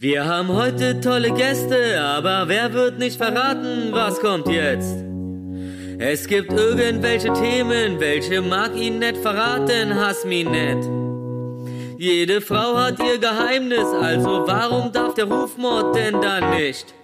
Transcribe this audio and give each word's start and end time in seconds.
Wir 0.00 0.26
haben 0.26 0.46
heute 0.50 1.00
tolle 1.00 1.32
Gäste, 1.32 2.00
aber 2.00 2.44
wer 2.46 2.72
wird 2.72 3.00
nicht 3.00 3.16
verraten, 3.16 3.88
was 3.90 4.20
kommt 4.20 4.46
jetzt? 4.46 4.96
Es 5.98 6.28
gibt 6.28 6.52
irgendwelche 6.52 7.32
Themen, 7.32 7.98
welche 7.98 8.40
mag 8.40 8.76
ihn 8.76 9.00
nicht 9.00 9.16
verraten, 9.16 9.96
hass 9.96 10.24
mich 10.24 10.48
nicht. 10.48 10.88
Jede 11.98 12.40
Frau 12.40 12.76
hat 12.76 13.00
ihr 13.00 13.18
Geheimnis, 13.18 13.88
also 14.00 14.44
warum 14.46 14.92
darf 14.92 15.14
der 15.14 15.24
Rufmord 15.24 15.96
denn 15.96 16.20
dann 16.20 16.50
nicht? 16.50 16.94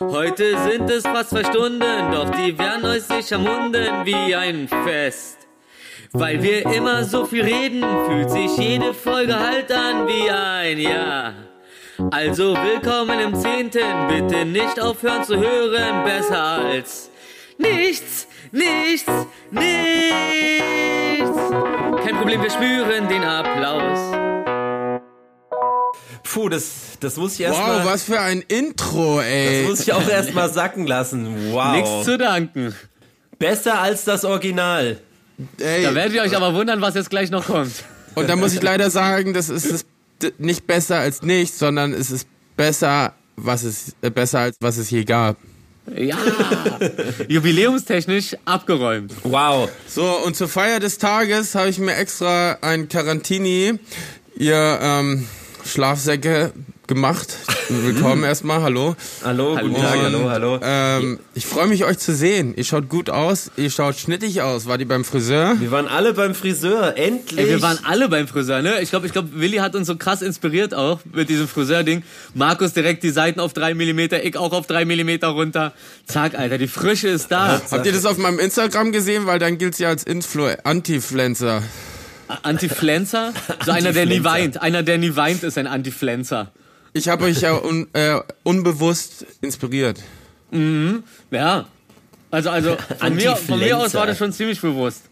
Heute 0.00 0.56
sind 0.60 0.88
es 0.88 1.02
fast 1.02 1.28
zwei 1.28 1.44
Stunden, 1.44 2.10
doch 2.10 2.30
die 2.30 2.58
werden 2.58 2.86
euch 2.86 3.02
sicher 3.02 3.36
munden 3.36 4.06
wie 4.06 4.34
ein 4.34 4.66
Fest. 4.66 5.40
Weil 6.12 6.42
wir 6.42 6.64
immer 6.72 7.04
so 7.04 7.26
viel 7.26 7.42
reden, 7.42 7.84
fühlt 8.06 8.30
sich 8.30 8.56
jede 8.56 8.94
Folge 8.94 9.38
halt 9.38 9.70
an 9.70 10.08
wie 10.08 10.30
ein 10.30 10.78
Jahr. 10.78 11.47
Also 12.12 12.54
willkommen 12.54 13.18
im 13.18 13.34
Zehnten, 13.34 13.80
bitte 14.08 14.44
nicht 14.44 14.78
aufhören 14.80 15.24
zu 15.24 15.36
hören, 15.36 16.04
besser 16.04 16.40
als 16.42 17.10
nichts, 17.58 18.28
nichts, 18.52 19.10
nichts. 19.50 19.66
Kein 22.04 22.16
Problem, 22.16 22.40
wir 22.40 22.50
spüren 22.50 23.08
den 23.08 23.24
Applaus. 23.24 24.14
Puh, 26.22 26.48
das, 26.48 26.70
das 27.00 27.16
muss 27.16 27.34
ich 27.34 27.40
erst 27.40 27.58
Wow, 27.58 27.66
mal, 27.66 27.84
was 27.86 28.04
für 28.04 28.20
ein 28.20 28.42
Intro, 28.46 29.20
ey. 29.20 29.62
das 29.62 29.70
muss 29.70 29.80
ich 29.80 29.92
auch 29.92 30.08
erst 30.08 30.34
mal 30.34 30.48
sacken 30.48 30.86
lassen. 30.86 31.52
Wow. 31.52 31.72
Nichts 31.74 32.04
zu 32.04 32.16
danken. 32.16 32.76
Besser 33.40 33.80
als 33.80 34.04
das 34.04 34.24
Original. 34.24 34.98
ey. 35.58 35.82
Da 35.82 35.94
werdet 35.96 36.14
ihr 36.14 36.22
euch 36.22 36.36
aber 36.36 36.54
wundern, 36.54 36.80
was 36.80 36.94
jetzt 36.94 37.10
gleich 37.10 37.30
noch 37.32 37.46
kommt. 37.46 37.72
Und 38.14 38.28
da 38.30 38.36
muss 38.36 38.52
ich 38.54 38.62
leider 38.62 38.88
sagen, 38.90 39.34
das 39.34 39.48
ist 39.48 39.64
es 39.64 39.82
d- 39.82 39.88
nicht 40.38 40.66
besser 40.66 40.98
als 40.98 41.22
nichts, 41.22 41.58
sondern 41.58 41.92
es 41.92 42.10
ist 42.10 42.28
besser, 42.56 43.14
was 43.36 43.62
es 43.62 43.94
äh, 44.02 44.10
besser 44.10 44.40
als 44.40 44.56
was 44.60 44.76
es 44.76 44.90
je 44.90 45.04
gab. 45.04 45.36
Ja, 45.96 46.18
jubiläumstechnisch 47.28 48.36
abgeräumt. 48.44 49.12
Wow. 49.22 49.70
So, 49.86 50.04
und 50.24 50.36
zur 50.36 50.48
Feier 50.48 50.80
des 50.80 50.98
Tages 50.98 51.54
habe 51.54 51.70
ich 51.70 51.78
mir 51.78 51.96
extra 51.96 52.58
ein 52.60 52.88
Carantini, 52.88 53.78
ihr 54.36 54.78
ähm, 54.82 55.26
Schlafsäcke 55.64 56.52
gemacht. 56.88 57.36
Willkommen 57.68 58.24
erstmal, 58.24 58.62
hallo. 58.62 58.96
Hallo, 59.22 59.56
guten 59.56 59.74
Tag, 59.76 59.98
hallo, 60.02 60.30
hallo. 60.30 60.58
Ähm, 60.62 61.20
ich 61.34 61.46
freue 61.46 61.66
mich, 61.66 61.84
euch 61.84 61.98
zu 61.98 62.14
sehen. 62.14 62.54
Ihr 62.56 62.64
schaut 62.64 62.88
gut 62.88 63.10
aus, 63.10 63.50
ihr 63.56 63.70
schaut 63.70 63.96
schnittig 63.96 64.42
aus. 64.42 64.66
War 64.66 64.78
die 64.78 64.86
beim 64.86 65.04
Friseur? 65.04 65.54
Wir 65.60 65.70
waren 65.70 65.86
alle 65.86 66.14
beim 66.14 66.34
Friseur, 66.34 66.96
endlich. 66.96 67.38
Ey, 67.38 67.48
wir 67.48 67.62
waren 67.62 67.78
alle 67.84 68.08
beim 68.08 68.26
Friseur, 68.26 68.62
ne? 68.62 68.80
Ich 68.80 68.90
glaube, 68.90 69.06
ich 69.06 69.12
glaub, 69.12 69.26
Willi 69.32 69.58
hat 69.58 69.76
uns 69.76 69.86
so 69.86 69.96
krass 69.96 70.22
inspiriert 70.22 70.74
auch 70.74 71.00
mit 71.12 71.28
diesem 71.28 71.46
Friseur-Ding. 71.46 72.02
Markus 72.34 72.72
direkt 72.72 73.02
die 73.02 73.10
Seiten 73.10 73.38
auf 73.38 73.52
drei 73.52 73.74
Millimeter, 73.74 74.24
ich 74.24 74.36
auch 74.36 74.52
auf 74.52 74.66
drei 74.66 74.84
Millimeter 74.84 75.28
runter. 75.28 75.74
Zack, 76.06 76.38
Alter, 76.38 76.58
die 76.58 76.68
Frische 76.68 77.08
ist 77.08 77.30
da. 77.30 77.60
Habt 77.70 77.86
ihr 77.86 77.92
das 77.92 78.06
auf 78.06 78.16
meinem 78.16 78.38
Instagram 78.38 78.92
gesehen? 78.92 79.26
Weil 79.26 79.38
dann 79.38 79.58
gilt's 79.58 79.78
ja 79.78 79.88
als 79.88 80.04
Influ 80.04 80.48
Anti-Fluencer. 80.64 81.62
Antifluencer? 82.42 83.32
So 83.64 83.72
einer, 83.72 83.92
der 83.92 84.06
nie 84.06 84.24
weint. 84.24 84.60
Einer, 84.60 84.82
der 84.82 84.98
nie 84.98 85.16
weint, 85.16 85.42
ist 85.42 85.58
ein 85.58 85.66
Antifluencer. 85.66 86.50
Ich 86.92 87.08
habe 87.08 87.24
euch 87.24 87.40
ja 87.40 87.54
un, 87.54 87.86
äh, 87.92 88.18
unbewusst 88.42 89.26
inspiriert. 89.40 90.00
Ja. 91.30 91.66
Also, 92.30 92.50
also 92.50 92.76
von, 92.98 93.14
mir, 93.14 93.36
von 93.36 93.58
mir 93.58 93.78
aus 93.78 93.94
war 93.94 94.06
das 94.06 94.18
schon 94.18 94.32
ziemlich 94.32 94.60
bewusst. 94.60 95.02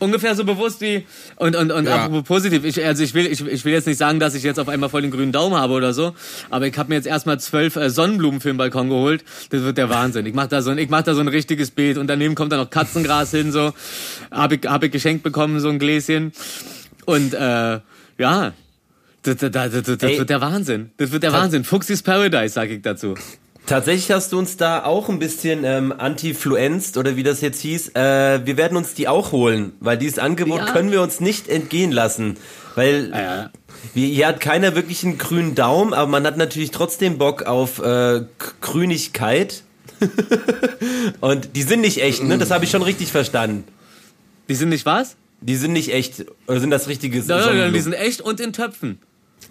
Ungefähr 0.00 0.36
so 0.36 0.44
bewusst 0.44 0.80
wie 0.80 1.04
und 1.36 1.56
und 1.56 1.72
und 1.72 1.86
Ja. 1.86 2.04
apropos 2.04 2.22
positiv, 2.28 2.64
ich, 2.64 2.84
also 2.84 3.02
ich 3.02 3.14
will 3.14 3.26
ich, 3.26 3.44
ich 3.44 3.64
will 3.64 3.72
jetzt 3.72 3.86
nicht 3.88 3.96
sagen, 3.98 4.20
dass 4.20 4.36
ich 4.36 4.44
jetzt 4.44 4.60
auf 4.60 4.68
einmal 4.68 4.88
voll 4.88 5.02
den 5.02 5.10
grünen 5.10 5.32
Daumen 5.32 5.56
habe 5.56 5.72
oder 5.72 5.92
so, 5.92 6.14
aber 6.50 6.68
ich 6.68 6.78
habe 6.78 6.90
mir 6.90 6.94
jetzt 6.94 7.08
erstmal 7.08 7.40
zwölf 7.40 7.74
äh, 7.74 7.90
Sonnenblumen 7.90 8.40
für 8.40 8.46
den 8.46 8.58
Balkon 8.58 8.90
geholt. 8.90 9.24
Das 9.50 9.62
wird 9.62 9.76
der 9.76 9.88
Wahnsinn. 9.88 10.24
Ich 10.26 10.34
mach 10.34 10.46
da 10.46 10.62
so 10.62 10.70
ein 10.70 10.78
ich 10.78 10.88
da 10.88 11.14
so 11.14 11.20
ein 11.20 11.26
richtiges 11.26 11.72
Beet 11.72 11.98
und 11.98 12.06
daneben 12.06 12.36
kommt 12.36 12.52
da 12.52 12.58
noch 12.58 12.70
Katzengras 12.70 13.32
hin 13.32 13.50
so. 13.50 13.72
Habe 14.30 14.54
ich 14.54 14.66
habe 14.68 14.86
ich 14.86 14.92
geschenkt 14.92 15.24
bekommen 15.24 15.58
so 15.58 15.68
ein 15.68 15.80
Gläschen 15.80 16.32
und 17.04 17.34
äh, 17.34 17.80
ja, 18.18 18.52
das, 19.34 19.50
das, 19.50 19.70
das, 19.72 19.98
das, 19.98 20.18
wird 20.18 20.30
der 20.30 20.40
Wahnsinn. 20.40 20.90
Das 20.96 21.10
wird 21.10 21.22
der 21.22 21.32
Wahnsinn. 21.32 21.64
Fuchsis 21.64 22.02
Paradise, 22.02 22.54
sag 22.54 22.70
ich 22.70 22.82
dazu. 22.82 23.14
Tatsächlich 23.66 24.10
hast 24.10 24.32
du 24.32 24.38
uns 24.38 24.56
da 24.56 24.84
auch 24.84 25.10
ein 25.10 25.18
bisschen 25.18 25.62
ähm, 25.62 25.92
antifluenzt 25.92 26.96
oder 26.96 27.16
wie 27.16 27.22
das 27.22 27.42
jetzt 27.42 27.60
hieß. 27.60 27.90
Äh, 27.94 28.46
wir 28.46 28.56
werden 28.56 28.78
uns 28.78 28.94
die 28.94 29.08
auch 29.08 29.30
holen, 29.32 29.72
weil 29.80 29.98
dieses 29.98 30.18
Angebot 30.18 30.60
Ja. 30.60 30.72
können 30.72 30.90
wir 30.90 31.02
uns 31.02 31.20
nicht 31.20 31.48
entgehen 31.48 31.92
lassen. 31.92 32.38
Weil 32.76 33.10
Ja. 33.10 33.50
wir, 33.92 34.06
hier 34.06 34.26
hat 34.26 34.40
keiner 34.40 34.74
wirklich 34.74 35.04
einen 35.04 35.18
grünen 35.18 35.54
Daumen, 35.54 35.92
aber 35.92 36.10
man 36.10 36.24
hat 36.26 36.38
natürlich 36.38 36.70
trotzdem 36.70 37.18
Bock 37.18 37.42
auf 37.42 37.78
äh, 37.80 38.22
Grünigkeit. 38.62 39.64
Und 41.20 41.54
die 41.56 41.62
sind 41.62 41.80
nicht 41.82 42.00
echt, 42.02 42.22
ne? 42.22 42.38
Das 42.38 42.50
habe 42.50 42.64
ich 42.64 42.70
schon 42.70 42.82
richtig 42.82 43.12
verstanden. 43.12 43.64
Die 44.48 44.54
sind 44.54 44.70
nicht 44.70 44.86
was? 44.86 45.16
Die 45.40 45.56
sind 45.56 45.72
nicht 45.72 45.92
echt. 45.92 46.24
Oder 46.46 46.60
sind 46.60 46.70
das 46.70 46.88
richtige 46.88 47.18
Nein, 47.18 47.26
nein, 47.28 47.58
nein, 47.58 47.72
die 47.72 47.80
sind 47.80 47.92
echt 47.92 48.20
und 48.20 48.40
in 48.40 48.52
Töpfen. 48.52 48.98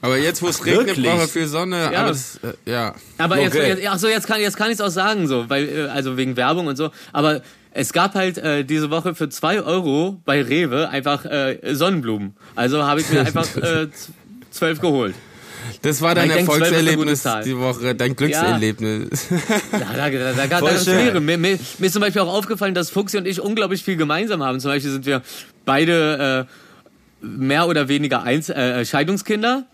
Aber 0.01 0.17
jetzt, 0.17 0.41
wo 0.41 0.47
es 0.47 0.63
regnet, 0.65 1.01
brauchen 1.01 1.19
wir 1.19 1.27
viel 1.27 1.47
Sonne. 1.47 1.89
Ja. 1.91 1.99
Aber 2.01 2.09
das, 2.09 2.39
äh, 2.43 2.71
ja. 2.71 2.93
Aber 3.17 3.39
jetzt, 3.39 3.55
Okay. 3.55 3.69
jetzt, 3.69 3.87
ach 3.87 3.97
so, 3.99 4.07
jetzt 4.07 4.27
kann, 4.27 4.39
jetzt 4.39 4.57
kann 4.57 4.67
ich 4.67 4.75
es 4.75 4.81
auch 4.81 4.89
sagen, 4.89 5.27
so, 5.27 5.49
weil, 5.49 5.67
äh, 5.67 5.81
also 5.87 6.17
wegen 6.17 6.37
Werbung 6.37 6.67
und 6.67 6.75
so. 6.75 6.91
Aber 7.13 7.41
es 7.71 7.93
gab 7.93 8.15
halt 8.15 8.37
äh, 8.37 8.63
diese 8.63 8.89
Woche 8.91 9.15
für 9.15 9.29
zwei 9.29 9.61
Euro 9.61 10.21
bei 10.25 10.41
Rewe 10.41 10.89
einfach 10.89 11.25
äh, 11.25 11.59
Sonnenblumen. 11.73 12.35
Also 12.55 12.83
habe 12.83 13.01
ich 13.01 13.09
mir 13.09 13.21
einfach 13.25 13.47
äh, 13.57 13.87
zwölf 14.51 14.81
geholt. 14.81 15.15
Das 15.81 16.01
war 16.01 16.15
dein 16.15 16.29
Erfolgserlebnis 16.29 17.23
die 17.43 17.57
Woche, 17.57 17.93
dein 17.93 18.15
Glückserlebnis. 18.15 19.27
Da, 19.71 19.77
da, 19.79 20.09
da, 20.09 20.33
da, 20.33 20.47
da, 20.47 20.61
da 20.61 20.91
mehrere. 20.93 21.19
Mir, 21.19 21.37
mir, 21.37 21.59
mir 21.77 21.85
ist 21.85 21.93
zum 21.93 22.01
Beispiel 22.01 22.21
auch 22.21 22.33
aufgefallen, 22.33 22.73
dass 22.73 22.89
Fuchsi 22.89 23.17
und 23.17 23.27
ich 23.27 23.41
unglaublich 23.41 23.83
viel 23.83 23.97
gemeinsam 23.97 24.43
haben. 24.43 24.59
Zum 24.59 24.71
Beispiel 24.71 24.91
sind 24.91 25.05
wir 25.05 25.21
beide 25.65 26.47
äh, 27.21 27.25
mehr 27.25 27.67
oder 27.67 27.87
weniger 27.89 28.23
Eins, 28.23 28.49
äh, 28.49 28.85
Scheidungskinder. 28.85 29.65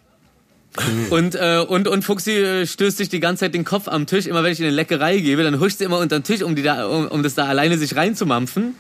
Und, 1.11 1.35
äh, 1.35 1.63
und, 1.67 1.87
und 1.87 2.03
Fuchsi 2.03 2.31
äh, 2.31 2.65
stößt 2.65 2.97
sich 2.97 3.07
die 3.09 3.19
ganze 3.19 3.41
Zeit 3.41 3.53
den 3.53 3.63
Kopf 3.63 3.87
am 3.87 4.07
Tisch. 4.07 4.25
Immer 4.25 4.43
wenn 4.43 4.51
ich 4.53 4.59
ihr 4.59 4.65
eine 4.65 4.75
Leckerei 4.75 5.19
gebe, 5.19 5.43
dann 5.43 5.59
huscht 5.59 5.77
sie 5.77 5.83
immer 5.83 5.99
unter 5.99 6.19
den 6.19 6.23
Tisch, 6.23 6.41
um, 6.41 6.55
die 6.55 6.63
da, 6.63 6.87
um, 6.87 7.07
um 7.07 7.21
das 7.21 7.35
da 7.35 7.45
alleine 7.45 7.77
sich 7.77 7.95
reinzumampfen. 7.95 8.73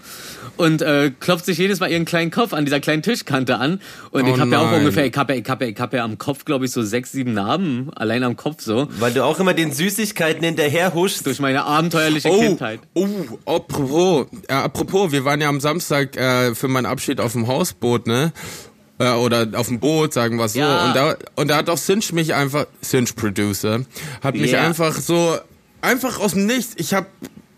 Und 0.57 0.81
äh, 0.81 1.11
klopft 1.19 1.45
sich 1.45 1.57
jedes 1.59 1.79
Mal 1.79 1.91
ihren 1.91 2.05
kleinen 2.05 2.29
Kopf 2.31 2.53
an 2.53 2.65
dieser 2.65 2.79
kleinen 2.79 3.01
Tischkante 3.03 3.57
an. 3.57 3.79
Und 4.11 4.23
Oh 4.23 4.33
ich 4.33 4.39
habe 4.39 4.51
ja 4.51 4.59
auch 4.59 4.71
ungefähr, 4.71 5.05
ich 5.05 5.15
habe 5.15 5.33
ja, 5.33 5.39
ich 5.39 5.49
hab 5.49 5.61
ja, 5.61 5.67
ich 5.67 5.79
hab 5.79 5.93
ja 5.93 6.03
am 6.03 6.17
Kopf, 6.17 6.45
glaube 6.45 6.65
ich, 6.65 6.71
so 6.71 6.81
sechs, 6.83 7.11
sieben 7.11 7.33
Narben. 7.33 7.91
Allein 7.95 8.23
am 8.23 8.35
Kopf 8.35 8.61
so. 8.61 8.87
Weil 8.99 9.13
du 9.13 9.23
auch 9.23 9.39
immer 9.39 9.53
den 9.53 9.71
Süßigkeiten 9.71 10.43
hinterher 10.43 10.93
huschst. 10.95 11.25
Durch 11.27 11.39
meine 11.39 11.63
abenteuerliche 11.63 12.29
Oh, 12.29 12.39
Kindheit. 12.39 12.79
oh, 12.95 13.07
apropos, 13.45 14.27
äh, 14.47 14.53
apropos, 14.53 15.11
wir 15.11 15.25
waren 15.25 15.41
ja 15.41 15.49
am 15.49 15.59
Samstag 15.59 16.17
äh, 16.17 16.55
für 16.55 16.67
meinen 16.67 16.85
Abschied 16.87 17.19
auf 17.19 17.33
dem 17.33 17.47
Hausboot, 17.47 18.07
ne? 18.07 18.31
Äh, 18.99 19.11
oder 19.13 19.47
auf 19.55 19.67
dem 19.67 19.79
Boot, 19.79 20.13
sagen 20.13 20.37
wir 20.37 20.47
so. 20.47 20.59
Ja. 20.59 20.87
Und 20.87 20.95
da, 20.95 21.15
und 21.35 21.47
da 21.49 21.57
hat 21.57 21.67
doch 21.67 21.79
Cinch 21.79 22.13
mich 22.13 22.33
einfach, 22.33 22.65
Cinch 22.83 23.15
Producer, 23.15 23.81
hat 24.21 24.35
mich 24.35 24.51
Ja. 24.51 24.61
einfach 24.61 24.95
so, 24.95 25.37
einfach 25.81 26.19
aus 26.19 26.33
dem 26.33 26.45
Nichts. 26.45 26.73
Ich 26.77 26.93
hab 26.93 27.07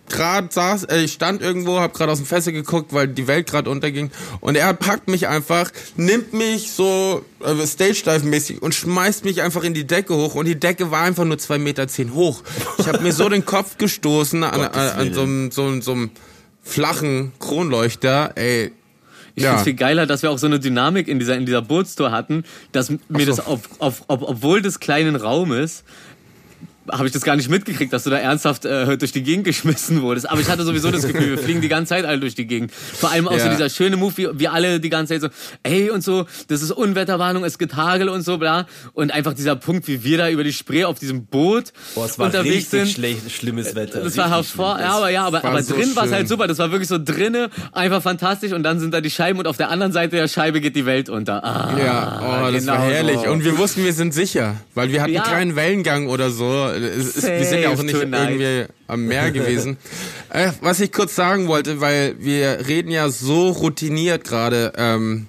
gerade 0.07 0.47
saß, 0.51 0.84
äh, 0.85 1.01
ich 1.01 1.13
stand 1.13 1.41
irgendwo, 1.41 1.79
hab 1.79 1.94
gerade 1.96 2.12
aus 2.12 2.19
dem 2.19 2.28
Fenster 2.28 2.51
geguckt, 2.51 2.94
weil 2.94 3.07
die 3.07 3.28
Welt 3.28 3.50
gerade 3.50 3.69
unterging. 3.69 4.12
Und 4.40 4.56
er 4.56 4.73
packt 4.75 5.07
mich 5.09 5.28
einfach, 5.28 5.72
nimmt 5.97 6.31
mich 6.31 6.72
so 6.72 7.25
äh, 7.44 7.66
Stage-Dive-mäßig 7.66 8.62
und 8.62 8.75
schmeißt 8.75 9.25
mich 9.25 9.41
einfach 9.41 9.63
in 9.63 9.73
die 9.73 9.85
Decke 9.88 10.16
hoch. 10.16 10.35
Und 10.35 10.46
die 10.46 10.59
Decke 10.59 10.91
war 10.91 11.02
einfach 11.02 11.25
nur 11.25 11.38
zwei 11.40 11.57
Meter 11.57 11.88
zehn 11.88 12.13
hoch. 12.13 12.44
Ich 12.78 12.88
habe 12.88 13.00
mir 13.00 13.13
so 13.13 13.28
den 13.29 13.46
Kopf 13.46 13.78
gestoßen 13.78 14.44
an, 14.44 14.53
an, 14.53 14.62
Gottes 14.72 14.91
an 14.94 15.13
so 15.13 15.22
einem 15.22 15.52
so, 15.52 15.81
so 15.81 15.91
einem 15.94 16.12
flachen 16.63 17.34
Kronleuchter. 17.40 18.31
Ey, 18.35 18.72
Ich 19.35 19.44
Ja. 19.44 19.50
find's 19.51 19.63
viel 19.66 19.73
geiler, 19.75 20.06
dass 20.06 20.22
wir 20.23 20.31
auch 20.31 20.38
so 20.38 20.47
eine 20.47 20.59
Dynamik 20.59 21.07
in 21.07 21.19
dieser, 21.19 21.35
in 21.35 21.46
dieser 21.46 21.62
Bootstour 21.62 22.12
hatten, 22.12 22.44
dass 22.72 22.90
mir 23.09 23.25
das 23.25 23.46
auf, 23.46 23.62
auf, 23.79 24.03
auf, 24.07 24.22
obwohl 24.22 24.62
des 24.62 24.79
kleinen 24.79 25.16
Raumes, 25.16 25.84
habe 26.91 27.08
ich 27.08 27.14
das 27.14 27.23
gar 27.23 27.35
nicht 27.35 27.49
mitgekriegt, 27.49 27.91
dass 27.93 28.03
du 28.03 28.09
da 28.09 28.17
ernsthaft 28.17 28.66
äh, 28.66 28.97
durch 28.97 29.11
die 29.11 29.23
Gegend 29.23 29.46
geschmissen 29.46 30.02
wurdest. 30.02 30.29
Aber 30.29 30.40
ich 30.41 30.49
hatte 30.49 30.64
sowieso 30.64 30.91
das 30.91 31.08
Gefühl, 31.08 31.32
wir 31.32 31.37
fliegen 31.37 31.61
die 31.61 31.67
ganze 31.67 31.90
Zeit 31.90 32.05
alle 32.05 32.20
durch 32.20 32.35
die 32.35 32.46
Gegend. 32.47 32.72
Vor 32.73 33.11
allem 33.11 33.28
auch 33.28 33.34
so 33.34 33.46
Ja. 33.46 33.49
dieser 33.49 33.70
schöne 33.70 33.97
Move, 33.97 34.16
wie 34.17 34.28
wir 34.40 34.53
alle 34.53 34.79
die 34.79 34.90
ganze 34.90 35.14
Zeit 35.20 35.22
so, 35.22 35.29
ey 35.64 35.90
und 35.90 36.03
so, 36.03 36.26
das 36.47 36.61
ist 36.61 36.72
Unwetterwarnung, 36.72 37.43
es 37.43 37.58
gibt 37.58 37.76
Hagel 37.76 38.09
und 38.09 38.22
so, 38.23 38.37
bla. 38.37 38.67
Und 38.93 39.11
einfach 39.11 39.34
dieser 39.34 39.55
Punkt, 39.55 39.87
wie 39.87 40.03
wir 40.03 40.17
da 40.17 40.29
über 40.29 40.43
die 40.43 40.53
Spree 40.53 40.85
auf 40.85 40.99
diesem 40.99 41.26
Boot 41.26 41.73
Boah, 41.96 42.05
es 42.05 42.17
war 42.20 42.28
unterwegs 42.28 42.55
richtig 42.55 42.70
sind. 42.82 42.90
schlecht, 42.90 43.32
schlimmes 43.32 43.76
Wetter. 43.76 44.02
Das 44.02 44.16
war 44.17 44.29
hervor, 44.29 44.79
ja, 44.79 44.91
aber 44.97 45.09
ja, 45.09 45.26
aber, 45.26 45.43
war 45.43 45.52
aber 45.52 45.64
so 45.64 45.76
drin 45.76 45.96
war 45.96 46.05
es 46.05 46.11
halt 46.11 46.28
super. 46.28 46.47
Das 46.47 46.58
war 46.59 46.72
wirklich 46.72 46.90
so 46.90 46.97
drinne, 47.03 47.49
einfach 47.72 48.02
fantastisch. 48.02 48.52
Und 48.52 48.64
dann 48.64 48.79
sind 48.79 48.93
da 48.93 49.02
die 49.02 49.09
Scheiben 49.11 49.40
und 49.40 49.47
auf 49.47 49.58
der 49.58 49.70
anderen 49.70 49.91
Seite 49.91 50.16
der 50.17 50.28
Scheibe 50.28 50.61
geht 50.61 50.76
die 50.76 50.85
Welt 50.85 51.09
unter. 51.09 51.43
Ah, 51.43 51.76
Ja, 51.78 52.20
oh, 52.47 52.52
das 52.52 52.66
war 52.67 52.78
genau 52.78 52.90
herrlich. 52.90 53.20
so. 53.26 53.29
Und 53.32 53.43
wir 53.43 53.58
wussten, 53.58 53.84
wir 53.84 53.93
sind 53.93 54.14
sicher, 54.14 54.55
weil 54.73 54.91
wir 54.91 55.02
hatten 55.02 55.14
Ja. 55.14 55.23
keinen 55.23 55.55
Wellengang 55.55 56.08
oder 56.08 56.29
so. 56.29 56.70
Es 56.75 57.16
ist, 57.17 57.23
wir 57.27 57.45
sind 57.45 57.61
ja 57.61 57.69
auch 57.69 57.81
nicht 57.81 57.99
tonight. 57.99 58.29
irgendwie 58.31 58.73
am 58.87 59.05
Meer 59.05 59.31
gewesen. 59.31 59.77
äh, 60.29 60.51
was 60.61 60.79
ich 60.79 60.91
kurz 60.91 61.16
sagen 61.16 61.47
wollte, 61.47 61.81
weil 61.81 62.16
wir 62.19 62.67
reden 62.67 62.91
ja 62.91 63.09
so 63.09 63.49
routiniert 63.49 64.23
gerade 64.23 64.73
ähm, 64.77 65.27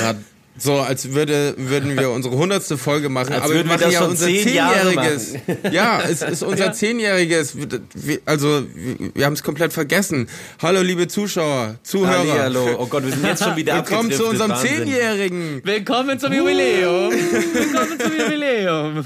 grad 0.00 0.16
So, 0.56 0.74
als 0.80 1.12
würde, 1.12 1.54
würden 1.58 1.98
wir 1.98 2.10
unsere 2.10 2.36
hundertste 2.36 2.78
Folge 2.78 3.08
machen. 3.08 3.32
Als 3.32 3.42
aber 3.42 3.54
wir 3.54 3.56
würden 3.64 3.68
wir 3.70 3.74
machen 3.74 3.82
das 3.84 3.92
ja 3.92 3.98
schon 4.00 4.10
unser 4.10 4.26
zehnjähriges. 4.26 5.34
Ja, 5.72 6.00
es 6.08 6.22
ist 6.22 6.42
unser 6.52 6.72
zehnjähriges. 6.72 7.56
Wir- 7.94 8.20
Also, 8.24 8.64
wir, 8.74 9.10
wir 9.14 9.24
haben 9.26 9.32
es 9.32 9.42
komplett 9.42 9.72
vergessen. 9.72 10.28
Hallo, 10.62 10.80
liebe 10.82 11.08
Zuschauer, 11.08 11.74
Zuhörer. 11.82 12.38
Hallo. 12.38 12.68
Oh 12.78 12.86
Gott, 12.86 13.04
wir 13.04 13.10
sind 13.12 13.26
jetzt 13.26 13.42
schon 13.42 13.56
wieder 13.56 13.74
Willkommen 13.88 14.12
zu 14.12 14.26
unserem. 14.26 14.54
Zehnjährigen. 14.54 15.60
Willkommen 15.64 16.18
zum 16.20 16.32
Jubiläum. 16.32 17.10
Willkommen 17.12 17.98
zum 18.00 18.12
Jubiläum. 18.18 19.04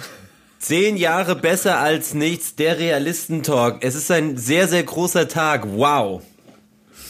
Zehn 0.58 0.96
Jahre 0.96 1.36
besser 1.36 1.78
als 1.78 2.14
nichts, 2.14 2.56
der 2.56 2.78
Realistentalk. 2.78 3.76
Es 3.80 3.94
ist 3.94 4.10
ein 4.10 4.36
sehr, 4.36 4.66
sehr 4.68 4.82
großer 4.82 5.28
Tag. 5.28 5.64
Wow. 5.66 6.22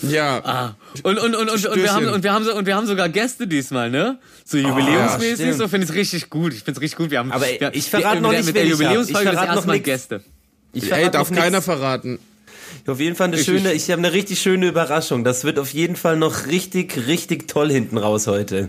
Ja. 0.02 0.40
Ah. 0.44 0.74
Und, 1.02 1.18
und, 1.18 1.34
und, 1.34 1.48
und, 1.50 1.66
und, 1.66 1.76
wir 1.82 1.92
haben, 1.92 2.06
und, 2.08 2.22
wir 2.22 2.32
haben, 2.32 2.44
so- 2.44 2.54
und 2.54 2.66
wir 2.66 2.76
haben 2.76 2.86
sogar 2.86 3.08
Gäste 3.08 3.46
diesmal, 3.46 3.90
ne? 3.90 4.18
So 4.44 4.58
jubiläumsmäßig, 4.58 5.34
stimmt. 5.36 5.54
so 5.58 5.68
finde 5.68 5.86
ich 5.86 5.94
richtig 5.94 6.30
gut. 6.30 6.52
Ich 6.52 6.60
finde 6.62 6.72
es 6.78 6.80
richtig 6.82 6.98
gut. 6.98 7.10
Wir 7.10 7.18
haben, 7.18 7.32
Aber 7.32 7.46
wir, 7.46 7.74
ich 7.74 7.88
verrate 7.90 8.16
wir- 8.16 8.20
noch 8.20 8.30
nicht, 8.32 8.44
mit 8.46 8.54
der 8.54 8.66
Jubiläumsfolge 8.66 9.24
das 9.24 9.34
verrate 9.34 9.46
noch 9.48 9.54
erste 9.56 9.66
Mal 9.66 9.72
nix. 9.74 9.84
Gäste. 9.84 10.20
Ich 10.72 10.82
Ey, 10.84 10.88
verrate 10.90 11.10
darf 11.12 11.30
noch 11.30 11.36
keiner 11.38 11.56
nix. 11.56 11.64
verraten. 11.64 12.18
Auf 12.88 13.00
jeden 13.00 13.16
Fall 13.16 13.28
eine 13.28 13.36
Ich- 13.36 13.44
schöne, 13.44 13.72
ich- 13.72 13.84
ich 13.84 13.90
habe 13.90 13.98
eine 14.00 14.12
richtig 14.12 14.40
schöne 14.40 14.66
Überraschung. 14.68 15.24
Das 15.24 15.44
wird 15.44 15.58
auf 15.58 15.72
jeden 15.72 15.96
Fall 15.96 16.16
noch 16.16 16.46
richtig, 16.46 17.06
richtig 17.06 17.48
toll 17.48 17.70
hinten 17.70 17.98
raus 17.98 18.26
heute. 18.26 18.68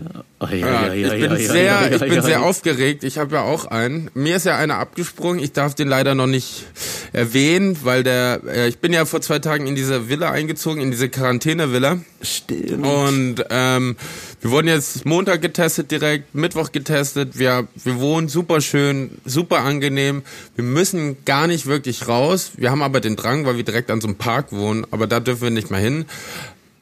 Ja, 0.50 0.92
ich 0.92 1.08
bin 1.18 1.32
ich 1.36 2.22
sehr 2.22 2.42
aufgeregt. 2.42 3.04
Ich 3.04 3.18
habe 3.18 3.34
ja 3.36 3.42
auch 3.42 3.66
einen. 3.66 4.10
Mir 4.14 4.36
ist 4.36 4.46
ja 4.46 4.56
einer 4.56 4.78
abgesprungen. 4.78 5.42
Ich 5.42 5.52
darf 5.52 5.74
den 5.74 5.88
leider 5.88 6.14
noch 6.14 6.26
nicht 6.26 6.64
erwähnen, 7.12 7.76
weil 7.82 8.02
der, 8.02 8.40
äh, 8.46 8.68
ich 8.68 8.78
bin 8.78 8.92
ja 8.92 9.04
vor 9.04 9.20
zwei 9.20 9.38
Tagen 9.38 9.66
in 9.66 9.74
diese 9.74 10.08
Villa 10.08 10.30
eingezogen, 10.30 10.80
in 10.80 10.90
diese 10.90 11.08
Quarantäne-Villa. 11.08 11.98
Stimmt. 12.22 12.84
Und 12.86 13.36
ähm, 13.50 13.96
wir 14.40 14.50
wurden 14.50 14.68
jetzt 14.68 15.04
Montag 15.04 15.42
getestet, 15.42 15.90
direkt 15.90 16.34
Mittwoch 16.34 16.72
getestet. 16.72 17.38
Wir, 17.38 17.66
wir 17.74 18.00
wohnen 18.00 18.28
super 18.28 18.60
schön, 18.60 19.10
super 19.24 19.58
angenehm. 19.58 20.22
Wir 20.54 20.64
müssen 20.64 21.24
gar 21.24 21.46
nicht 21.46 21.66
wirklich 21.66 22.08
raus. 22.08 22.52
Wir 22.56 22.70
haben 22.70 22.82
aber 22.82 23.00
den 23.00 23.16
Drang, 23.16 23.44
weil 23.44 23.56
wir 23.56 23.64
direkt 23.64 23.90
an 23.90 24.00
so 24.00 24.08
einem 24.08 24.16
Park 24.16 24.52
wohnen. 24.52 24.86
Aber 24.90 25.06
da 25.06 25.20
dürfen 25.20 25.42
wir 25.42 25.50
nicht 25.50 25.70
mehr 25.70 25.80
hin. 25.80 26.06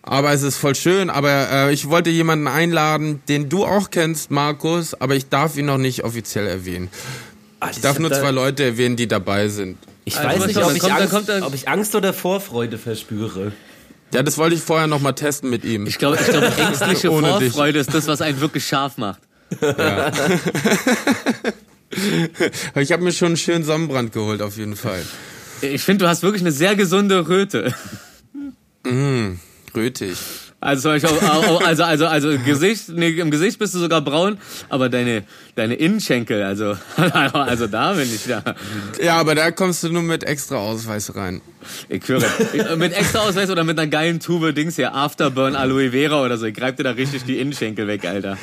Aber 0.03 0.33
es 0.33 0.43
ist 0.43 0.57
voll 0.57 0.75
schön. 0.77 1.11
Aber 1.11 1.51
äh, 1.51 1.73
ich 1.73 1.89
wollte 1.91 2.11
jemanden 2.11 2.47
einladen, 2.47 3.21
den 3.29 3.49
du 3.49 3.65
auch 3.65 3.91
kennst, 3.91 4.31
Markus. 4.31 4.95
Aber 4.95 5.17
ich 5.17 5.29
darf 5.29 5.57
ihn 5.57 5.67
noch 5.67 5.79
nicht 5.79 6.05
offiziell 6.05 6.47
erwähnen. 6.47 6.89
Ah, 7.61 7.71
Ich 7.73 7.81
darf 7.81 7.99
nur 7.99 8.11
da- 8.11 8.21
zwei 8.21 8.31
Leute 8.31 8.63
erwähnen, 8.65 8.95
die 8.97 9.09
dabei 9.09 9.49
sind. 9.49 9.79
Ich 10.05 10.17
Also, 10.17 10.41
weiß 10.41 10.47
nicht, 10.47 10.57
ob 10.63 10.75
ich, 10.75 10.85
Angst, 10.93 11.31
ob 11.43 11.55
ich 11.55 11.69
Angst 11.69 11.95
oder 11.95 12.15
Vorfreude 12.15 12.79
verspüre. 12.79 13.53
Ja, 14.13 14.23
das 14.23 14.39
wollte 14.39 14.55
ich 14.55 14.63
vorher 14.63 14.87
noch 14.87 15.01
mal 15.01 15.13
testen 15.13 15.51
mit 15.51 15.65
ihm. 15.65 15.87
Ich 15.87 15.99
glaube, 15.99 16.19
ich 16.21 16.27
glaube, 16.27 16.47
ängstliche 16.57 17.11
Ohne 17.11 17.39
dich. 17.39 17.53
Vorfreude 17.53 17.79
ist 17.79 17.93
das, 17.93 18.07
was 18.07 18.21
einen 18.21 18.41
wirklich 18.41 18.67
scharf 18.67 18.97
macht. 18.97 19.21
Ich 22.75 22.93
habe 22.93 23.03
mir 23.03 23.13
schon 23.13 23.29
einen 23.29 23.37
schönen 23.39 23.65
Sonnenbrand 23.65 24.13
geholt, 24.13 24.43
auf 24.43 24.59
jeden 24.59 24.77
Fall. 24.77 25.03
Ich 25.63 25.83
finde, 25.83 26.05
du 26.05 26.09
hast 26.09 26.23
wirklich 26.23 26.43
eine 26.43 26.53
sehr 26.53 26.77
gesunde 26.77 27.29
Röte. 27.29 27.75
Rötig. 29.75 30.19
Also, 30.61 30.83
zum 30.83 30.91
Beispiel, 31.01 31.29
au- 31.29 31.55
au- 31.55 31.59
also, 31.59 31.85
also, 31.85 32.07
also, 32.09 32.37
Gesicht, 32.45 32.89
nee, 32.89 33.11
im 33.11 33.31
Gesicht 33.31 33.61
bist 33.61 33.75
du 33.75 33.79
sogar 33.79 34.01
braun, 34.01 34.39
aber 34.69 34.89
deine, 34.89 35.23
deine 35.55 35.75
Innenschenkel, 35.75 36.43
also, 36.43 36.77
also 37.33 37.69
da 37.69 37.93
bin 37.93 38.13
ich 38.13 38.25
da. 38.27 38.43
Ja, 39.01 39.19
aber 39.19 39.37
da 39.37 39.53
kommst 39.53 39.85
du 39.85 39.89
nur 39.89 40.03
mit 40.03 40.25
extra 40.25 40.57
Ausweis 40.57 41.15
rein. 41.15 41.41
Ich 41.89 42.09
höre, 42.09 42.23
mit 42.77 42.93
extra 42.97 43.21
Ausweis 43.21 43.51
oder 43.51 43.63
mit 43.63 43.79
einer 43.79 43.89
geilen 43.89 44.21
Tube 44.21 44.53
Dings 44.55 44.77
hier, 44.77 44.95
Afterburn 44.95 45.55
Aloe 45.55 45.91
Vera 45.91 46.25
oder 46.25 46.39
so. 46.39 46.47
Ich 46.47 46.55
greif 46.55 46.77
dir 46.77 46.83
da 46.85 46.93
richtig 46.93 47.25
die 47.25 47.39
Innenschenkel 47.39 47.87
weg, 47.87 48.05
Alter. 48.07 48.39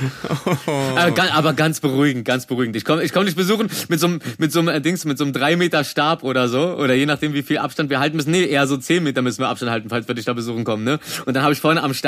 Aber, 0.65 1.12
ga- 1.12 1.33
aber 1.33 1.53
ganz 1.53 1.79
beruhigend, 1.79 2.23
ganz 2.25 2.45
beruhigend. 2.45 2.75
Ich 2.75 2.85
komme 2.85 3.03
ich 3.03 3.12
komm 3.13 3.25
dich 3.25 3.35
besuchen 3.35 3.67
mit 3.89 4.00
so 4.00 4.07
einem, 4.07 4.19
mit 4.38 4.51
so 4.51 4.59
einem 4.59 4.67
äh, 4.69 4.79
Dings, 4.81 5.06
mit 5.06 5.17
so 5.17 5.23
einem 5.23 5.33
3 5.33 5.56
Meter 5.56 5.83
Stab 5.83 6.23
oder 6.23 6.47
so. 6.47 6.75
Oder 6.75 6.94
je 6.94 7.06
nachdem, 7.06 7.33
wie 7.33 7.41
viel 7.44 7.57
Abstand 7.57 7.89
wir 7.89 8.00
halten 8.00 8.15
müssen. 8.17 8.31
Nee, 8.31 8.45
eher 8.45 8.67
so 8.67 8.77
10 8.77 9.03
Meter 9.03 9.21
müssen 9.21 9.39
wir 9.39 9.47
Abstand 9.50 9.71
halten, 9.71 9.89
falls 9.89 10.07
wir 10.07 10.15
dich 10.15 10.25
da 10.25 10.33
besuchen 10.33 10.63
kommen, 10.63 10.83
ne? 10.83 11.00
Und 11.25 11.33
dann 11.35 11.44
habe 11.44 11.53
ich 11.53 11.59
vorne 11.59 11.81
am 11.83 11.94
Stab 11.94 12.05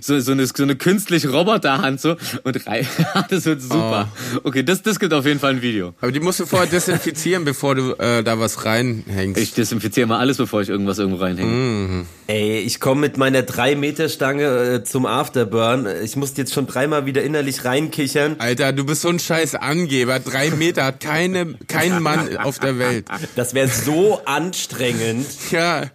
so, 0.00 0.18
so 0.20 0.32
eine, 0.32 0.46
so 0.46 0.62
eine 0.62 0.76
künstliche 0.76 1.30
Roboterhand 1.30 2.00
so 2.00 2.16
und 2.44 2.66
rei 2.66 2.86
das 3.30 3.44
wird 3.44 3.62
super. 3.62 4.08
Okay, 4.44 4.62
das, 4.62 4.82
das 4.82 4.98
gibt 4.98 5.12
auf 5.12 5.26
jeden 5.26 5.40
Fall 5.40 5.52
ein 5.52 5.62
Video. 5.62 5.94
Aber 6.00 6.12
die 6.12 6.20
musst 6.20 6.40
du 6.40 6.46
vorher 6.46 6.68
desinfizieren, 6.68 7.44
bevor 7.44 7.74
du 7.74 7.92
äh, 7.94 8.22
da 8.22 8.38
was 8.38 8.64
reinhängst. 8.64 9.40
Ich 9.40 9.54
desinfiziere 9.54 10.06
mal 10.06 10.18
alles, 10.18 10.36
bevor 10.36 10.62
ich 10.62 10.68
irgendwas 10.68 10.98
irgendwo 10.98 11.22
reinhänge. 11.22 12.06
Ey, 12.26 12.58
ich 12.60 12.80
komme 12.80 13.02
mit 13.02 13.16
meiner 13.16 13.40
3-Meter-Stange 13.40 14.44
äh, 14.44 14.84
zum 14.84 15.06
Afterburn. 15.06 15.86
Ich 16.02 16.16
musste 16.16 16.42
jetzt 16.42 16.52
schon 16.52 16.66
dreimal 16.66 17.06
wieder 17.06 17.22
innerlich 17.22 17.64
reinkichern. 17.64 18.36
Alter, 18.38 18.72
du 18.72 18.84
bist 18.84 19.02
so 19.02 19.08
ein 19.08 19.18
scheiß 19.18 19.54
Angeber. 19.54 20.20
Drei 20.20 20.50
Meter 20.50 20.84
hat 20.84 21.00
keine, 21.00 21.54
kein 21.66 22.02
Mann 22.02 22.36
auf 22.36 22.58
der 22.58 22.78
Welt. 22.78 23.06
Das 23.36 23.54
wäre 23.54 23.68
so 23.68 24.20
anstrengend. 24.24 25.26
Ja, 25.50 25.86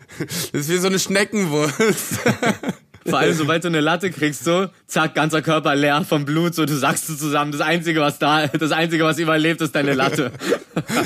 das 0.51 0.61
ist 0.61 0.69
wie 0.69 0.77
so 0.77 0.87
eine 0.87 0.99
Schneckenwurst. 0.99 1.73
Vor 3.07 3.19
allem, 3.19 3.33
sobald 3.33 3.63
du 3.63 3.67
eine 3.67 3.81
Latte 3.81 4.11
kriegst, 4.11 4.43
so, 4.43 4.67
zack, 4.87 5.15
ganzer 5.15 5.41
Körper 5.41 5.75
leer 5.75 6.05
vom 6.07 6.25
Blut, 6.25 6.55
so, 6.55 6.65
du 6.65 6.75
sagst 6.75 7.09
du 7.09 7.15
zusammen, 7.15 7.51
das 7.51 7.61
Einzige, 7.61 7.99
was 8.01 8.19
da, 8.19 8.47
das 8.47 8.71
Einzige, 8.71 9.03
was 9.03 9.17
überlebt, 9.19 9.61
ist 9.61 9.75
deine 9.75 9.93
Latte. 9.93 10.31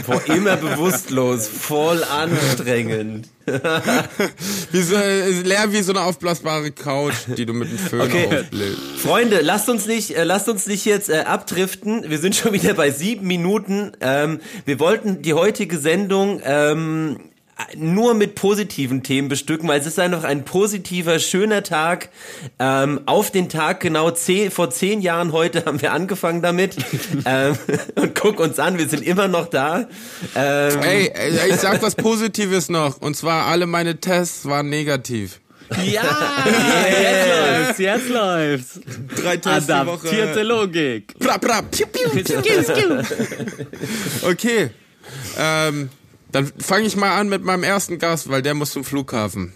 Boah, 0.05 0.21
immer 0.27 0.57
bewusstlos. 0.57 1.47
Voll 1.47 2.03
anstrengend. 2.03 3.29
Wie 4.71 4.81
so, 4.81 4.95
leer 4.97 5.71
wie 5.71 5.81
so 5.81 5.93
eine 5.93 6.01
aufblasbare 6.01 6.71
Couch, 6.71 7.13
die 7.37 7.45
du 7.45 7.53
mit 7.53 7.71
dem 7.71 7.77
Föhn 7.77 8.01
Okay. 8.01 8.25
aufbläst. 8.27 8.77
Freunde, 8.97 9.39
lasst 9.41 9.69
uns 9.69 9.85
nicht, 9.87 10.15
äh, 10.17 10.23
lasst 10.23 10.49
uns 10.49 10.67
nicht 10.67 10.85
jetzt 10.85 11.09
äh, 11.09 11.19
abdriften. 11.19 12.09
Wir 12.09 12.19
sind 12.19 12.35
schon 12.35 12.53
wieder 12.53 12.73
bei 12.73 12.91
sieben 12.91 13.25
Minuten. 13.25 13.93
Ähm, 14.01 14.39
wir 14.65 14.79
wollten 14.79 15.21
die 15.21 15.33
heutige 15.33 15.77
Sendung 15.77 16.41
ähm, 16.43 17.19
nur 17.75 18.13
mit 18.13 18.35
positiven 18.35 19.03
Themen 19.03 19.27
bestücken, 19.27 19.67
weil 19.67 19.79
es 19.79 19.87
ist 19.87 19.99
einfach 19.99 20.23
ein 20.23 20.45
positiver, 20.45 21.19
schöner 21.19 21.63
Tag. 21.63 22.09
Ähm, 22.59 23.01
auf 23.05 23.31
den 23.31 23.49
Tag 23.49 23.79
genau 23.79 24.11
zehn, 24.11 24.51
vor 24.51 24.69
zehn 24.69 25.01
Jahren 25.01 25.31
heute 25.31 25.65
haben 25.65 25.81
wir 25.81 25.91
angefangen 25.91 26.41
damit. 26.41 26.75
ähm, 27.25 27.57
und 27.95 28.15
guck 28.15 28.39
uns 28.39 28.59
an, 28.59 28.77
wir 28.77 28.87
sind 28.87 29.03
immer 29.03 29.27
noch 29.27 29.47
da. 29.47 29.87
Ähm, 30.35 30.81
Ey, 30.81 31.11
ey, 31.13 31.49
ich 31.49 31.55
sag 31.57 31.81
was 31.81 31.95
Positives 31.95 32.69
noch. 32.69 33.01
Und 33.01 33.15
zwar 33.15 33.45
alle 33.45 33.65
meine 33.65 33.99
Tests 33.99 34.45
waren 34.45 34.69
negativ. 34.69 35.39
Ja, 35.83 36.45
jetzt 36.89 37.27
läuft's, 37.27 37.79
jetzt 37.79 38.09
läuft's. 38.09 38.79
Drei 39.21 39.37
Tests 39.37 39.65
die 39.65 39.73
Adaptierte 39.73 40.35
Woche. 40.35 40.43
Logik. 40.43 41.13
Piu, 41.19 41.85
piu. 41.87 43.03
Okay. 44.29 44.69
Ähm, 45.37 45.89
dann 46.31 46.51
fange 46.57 46.85
ich 46.85 46.95
mal 46.95 47.17
an 47.19 47.29
mit 47.29 47.43
meinem 47.43 47.63
ersten 47.63 47.99
Gast, 47.99 48.29
weil 48.29 48.41
der 48.41 48.53
muss 48.53 48.71
zum 48.71 48.83
Flughafen. 48.83 49.53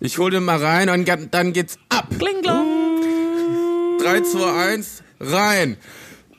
Ich 0.00 0.18
hol 0.18 0.30
den 0.30 0.44
mal 0.44 0.62
rein 0.62 0.88
und 0.88 1.08
dann 1.30 1.52
geht's 1.52 1.78
ab. 1.88 2.08
Kling, 2.18 2.42
klong. 2.42 3.98
3, 4.00 4.20
2, 4.22 4.72
1, 4.72 5.02
rein. 5.20 5.76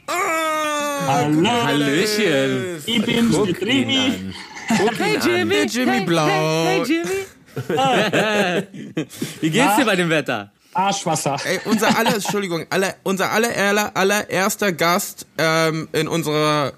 Ah, 0.07 1.25
Hallöchen. 1.65 2.81
Ich 2.85 3.01
bin's, 3.03 3.35
der 3.35 3.53
Trimi. 3.53 4.33
Hey 4.67 5.17
Jimmy. 5.23 5.55
Der 5.55 5.65
Jimmy 5.65 6.01
Blau. 6.01 6.27
Hey, 6.27 6.65
hey 6.65 6.83
Jimmy. 6.83 7.25
Wie 9.41 9.49
geht's 9.49 9.75
dir 9.77 9.85
bei 9.85 9.95
dem 9.95 10.09
Wetter? 10.09 10.51
Arschwasser. 10.73 11.37
Ey, 11.43 11.59
unser 11.65 11.97
aller, 11.97 12.15
Entschuldigung, 12.15 12.65
aller, 12.69 12.95
unser 13.03 13.31
aller, 13.31 13.55
aller, 13.55 13.97
allererster 13.97 14.71
Gast 14.71 15.25
ähm, 15.37 15.87
in 15.91 16.07
unserer 16.07 16.73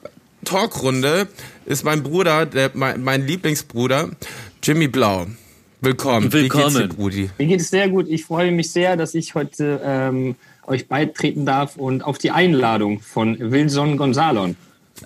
Talkrunde 0.46 1.27
ist 1.69 1.85
mein 1.85 2.01
Bruder, 2.01 2.47
der, 2.47 2.71
mein, 2.73 3.03
mein 3.03 3.27
Lieblingsbruder, 3.27 4.09
Jimmy 4.63 4.88
Blau. 4.88 5.27
Willkommen. 5.81 6.33
Wie 6.33 6.41
geht's 6.41 6.55
dir, 6.55 6.63
Willkommen. 6.63 6.89
Brudi? 6.89 7.29
Mir 7.38 7.45
geht 7.47 7.61
es 7.61 7.69
sehr 7.69 7.88
gut. 7.89 8.07
Ich 8.09 8.25
freue 8.25 8.51
mich 8.51 8.71
sehr, 8.71 8.97
dass 8.97 9.13
ich 9.13 9.35
heute 9.35 9.79
ähm, 9.83 10.35
euch 10.65 10.88
beitreten 10.88 11.45
darf 11.45 11.77
und 11.77 12.03
auf 12.03 12.17
die 12.17 12.31
Einladung 12.31 12.99
von 13.01 13.38
Wilson 13.39 13.97
Gonzalon. 13.97 14.57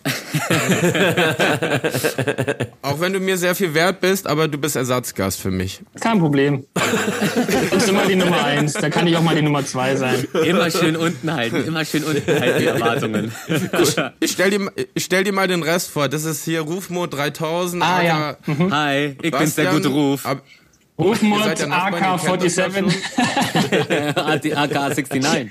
Auch 2.81 2.99
wenn 2.99 3.13
du 3.13 3.19
mir 3.19 3.37
sehr 3.37 3.55
viel 3.55 3.73
wert 3.73 4.01
bist, 4.01 4.27
aber 4.27 4.47
du 4.47 4.57
bist 4.57 4.75
Ersatzgast 4.75 5.39
für 5.39 5.51
mich. 5.51 5.81
Kein 5.99 6.19
Problem. 6.19 6.65
Du 6.73 7.69
bist 7.75 7.89
immer 7.89 8.05
die 8.05 8.15
Nummer 8.15 8.43
eins. 8.43 8.73
Da 8.73 8.89
kann 8.89 9.07
ich 9.07 9.15
auch 9.17 9.21
mal 9.21 9.35
die 9.35 9.41
Nummer 9.41 9.65
zwei 9.65 9.95
sein. 9.95 10.25
Immer 10.45 10.69
schön 10.71 10.95
unten 10.95 11.33
halten, 11.33 11.63
immer 11.65 11.85
schön 11.85 12.03
unten 12.03 12.39
halten, 12.39 12.59
die 12.59 12.65
Erwartungen. 12.65 13.31
Ich 14.19 14.31
stell 14.31 14.49
dir, 14.49 14.71
ich 14.93 15.03
stell 15.05 15.23
dir 15.23 15.33
mal 15.33 15.47
den 15.47 15.63
Rest 15.63 15.89
vor. 15.91 16.09
Das 16.09 16.23
ist 16.25 16.43
hier 16.45 16.61
Rufmo 16.61 17.07
3000. 17.07 17.83
Ah, 17.83 17.97
AK 17.97 18.03
ja. 18.03 18.37
Hi, 18.71 19.15
ich 19.21 19.31
bin's, 19.31 19.55
der 19.55 19.71
gute 19.71 19.89
Ruf. 19.89 20.25
Ab- 20.25 20.41
ja 20.97 21.05
AK-47. 21.05 22.93
AK69. 24.15 25.49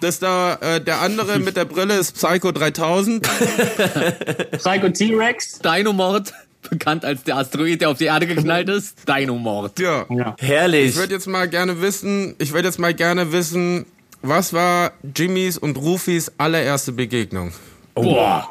Das 0.00 0.18
da, 0.18 0.54
äh, 0.54 0.80
der 0.80 1.00
andere 1.00 1.38
mit 1.38 1.56
der 1.56 1.64
Brille 1.64 1.96
ist 1.96 2.14
Psycho 2.14 2.52
3000. 2.52 3.22
Psycho 4.52 4.88
T-Rex. 4.90 5.58
Deinomord, 5.58 6.32
bekannt 6.70 7.04
als 7.04 7.24
der 7.24 7.36
Asteroid, 7.36 7.80
der 7.80 7.90
auf 7.90 7.98
die 7.98 8.04
Erde 8.04 8.26
geknallt 8.26 8.68
ist. 8.68 9.08
Deinomord. 9.08 9.78
Ja. 9.80 10.06
Ja. 10.10 10.36
herrlich. 10.38 10.90
Ich 10.90 10.96
würde 10.96 11.14
jetzt 11.14 11.26
mal 11.26 11.48
gerne 11.48 11.80
wissen, 11.80 12.36
ich 12.38 12.52
würde 12.52 12.68
jetzt 12.68 12.78
mal 12.78 12.94
gerne 12.94 13.32
wissen, 13.32 13.86
was 14.22 14.52
war 14.52 14.92
Jimmys 15.16 15.58
und 15.58 15.76
Rufis 15.76 16.32
allererste 16.38 16.92
Begegnung? 16.92 17.52
Boah. 17.94 18.46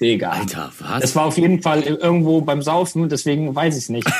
Digga. 0.00 0.30
Alter, 0.30 0.70
was? 0.78 1.00
Das 1.00 1.16
war 1.16 1.24
auf 1.24 1.38
jeden 1.38 1.62
Fall 1.62 1.82
irgendwo 1.82 2.42
beim 2.42 2.60
Saufen, 2.60 3.08
deswegen 3.08 3.54
weiß 3.54 3.76
ich 3.76 3.84
es 3.84 3.88
nicht. 3.88 4.08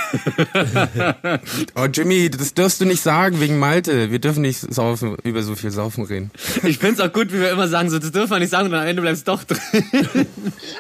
Oh, 1.74 1.86
Jimmy, 1.92 2.30
das 2.30 2.54
darfst 2.54 2.80
du 2.80 2.86
nicht 2.86 3.00
sagen 3.02 3.40
wegen 3.40 3.58
Malte. 3.58 4.10
Wir 4.10 4.18
dürfen 4.18 4.40
nicht 4.40 4.58
saufen, 4.72 5.16
über 5.22 5.42
so 5.42 5.54
viel 5.54 5.70
Saufen 5.70 6.04
reden. 6.04 6.30
Ich 6.62 6.78
find's 6.78 7.00
auch 7.00 7.12
gut, 7.12 7.32
wie 7.32 7.40
wir 7.40 7.50
immer 7.50 7.68
sagen, 7.68 7.90
so, 7.90 7.98
das 7.98 8.12
dürfen 8.12 8.30
wir 8.30 8.38
nicht 8.38 8.50
sagen 8.50 8.68
und 8.68 8.74
am 8.74 8.86
Ende 8.86 9.02
bleibt's 9.02 9.24
doch 9.24 9.44
drin. 9.44 9.60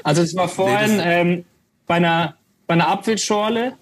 Also 0.02 0.22
es 0.22 0.34
war 0.34 0.48
vorhin 0.48 1.00
ähm, 1.02 1.44
bei, 1.86 1.96
einer, 1.96 2.36
bei 2.66 2.74
einer 2.74 2.88
Apfelschorle 2.88 3.74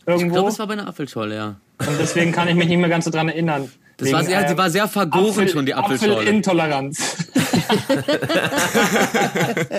Ich 0.00 0.06
irgendwo 0.06 0.34
glaube, 0.34 0.50
es 0.50 0.58
war 0.58 0.66
bei 0.66 0.74
einer 0.74 0.86
Apfelschorle, 0.86 1.34
ja. 1.34 1.56
und 1.78 1.98
deswegen 1.98 2.32
kann 2.32 2.48
ich 2.48 2.54
mich 2.54 2.68
nicht 2.68 2.78
mehr 2.78 2.88
ganz 2.88 3.04
so 3.04 3.10
dran 3.10 3.28
erinnern. 3.28 3.70
Das 3.96 4.12
war 4.12 4.24
sehr, 4.24 4.48
sie 4.48 4.56
war 4.56 4.70
sehr 4.70 4.88
vergoren 4.88 5.48
schon, 5.48 5.66
die 5.66 5.74
Apfelschorle. 5.74 6.16
Apfelintoleranz. 6.18 7.16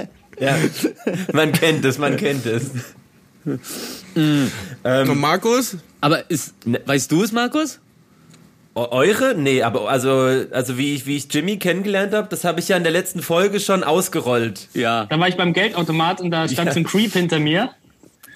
Ja. 0.39 0.57
Man 1.31 1.51
kennt 1.51 1.85
es, 1.85 1.97
man 1.97 2.17
kennt 2.17 2.45
es. 2.45 2.71
Und 3.45 5.19
Markus? 5.19 5.77
Aber 6.01 6.29
ist, 6.29 6.53
weißt 6.85 7.11
du 7.11 7.23
es, 7.23 7.31
Markus? 7.31 7.79
Eure? 8.75 9.35
Nee, 9.35 9.61
aber 9.61 9.87
also, 9.87 10.45
also 10.51 10.77
wie 10.77 10.95
ich, 10.95 11.05
wie 11.05 11.17
ich 11.17 11.31
Jimmy 11.31 11.57
kennengelernt 11.57 12.13
habe, 12.13 12.27
das 12.29 12.43
habe 12.43 12.59
ich 12.59 12.69
ja 12.69 12.77
in 12.77 12.83
der 12.83 12.91
letzten 12.91 13.21
Folge 13.21 13.59
schon 13.59 13.83
ausgerollt. 13.83 14.67
Ja. 14.73 15.05
Da 15.05 15.19
war 15.19 15.27
ich 15.27 15.37
beim 15.37 15.53
Geldautomat 15.53 16.21
und 16.21 16.31
da 16.31 16.47
stand 16.47 16.73
so 16.73 16.79
ein 16.79 16.83
Creep 16.83 17.13
hinter 17.13 17.39
mir. 17.39 17.69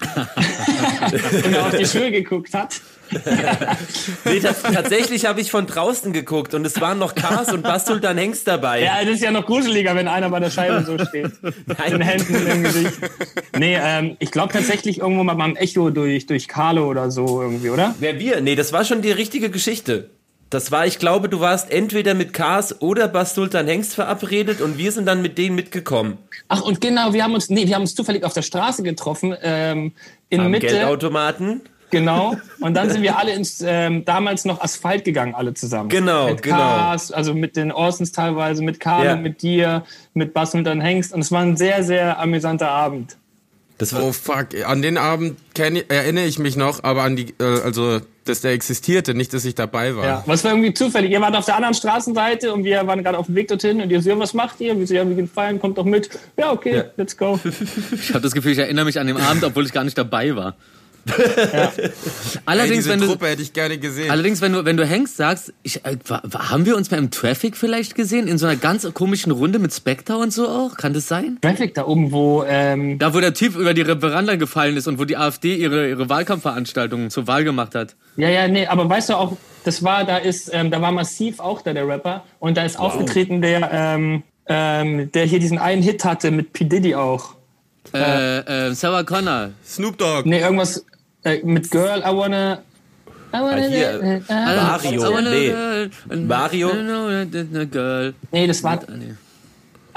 und 1.44 1.52
er 1.52 1.66
auf 1.66 1.76
die 1.76 1.86
Schuhe 1.86 2.12
geguckt 2.12 2.54
hat. 2.54 2.80
Nee, 4.24 4.38
tats- 4.40 4.62
tatsächlich 4.62 5.26
habe 5.26 5.40
ich 5.40 5.50
von 5.50 5.66
draußen 5.66 6.12
geguckt 6.12 6.54
und 6.54 6.66
es 6.66 6.80
waren 6.80 6.98
noch 6.98 7.14
Kars 7.14 7.52
und 7.52 7.62
Bastultan 7.62 8.18
Hengst 8.18 8.46
dabei. 8.46 8.82
Ja, 8.82 9.04
das 9.04 9.14
ist 9.16 9.22
ja 9.22 9.30
noch 9.30 9.46
gruseliger, 9.46 9.94
wenn 9.94 10.08
einer 10.08 10.28
bei 10.30 10.40
der 10.40 10.50
Scheibe 10.50 10.84
so 10.84 10.98
steht. 11.04 11.32
Mit 11.42 11.78
den 11.90 12.00
Händen 12.00 12.46
im 12.46 12.62
Gesicht. 12.62 12.94
Nee, 13.58 13.78
ähm, 13.80 14.16
ich 14.18 14.30
glaube 14.30 14.52
tatsächlich 14.52 14.98
irgendwo 14.98 15.24
mal 15.24 15.34
beim 15.34 15.56
Echo 15.56 15.90
durch, 15.90 16.26
durch 16.26 16.48
Carlo 16.48 16.86
oder 16.88 17.10
so 17.10 17.42
irgendwie, 17.42 17.70
oder? 17.70 17.94
Wer 17.98 18.18
wir? 18.18 18.40
Nee, 18.40 18.54
das 18.56 18.72
war 18.72 18.84
schon 18.84 19.02
die 19.02 19.12
richtige 19.12 19.50
Geschichte. 19.50 20.10
Das 20.50 20.72
war, 20.72 20.86
ich 20.86 20.98
glaube, 20.98 21.28
du 21.28 21.40
warst 21.40 21.70
entweder 21.70 22.14
mit 22.14 22.32
Kars 22.32 22.80
oder 22.80 23.06
Bastultan 23.06 23.66
Hengst 23.66 23.94
verabredet 23.94 24.62
und 24.62 24.78
wir 24.78 24.92
sind 24.92 25.04
dann 25.04 25.20
mit 25.20 25.36
denen 25.36 25.54
mitgekommen. 25.54 26.16
Ach, 26.48 26.62
und 26.62 26.80
genau, 26.80 27.12
wir 27.12 27.22
haben 27.22 27.34
uns, 27.34 27.50
nee, 27.50 27.66
wir 27.66 27.74
haben 27.74 27.82
uns 27.82 27.94
zufällig 27.94 28.24
auf 28.24 28.32
der 28.32 28.40
Straße 28.40 28.82
getroffen, 28.82 29.36
ähm, 29.42 29.92
in 30.30 30.40
Am 30.40 30.50
Mitte. 30.50 30.68
Geldautomaten. 30.68 31.60
Genau. 31.90 32.36
Und 32.60 32.74
dann 32.74 32.90
sind 32.90 33.02
wir 33.02 33.16
alle 33.18 33.32
ins 33.32 33.62
ähm, 33.66 34.04
damals 34.04 34.44
noch 34.44 34.60
Asphalt 34.60 35.04
gegangen, 35.04 35.34
alle 35.34 35.54
zusammen. 35.54 35.88
Genau, 35.88 36.28
mit 36.28 36.42
genau. 36.42 36.56
Cars, 36.56 37.12
also 37.12 37.34
mit 37.34 37.56
den 37.56 37.72
Orsons 37.72 38.12
teilweise, 38.12 38.62
mit 38.62 38.78
Carlo, 38.80 39.04
Ja. 39.10 39.16
mit 39.16 39.42
dir, 39.42 39.84
mit 40.14 40.34
Bass 40.34 40.54
und 40.54 40.64
dann 40.64 40.80
Hengst. 40.80 41.12
Und 41.14 41.20
es 41.20 41.32
war 41.32 41.40
ein 41.42 41.56
sehr, 41.56 41.82
sehr 41.82 42.18
amüsanter 42.20 42.68
Abend. 42.68 43.16
Das 43.78 43.92
war, 43.94 44.02
Oh 44.02 44.12
fuck, 44.12 44.48
an 44.66 44.82
den 44.82 44.98
Abend 44.98 45.38
ich- 45.56 45.84
erinnere 45.90 46.24
ich 46.24 46.38
mich 46.40 46.56
noch, 46.56 46.82
aber 46.82 47.04
an 47.04 47.14
die, 47.14 47.32
äh, 47.38 47.44
also, 47.64 48.00
dass 48.24 48.40
der 48.42 48.50
existierte, 48.52 49.14
nicht, 49.14 49.32
dass 49.32 49.44
ich 49.44 49.54
dabei 49.54 49.94
war. 49.96 50.04
Ja. 50.04 50.22
Was 50.26 50.42
war 50.44 50.50
irgendwie 50.50 50.74
zufällig. 50.74 51.12
Ihr 51.12 51.20
wart 51.20 51.34
auf 51.36 51.44
der 51.46 51.54
anderen 51.56 51.74
Straßenseite 51.74 52.52
und 52.52 52.64
wir 52.64 52.86
waren 52.88 53.02
gerade 53.04 53.16
auf 53.16 53.26
dem 53.26 53.36
Weg 53.36 53.48
dorthin 53.48 53.80
und 53.80 53.88
ihr 53.90 54.02
so, 54.02 54.10
ja, 54.10 54.18
was 54.18 54.34
macht 54.34 54.60
ihr? 54.60 54.76
Wir 54.78 54.86
so, 54.86 54.94
ja, 54.94 55.08
wir 55.08 55.14
gehen 55.14 55.28
feiern, 55.32 55.58
kommt 55.60 55.78
doch 55.78 55.84
mit. 55.84 56.10
Ja, 56.36 56.50
okay, 56.52 56.76
Ja. 56.78 56.84
let's 56.96 57.16
go. 57.16 57.38
Ich 57.92 58.10
habe 58.10 58.20
das 58.20 58.32
Gefühl, 58.32 58.52
ich 58.52 58.58
erinnere 58.58 58.84
mich 58.84 58.98
an 58.98 59.06
den 59.06 59.16
Abend, 59.16 59.44
obwohl 59.44 59.64
ich 59.64 59.72
gar 59.72 59.84
nicht 59.84 59.96
dabei 59.96 60.34
war. 60.36 60.56
Ey, 61.78 61.90
Allerdings, 62.44 62.76
diese 62.84 62.90
wenn 62.90 63.00
du, 63.00 63.06
Truppe 63.06 63.28
hätte 63.28 63.42
ich 63.42 63.52
gerne 63.52 63.78
gesehen. 63.78 64.10
allerdings, 64.10 64.40
wenn 64.40 64.52
du, 64.52 64.64
wenn 64.64 64.76
du 64.76 64.84
hängst, 64.86 65.16
sagst, 65.16 65.52
ich, 65.62 65.84
äh, 65.84 65.96
haben 66.34 66.66
wir 66.66 66.76
uns 66.76 66.90
mal 66.90 66.98
im 66.98 67.10
Traffic 67.10 67.56
vielleicht 67.56 67.94
gesehen? 67.94 68.26
In 68.28 68.38
so 68.38 68.46
einer 68.46 68.56
ganz 68.56 68.86
komischen 68.94 69.32
Runde 69.32 69.58
mit 69.58 69.72
Spectre 69.72 70.16
und 70.16 70.32
so 70.32 70.48
auch? 70.48 70.76
Kann 70.76 70.92
das 70.92 71.08
sein? 71.08 71.38
Traffic 71.40 71.74
da 71.74 71.86
oben, 71.86 72.12
wo, 72.12 72.44
ähm, 72.46 72.98
Da, 72.98 73.14
wo 73.14 73.20
der 73.20 73.34
Typ 73.34 73.56
über 73.56 73.74
die 73.74 73.84
Veranda 73.84 74.36
gefallen 74.36 74.76
ist 74.76 74.86
und 74.86 74.98
wo 74.98 75.04
die 75.04 75.16
AfD 75.16 75.54
ihre, 75.56 75.88
ihre 75.88 76.08
Wahlkampfveranstaltungen 76.08 77.10
zur 77.10 77.26
Wahl 77.26 77.44
gemacht 77.44 77.74
hat. 77.74 77.94
Ja, 78.16 78.28
ja, 78.28 78.48
nee, 78.48 78.66
aber 78.66 78.88
weißt 78.88 79.10
du 79.10 79.14
auch, 79.14 79.36
das 79.64 79.82
war, 79.82 80.04
da 80.04 80.18
ist, 80.18 80.50
ähm, 80.52 80.70
da 80.70 80.80
war 80.80 80.92
massiv 80.92 81.40
auch 81.40 81.62
da 81.62 81.72
der 81.72 81.86
Rapper 81.86 82.24
und 82.38 82.56
da 82.56 82.64
ist 82.64 82.78
aufgetreten 82.78 83.42
der, 83.42 83.70
ähm, 83.72 84.22
ähm, 84.46 85.12
der 85.12 85.26
hier 85.26 85.40
diesen 85.40 85.58
einen 85.58 85.82
Hit 85.82 86.04
hatte 86.04 86.30
mit 86.30 86.52
P. 86.52 86.64
Diddy 86.64 86.94
auch. 86.94 87.34
Äh, 87.94 88.68
äh, 88.68 88.74
Sarah 88.74 89.02
Connor. 89.02 89.50
Snoop 89.66 89.96
Dogg. 89.98 90.28
Nee, 90.28 90.40
irgendwas 90.40 90.84
äh, 91.34 91.42
mit 91.44 91.70
Girl, 91.70 92.00
I 92.00 92.14
wanna. 92.14 92.62
I 93.32 93.40
wanna 93.40 93.62
Ah, 94.28 94.78
hier, 94.80 95.00
Mario, 95.00 95.10
I 95.10 95.14
wanna 95.14 95.30
nee. 95.30 95.48
girl, 95.48 95.90
Mario? 96.26 96.68
Girl. 97.70 98.14
Nee, 98.32 98.46
das 98.46 98.62
war 98.62 98.80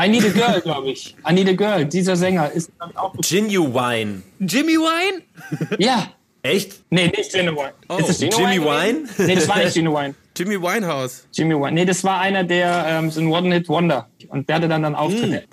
I 0.03 0.07
Need 0.09 0.25
a 0.25 0.29
Girl, 0.29 0.61
glaube 0.61 0.89
ich. 0.89 1.15
I 1.29 1.33
Need 1.33 1.47
a 1.49 1.53
Girl. 1.53 1.85
Dieser 1.85 2.15
Sänger 2.15 2.51
ist 2.51 2.69
ich, 2.69 2.97
auch. 2.97 3.13
Genuine. 3.21 4.23
Jimmy 4.39 4.77
Wine? 4.77 5.21
Ja. 5.79 6.11
Echt? 6.43 6.81
Nee, 6.89 7.07
nicht 7.15 7.31
Genuine. 7.31 7.73
Oh, 7.87 7.97
ist 7.97 8.09
das 8.09 8.19
Jimmy 8.19 8.59
Wine? 8.59 9.07
Nee, 9.17 9.35
das 9.35 9.47
war 9.47 9.57
nicht 9.59 9.75
Genuine. 9.75 10.15
Jimmy 10.35 10.59
Winehouse. 10.59 11.27
Jimmy 11.33 11.53
Wine. 11.55 11.73
Nee, 11.73 11.85
das 11.85 12.03
war 12.03 12.19
einer, 12.19 12.43
der 12.43 12.85
ähm, 12.87 13.11
so 13.11 13.21
ein 13.21 13.27
One-Hit-Wonder. 13.27 14.07
Und 14.29 14.49
der 14.49 14.55
hatte 14.55 14.67
dann 14.67 14.81
dann 14.81 14.95
Auftritte. 14.95 15.43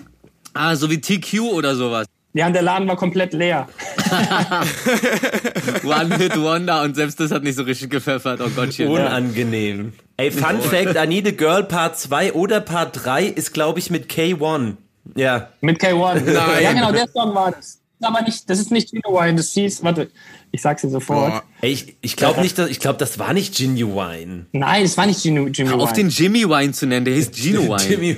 Ah, 0.53 0.75
so 0.75 0.89
wie 0.89 0.99
TQ 0.99 1.41
oder 1.41 1.75
sowas. 1.75 2.07
Ja, 2.39 2.47
und 2.47 2.53
der 2.53 2.61
Laden 2.61 2.87
war 2.87 2.95
komplett 2.95 3.33
leer. 3.33 3.67
One 5.83 6.15
Hit 6.15 6.39
Wonder 6.39 6.83
und 6.83 6.95
selbst 6.95 7.19
das 7.19 7.31
hat 7.31 7.43
nicht 7.43 7.57
so 7.57 7.63
richtig 7.63 7.89
gepfeffert. 7.89 8.39
Oh 8.39 8.47
Gottchen. 8.55 8.87
Unangenehm. 8.87 9.91
Ey, 10.15 10.31
Fun 10.31 10.61
Fact, 10.61 10.95
I 10.95 11.05
Need 11.05 11.27
a 11.27 11.31
Girl 11.31 11.65
Part 11.65 11.99
2 11.99 12.31
oder 12.31 12.61
Part 12.61 13.03
3 13.03 13.25
ist, 13.25 13.53
glaube 13.53 13.79
ich, 13.79 13.89
mit 13.89 14.09
K1. 14.09 14.77
Ja. 15.17 15.49
Mit 15.59 15.81
K1. 15.81 16.21
Nein. 16.25 16.63
Ja, 16.63 16.71
genau, 16.71 16.93
der 16.93 17.09
Song 17.09 17.35
war 17.35 17.51
das. 17.51 17.78
Aber 18.01 18.21
nicht, 18.21 18.49
das 18.49 18.59
ist 18.59 18.71
nicht 18.71 18.91
Genuine, 18.91 19.35
das 19.35 19.51
hieß, 19.51 19.83
warte, 19.83 20.09
ich 20.51 20.61
sag's 20.61 20.81
dir 20.81 20.89
sofort. 20.89 21.31
Boah. 21.31 21.43
Ey, 21.61 21.71
ich, 21.71 21.97
ich 22.01 22.15
glaube 22.15 22.41
nicht, 22.41 22.57
dass, 22.57 22.69
ich 22.69 22.79
glaube, 22.79 22.97
das 22.97 23.19
war 23.19 23.33
nicht 23.33 23.57
Genuine. 23.57 24.45
Nein, 24.53 24.83
das 24.83 24.97
war 24.97 25.05
nicht 25.05 25.21
Genu, 25.21 25.47
Jimmy 25.47 25.71
Auf 25.71 25.91
den 25.91 26.07
Wine. 26.07 26.15
Jimmy 26.15 26.49
Wine 26.49 26.71
zu 26.71 26.85
nennen, 26.85 27.05
der 27.05 27.13
hieß 27.15 27.31
Gino 27.35 27.63
Wine. 27.63 27.89
Jimmy, 27.89 28.17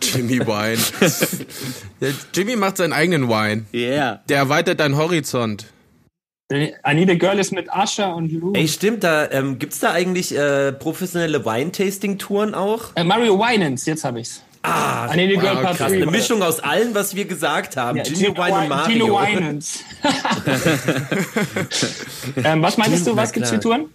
Jimmy 0.00 0.46
Wine. 0.46 2.14
Jimmy 2.32 2.56
macht 2.56 2.76
seinen 2.76 2.92
eigenen 2.92 3.28
Wine. 3.28 3.64
Yeah. 3.74 4.22
Der 4.28 4.38
erweitert 4.38 4.78
deinen 4.78 4.96
Horizont. 4.96 5.66
I 6.50 6.94
Need 6.94 7.10
a 7.10 7.14
Girl 7.14 7.38
ist 7.38 7.52
mit 7.52 7.68
Usher 7.68 8.14
und 8.14 8.32
Lou. 8.32 8.54
Ey, 8.54 8.66
stimmt, 8.68 9.04
da 9.04 9.30
ähm, 9.30 9.58
gibt's 9.58 9.80
da 9.80 9.92
eigentlich 9.92 10.34
äh, 10.34 10.72
professionelle 10.72 11.44
Wine-Tasting-Touren 11.44 12.54
auch? 12.54 12.92
Äh, 12.94 13.04
Mario 13.04 13.38
Winans, 13.38 13.84
jetzt 13.84 14.02
hab 14.04 14.16
ich's. 14.16 14.42
Ah, 14.62 15.12
I 15.12 15.16
Need 15.16 15.38
a 15.38 15.40
Girl 15.40 15.56
wow, 15.56 15.62
krass, 15.62 15.78
3. 15.78 15.84
Eine. 15.84 16.06
Mischung 16.06 16.42
aus 16.42 16.60
allem, 16.60 16.94
was 16.94 17.14
wir 17.14 17.24
gesagt 17.24 17.76
haben. 17.76 17.98
Ja, 17.98 18.04
Gino 18.04 18.36
Wine 18.36 18.58
und 18.58 18.68
Mario. 18.68 19.06
Gino 19.06 19.20
Winans. 19.20 19.84
ähm, 22.44 22.62
was 22.62 22.76
meintest 22.76 23.06
du, 23.06 23.16
was 23.16 23.32
gibt's 23.32 23.50
für. 23.50 23.60
Touren? 23.60 23.86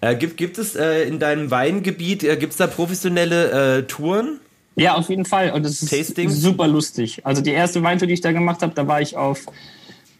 Äh, 0.00 0.16
gibt, 0.16 0.36
gibt 0.36 0.58
es 0.58 0.74
äh, 0.74 1.02
in 1.02 1.18
deinem 1.18 1.50
Weingebiet, 1.50 2.24
äh, 2.24 2.36
gibt's 2.36 2.56
da 2.56 2.66
professionelle 2.66 3.78
äh, 3.78 3.82
Touren? 3.84 4.40
Ja, 4.74 4.94
auf 4.94 5.08
jeden 5.08 5.24
Fall. 5.24 5.52
Und 5.52 5.64
es 5.64 5.82
ist 5.82 5.90
Tasting? 5.90 6.28
super 6.28 6.68
lustig. 6.68 7.24
Also 7.24 7.40
die 7.40 7.52
erste 7.52 7.82
Weintour, 7.82 8.06
die 8.06 8.14
ich 8.14 8.20
da 8.20 8.32
gemacht 8.32 8.62
habe, 8.62 8.74
da 8.74 8.86
war 8.86 9.00
ich 9.00 9.16
auf 9.16 9.46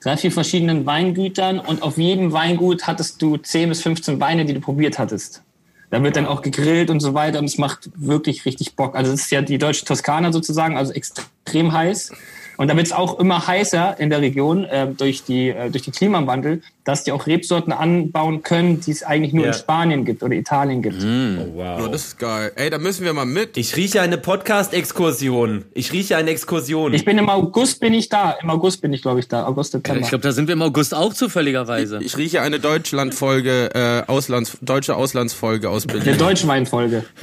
drei, 0.00 0.17
vier 0.17 0.33
verschiedenen 0.33 0.87
Weingütern 0.87 1.59
und 1.59 1.83
auf 1.83 1.99
jedem 1.99 2.33
Weingut 2.33 2.87
hattest 2.87 3.21
du 3.21 3.37
10 3.37 3.69
bis 3.69 3.83
15 3.83 4.19
Weine, 4.19 4.47
die 4.47 4.55
du 4.55 4.61
probiert 4.61 4.99
hattest. 4.99 5.43
Da 5.90 6.02
wird 6.02 6.16
dann 6.16 6.26
auch 6.26 6.43
gegrillt 6.43 6.90
und 6.90 7.00
so 7.00 7.14
weiter 7.14 7.38
und 7.38 7.45
es 7.45 7.59
macht 7.59 7.90
wirklich 7.95 8.45
richtig 8.45 8.75
Bock. 8.75 8.97
Also 8.97 9.12
es 9.12 9.23
ist 9.23 9.31
ja 9.31 9.43
die 9.43 9.59
deutsche 9.59 9.85
Toskana 9.85 10.33
sozusagen, 10.33 10.76
also 10.76 10.93
extrem 10.93 11.73
heiß. 11.73 12.12
Und 12.57 12.69
da 12.69 12.76
wird 12.76 12.87
es 12.87 12.93
auch 12.93 13.19
immer 13.19 13.47
heißer 13.47 14.00
in 14.00 14.11
der 14.11 14.21
Region 14.21 14.64
äh, 14.64 14.88
durch, 14.88 15.25
die, 15.25 15.50
äh, 15.50 15.71
durch 15.71 15.85
den 15.85 15.93
Klimawandel, 15.93 16.62
dass 16.87 17.05
die 17.05 17.12
auch 17.12 17.26
Rebsorten 17.26 17.73
anbauen 17.73 18.43
können, 18.43 18.81
die 18.81 18.93
es 18.93 19.02
eigentlich 19.02 19.33
nur 19.35 19.45
Ja. 19.45 19.50
in 19.52 19.59
Spanien 19.59 20.05
gibt 20.05 20.23
oder 20.23 20.35
Italien 20.35 20.81
gibt. 20.83 21.02
Oh, 21.02 21.57
wow. 21.57 21.83
Oh, 21.85 21.88
das 21.88 22.07
ist 22.07 22.19
geil. 22.19 22.52
Ey, 22.55 22.71
da 22.71 22.78
müssen 22.78 23.05
wir 23.05 23.12
mal 23.12 23.26
mit. 23.26 23.57
Ich 23.57 23.76
rieche 23.76 24.00
eine 24.00 24.16
Podcast-Exkursion. 24.16 25.64
Ich 25.75 25.93
rieche 25.93 26.16
eine 26.16 26.31
Exkursion. 26.31 26.95
Ich 26.95 27.05
bin 27.05 27.19
im 27.19 27.28
August 27.28 27.81
bin 27.81 27.93
ich 27.93 28.09
da. 28.09 28.37
Im 28.40 28.49
August 28.50 28.81
bin 28.81 28.93
ich, 28.93 29.02
glaube 29.02 29.21
ich, 29.21 29.28
da. 29.28 29.45
August, 29.47 29.73
September. 29.73 30.00
Ich 30.00 30.09
glaube, 30.09 30.23
da 30.23 30.33
sind 30.33 30.47
wir 30.47 30.52
im 30.55 30.62
August 30.62 30.95
auch 30.95 31.12
zufälligerweise. 31.12 31.99
Ich 32.02 32.16
rieche 32.16 32.40
eine 32.40 32.61
Deutschlandfolge, 32.61 33.71
äh, 33.75 34.11
Auslands, 34.11 34.57
deutsche 34.62 34.95
Auslandsfolge 34.97 35.69
aus 35.69 35.87
der 35.87 35.95
Berlin. 35.99 36.19
Deutschweinfolge. 36.19 37.05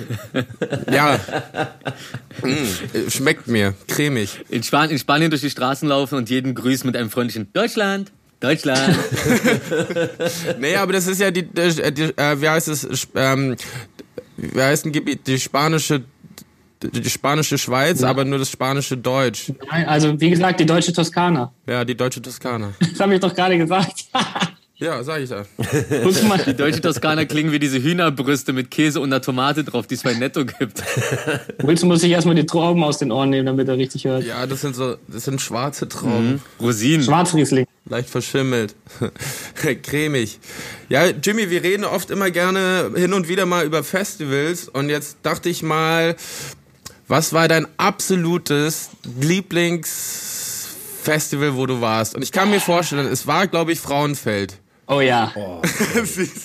Ja. 0.91 1.17
Mm, 2.41 3.09
schmeckt 3.09 3.47
mir. 3.47 3.73
Cremig. 3.87 4.41
In, 4.49 4.63
Span 4.63 4.89
in 4.89 4.99
Spanien 4.99 5.29
durch 5.31 5.41
die 5.41 5.49
Straßen 5.49 5.87
laufen 5.87 6.15
und 6.17 6.29
jeden 6.29 6.53
grüßen 6.55 6.85
mit 6.85 6.95
einem 6.97 7.09
freundlichen 7.09 7.51
Deutschland, 7.53 8.11
Deutschland. 8.43 8.81
Nee, 10.59 10.75
aber 10.75 10.93
das 10.93 11.07
ist 11.07 11.19
ja 11.19 11.31
die, 11.31 11.43
die, 11.43 11.93
die 11.93 12.03
äh, 12.17 12.41
wie 12.41 12.49
heißt 12.49 12.67
es, 12.67 12.83
Sp- 12.83 13.15
ähm, 13.15 13.55
wie 14.37 14.61
heißt 14.61 14.85
ein 14.85 14.91
Gebiet? 14.91 15.25
Die 15.27 15.39
spanische, 15.39 16.03
die 16.81 17.09
spanische 17.09 17.57
Schweiz, 17.57 18.03
aber 18.03 18.25
nur 18.25 18.39
das 18.39 18.49
spanische 18.51 18.97
Deutsch. 18.97 19.51
Nein, 19.71 19.87
Also, 19.87 20.19
wie 20.19 20.29
gesagt, 20.29 20.59
die 20.59 20.65
deutsche 20.65 20.91
Toskana. 20.93 21.51
Ja, 21.67 21.85
die 21.85 21.95
deutsche 21.95 22.21
Toskana. 22.21 22.73
Das 22.79 22.99
habe 22.99 23.13
ich 23.15 23.19
doch 23.21 23.33
gerade 23.33 23.57
gesagt. 23.57 24.05
Ja, 24.83 25.01
sag 25.01 25.21
ich 25.21 25.29
da. 25.29 25.45
Guck 26.03 26.23
mal. 26.27 26.37
Die 26.45 26.53
deutsche 26.53 26.81
Toskana 26.81 27.23
klingen 27.23 27.53
wie 27.53 27.59
diese 27.59 27.81
Hühnerbrüste 27.81 28.51
mit 28.51 28.69
Käse 28.69 28.99
und 28.99 29.13
einer 29.13 29.21
Tomate 29.21 29.63
drauf, 29.63 29.87
die 29.87 29.95
es 29.95 30.03
bei 30.03 30.13
Netto 30.13 30.43
gibt. 30.43 30.83
Willst 31.59 31.83
du 31.83 31.87
muss 31.87 32.03
ich 32.03 32.11
erstmal 32.11 32.35
die 32.35 32.45
Trauben 32.45 32.83
aus 32.83 32.97
den 32.97 33.13
Ohren 33.13 33.29
nehmen, 33.29 33.45
damit 33.45 33.69
er 33.69 33.77
richtig 33.77 34.03
hört. 34.03 34.25
Ja, 34.25 34.45
das 34.45 34.59
sind 34.59 34.75
so, 34.75 34.97
das 35.07 35.23
sind 35.23 35.39
schwarze 35.39 35.87
Trauben. 35.87 36.41
Rosinen. 36.59 37.05
Schwarzriesling. 37.05 37.65
Leicht 37.85 38.09
verschimmelt. 38.09 38.75
Cremig. 39.83 40.41
Ja, 40.89 41.05
Jimmy, 41.05 41.49
wir 41.49 41.63
reden 41.63 41.85
oft 41.85 42.11
immer 42.11 42.29
gerne 42.29 42.91
hin 42.93 43.13
und 43.13 43.29
wieder 43.29 43.45
mal 43.45 43.65
über 43.65 43.85
Festivals 43.85 44.67
und 44.67 44.89
jetzt 44.89 45.19
dachte 45.23 45.47
ich 45.47 45.63
mal, 45.63 46.17
was 47.07 47.31
war 47.31 47.47
dein 47.47 47.67
absolutes 47.77 48.89
Lieblingsfestival, 49.21 51.55
wo 51.55 51.67
du 51.67 51.79
warst? 51.79 52.15
Und 52.15 52.21
ich 52.21 52.33
kann 52.33 52.49
mir 52.49 52.59
vorstellen, 52.59 53.07
es 53.07 53.27
war, 53.27 53.47
glaube 53.47 53.71
ich, 53.71 53.79
Frauenfeld. 53.79 54.59
Oh 54.87 55.01
ja. 55.01 55.31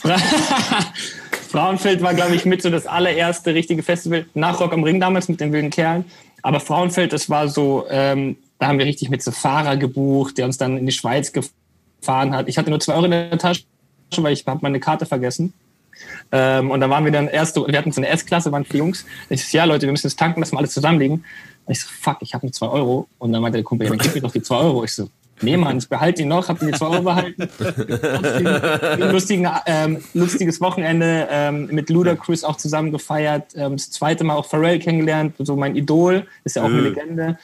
Frauenfeld 1.49 2.03
war, 2.03 2.15
glaube 2.15 2.35
ich, 2.35 2.45
mit 2.45 2.63
so 2.63 2.71
das 2.71 2.87
allererste 2.87 3.55
richtige 3.55 3.83
Festival 3.83 4.27
nach 4.35 4.61
Rock 4.61 4.73
am 4.73 4.85
Ring 4.85 5.01
damals 5.01 5.29
mit 5.29 5.41
den 5.41 5.53
wilden 5.53 5.71
Kerlen. 5.71 6.05
Aber 6.43 6.61
Frauenfeld, 6.61 7.13
das 7.13 7.29
war 7.31 7.49
so, 7.49 7.87
ähm, 7.91 8.37
da 8.59 8.69
haben 8.69 8.79
wir 8.79 8.87
richtig 8.87 9.11
mit 9.11 9.23
so 9.23 9.31
Fahrer 9.31 9.77
gebucht, 9.77 10.39
der 10.39 10.47
uns 10.47 10.59
dann 10.59 10.77
in 10.77 10.87
die 10.87 10.93
Schweiz 10.93 11.33
gefahren 11.33 12.35
hat. 12.35 12.49
Ich 12.49 12.59
hatte 12.59 12.71
nur 12.71 12.81
zwei 12.81 12.95
Euro 12.95 13.07
in 13.07 13.11
der 13.11 13.39
Tasche, 13.39 13.65
weil 14.19 14.33
ich 14.33 14.47
habe 14.47 14.61
meine 14.63 14.79
Karte 14.79 15.07
vergessen. 15.07 15.53
Ähm, 16.31 16.71
und 16.71 16.81
da 16.81 16.89
waren 16.89 17.05
wir 17.05 17.11
dann 17.11 17.29
erst 17.29 17.55
so, 17.55 17.67
wir 17.67 17.77
hatten 17.77 17.91
so 17.91 18.01
eine 18.01 18.09
S-Klasse, 18.09 18.53
waren 18.53 18.65
vier 18.65 18.79
Jungs. 18.79 19.05
Ich 19.31 19.49
so, 19.49 19.57
ja 19.57 19.65
Leute, 19.65 19.87
wir 19.87 19.93
müssen 19.93 20.07
jetzt 20.07 20.19
tanken, 20.19 20.41
lassen 20.41 20.53
wir 20.53 20.59
alles 20.59 20.73
zusammenlegen. 20.73 21.25
Und 21.65 21.73
ich 21.73 21.81
so, 21.81 21.89
fuck, 21.89 22.19
ich 22.21 22.35
habe 22.35 22.47
nur 22.47 22.53
zwei 22.53 22.69
Euro. 22.69 23.09
Und 23.19 23.33
dann 23.33 23.43
meinte 23.43 23.59
der 23.59 23.65
Kumpel, 23.65 23.87
ja, 23.87 23.91
dann 23.91 23.99
gib 23.99 24.15
mir 24.15 24.21
doch 24.21 24.33
die 24.33 24.43
zwei 24.43 24.57
Euro. 24.59 24.85
Ich 24.85 24.95
so, 24.95 25.09
nee 25.43 25.57
Mann, 25.57 25.79
ich 25.79 25.89
behalte 25.89 26.23
die 26.23 26.29
noch, 26.29 26.49
hab 26.49 26.59
die 26.59 26.71
zwei 26.73 26.87
Euro 26.87 27.03
behalten. 27.03 27.49
Lustigen, 28.99 29.49
ähm, 29.67 29.99
lustiges 30.15 30.61
Wochenende 30.61 31.29
ähm, 31.31 31.69
mit 31.71 31.91
Ludacris 31.91 32.45
auch 32.45 32.57
zusammen 32.57 32.93
gefeiert. 32.93 33.53
Ähm, 33.55 33.73
das 33.73 33.91
zweite 33.91 34.25
Mal 34.25 34.35
auch 34.35 34.47
Pharrell 34.47 34.79
kennengelernt, 34.79 35.35
so 35.39 35.57
mein 35.57 35.77
Idol, 35.77 36.27
ist 36.45 36.57
ja 36.57 36.63
auch 36.63 36.69
eine 36.69 36.81
Legende. 36.81 37.39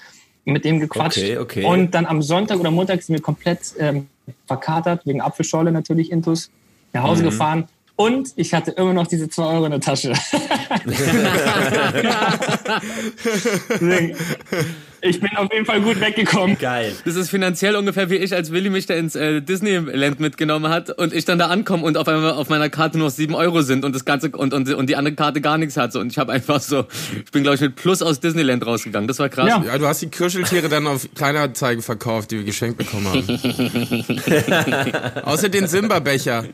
Mit 0.47 0.65
dem 0.65 0.79
gequatscht. 0.79 1.19
Okay, 1.19 1.39
okay. 1.39 1.65
Und 1.65 1.95
dann 1.95 2.05
am 2.05 2.21
Sonntag 2.21 2.61
oder 2.61 2.71
Montag 2.71 3.03
sind 3.03 3.15
wir 3.15 3.23
komplett 3.23 3.61
ähm, 3.79 4.09
verkatert, 4.47 5.07
wegen 5.07 5.23
Apfelschorle 5.23 5.73
natürlich, 5.73 6.13
Intus, 6.13 6.51
nach 6.93 7.03
Hause 7.03 7.23
gefahren. 7.23 7.67
Und 7.97 8.31
ich 8.37 8.53
hatte 8.53 8.73
immer 8.73 8.93
noch 8.93 9.07
diese 9.07 9.29
2 9.29 9.45
Euro 9.45 9.65
in 9.67 9.71
der 9.71 9.81
Tasche. 9.81 10.13
Ich 15.07 15.21
bin 15.21 15.37
auf 15.37 15.53
jeden 15.53 15.67
Fall 15.67 15.83
gut 15.83 16.01
weggekommen. 16.01 16.57
Geil. 16.59 16.95
Das 17.05 17.15
ist 17.15 17.29
finanziell 17.29 17.77
ungefähr 17.77 18.09
wie 18.09 18.17
ich, 18.17 18.35
als 18.35 18.53
Willi 18.53 18.71
mich 18.71 18.87
da 18.87 18.95
ins 18.95 19.15
äh, 19.15 19.43
Disneyland 19.43 20.19
mitgenommen 20.19 20.73
hat 20.73 20.89
und 20.91 21.13
ich 21.13 21.27
dann 21.27 21.39
da 21.39 21.49
ankomme 21.49 21.85
und 21.85 21.99
auf 21.99 22.09
einmal 22.09 22.33
auf 22.33 22.49
meiner 22.49 22.71
Karte 22.71 22.97
nur 22.97 23.09
noch 23.09 23.15
7 23.15 23.35
Euro 23.35 23.61
sind 23.61 23.85
und 23.85 23.95
das 23.95 24.07
Ganze 24.07 24.31
und, 24.31 24.55
und, 24.55 24.73
und 24.73 24.87
die 24.89 24.97
andere 24.97 25.15
Karte 25.15 25.43
gar 25.43 25.59
nichts 25.59 25.77
hat. 25.77 25.93
So. 25.93 26.01
Und 26.01 26.11
ich 26.11 26.17
habe 26.17 26.33
einfach 26.33 26.61
so, 26.63 26.87
ich 27.23 27.31
bin 27.33 27.43
glaube 27.43 27.57
ich 27.57 27.61
mit 27.61 27.77
Plus 27.77 28.01
aus 28.01 28.21
Disneyland 28.21 28.65
rausgegangen. 28.65 29.07
Das 29.07 29.19
war 29.19 29.29
krass. 29.29 29.47
Ja. 29.47 29.63
Ja, 29.63 29.77
du 29.77 29.87
hast 29.87 30.01
die 30.01 30.11
Kuscheltiere 30.11 30.71
dann 30.71 30.87
auf 30.87 31.07
Kleinanzeigen 31.15 31.83
verkauft, 31.83 32.31
die 32.31 32.39
wir 32.39 32.45
geschenkt 32.45 32.79
bekommen 32.79 33.07
haben. 33.07 33.29
Außer 35.25 35.51
den 35.51 35.67
Simba-Becher. 35.67 36.45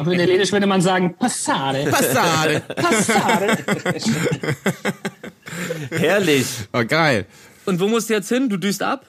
Auf 0.00 0.06
Italienisch 0.06 0.52
würde 0.52 0.66
man 0.66 0.80
sagen, 0.80 1.14
Passare. 1.18 1.84
Passade. 1.84 2.62
Passare. 2.74 3.58
Herrlich. 5.90 6.46
Oh, 6.72 6.84
geil. 6.86 7.26
Und 7.68 7.80
wo 7.80 7.86
musst 7.86 8.08
du 8.08 8.14
jetzt 8.14 8.30
hin? 8.30 8.48
Du 8.48 8.56
düst 8.56 8.82
ab? 8.82 9.04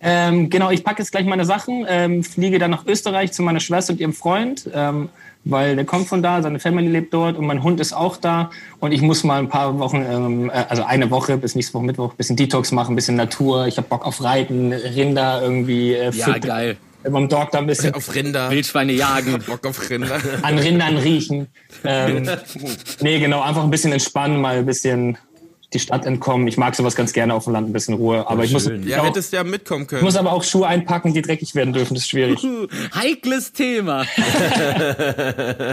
Ähm, 0.00 0.48
genau, 0.48 0.70
ich 0.70 0.84
packe 0.84 1.02
jetzt 1.02 1.10
gleich 1.10 1.26
meine 1.26 1.44
Sachen, 1.44 1.84
ähm, 1.88 2.22
fliege 2.22 2.60
dann 2.60 2.70
nach 2.70 2.86
Österreich 2.86 3.32
zu 3.32 3.42
meiner 3.42 3.58
Schwester 3.58 3.92
und 3.94 4.00
ihrem 4.00 4.12
Freund, 4.12 4.70
ähm, 4.72 5.08
weil 5.44 5.74
der 5.74 5.84
kommt 5.84 6.06
von 6.06 6.22
da, 6.22 6.40
seine 6.40 6.60
Family 6.60 6.86
lebt 6.86 7.12
dort 7.12 7.36
und 7.36 7.46
mein 7.46 7.64
Hund 7.64 7.80
ist 7.80 7.92
auch 7.92 8.16
da 8.16 8.50
und 8.78 8.92
ich 8.92 9.02
muss 9.02 9.24
mal 9.24 9.40
ein 9.40 9.48
paar 9.48 9.76
Wochen, 9.80 10.04
ähm, 10.08 10.50
äh, 10.50 10.64
also 10.68 10.84
eine 10.84 11.10
Woche 11.10 11.36
bis 11.36 11.56
nächste 11.56 11.74
Woche 11.74 11.84
Mittwoch, 11.84 12.14
bisschen 12.14 12.36
Detox 12.36 12.70
machen, 12.70 12.94
bisschen 12.94 13.16
Natur. 13.16 13.66
Ich 13.66 13.76
habe 13.76 13.88
Bock 13.88 14.06
auf 14.06 14.22
Reiten, 14.22 14.72
Rinder 14.72 15.42
irgendwie. 15.42 15.94
Äh, 15.94 16.12
Ja, 16.12 16.26
füttern, 16.26 16.40
geil. 16.42 16.76
Beim 17.02 17.28
Dog 17.28 17.50
da 17.50 17.58
ein 17.58 17.66
bisschen 17.66 17.92
Auf 17.92 18.14
Rinder. 18.14 18.50
Wildschweine 18.52 18.92
jagen. 18.92 19.42
Bock 19.46 19.66
auf 19.66 19.90
Rinder. 19.90 20.20
an 20.42 20.58
Rindern 20.58 20.96
riechen. 20.96 21.48
Ähm, 21.82 22.22
nee, 23.00 23.18
genau, 23.18 23.42
einfach 23.42 23.64
ein 23.64 23.70
bisschen 23.70 23.92
entspannen, 23.92 24.40
mal 24.40 24.58
ein 24.58 24.66
bisschen 24.66 25.18
die 25.74 25.80
Stadt 25.80 26.06
entkommen. 26.06 26.46
Ich 26.46 26.56
mag 26.56 26.74
sowas 26.74 26.94
ganz 26.94 27.12
gerne 27.12 27.34
auf 27.34 27.44
dem 27.44 27.52
Land, 27.52 27.68
ein 27.68 27.72
bisschen 27.72 27.94
Ruhe. 27.94 28.28
Aber 28.28 28.44
ich 28.44 28.52
muss. 28.52 28.70
Ja, 28.84 29.00
auch, 29.00 29.06
hättest 29.06 29.32
du 29.32 29.36
ja 29.36 29.44
mitkommen 29.44 29.82
ich 29.82 29.88
können. 29.88 30.04
muss 30.04 30.16
aber 30.16 30.32
auch 30.32 30.44
Schuhe 30.44 30.66
einpacken, 30.66 31.12
die 31.12 31.22
dreckig 31.22 31.54
werden 31.54 31.72
dürfen. 31.72 31.94
Das 31.94 32.04
ist 32.04 32.10
schwierig. 32.10 32.46
Heikles 32.94 33.52
Thema. 33.52 34.04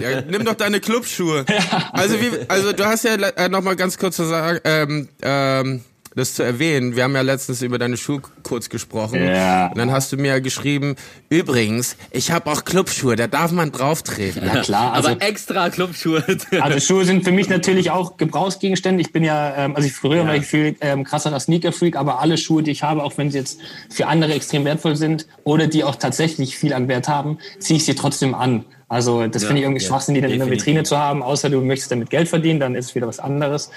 Ja, 0.01 0.21
nimm 0.21 0.45
doch 0.45 0.55
deine 0.55 0.79
Clubschuhe. 0.79 1.45
Also, 1.91 2.19
wie, 2.19 2.31
also 2.47 2.73
du 2.73 2.85
hast 2.85 3.03
ja 3.03 3.15
äh, 3.15 3.49
noch 3.49 3.61
mal 3.61 3.75
ganz 3.75 3.97
kurz 3.97 4.15
zu 4.15 4.23
sagen, 4.23 4.59
ähm, 4.63 5.09
ähm, 5.21 5.81
das 6.15 6.33
zu 6.35 6.43
erwähnen. 6.43 6.95
Wir 6.95 7.03
haben 7.03 7.15
ja 7.15 7.21
letztens 7.21 7.61
über 7.61 7.77
deine 7.77 7.95
Schuhe 7.95 8.21
kurz 8.43 8.69
gesprochen. 8.69 9.23
Ja. 9.23 9.67
Und 9.67 9.77
dann 9.77 9.91
hast 9.91 10.11
du 10.11 10.17
mir 10.17 10.29
ja 10.29 10.39
geschrieben, 10.39 10.95
übrigens, 11.29 11.95
ich 12.11 12.31
habe 12.31 12.51
auch 12.51 12.65
Clubschuhe, 12.65 13.15
da 13.15 13.27
darf 13.27 13.51
man 13.51 13.71
drauf 13.71 14.03
treten. 14.03 14.45
Ja 14.45 14.61
klar, 14.61 14.93
also, 14.93 15.09
Aber 15.09 15.21
extra 15.21 15.69
Clubschuhe. 15.69 16.23
also 16.59 16.79
Schuhe 16.79 17.05
sind 17.05 17.23
für 17.23 17.31
mich 17.31 17.47
natürlich 17.47 17.91
auch 17.91 18.17
Gebrauchsgegenstände. 18.17 19.01
Ich 19.01 19.13
bin 19.13 19.23
ja, 19.23 19.55
ähm, 19.55 19.75
also 19.75 19.87
ich 19.87 19.93
früher 19.93 20.25
war 20.27 20.35
ich 20.35 20.45
viel 20.45 20.75
ähm, 20.81 21.03
krasserer 21.03 21.39
Sneaker-Freak, 21.39 21.95
aber 21.95 22.19
alle 22.19 22.37
Schuhe, 22.37 22.61
die 22.61 22.71
ich 22.71 22.83
habe, 22.83 23.03
auch 23.03 23.17
wenn 23.17 23.31
sie 23.31 23.37
jetzt 23.37 23.59
für 23.89 24.07
andere 24.07 24.33
extrem 24.33 24.65
wertvoll 24.65 24.97
sind 24.97 25.27
oder 25.43 25.67
die 25.67 25.83
auch 25.83 25.95
tatsächlich 25.95 26.57
viel 26.57 26.73
an 26.73 26.87
Wert 26.89 27.07
haben, 27.07 27.37
ziehe 27.59 27.77
ich 27.77 27.85
sie 27.85 27.95
trotzdem 27.95 28.35
an. 28.35 28.65
Also 28.89 29.25
das 29.27 29.45
finde 29.45 29.59
ich 29.59 29.63
irgendwie 29.63 29.81
ja, 29.81 29.87
Schwachsinn, 29.87 30.15
die 30.15 30.21
dann 30.21 30.31
in 30.31 30.39
der 30.39 30.47
definitiv. 30.47 30.67
Vitrine 30.67 30.83
zu 30.83 30.97
haben, 30.97 31.23
außer 31.23 31.49
du 31.49 31.61
möchtest 31.61 31.93
damit 31.93 32.09
Geld 32.09 32.27
verdienen, 32.27 32.59
dann 32.59 32.75
ist 32.75 32.87
es 32.87 32.95
wieder 32.95 33.07
was 33.07 33.19
anderes. 33.19 33.71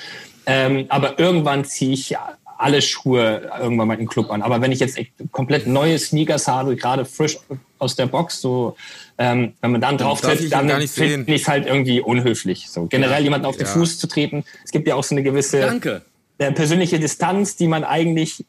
Ähm, 0.46 0.86
aber 0.88 1.18
irgendwann 1.18 1.64
ziehe 1.64 1.92
ich 1.92 2.10
ja 2.10 2.36
alle 2.58 2.80
Schuhe 2.82 3.50
irgendwann 3.60 3.88
mal 3.88 3.94
in 3.94 4.00
den 4.00 4.08
Club 4.08 4.30
an. 4.30 4.42
Aber 4.42 4.60
wenn 4.60 4.72
ich 4.72 4.80
jetzt 4.80 4.96
echt 4.96 5.12
komplett 5.32 5.66
neue 5.66 5.98
Sneakers 5.98 6.48
habe, 6.48 6.76
gerade 6.76 7.04
frisch 7.04 7.38
aus 7.78 7.96
der 7.96 8.06
Box, 8.06 8.40
so 8.40 8.76
ähm, 9.18 9.54
wenn 9.60 9.72
man 9.72 9.80
dann 9.80 9.98
drauf 9.98 10.20
ich 10.22 10.38
tritt, 10.38 10.52
dann 10.52 10.68
finde 10.88 11.34
ich 11.34 11.42
es 11.42 11.48
halt 11.48 11.66
irgendwie 11.66 12.00
unhöflich. 12.00 12.68
So 12.68 12.86
generell 12.86 13.22
jemanden 13.22 13.46
auf 13.46 13.56
den 13.56 13.66
ja. 13.66 13.72
Fuß 13.72 13.98
zu 13.98 14.06
treten. 14.06 14.44
Es 14.64 14.70
gibt 14.70 14.86
ja 14.88 14.94
auch 14.94 15.04
so 15.04 15.14
eine 15.14 15.22
gewisse 15.22 15.60
Danke. 15.60 16.02
äh, 16.38 16.52
persönliche 16.52 16.98
Distanz, 16.98 17.56
die 17.56 17.66
man 17.68 17.84
eigentlich 17.84 18.44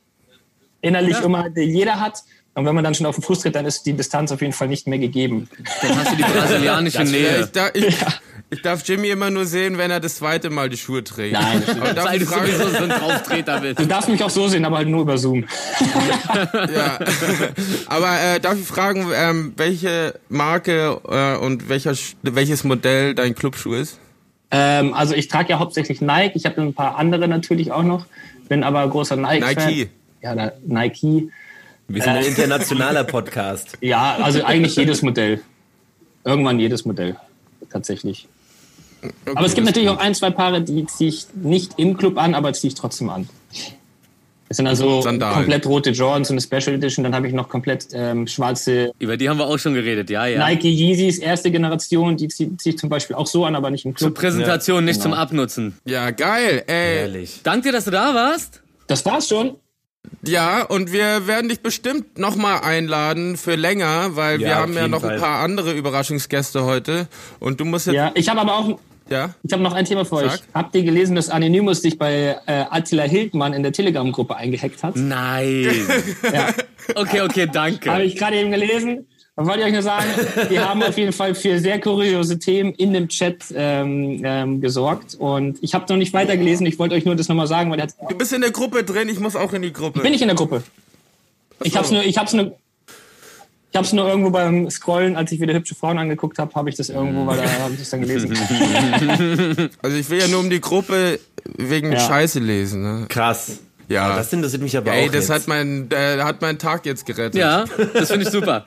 innerlich 0.82 1.18
Ja. 1.18 1.24
immer 1.24 1.50
jeder 1.58 2.00
hat. 2.00 2.24
Und 2.56 2.66
wenn 2.66 2.74
man 2.74 2.84
dann 2.86 2.96
schon 2.96 3.06
auf 3.06 3.16
den 3.16 3.22
Fuß 3.22 3.42
tritt, 3.42 3.56
dann 3.56 3.66
ist 3.66 3.86
die 3.86 3.94
Distanz 3.94 4.32
auf 4.32 4.40
jeden 4.42 4.54
Fall 4.54 4.70
nicht 4.70 4.88
mehr 4.88 4.98
gegeben. 4.98 5.50
Dann 5.82 5.98
hast 5.98 6.12
du 6.14 6.16
die 6.16 6.24
brasilianische 6.24 7.00
Ja, 7.00 7.04
Nähe. 7.04 7.40
ich, 7.42 7.52
da, 7.52 7.68
ich, 7.74 7.98
ich 8.50 8.62
darf 8.62 8.88
Jimmy 8.88 9.10
immer 9.10 9.30
nur 9.30 9.46
sehen, 9.46 9.78
wenn 9.78 9.92
er 9.92 10.00
das 10.00 10.16
zweite 10.16 10.50
Mal 10.50 10.70
die 10.70 10.78
Schuhe 10.78 11.04
trägt. 11.04 11.34
Nein, 11.34 11.64
das 11.66 11.76
Aber 11.76 11.94
darf 11.94 12.06
Weil 12.10 12.22
ich 12.22 12.28
du 12.28 12.34
fragen, 12.34 12.52
sowieso 12.52 12.70
so 12.70 12.84
ein 12.84 12.90
Drauftreter 12.90 13.60
bist. 13.60 13.80
Du 13.80 13.86
darfst 13.86 14.08
mich 14.08 14.24
auch 14.24 14.30
so 14.30 14.48
sehen, 14.48 14.64
aber 14.64 14.78
halt 14.78 14.88
nur 14.88 15.02
über 15.02 15.18
Zoom. 15.18 15.44
ja. 16.74 17.00
Aber 17.88 18.22
äh, 18.22 18.40
darf 18.40 18.58
ich 18.58 18.66
fragen, 18.66 19.08
ähm, 19.14 19.54
welche 19.58 20.18
Marke 20.30 21.02
äh, 21.10 21.36
und 21.38 21.68
welcher, 21.68 21.94
welches 22.22 22.64
Modell 22.64 23.16
dein 23.16 23.36
Clubschuh 23.36 23.74
ist? 23.74 24.00
Ähm, 24.52 24.94
also 24.94 25.14
ich 25.14 25.28
trage 25.28 25.50
ja 25.50 25.60
hauptsächlich 25.60 26.00
Nike. 26.00 26.36
Ich 26.38 26.46
habe 26.46 26.62
ein 26.62 26.74
paar 26.74 26.96
andere 26.98 27.28
natürlich 27.28 27.74
auch 27.74 27.84
noch. 27.84 28.06
Bin 28.48 28.64
aber 28.64 28.88
großer 28.88 29.18
Nike-Fan. 29.18 29.66
Nike. 29.68 29.90
Ja, 30.22 30.36
da, 30.36 30.52
Nike. 30.66 31.30
Wir 31.88 32.02
sind 32.02 32.14
ein 32.14 32.26
internationaler 32.26 33.04
Podcast. 33.06 33.78
Ja, 33.82 34.18
also 34.22 34.44
eigentlich 34.44 34.76
jedes 34.76 35.02
Modell. 35.02 35.42
Irgendwann 36.24 36.60
jedes 36.60 36.86
Modell. 36.86 37.16
Tatsächlich. 37.70 38.28
aber 39.26 39.46
es 39.46 39.54
gibt 39.54 39.68
natürlich 39.68 39.90
auch 39.90 40.00
ein, 40.00 40.16
zwei 40.16 40.32
Paare, 40.32 40.62
die 40.62 40.86
ziehe 40.88 41.10
ich 41.10 41.28
nicht 41.36 41.74
im 41.78 41.98
Club 41.98 42.18
an, 42.18 42.34
aber 42.34 42.54
ziehe 42.54 42.70
ich 42.70 42.76
trotzdem 42.76 43.10
an. 43.10 43.30
Es 44.48 44.58
sind 44.58 44.68
also 44.68 45.02
Sandalen. 45.02 45.36
komplett 45.36 45.66
rote 45.66 45.90
Jordans 45.90 46.30
und 46.30 46.36
eine 46.36 46.42
Special 46.42 46.76
Edition. 46.76 47.04
Dann 47.04 47.16
habe 47.16 47.28
ich 47.28 47.34
noch 47.34 47.50
komplett 47.50 47.88
ähm, 47.94 48.28
schwarze 48.28 48.92
Über 49.00 49.18
die 49.18 49.28
haben 49.28 49.38
wir 49.38 49.48
auch 49.48 49.58
schon 49.58 49.74
geredet, 49.74 50.10
ja, 50.12 50.28
ja. 50.28 50.48
Nike 50.48 50.70
Yeezys, 50.70 51.18
erste 51.18 51.50
Generation. 51.50 52.16
Die 52.16 52.28
ziehe 52.28 52.56
zieh 52.58 52.70
ich 52.70 52.78
zum 52.78 52.90
Beispiel 52.90 53.16
auch 53.16 53.26
so 53.26 53.46
an, 53.46 53.56
aber 53.56 53.72
nicht 53.72 53.86
im 53.86 53.96
Zur 53.96 54.10
Club. 54.10 54.20
Präsentation, 54.20 54.86
nicht 54.86 55.02
genau. 55.02 55.16
zum 55.16 55.20
Abnutzen. 55.20 55.78
Ja, 55.86 56.12
geil. 56.12 56.64
Ey. 56.68 57.00
Herrlich. 57.00 57.42
Dank 57.44 57.64
dir, 57.64 57.72
dass 57.72 57.86
du 57.86 57.92
da 57.92 58.14
warst. 58.14 58.62
Das 58.88 59.04
war's 59.04 59.28
schon. 59.28 59.56
Ja, 60.26 60.64
und 60.64 60.92
wir 60.92 61.28
werden 61.28 61.50
dich 61.50 61.62
bestimmt 61.62 62.18
nochmal 62.18 62.62
einladen 62.62 63.38
für 63.38 63.56
länger, 63.56 64.16
weil 64.16 64.42
Ja, 64.42 64.48
wir 64.48 64.56
haben 64.56 64.74
ja 64.74 64.88
noch 64.88 65.02
Fall. 65.02 65.16
ein 65.16 65.20
paar 65.22 65.40
andere 65.44 65.74
Überraschungsgäste 65.74 66.64
heute. 66.66 67.08
Und 67.40 67.60
du 67.60 67.66
musst 67.66 67.88
jetzt. 67.88 67.96
Ja, 67.96 68.12
ich 68.16 68.28
habe 68.30 68.42
aber 68.42 68.56
auch 68.58 68.80
ja? 69.08 69.36
Ich 69.44 69.54
habe 69.54 69.62
noch 69.62 69.74
ein 69.74 69.86
Thema 69.86 70.04
für 70.04 70.16
euch. 70.16 70.32
Sag. 70.32 70.42
Habt 70.54 70.76
ihr 70.76 70.82
gelesen, 70.82 71.16
dass 71.16 71.30
Anonymous 71.30 71.82
sich 71.84 72.00
bei 72.00 72.38
äh, 72.48 72.66
Attila 72.72 73.04
Hildmann 73.04 73.54
in 73.54 73.62
der 73.62 73.72
Telegram-Gruppe 73.72 74.36
eingehackt 74.36 74.82
hat? 74.82 74.96
Nein. 74.96 75.88
Ja, 76.34 76.48
Okay, 76.96 77.22
okay, 77.22 77.42
habe 77.44 77.52
danke. 77.52 78.02
ich 78.04 78.16
gerade 78.16 78.38
eben 78.38 78.50
gelesen. 78.52 79.08
Dann 79.38 79.48
wollte 79.48 79.60
ich 79.62 79.66
euch 79.66 79.74
nur 79.74 79.82
sagen, 79.82 80.06
die 80.50 80.60
haben 80.60 80.82
auf 80.82 80.98
jeden 80.98 81.12
Fall 81.12 81.36
für 81.36 81.60
sehr 81.60 81.82
kuriose 81.82 82.40
Themen 82.40 82.72
in 82.74 82.94
dem 82.94 83.10
Chat 83.10 83.44
ähm, 83.54 84.22
ähm, 84.24 84.62
gesorgt. 84.62 85.16
Und 85.16 85.58
ich 85.62 85.74
habe 85.74 85.86
noch 85.90 85.98
nicht 85.98 86.14
weitergelesen. 86.14 86.66
Ich 86.66 86.80
wollte 86.80 86.96
euch 86.96 87.04
nur 87.04 87.16
das 87.18 87.28
nochmal 87.28 87.48
sagen, 87.48 87.70
weil 87.70 87.78
der 87.78 87.88
hat, 87.88 87.96
Du 88.10 88.16
bist 88.18 88.32
in 88.32 88.40
der 88.42 88.52
Gruppe 88.52 88.84
drin, 88.86 89.10
ich 89.10 89.20
muss 89.20 89.36
auch 89.36 89.52
in 89.52 89.62
die 89.62 89.74
Gruppe. 89.74 90.00
bin 90.02 90.14
ich 90.14 90.22
in 90.22 90.30
der 90.30 90.38
Gruppe. 90.38 90.64
Ich 91.64 91.76
hab's 91.76 91.92
nur, 91.92 92.02
ich 92.04 92.18
hab's 92.18 92.32
nur, 92.34 92.56
Ich 93.72 93.76
habe 93.78 93.86
es 93.86 93.92
nur 93.92 94.08
irgendwo 94.08 94.30
beim 94.30 94.70
Scrollen, 94.70 95.18
als 95.18 95.34
ich 95.34 95.42
wieder 95.42 95.54
hübsche 95.54 95.76
Frauen 95.76 95.98
angeguckt 95.98 96.40
habe, 96.40 96.54
habe 96.56 96.70
ich 96.70 96.78
das 96.78 96.88
irgendwo, 96.90 97.26
weil 97.28 97.38
da 97.38 97.44
habe 97.60 97.74
ich 97.74 97.80
das 97.80 97.90
dann 97.90 98.02
gelesen. 98.02 98.34
Also 99.82 99.98
ich 99.98 100.10
will 100.10 100.20
ja 100.20 100.28
nur 100.30 100.40
um 100.40 100.50
die 100.50 100.62
Gruppe 100.62 101.20
wegen 101.58 101.92
Ja. 101.92 102.00
Scheiße 102.00 102.40
lesen. 102.40 102.82
Ne? 102.84 103.06
Krass. 103.10 103.60
Ja. 103.90 104.16
Das 104.16 104.32
interessiert 104.34 104.62
mich 104.64 104.76
aber 104.78 104.94
Ey, 104.94 105.04
auch 105.08 105.12
das 105.12 105.28
jetzt. 105.28 105.30
hat 105.30 105.48
mein, 105.48 105.90
äh, 105.92 106.22
hat 106.22 106.42
meinen 106.42 106.58
Tag 106.58 106.86
jetzt 106.86 107.06
gerettet. 107.06 107.36
Ja, 107.36 107.66
das 107.94 108.10
finde 108.10 108.26
ich 108.26 108.32
super. 108.32 108.66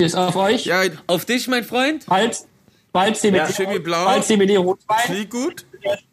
Tschüss 0.00 0.14
auf 0.14 0.34
euch. 0.36 0.64
Ja, 0.64 0.82
Auf 1.08 1.26
dich, 1.26 1.46
mein 1.46 1.62
Freund. 1.62 2.06
Bald, 2.06 2.38
bald 2.90 3.16
CBD, 3.18 3.36
Ja, 3.36 3.46
Chemie 3.46 3.78
Blau. 3.80 4.04
bald 4.06 4.24
CBD 4.24 4.56
Rotwein. 4.56 4.98
flieg 5.04 5.30
gut. 5.30 5.66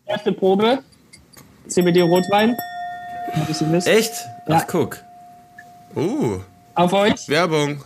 Erste 0.06 0.34
Probe. 0.34 0.80
CBD 1.70 2.02
Rotwein. 2.02 2.58
Echt? 3.86 4.12
Ja. 4.48 4.58
Ach, 4.58 4.68
guck. 4.68 4.98
Uh, 5.96 6.40
Auf 6.76 6.92
euch. 6.92 7.30
Werbung. 7.30 7.82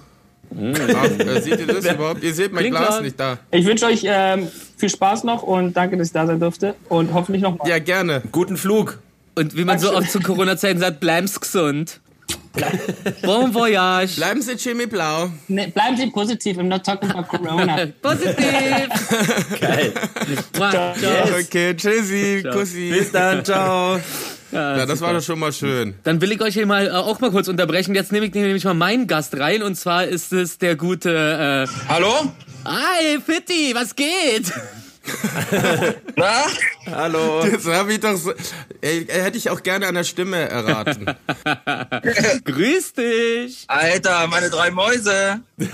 Ach, 0.54 1.20
äh, 1.20 1.40
seht 1.40 1.60
ihr 1.60 1.68
das 1.68 1.86
überhaupt? 1.86 2.24
Ihr 2.24 2.34
seht 2.34 2.52
mein 2.52 2.62
Klingt 2.64 2.78
Glas 2.78 2.90
klar. 2.90 3.02
nicht 3.02 3.20
da. 3.20 3.38
Ich 3.52 3.66
wünsche 3.66 3.86
euch 3.86 4.02
ähm, 4.04 4.50
viel 4.78 4.90
Spaß 4.90 5.24
noch 5.24 5.44
und 5.44 5.74
danke, 5.74 5.98
dass 5.98 6.08
ich 6.08 6.14
da 6.14 6.26
sein 6.26 6.40
durfte. 6.40 6.76
Und 6.90 7.14
hoffentlich 7.14 7.44
noch 7.44 7.58
mal. 7.58 7.70
Ja, 7.70 7.78
gerne. 7.80 8.24
Guten 8.32 8.58
Flug. 8.58 9.00
Und 9.36 9.56
wie 9.56 9.64
man 9.66 9.80
so 9.80 9.96
oft 9.96 10.12
zu 10.12 10.20
Corona-Zeiten 10.20 10.80
sagt, 10.80 11.00
bleib's 11.00 11.40
gesund. 11.40 12.01
Bon 13.24 13.54
voyage. 13.54 14.16
Bleiben 14.16 14.42
Sie 14.42 14.58
Chemie 14.58 14.86
Blau. 14.86 15.30
Ne, 15.48 15.68
bleiben 15.70 15.98
Sie 15.98 16.08
positiv 16.08 16.58
im 16.58 16.68
Not 16.68 16.86
Talking 16.86 17.12
About 17.12 17.28
Corona. 17.38 17.86
Positiv. 18.02 18.36
Geil. 19.60 19.94
Ciao. 20.54 20.94
Okay, 21.40 21.76
tschüssi, 21.76 22.44
Kussi. 22.52 22.90
Bis 22.90 23.12
dann, 23.12 23.44
ciao. 23.46 24.00
Ja, 24.52 24.86
das 24.86 25.00
war 25.00 25.14
doch 25.14 25.22
schon 25.22 25.40
mal 25.40 25.54
schön. 25.54 25.96
Dann 26.04 26.20
will 26.20 26.32
ich 26.34 26.42
euch 26.42 26.54
hier 26.54 26.66
mal 26.66 26.88
äh, 26.88 26.92
auch 26.92 27.22
mal 27.22 27.32
kurz 27.32 27.48
unterbrechen. 27.48 27.96
Jetzt 27.96 28.12
nehme 28.12 28.26
ich 28.26 28.34
nämlich 28.34 28.66
mal 28.66 28.74
meinen 28.74 29.08
Gast 29.08 29.38
rein 29.38 29.64
und 29.64 29.76
zwar 29.76 30.06
ist 30.06 30.34
es 30.34 30.58
der 30.58 30.76
gute. 30.76 31.68
Äh, 31.70 31.88
Hallo? 31.88 32.34
Hi, 32.66 33.20
Fitti, 33.26 33.74
was 33.74 33.96
geht? 33.96 34.52
Na? 36.16 36.46
Hallo. 36.86 37.44
Das 37.44 37.66
habe 37.66 37.94
ich 37.94 38.00
doch 38.00 38.16
so, 38.16 38.34
ey, 38.82 39.06
hätte 39.08 39.38
ich 39.38 39.50
auch 39.50 39.64
gerne 39.64 39.88
an 39.88 39.96
der 39.96 40.04
Stimme 40.04 40.38
erraten. 40.38 41.06
Grüß 42.46 42.94
dich. 42.94 43.64
Alter, 43.68 44.28
meine 44.28 44.50
drei 44.50 44.70
Mäuse. 44.72 45.42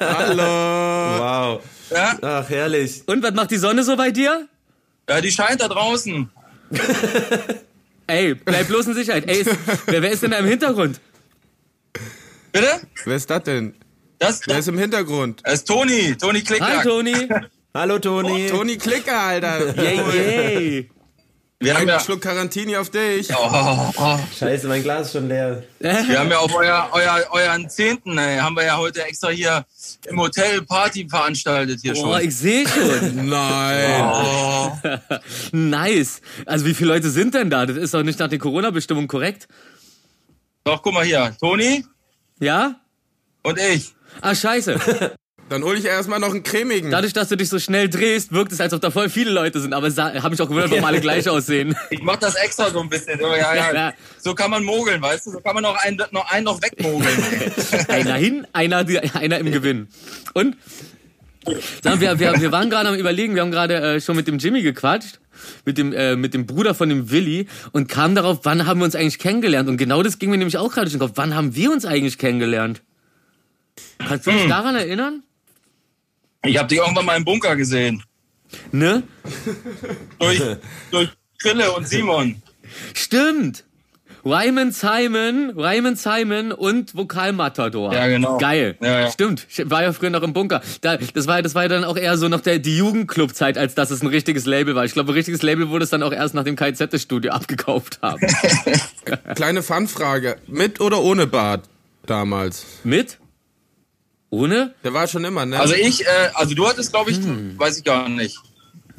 Hallo. 0.00 0.42
Wow. 0.42 1.62
Ja? 1.90 2.18
Ach, 2.20 2.48
herrlich. 2.50 3.02
Und 3.06 3.22
was 3.22 3.32
macht 3.32 3.50
die 3.50 3.56
Sonne 3.56 3.82
so 3.84 3.96
bei 3.96 4.10
dir? 4.10 4.46
ja, 5.08 5.20
die 5.20 5.30
scheint 5.32 5.60
da 5.60 5.68
draußen. 5.68 6.30
Ey, 8.06 8.34
bleib 8.34 8.68
bloß 8.68 8.86
in 8.88 8.94
Sicherheit. 8.94 9.28
Ey, 9.28 9.40
ist, 9.40 9.50
wer, 9.86 10.02
wer 10.02 10.10
ist 10.10 10.22
denn 10.22 10.30
da 10.30 10.38
im 10.38 10.46
Hintergrund? 10.46 11.00
Bitte? 12.52 12.80
Wer 13.04 13.16
ist 13.16 13.28
das 13.30 13.42
denn? 13.44 13.74
Das, 14.18 14.40
Wer 14.46 14.56
das 14.56 14.58
ist 14.66 14.68
im 14.68 14.78
Hintergrund? 14.78 15.42
ist 15.46 15.64
Toni, 15.66 16.14
Toni 16.16 16.38
Hi, 16.40 16.44
Klicklack. 16.44 16.82
Toni. 16.84 17.28
Hallo, 17.74 17.98
Toni. 17.98 18.48
Toni 18.48 18.76
Klicker, 18.76 19.18
Alter. 19.18 19.74
Yay, 19.82 19.96
yay. 19.96 20.90
Wir 21.58 21.76
haben 21.78 21.86
ja, 21.86 22.00
Schluck 22.00 22.20
Quarantini 22.20 22.76
auf 22.76 22.90
dich. 22.90 23.30
oh, 23.32 23.92
oh, 23.96 24.18
Scheiße, 24.36 24.66
mein 24.66 24.82
Glas 24.82 25.06
ist 25.06 25.12
schon 25.12 25.28
leer. 25.28 25.62
wir 25.78 26.18
haben 26.18 26.28
ja 26.28 26.38
auf 26.38 26.52
euer, 26.54 26.88
euer, 26.90 27.24
euren 27.30 27.70
Zehnten, 27.70 28.18
ey, 28.18 28.38
haben 28.38 28.56
wir 28.56 28.64
ja 28.64 28.76
heute 28.78 29.04
extra 29.04 29.28
hier 29.28 29.64
im 30.08 30.20
Hotel 30.20 30.62
Party 30.62 31.06
veranstaltet 31.08 31.78
hier 31.80 31.94
Boah, 31.94 32.18
schon. 32.18 32.28
ich 32.28 32.36
sehe 32.36 32.66
schon. 32.68 33.28
Nein. 33.28 34.02
Oh, 34.02 34.72
Nice. 35.52 36.20
Also 36.46 36.66
wie 36.66 36.74
viele 36.74 36.90
Leute 36.94 37.10
sind 37.10 37.32
denn 37.34 37.48
da? 37.48 37.64
Das 37.64 37.76
ist 37.76 37.94
doch 37.94 38.02
nicht 38.02 38.18
nach 38.18 38.28
den 38.28 38.40
Corona-Bestimmungen 38.40 39.06
korrekt. 39.08 39.46
doch, 40.64 40.82
guck 40.82 40.92
mal 40.92 41.04
hier. 41.04 41.34
Toni 41.40 41.84
Ja? 42.40 42.74
und 43.44 43.58
ich. 43.60 43.94
Ah, 44.20 44.34
scheiße. 44.34 45.14
Dann 45.52 45.64
hole 45.64 45.78
ich 45.78 45.84
erstmal 45.84 46.18
noch 46.18 46.30
einen 46.30 46.42
cremigen. 46.42 46.90
Dadurch, 46.90 47.12
dass 47.12 47.28
du 47.28 47.36
dich 47.36 47.50
so 47.50 47.58
schnell 47.58 47.90
drehst, 47.90 48.32
wirkt 48.32 48.52
es, 48.52 48.60
als 48.62 48.72
ob 48.72 48.80
da 48.80 48.90
voll 48.90 49.10
viele 49.10 49.30
Leute 49.30 49.60
sind. 49.60 49.74
Aber 49.74 49.88
habe 49.90 50.34
ich 50.34 50.40
auch 50.40 50.48
gewundert, 50.48 50.70
warum 50.70 50.84
alle 50.86 50.98
gleich 51.02 51.28
aussehen. 51.28 51.76
Ich 51.90 52.00
mach 52.02 52.16
das 52.16 52.36
extra 52.36 52.70
so 52.70 52.80
ein 52.80 52.88
bisschen. 52.88 53.18
So, 53.20 53.26
ja, 53.26 53.54
ja. 53.54 53.74
Ja. 53.74 53.92
so 54.18 54.34
kann 54.34 54.50
man 54.50 54.64
mogeln, 54.64 55.02
weißt 55.02 55.26
du? 55.26 55.32
So 55.32 55.40
kann 55.40 55.52
man 55.52 55.62
noch 55.62 55.76
einen 55.76 56.00
noch, 56.10 56.30
einen 56.32 56.44
noch 56.46 56.62
wegmogeln. 56.62 57.18
Einer 57.88 58.14
hin, 58.14 58.46
einer, 58.54 58.84
die- 58.84 58.98
einer 58.98 59.38
im 59.38 59.52
Gewinn. 59.52 59.88
Und? 60.32 60.56
Sagen 61.82 62.00
wir, 62.00 62.18
wir, 62.18 62.40
wir 62.40 62.50
waren 62.52 62.70
gerade 62.70 62.88
am 62.88 62.94
überlegen, 62.94 63.34
wir 63.34 63.42
haben 63.42 63.50
gerade 63.50 63.74
äh, 63.96 64.00
schon 64.00 64.16
mit 64.16 64.28
dem 64.28 64.38
Jimmy 64.38 64.62
gequatscht, 64.62 65.18
mit 65.66 65.76
dem, 65.76 65.92
äh, 65.92 66.16
mit 66.16 66.32
dem 66.34 66.46
Bruder 66.46 66.74
von 66.74 66.88
dem 66.88 67.10
Willi 67.10 67.46
und 67.72 67.88
kamen 67.88 68.14
darauf, 68.14 68.40
wann 68.44 68.64
haben 68.66 68.80
wir 68.80 68.84
uns 68.86 68.94
eigentlich 68.94 69.18
kennengelernt? 69.18 69.68
Und 69.68 69.76
genau 69.76 70.02
das 70.02 70.18
ging 70.18 70.30
mir 70.30 70.38
nämlich 70.38 70.56
auch 70.56 70.72
gerade 70.72 70.86
durch 70.86 70.92
den 70.94 71.00
Kopf. 71.00 71.12
Wann 71.16 71.34
haben 71.34 71.54
wir 71.54 71.70
uns 71.72 71.84
eigentlich 71.84 72.16
kennengelernt? 72.16 72.80
Kannst 73.98 74.26
du 74.26 74.30
dich 74.30 74.46
daran 74.48 74.76
erinnern? 74.76 75.22
Ich 76.44 76.58
habe 76.58 76.68
dich 76.68 76.78
irgendwann 76.78 77.04
mal 77.04 77.16
im 77.16 77.24
Bunker 77.24 77.56
gesehen. 77.56 78.02
Ne? 78.70 79.02
Durch, 80.18 80.42
durch 80.90 81.08
Krille 81.38 81.72
und 81.72 81.88
Simon. 81.88 82.42
Stimmt. 82.94 83.64
Ryman 84.24 84.70
Simon, 84.70 85.50
Ryman 85.56 85.96
Simon 85.96 86.52
und 86.52 86.94
Vokalmatador. 86.94 87.92
Ja, 87.92 88.06
genau. 88.06 88.38
Geil. 88.38 88.76
Ja, 88.80 89.00
ja. 89.00 89.10
Stimmt. 89.10 89.46
War 89.68 89.82
ja 89.82 89.92
früher 89.92 90.10
noch 90.10 90.22
im 90.22 90.32
Bunker. 90.32 90.60
Da, 90.80 90.96
das 90.96 91.26
war, 91.26 91.42
das 91.42 91.56
war 91.56 91.62
ja 91.62 91.68
dann 91.68 91.84
auch 91.84 91.96
eher 91.96 92.16
so 92.16 92.28
noch 92.28 92.40
der, 92.40 92.60
die 92.60 92.76
Jugendclub-Zeit, 92.76 93.58
als 93.58 93.74
dass 93.74 93.90
es 93.90 94.00
ein 94.00 94.06
richtiges 94.06 94.46
Label 94.46 94.76
war. 94.76 94.84
Ich 94.84 94.92
glaube, 94.92 95.10
ein 95.10 95.14
richtiges 95.14 95.42
Label 95.42 95.70
wurde 95.70 95.82
es 95.82 95.90
dann 95.90 96.04
auch 96.04 96.12
erst 96.12 96.34
nach 96.34 96.44
dem 96.44 96.54
KZ 96.54 96.92
das 96.92 97.02
Studio 97.02 97.32
abgekauft 97.32 97.98
haben. 98.00 98.20
Kleine 99.34 99.62
Fanfrage. 99.62 100.36
Mit 100.46 100.80
oder 100.80 101.02
ohne 101.02 101.26
Bart 101.26 101.68
damals? 102.06 102.64
Mit? 102.84 103.18
Ohne? 104.32 104.74
Der 104.82 104.94
war 104.94 105.06
schon 105.08 105.24
immer, 105.26 105.44
ne? 105.44 105.60
Also 105.60 105.74
ich, 105.74 106.06
äh, 106.06 106.30
also 106.32 106.54
du 106.54 106.66
hattest, 106.66 106.90
glaube 106.90 107.10
ich, 107.10 107.18
weiß 107.20 107.76
ich 107.76 107.84
gar 107.84 108.08
nicht. 108.08 108.38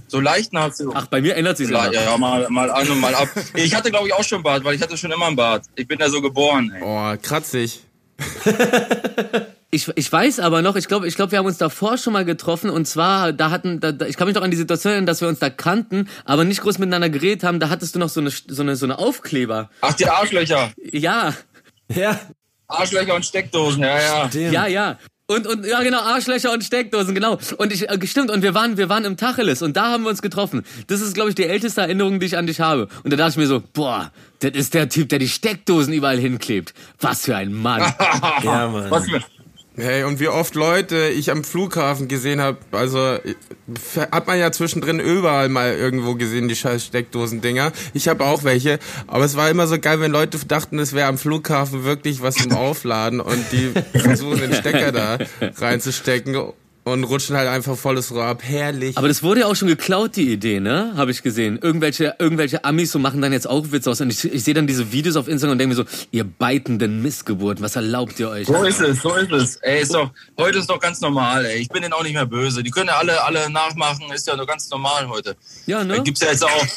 So 0.08 0.20
leichten 0.20 0.60
hast 0.60 0.80
du. 0.80 0.92
Ach, 0.94 1.08
bei 1.08 1.22
mir 1.22 1.36
ändert 1.36 1.58
sich 1.58 1.72
ja, 1.72 1.92
ja. 1.92 2.04
ja, 2.04 2.18
mal, 2.20 2.48
mal 2.52 2.70
an 2.70 2.88
und 2.88 3.00
mal 3.00 3.16
ab. 3.16 3.30
Ich 3.56 3.74
hatte, 3.74 3.90
glaube 3.90 4.08
ich, 4.08 4.14
auch 4.14 4.24
schon 4.24 4.44
Bart, 4.44 4.64
weil 4.64 4.76
ich 4.76 4.82
hatte 4.84 4.96
schon 4.96 5.12
immer 5.12 5.26
einen 5.26 5.36
Bart. 5.36 5.66
Ich 5.76 5.88
bin 5.88 5.98
ja 6.00 6.08
so 6.08 6.22
geboren. 6.22 6.72
Ey. 6.76 6.84
oh, 6.84 7.18
kratzig. 7.20 7.82
Ich, 9.72 9.92
ich 9.96 10.12
weiß 10.12 10.40
aber 10.40 10.62
noch, 10.62 10.76
ich 10.76 10.88
glaube, 10.88 11.08
ich 11.08 11.16
glaube, 11.16 11.32
wir 11.32 11.40
haben 11.40 11.48
uns 11.48 11.58
davor 11.58 11.98
schon 11.98 12.14
mal 12.14 12.26
getroffen 12.26 12.70
und 12.70 12.86
zwar, 12.88 13.34
da 13.34 13.50
hatten, 13.50 13.80
da, 13.80 13.92
da, 13.92 14.06
ich 14.06 14.18
kann 14.18 14.28
mich 14.28 14.36
noch 14.36 14.44
an 14.44 14.52
die 14.52 14.58
Situation 14.58 14.92
erinnern, 14.92 15.08
dass 15.08 15.22
wir 15.22 15.28
uns 15.28 15.40
da 15.40 15.50
kannten, 15.50 16.10
aber 16.26 16.44
nicht 16.44 16.62
groß 16.62 16.78
miteinander 16.78 17.10
geredet 17.10 17.44
haben. 17.44 17.60
Da 17.60 17.70
hattest 17.70 17.96
du 17.96 18.00
noch 18.00 18.10
so 18.10 18.22
eine, 18.22 18.30
so 18.30 18.62
eine, 18.62 18.76
so 18.76 18.86
eine 18.86 19.00
Aufkleber. 19.00 19.72
Ach, 19.82 19.94
die 19.94 20.08
Arschlöcher. 20.08 20.72
Ja, 20.92 21.34
Ja, 21.88 22.20
Arschlöcher 22.68 23.16
und 23.16 23.26
Steckdosen, 23.26 23.84
ja, 23.84 24.00
ja. 24.00 24.30
Ja, 24.52 24.68
ja. 24.68 25.00
Und, 25.34 25.48
und 25.48 25.66
ja 25.66 25.82
genau, 25.82 26.00
Arschlöcher 26.00 26.52
und 26.52 26.64
Steckdosen, 26.64 27.16
genau. 27.16 27.40
Und 27.58 27.74
ich, 27.74 27.90
äh, 27.90 28.08
stimmt, 28.08 28.32
und 28.32 28.42
wir 28.42 28.54
waren, 28.54 28.78
wir 28.78 28.90
waren 28.90 29.06
im 29.06 29.18
Tacheles 29.18 29.62
und 29.62 29.76
da 29.76 29.92
haben 29.92 30.04
wir 30.04 30.10
uns 30.10 30.22
getroffen. 30.22 30.64
Das 30.88 31.02
ist, 31.02 31.14
glaube 31.14 31.30
ich, 31.30 31.36
die 31.36 31.46
älteste 31.46 31.82
Erinnerung, 31.82 32.20
die 32.20 32.26
ich 32.26 32.38
an 32.38 32.48
dich 32.48 32.60
habe. 32.60 32.88
Und 33.04 33.12
da 33.12 33.18
dachte 33.18 33.32
ich 33.32 33.38
mir 33.38 33.48
so, 33.48 33.64
boah, 33.74 34.12
das 34.40 34.52
ist 34.52 34.74
der 34.74 34.90
Typ, 34.90 35.10
der 35.10 35.20
die 35.20 35.30
Steckdosen 35.30 35.94
überall 35.94 36.18
hinklebt. 36.18 36.74
Was 37.00 37.26
für 37.26 37.36
ein 37.36 37.54
Mann. 37.54 37.82
ja, 38.44 38.68
Mann. 38.68 38.92
Was 38.92 39.10
für, 39.10 39.22
Hey, 39.76 40.04
und 40.04 40.20
wie 40.20 40.28
oft 40.28 40.54
Leute 40.54 41.10
ich 41.10 41.32
am 41.32 41.44
Flughafen 41.44 42.08
gesehen 42.08 42.40
habe, 42.40 42.60
also 42.72 43.18
hat 44.12 44.28
man 44.28 44.38
ja 44.38 44.52
zwischendrin 44.52 45.00
überall 45.00 45.50
mal 45.50 45.74
irgendwo 45.74 46.14
gesehen, 46.14 46.48
die 46.48 46.56
scheiß 46.56 46.86
Steckdosen-Dinger. 46.86 47.72
Ich 47.96 48.08
habe 48.08 48.24
auch 48.24 48.44
welche, 48.44 48.78
aber 49.08 49.26
es 49.26 49.36
war 49.36 49.50
immer 49.50 49.66
so 49.66 49.80
geil, 49.80 50.00
wenn 50.00 50.12
Leute 50.12 50.38
dachten, 50.46 50.78
es 50.78 50.94
wäre 50.94 51.08
am 51.08 51.18
Flughafen 51.18 51.86
wirklich 51.86 52.22
was 52.22 52.36
zum 52.36 52.52
Aufladen 52.56 53.20
und 53.20 53.44
die 53.52 53.72
versuchen 54.00 54.42
den 54.42 54.54
Stecker 54.54 54.92
da 54.92 55.18
reinzustecken 55.58 56.36
und 56.84 57.04
rutschen 57.06 57.36
halt 57.36 57.48
einfach 57.48 57.78
volles 57.78 58.12
Rohr 58.12 58.26
ab. 58.26 58.44
Herrlich. 58.44 58.98
Aber 58.98 59.08
das 59.08 59.24
wurde 59.24 59.42
ja 59.42 59.46
auch 59.48 59.56
schon 59.56 59.68
geklaut, 59.70 60.16
die 60.16 60.32
Idee, 60.32 60.60
ne? 60.60 60.94
Habe 60.98 61.12
ich 61.12 61.24
gesehen. 61.24 61.58
Irgendwelche, 61.62 62.16
irgendwelche 62.20 62.66
Amis 62.66 62.92
so 62.92 63.00
machen 63.00 63.22
dann 63.22 63.32
jetzt 63.32 63.48
auch 63.48 63.72
Witze 63.72 63.90
aus. 63.90 64.02
Und 64.02 64.10
ich, 64.10 64.26
ich 64.26 64.44
sehe 64.44 64.54
dann 64.54 64.68
diese 64.68 64.92
Videos 64.92 65.16
auf 65.16 65.28
Instagram 65.28 65.54
und 65.54 65.58
denke 65.60 65.76
mir 65.76 65.84
so, 65.84 66.08
ihr 66.12 66.26
beitenden 66.26 67.02
Missgeburten, 67.02 67.64
was 67.64 67.76
erlaubt 67.76 68.20
ihr 68.20 68.30
euch? 68.30 68.48
so 68.48 68.64
ist 68.64 68.82
es, 68.82 69.02
so 69.02 69.16
ist 69.16 69.32
es. 69.32 69.56
Ey, 69.58 69.82
ist 69.82 69.94
doch, 69.94 70.12
heute 70.38 70.60
ist 70.60 70.70
doch 70.70 70.80
ganz 70.80 71.00
normal, 71.00 71.46
ey. 71.46 71.60
Ich 71.60 71.70
bin 71.70 71.82
denen 71.82 71.94
auch 71.94 72.04
nicht 72.04 72.14
mehr 72.14 72.26
böse. 72.26 72.64
Die 72.64 72.72
können 72.72 72.88
ja 72.88 72.98
alle, 72.98 73.24
alle 73.24 73.50
nachmachen, 73.50 74.12
ist 74.14 74.28
ja 74.28 74.36
nur 74.36 74.46
ganz 74.46 74.70
normal 74.70 75.08
heute. 75.08 75.36
Ja, 75.66 75.80
Da 75.80 75.86
ne? 75.86 76.04
gibt's 76.04 76.22
ja 76.22 76.30
jetzt 76.30 76.44
auch. 76.44 76.68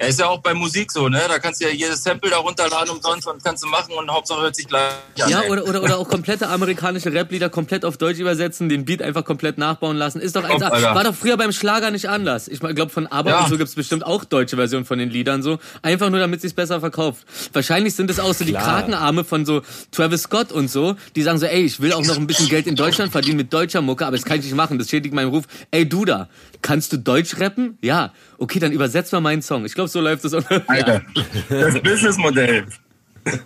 Ja, 0.00 0.06
ist 0.06 0.20
ja 0.20 0.26
auch 0.28 0.38
bei 0.40 0.54
Musik 0.54 0.92
so, 0.92 1.08
ne? 1.08 1.20
Da 1.26 1.38
kannst 1.40 1.60
du 1.60 1.66
ja 1.66 1.72
jedes 1.72 2.04
Sample 2.04 2.30
da 2.30 2.36
runterladen 2.36 2.90
umsonst 2.90 3.26
und 3.26 3.42
kannst 3.42 3.64
du 3.64 3.68
machen 3.68 3.94
und 3.94 4.08
Hauptsache 4.10 4.40
hört 4.42 4.54
sich 4.54 4.68
gleich 4.68 4.92
an. 5.20 5.28
Ja, 5.28 5.42
oder, 5.48 5.64
oder, 5.64 5.82
oder 5.82 5.98
auch 5.98 6.08
komplette 6.08 6.48
amerikanische 6.48 7.12
Rap-Lieder 7.12 7.48
komplett 7.48 7.84
auf 7.84 7.96
Deutsch 7.96 8.20
übersetzen, 8.20 8.68
den 8.68 8.84
Beat 8.84 9.02
einfach 9.02 9.24
komplett 9.24 9.58
nachbauen 9.58 9.96
lassen. 9.96 10.20
Ist 10.20 10.36
doch 10.36 10.44
eins, 10.44 10.62
Alter. 10.62 10.94
war 10.94 11.02
doch 11.02 11.14
früher 11.14 11.36
beim 11.36 11.50
Schlager 11.50 11.90
nicht 11.90 12.08
anders. 12.08 12.46
Ich 12.46 12.60
glaube, 12.60 12.90
von 12.90 13.06
ABBA 13.08 13.30
Ja. 13.30 13.40
und 13.40 13.48
so 13.48 13.58
gibt's 13.58 13.74
bestimmt 13.74 14.06
auch 14.06 14.24
deutsche 14.24 14.54
Versionen 14.54 14.84
von 14.84 14.98
den 15.00 15.10
Liedern 15.10 15.42
so. 15.42 15.58
Einfach 15.82 16.10
nur, 16.10 16.20
damit 16.20 16.42
sich's 16.42 16.54
besser 16.54 16.78
verkauft. 16.78 17.26
Wahrscheinlich 17.52 17.94
sind 17.96 18.08
es 18.10 18.20
auch 18.20 18.34
so 18.34 18.44
die. 18.44 18.52
Krakenarme 18.52 19.24
von 19.24 19.44
so 19.46 19.62
Travis 19.90 20.22
Scott 20.22 20.52
und 20.52 20.68
so, 20.70 20.94
die 21.16 21.22
sagen 21.22 21.38
so, 21.38 21.46
ey, 21.46 21.62
ich 21.64 21.80
will 21.80 21.92
auch 21.92 22.04
noch 22.04 22.16
ein 22.16 22.26
bisschen 22.26 22.48
Geld 22.48 22.66
in 22.66 22.76
Deutschland 22.76 23.10
verdienen 23.12 23.36
mit 23.36 23.52
deutscher 23.52 23.80
Mucke, 23.82 24.06
aber 24.06 24.16
das 24.16 24.24
kann 24.24 24.38
ich 24.38 24.44
nicht 24.44 24.54
machen, 24.54 24.78
das 24.78 24.90
schädigt 24.90 25.14
meinen 25.14 25.30
Ruf. 25.30 25.44
Ey, 25.70 25.88
du 25.88 26.04
da, 26.04 26.28
kannst 26.62 26.92
du 26.92 26.98
Deutsch 26.98 27.40
rappen? 27.40 27.78
Ja. 27.82 28.12
Okay, 28.38 28.60
dann 28.60 28.72
übersetz 28.72 29.10
mal 29.12 29.20
meinen 29.20 29.42
Song. 29.42 29.64
Ich 29.64 29.74
glaube, 29.74 29.88
so 29.88 30.00
läuft 30.00 30.24
es 30.24 30.32
ungefähr. 30.32 30.62
Alter, 30.68 31.02
das 31.48 31.80
Businessmodell. 31.80 32.66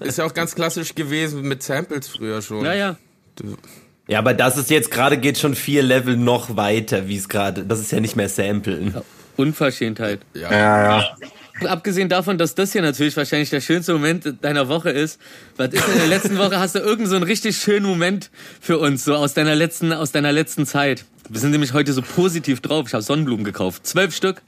Ist 0.00 0.18
ja 0.18 0.24
auch 0.24 0.34
ganz 0.34 0.54
klassisch 0.54 0.94
gewesen 0.94 1.42
mit 1.42 1.62
Samples 1.62 2.08
früher 2.08 2.42
schon. 2.42 2.64
Ja, 2.64 2.74
ja. 2.74 2.96
Ja, 4.06 4.18
aber 4.18 4.34
das 4.34 4.58
ist 4.58 4.70
jetzt 4.70 4.90
gerade 4.90 5.16
geht 5.16 5.38
schon 5.38 5.54
vier 5.54 5.82
Level 5.82 6.16
noch 6.16 6.56
weiter, 6.56 7.08
wie 7.08 7.16
es 7.16 7.28
gerade. 7.28 7.64
Das 7.64 7.80
ist 7.80 7.90
ja 7.90 8.00
nicht 8.00 8.16
mehr 8.16 8.28
Samplen. 8.28 8.94
Unverschämtheit. 9.36 10.20
Ja, 10.34 10.52
ja. 10.52 11.16
Abgesehen 11.66 12.08
davon, 12.08 12.38
dass 12.38 12.54
das 12.54 12.72
hier 12.72 12.82
natürlich 12.82 13.16
wahrscheinlich 13.16 13.50
der 13.50 13.60
schönste 13.60 13.92
Moment 13.92 14.42
deiner 14.42 14.68
Woche 14.68 14.90
ist, 14.90 15.20
was 15.56 15.72
ist 15.72 15.86
in 15.86 15.98
der 15.98 16.06
letzten 16.08 16.36
Woche? 16.36 16.58
Hast 16.58 16.74
du 16.74 16.80
irgendeinen 16.80 17.08
so 17.08 17.16
einen 17.16 17.24
richtig 17.24 17.56
schönen 17.56 17.86
Moment 17.86 18.30
für 18.60 18.78
uns, 18.78 19.04
so 19.04 19.14
aus 19.14 19.34
deiner 19.34 19.54
letzten, 19.54 19.92
aus 19.92 20.12
deiner 20.12 20.32
letzten 20.32 20.66
Zeit? 20.66 21.04
Wir 21.28 21.40
sind 21.40 21.52
nämlich 21.52 21.72
heute 21.72 21.92
so 21.92 22.02
positiv 22.02 22.60
drauf. 22.60 22.86
Ich 22.88 22.94
habe 22.94 23.02
Sonnenblumen 23.02 23.44
gekauft. 23.44 23.86
Zwölf 23.86 24.14
Stück. 24.14 24.42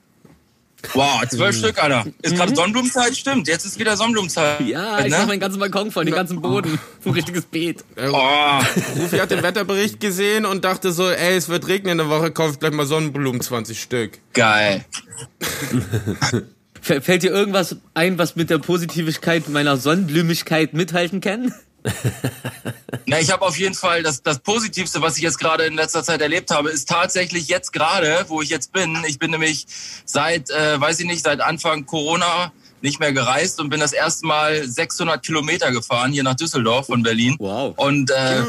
Wow, 0.93 1.27
zwölf 1.29 1.57
Stück, 1.57 1.83
Alter. 1.83 2.05
Ist 2.23 2.37
gerade 2.37 2.55
Sonnenblumenzeit? 2.55 3.17
Stimmt, 3.17 3.49
jetzt 3.49 3.65
ist 3.65 3.79
wieder 3.79 3.97
Sonnenblumenzeit. 3.97 4.61
Ja, 4.61 5.01
ich 5.01 5.11
ne? 5.11 5.19
mach 5.19 5.27
meinen 5.27 5.41
ganzen 5.41 5.59
Balkon 5.59 5.91
voll, 5.91 6.05
den 6.05 6.15
ganzen 6.15 6.41
Boden. 6.41 6.79
Ein 7.05 7.13
richtiges 7.13 7.47
Beet. 7.47 7.85
Oh, 7.97 8.61
Rufi 8.99 9.19
hat 9.19 9.31
den 9.31 9.43
Wetterbericht 9.43 10.01
gesehen 10.01 10.45
und 10.45 10.65
dachte 10.65 10.93
so, 10.93 11.11
ey, 11.11 11.37
es 11.37 11.49
wird 11.49 11.67
regnen 11.69 11.93
in 11.93 11.99
der 11.99 12.09
Woche, 12.09 12.31
kauft 12.31 12.61
gleich 12.61 12.73
mal 12.73 12.87
Sonnenblumen 12.87 13.41
20 13.41 13.81
Stück. 13.81 14.19
geil. 14.33 14.85
Fällt 16.81 17.23
dir 17.23 17.31
irgendwas 17.31 17.77
ein, 17.95 18.19
was 18.19 18.37
mit 18.37 18.51
der 18.51 18.59
Positivigkeit 18.59 19.49
meiner 19.49 19.79
Sonnenblümigkeit 19.79 20.75
mithalten 20.75 21.23
kann? 21.23 21.55
Na, 23.07 23.21
ich 23.21 23.31
habe 23.31 23.45
auf 23.45 23.59
jeden 23.59 23.75
Fall 23.75 24.03
das, 24.03 24.23
das 24.23 24.39
Positivste, 24.39 25.03
was 25.03 25.17
ich 25.17 25.23
jetzt 25.23 25.39
gerade 25.39 25.65
in 25.65 25.75
letzter 25.75 26.03
Zeit 26.03 26.21
erlebt 26.21 26.51
habe, 26.51 26.71
ist 26.71 26.89
tatsächlich 26.89 27.49
jetzt 27.49 27.73
gerade, 27.73 28.25
wo 28.29 28.41
ich 28.41 28.49
jetzt 28.49 28.73
bin. 28.73 29.05
Ich 29.07 29.19
bin 29.19 29.31
nämlich 29.31 29.67
seit, 30.05 30.51
äh, 30.51 30.81
weiß 30.81 31.01
ich 31.01 31.07
nicht, 31.07 31.25
seit 31.25 31.41
Anfang 31.41 31.87
Corona 31.87 32.53
nicht 32.81 33.01
mehr 33.01 33.13
gereist 33.13 33.61
und 33.61 33.71
bin 33.71 33.81
das 33.81 33.93
erste 33.93 34.27
Mal 34.27 34.67
600 34.67 35.25
Kilometer 35.25 35.73
gefahren 35.73 36.13
hier 36.13 36.23
nach 36.23 36.35
Düsseldorf 36.35 36.87
von 36.87 37.03
Berlin. 37.03 37.37
Wow. 37.39 37.75
Und 37.77 38.11
äh, 38.11 38.43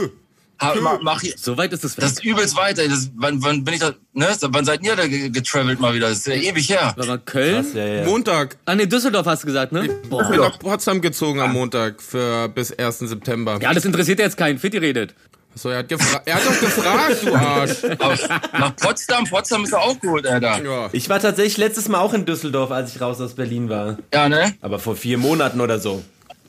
ma- 0.82 1.00
mach 1.02 1.22
hier, 1.22 1.34
So 1.38 1.58
weit 1.58 1.74
ist 1.74 1.84
es 1.84 1.98
weg. 1.98 2.04
das 2.04 2.12
ist 2.14 2.24
übelst 2.26 2.56
weiter. 2.56 2.88
Das, 2.88 3.10
wann, 3.16 3.42
wann 3.44 3.64
bin 3.64 3.74
ich 3.74 3.80
da, 3.80 3.94
ne? 4.14 4.28
Wann 4.42 4.66
seid 4.66 4.84
ihr 4.84 4.96
da 4.96 5.08
ge- 5.08 5.30
getravelt 5.30 5.80
mal 5.80 5.94
wieder? 5.94 6.10
Das 6.10 6.20
ist 6.20 6.28
ja 6.28 6.34
ewig 6.36 6.70
her. 6.70 6.94
War 6.96 7.06
mal 7.06 7.20
Köln? 7.20 7.56
Krass, 7.64 7.74
ja, 7.74 7.86
ja. 7.86 8.06
Montag. 8.06 8.58
Ah, 8.66 8.76
nee, 8.76 8.86
Düsseldorf 8.86 9.26
hast 9.26 9.44
du 9.44 9.48
gesagt, 9.48 9.72
ne? 9.72 9.86
Ich 9.86 10.10
bin 10.10 10.40
nach 10.40 10.60
Potsdam 10.60 11.02
gezogen 11.02 11.40
am 11.42 11.54
Montag 11.54 12.02
für 12.02 12.48
bis 12.50 12.72
1. 12.72 13.00
September. 13.00 13.60
Ja, 13.62 13.74
das 13.74 13.86
interessiert 13.86 14.20
jetzt 14.20 14.38
keinen. 14.38 14.58
Fitti 14.60 14.78
redet. 14.78 15.14
So, 15.58 15.70
er 15.70 15.80
hat, 15.80 15.92
er 16.26 16.36
hat 16.36 16.46
doch 16.46 16.60
gefragt, 16.60 17.18
du 17.24 17.34
Arsch. 17.34 17.84
Aber 18.00 18.18
nach 18.60 18.76
Potsdam, 18.76 19.24
Potsdam 19.24 19.64
ist 19.64 19.72
ja 19.72 19.78
auch 19.80 19.98
gut, 20.02 20.28
Alter. 20.28 20.62
Ja. 20.62 20.90
Ich 20.92 21.08
war 21.08 21.20
tatsächlich 21.22 21.56
letztes 21.58 21.88
Mal 21.88 22.00
auch 22.00 22.14
in 22.14 22.26
Düsseldorf, 22.26 22.72
als 22.72 22.94
ich 22.94 23.00
raus 23.00 23.22
aus 23.22 23.36
Berlin 23.36 23.70
war. 23.70 23.98
Ja, 24.14 24.28
ne? 24.28 24.54
Aber 24.62 24.80
vor 24.80 24.98
vier 24.98 25.18
Monaten 25.18 25.62
oder 25.62 25.80
so. 25.80 26.04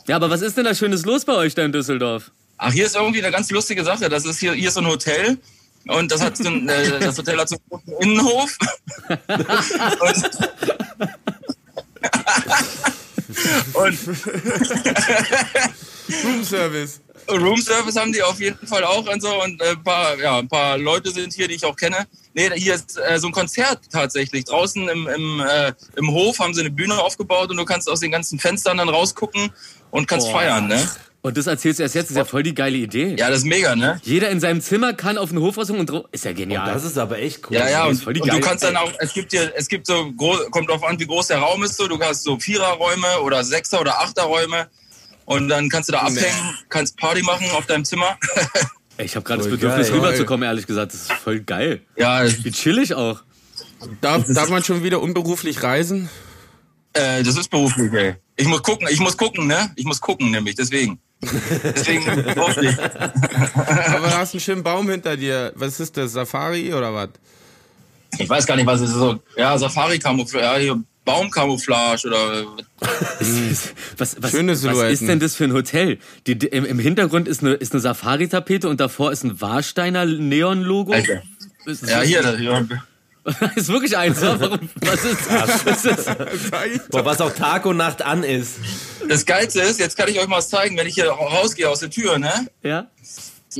Ja, 0.08 0.16
aber 0.16 0.28
was 0.28 0.42
ist 0.42 0.56
denn 0.56 0.64
da 0.64 0.74
Schönes 0.74 1.04
los 1.04 1.24
bei 1.24 1.34
euch 1.34 1.54
da 1.54 1.64
in 1.64 1.70
Düsseldorf? 1.72 2.32
Ach, 2.58 2.72
hier 2.72 2.86
ist 2.86 2.96
irgendwie 2.96 3.22
eine 3.22 3.30
ganz 3.30 3.50
lustige 3.50 3.84
Sache. 3.84 4.08
Das 4.08 4.24
ist 4.24 4.38
hier, 4.38 4.54
hier 4.54 4.68
ist 4.68 4.74
so 4.74 4.80
ein 4.80 4.86
Hotel. 4.86 5.36
Und 5.88 6.10
das, 6.10 6.20
hat 6.20 6.36
so 6.36 6.48
ein, 6.48 6.68
äh, 6.68 6.98
das 6.98 7.16
Hotel 7.18 7.38
hat 7.38 7.48
so 7.48 7.56
einen 7.56 7.64
großen 7.68 7.92
Innenhof. 8.00 8.58
und, 13.74 13.98
Roomservice. 16.24 17.00
und 17.28 17.42
Roomservice 17.42 17.96
haben 17.96 18.12
die 18.12 18.22
auf 18.22 18.40
jeden 18.40 18.66
Fall 18.66 18.84
auch 18.84 19.06
und 19.06 19.22
so. 19.22 19.42
Und 19.42 19.60
äh, 19.60 19.70
ein, 19.70 19.84
paar, 19.84 20.18
ja, 20.18 20.38
ein 20.38 20.48
paar 20.48 20.78
Leute 20.78 21.10
sind 21.10 21.32
hier, 21.32 21.46
die 21.46 21.54
ich 21.54 21.64
auch 21.64 21.76
kenne. 21.76 22.06
Nee, 22.34 22.50
hier 22.56 22.74
ist 22.74 22.98
äh, 22.98 23.18
so 23.18 23.28
ein 23.28 23.32
Konzert 23.32 23.80
tatsächlich. 23.92 24.44
Draußen 24.44 24.88
im, 24.88 25.06
im, 25.06 25.40
äh, 25.40 25.72
im 25.96 26.10
Hof 26.10 26.40
haben 26.40 26.54
sie 26.54 26.60
eine 26.60 26.70
Bühne 26.70 27.00
aufgebaut 27.00 27.50
und 27.50 27.58
du 27.58 27.64
kannst 27.64 27.88
aus 27.88 28.00
den 28.00 28.10
ganzen 28.10 28.40
Fenstern 28.40 28.78
dann 28.78 28.88
rausgucken 28.88 29.52
und 29.90 30.08
kannst 30.08 30.26
Boah. 30.28 30.40
feiern, 30.40 30.66
ne? 30.66 30.90
Und 31.26 31.36
das 31.36 31.48
erzählst 31.48 31.80
du 31.80 31.82
erst 31.82 31.96
jetzt, 31.96 32.04
das 32.04 32.10
ist 32.12 32.16
ja 32.18 32.24
voll 32.24 32.44
die 32.44 32.54
geile 32.54 32.76
Idee. 32.76 33.16
Ja, 33.18 33.28
das 33.30 33.38
ist 33.38 33.46
mega, 33.46 33.74
ne? 33.74 34.00
Jeder 34.04 34.30
in 34.30 34.38
seinem 34.38 34.60
Zimmer 34.60 34.92
kann 34.92 35.18
auf 35.18 35.30
den 35.30 35.40
Hof 35.40 35.58
rausgucken 35.58 35.88
und 35.90 36.04
ist 36.12 36.24
ja 36.24 36.32
genial. 36.32 36.72
Das 36.72 36.84
ist 36.84 36.96
aber 36.96 37.18
echt 37.18 37.40
cool. 37.50 37.56
Ja, 37.56 37.68
ja, 37.68 37.82
das 37.84 37.94
ist 37.94 37.98
und, 37.98 38.04
voll 38.04 38.12
die 38.14 38.20
und 38.20 38.28
du 38.28 38.34
geile- 38.34 38.46
kannst 38.46 38.62
dann 38.62 38.76
auch, 38.76 38.92
es 39.00 39.12
gibt 39.12 39.32
hier, 39.32 39.52
es 39.56 39.66
gibt 39.66 39.88
so, 39.88 40.12
groß, 40.12 40.52
kommt 40.52 40.70
drauf 40.70 40.84
an, 40.84 41.00
wie 41.00 41.06
groß 41.06 41.26
der 41.26 41.38
Raum 41.38 41.64
ist, 41.64 41.76
so, 41.78 41.88
du 41.88 41.98
hast 41.98 42.22
so 42.22 42.38
Viererräume 42.38 43.22
oder 43.24 43.42
Sechser- 43.42 43.80
oder 43.80 43.98
Achterräume 44.02 44.68
und 45.24 45.48
dann 45.48 45.68
kannst 45.68 45.88
du 45.88 45.94
da 45.94 45.98
abhängen, 46.02 46.54
kannst 46.68 46.96
Party 46.96 47.22
machen 47.22 47.50
auf 47.56 47.66
deinem 47.66 47.84
Zimmer. 47.84 48.16
Ey, 48.96 49.06
ich 49.06 49.16
habe 49.16 49.24
gerade 49.24 49.42
das 49.42 49.50
Bedürfnis 49.50 49.88
geil. 49.88 49.96
rüberzukommen, 49.98 50.46
ehrlich 50.46 50.68
gesagt. 50.68 50.94
Das 50.94 51.00
ist 51.00 51.12
voll 51.12 51.40
geil. 51.40 51.80
ja, 51.96 52.22
Wie 52.44 52.52
chillig 52.52 52.94
auch. 52.94 53.24
Darf, 54.00 54.22
darf 54.28 54.48
man 54.48 54.62
schon 54.62 54.84
wieder 54.84 55.02
unberuflich 55.02 55.60
reisen? 55.64 56.08
äh, 56.92 57.24
das 57.24 57.36
ist 57.36 57.50
beruflich, 57.50 57.92
ey. 57.92 58.14
Ich 58.36 58.46
muss 58.46 58.62
gucken, 58.62 58.86
ich 58.90 59.00
muss 59.00 59.16
gucken, 59.16 59.48
ne? 59.48 59.72
Ich 59.76 59.84
muss 59.86 60.00
gucken, 60.00 60.30
nämlich, 60.30 60.54
deswegen. 60.54 61.00
Deswegen 61.22 62.04
beruflich. 62.22 62.76
Aber 62.78 64.06
du 64.08 64.16
hast 64.16 64.34
einen 64.34 64.40
schönen 64.40 64.62
Baum 64.62 64.88
hinter 64.90 65.16
dir. 65.16 65.52
Was 65.56 65.80
ist 65.80 65.96
das? 65.96 66.12
Safari 66.12 66.72
oder 66.72 66.92
was? 66.94 67.10
Ich 68.18 68.28
weiß 68.28 68.46
gar 68.46 68.56
nicht, 68.56 68.66
was 68.66 68.80
es 68.80 68.90
ist, 68.90 68.96
so, 68.96 69.20
ja, 69.36 69.58
Safari-Camouflage, 69.58 70.44
ja, 70.44 70.56
hier 70.56 70.82
Baumcamouflage 71.04 72.08
oder, 72.08 72.46
Was, 73.96 74.16
was, 74.20 74.30
Schöne 74.30 74.52
was 74.52 74.60
Silhouetten. 74.60 74.92
ist 74.92 75.08
denn 75.08 75.20
das 75.20 75.34
für 75.36 75.44
ein 75.44 75.52
Hotel? 75.52 75.98
Die, 76.26 76.36
die, 76.36 76.46
im, 76.48 76.64
Im 76.64 76.78
Hintergrund 76.78 77.28
ist 77.28 77.42
eine, 77.42 77.54
ist 77.54 77.72
eine 77.72 77.80
Safari-Tapete 77.80 78.68
und 78.68 78.80
davor 78.80 79.12
ist 79.12 79.24
ein 79.24 79.40
Warsteiner 79.40 80.04
Neon-Logo. 80.04 80.94
Ja, 80.94 82.00
hier, 82.00 82.22
das, 82.22 82.40
ja, 82.40 82.66
ist 83.56 83.68
wirklich 83.68 83.96
eins. 83.96 84.20
Warum, 84.22 84.68
was 84.82 85.04
ist, 85.04 85.30
was 85.30 85.84
ist 85.84 85.84
das? 85.84 86.04
Boah, 86.90 87.04
was 87.04 87.20
auch 87.20 87.32
Tag 87.32 87.66
und 87.66 87.76
Nacht 87.76 88.02
an 88.02 88.22
ist. 88.22 88.56
das 89.08 89.26
Geilste 89.26 89.60
ist, 89.60 89.80
jetzt 89.80 89.96
kann 89.96 90.08
ich 90.08 90.18
euch 90.20 90.26
mal 90.28 90.38
was 90.38 90.48
zeigen, 90.48 90.76
wenn 90.76 90.86
ich 90.86 90.94
hier 90.94 91.08
rausgehe 91.10 91.68
aus 91.68 91.80
der 91.80 91.90
Tür, 91.90 92.18
ne? 92.18 92.46
Ja? 92.62 92.88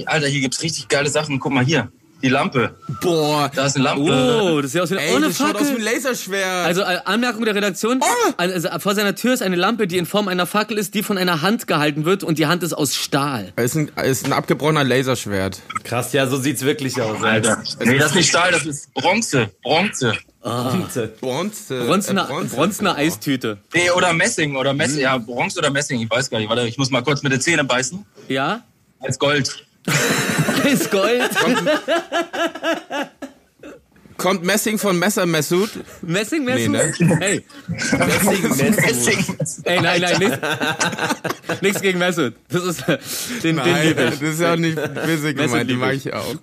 Alter, 0.05 0.26
hier 0.26 0.40
gibt's 0.40 0.62
richtig 0.62 0.88
geile 0.88 1.09
Sachen. 1.09 1.40
Guck 1.40 1.52
mal 1.52 1.64
hier, 1.64 1.90
die 2.22 2.29
Lampe. 2.29 2.74
Boah. 3.00 3.50
Da 3.55 3.66
ist 3.66 3.76
eine 3.76 3.85
Lampe. 3.85 4.42
Oh, 4.42 4.61
das 4.61 4.72
sieht 4.72 4.81
aus 4.81 4.90
wie 4.90 4.96
Ey, 4.96 5.14
ohne 5.14 5.29
das 5.29 5.37
schaut 5.37 5.55
aus 5.55 5.62
wie 5.62 5.66
ein 5.66 5.83
Fackel. 5.83 5.85
Laserschwert. 5.85 6.66
Also 6.66 6.83
äh, 6.83 6.98
Anmerkung 7.05 7.44
der 7.44 7.55
Redaktion, 7.55 8.00
also, 8.37 8.68
vor 8.79 8.94
seiner 8.94 9.14
Tür 9.14 9.35
ist 9.35 9.42
eine 9.42 9.57
Lampe, 9.57 9.87
die 9.87 9.98
in 9.98 10.07
Form 10.07 10.29
einer 10.29 10.46
Fackel 10.46 10.79
ist, 10.79 10.94
die 10.94 11.02
von 11.02 11.18
einer 11.18 11.42
Hand 11.42 11.66
gehalten 11.66 12.05
wird 12.05 12.24
und 12.24 12.38
die 12.38 12.46
Hand 12.46 12.62
ist 12.62 12.72
aus 12.72 12.94
Stahl. 12.94 13.52
ist 13.57 13.76
ein, 13.76 13.88
ist 14.02 14.26
ein 14.26 14.33
abgebrochener 14.33 14.85
Laserschwert. 14.85 15.61
Krass, 15.85 16.12
ja, 16.12 16.26
so 16.26 16.38
sieht's 16.38 16.62
wirklich 16.62 17.00
aus. 17.00 17.22
Alter. 17.22 17.62
Nee, 17.85 17.98
das 17.98 18.11
ist 18.11 18.14
nicht 18.16 18.29
Stahl, 18.29 18.52
das 18.52 18.64
ist 18.64 18.92
Bronze. 18.94 19.50
Bronze. 19.62 20.14
Bronze. 20.46 21.12
Bronzener, 21.20 22.24
äh, 22.24 22.33
Bronze. 22.33 22.55
Bronzener 22.55 22.96
Eistüte. 22.96 23.59
Nee, 23.74 23.90
oder 23.90 24.12
Messing. 24.12 24.55
Oder 24.57 24.74
Messing. 24.74 25.00
Ja, 25.00 25.18
Bronze 25.18 25.59
oder 25.59 25.70
Messing. 25.70 26.00
Ich 26.00 26.11
weiß 26.11 26.31
gar 26.31 26.38
nicht. 26.38 26.48
Warte, 26.48 26.66
ich 26.68 26.79
muss 26.79 26.90
mal 26.90 27.02
kurz 27.02 27.22
mit 27.22 27.33
den 27.33 27.40
Zähnen 27.40 27.66
beißen. 27.66 28.07
Ja? 28.29 28.62
Als 29.00 29.18
Gold. 29.18 29.66
Eisgold. 30.66 31.31
Kommt 34.16 34.44
Messing 34.44 34.79
von 34.79 34.98
Messer 34.98 35.26
Messut? 35.26 35.68
Messing, 36.00 36.44
Messing? 36.44 36.72
Nee, 36.72 37.12
Hey, 37.20 37.44
Messing. 37.98 39.26
ey, 39.64 39.81
nein, 39.83 40.00
nein, 40.00 40.18
nichts, 40.18 40.38
nichts 41.61 41.83
gegen 41.83 41.98
Mesut. 41.98 42.33
Das 42.48 42.64
ist, 42.64 42.85
den, 42.87 42.98
den 43.42 43.57
Nein, 43.57 43.88
liebe 43.88 44.05
das 44.07 44.14
ich. 44.14 44.22
ist 44.22 44.40
ja 44.40 44.55
auch 44.55 44.57
nicht 44.57 44.74
böse 45.05 45.35
gemeint, 45.35 45.68
die 45.70 45.74
mag 45.74 45.94
ich. 45.94 46.12
auch. 46.14 46.35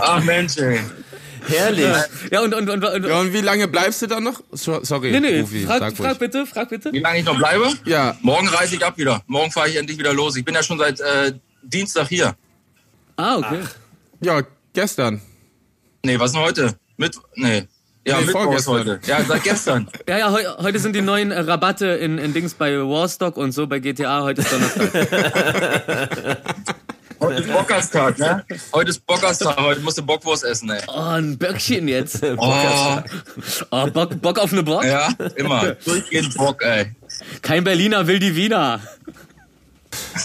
Ach 0.00 0.22
Mensch, 0.24 0.56
ey. 0.58 0.80
Herrlich. 1.48 1.86
Ja, 2.32 2.40
und, 2.40 2.52
und, 2.52 2.68
und, 2.68 2.84
und 2.84 3.06
Ja, 3.06 3.20
und 3.20 3.32
wie 3.32 3.40
lange 3.42 3.68
bleibst 3.68 4.02
du 4.02 4.08
dann 4.08 4.24
noch? 4.24 4.42
So- 4.50 4.82
Sorry, 4.82 5.12
nee, 5.12 5.20
nee, 5.20 5.40
Rufi, 5.42 5.62
frag, 5.64 5.96
frag 5.96 6.08
ruhig. 6.10 6.18
bitte, 6.18 6.46
frag 6.46 6.68
bitte. 6.68 6.92
Wie 6.92 6.98
lange 6.98 7.20
ich 7.20 7.24
noch 7.24 7.38
bleibe? 7.38 7.72
Ja, 7.84 8.16
Morgen 8.22 8.48
reise 8.48 8.74
ich 8.74 8.84
ab 8.84 8.98
wieder. 8.98 9.22
Morgen 9.28 9.52
fahre 9.52 9.68
ich 9.68 9.76
endlich 9.76 9.96
wieder 9.98 10.12
los. 10.12 10.34
Ich 10.36 10.44
bin 10.44 10.56
ja 10.56 10.64
schon 10.64 10.78
seit 10.78 10.98
äh, 10.98 11.32
Dienstag 11.62 12.08
hier. 12.08 12.34
Ah, 13.16 13.36
okay. 13.38 13.60
ja, 14.20 14.42
gestern. 14.72 15.20
Nee, 16.04 16.18
was 16.18 16.30
ist 16.30 16.34
denn 16.36 16.42
heute? 16.44 16.74
Mit. 16.96 17.16
Nee. 17.34 17.66
Ja, 18.06 18.20
Nee, 18.20 18.26
Mittwoch 18.26 18.54
ist 18.54 18.64
vorgestern. 18.66 18.74
heute. 18.96 19.00
Ja, 19.10 19.24
seit 19.24 19.42
gestern. 19.42 19.88
Ja, 20.08 20.18
ja, 20.18 20.30
heu, 20.32 20.42
heute 20.62 20.78
sind 20.78 20.94
die 20.94 21.00
neuen 21.02 21.32
äh, 21.32 21.40
Rabatte 21.40 21.86
in, 21.86 22.18
in 22.18 22.32
Dings 22.32 22.54
bei 22.54 22.72
Warstock 22.78 23.36
und 23.36 23.50
so 23.52 23.66
bei 23.66 23.80
GTA. 23.80 24.22
Heute 24.22 24.42
ist 24.42 24.52
Donnerstag. 24.52 26.38
Heute 27.18 27.40
ist 27.42 27.50
Bockerstag, 27.50 28.18
ne? 28.18 28.44
Heute 28.74 28.90
ist 28.90 29.06
Bockerstag. 29.06 29.56
Heute 29.58 29.80
musst 29.80 29.96
du 29.96 30.02
Bockwurst 30.02 30.44
essen, 30.44 30.68
ey. 30.68 30.82
Oh, 30.86 31.00
ein 31.00 31.38
Böckchen 31.38 31.88
jetzt. 31.88 32.22
Oh, 32.36 33.00
Oh, 33.70 33.86
Bock, 33.90 34.20
Bock 34.20 34.38
auf 34.38 34.52
eine 34.52 34.62
Bock? 34.62 34.84
ja, 34.84 35.08
immer. 35.36 35.72
Durchgehend 35.86 36.34
Bock, 36.36 36.62
ey. 36.62 36.94
Kein 37.40 37.64
Berliner 37.64 38.06
will 38.06 38.18
die 38.18 38.36
Wiener. 38.36 38.80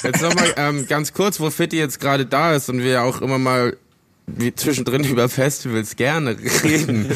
Jetzt 0.03 0.21
nochmal 0.21 0.53
ähm, 0.57 0.87
ganz 0.87 1.13
kurz, 1.13 1.39
wo 1.39 1.49
Fitti 1.49 1.77
jetzt 1.77 1.99
gerade 1.99 2.25
da 2.25 2.55
ist 2.55 2.69
und 2.69 2.79
wir 2.79 2.91
ja 2.91 3.03
auch 3.03 3.21
immer 3.21 3.37
mal 3.37 3.77
wie 4.27 4.53
zwischendrin 4.53 5.03
über 5.09 5.29
Festivals 5.29 5.95
gerne 5.95 6.37
reden. 6.63 7.11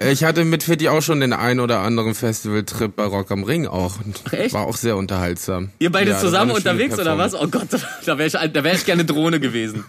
ich 0.00 0.24
hatte 0.24 0.44
mit 0.44 0.62
Fitti 0.62 0.88
auch 0.88 1.02
schon 1.02 1.20
den 1.20 1.32
ein 1.32 1.60
oder 1.60 1.80
anderen 1.80 2.14
Festivaltrip 2.14 2.96
bei 2.96 3.04
Rock 3.04 3.30
am 3.30 3.44
Ring 3.44 3.66
auch. 3.66 3.96
Echt? 4.32 4.54
War 4.54 4.66
auch 4.66 4.76
sehr 4.76 4.96
unterhaltsam. 4.96 5.70
Ihr 5.78 5.92
beide 5.92 6.12
Ja, 6.12 6.18
zusammen 6.18 6.50
unterwegs 6.50 6.98
oder 6.98 7.18
was? 7.18 7.34
Oh 7.34 7.46
Gott, 7.48 7.68
da 8.06 8.18
wäre 8.18 8.26
ich, 8.26 8.52
da 8.52 8.64
wär 8.64 8.74
ich 8.74 8.84
gerne 8.84 9.04
Drohne 9.04 9.40
gewesen. 9.40 9.84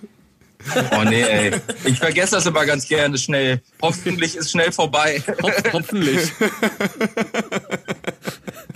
Oh 0.92 1.04
nee, 1.04 1.22
ey. 1.22 1.52
Ich 1.84 2.00
vergesse 2.00 2.36
das 2.36 2.48
immer 2.48 2.66
ganz 2.66 2.88
gerne 2.88 3.20
schnell. 3.20 3.62
Hoffentlich 3.84 4.36
ist 4.36 4.50
schnell 4.50 4.72
vorbei. 4.72 5.22
Hopf, 5.44 5.74
hopfenlich. 5.74 6.32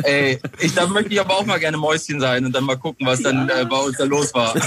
Ey, 0.03 0.39
ich, 0.59 0.73
da 0.73 0.87
möchte 0.87 1.13
ich 1.13 1.19
aber 1.19 1.35
auch 1.35 1.45
mal 1.45 1.59
gerne 1.59 1.77
Mäuschen 1.77 2.19
sein 2.19 2.45
und 2.45 2.53
dann 2.53 2.63
mal 2.63 2.77
gucken, 2.77 3.05
was 3.05 3.21
dann 3.21 3.49
äh, 3.49 3.65
bei 3.65 3.77
uns 3.77 3.97
da 3.97 4.05
los 4.05 4.33
war. 4.33 4.53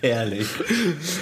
Herrlich. 0.00 0.46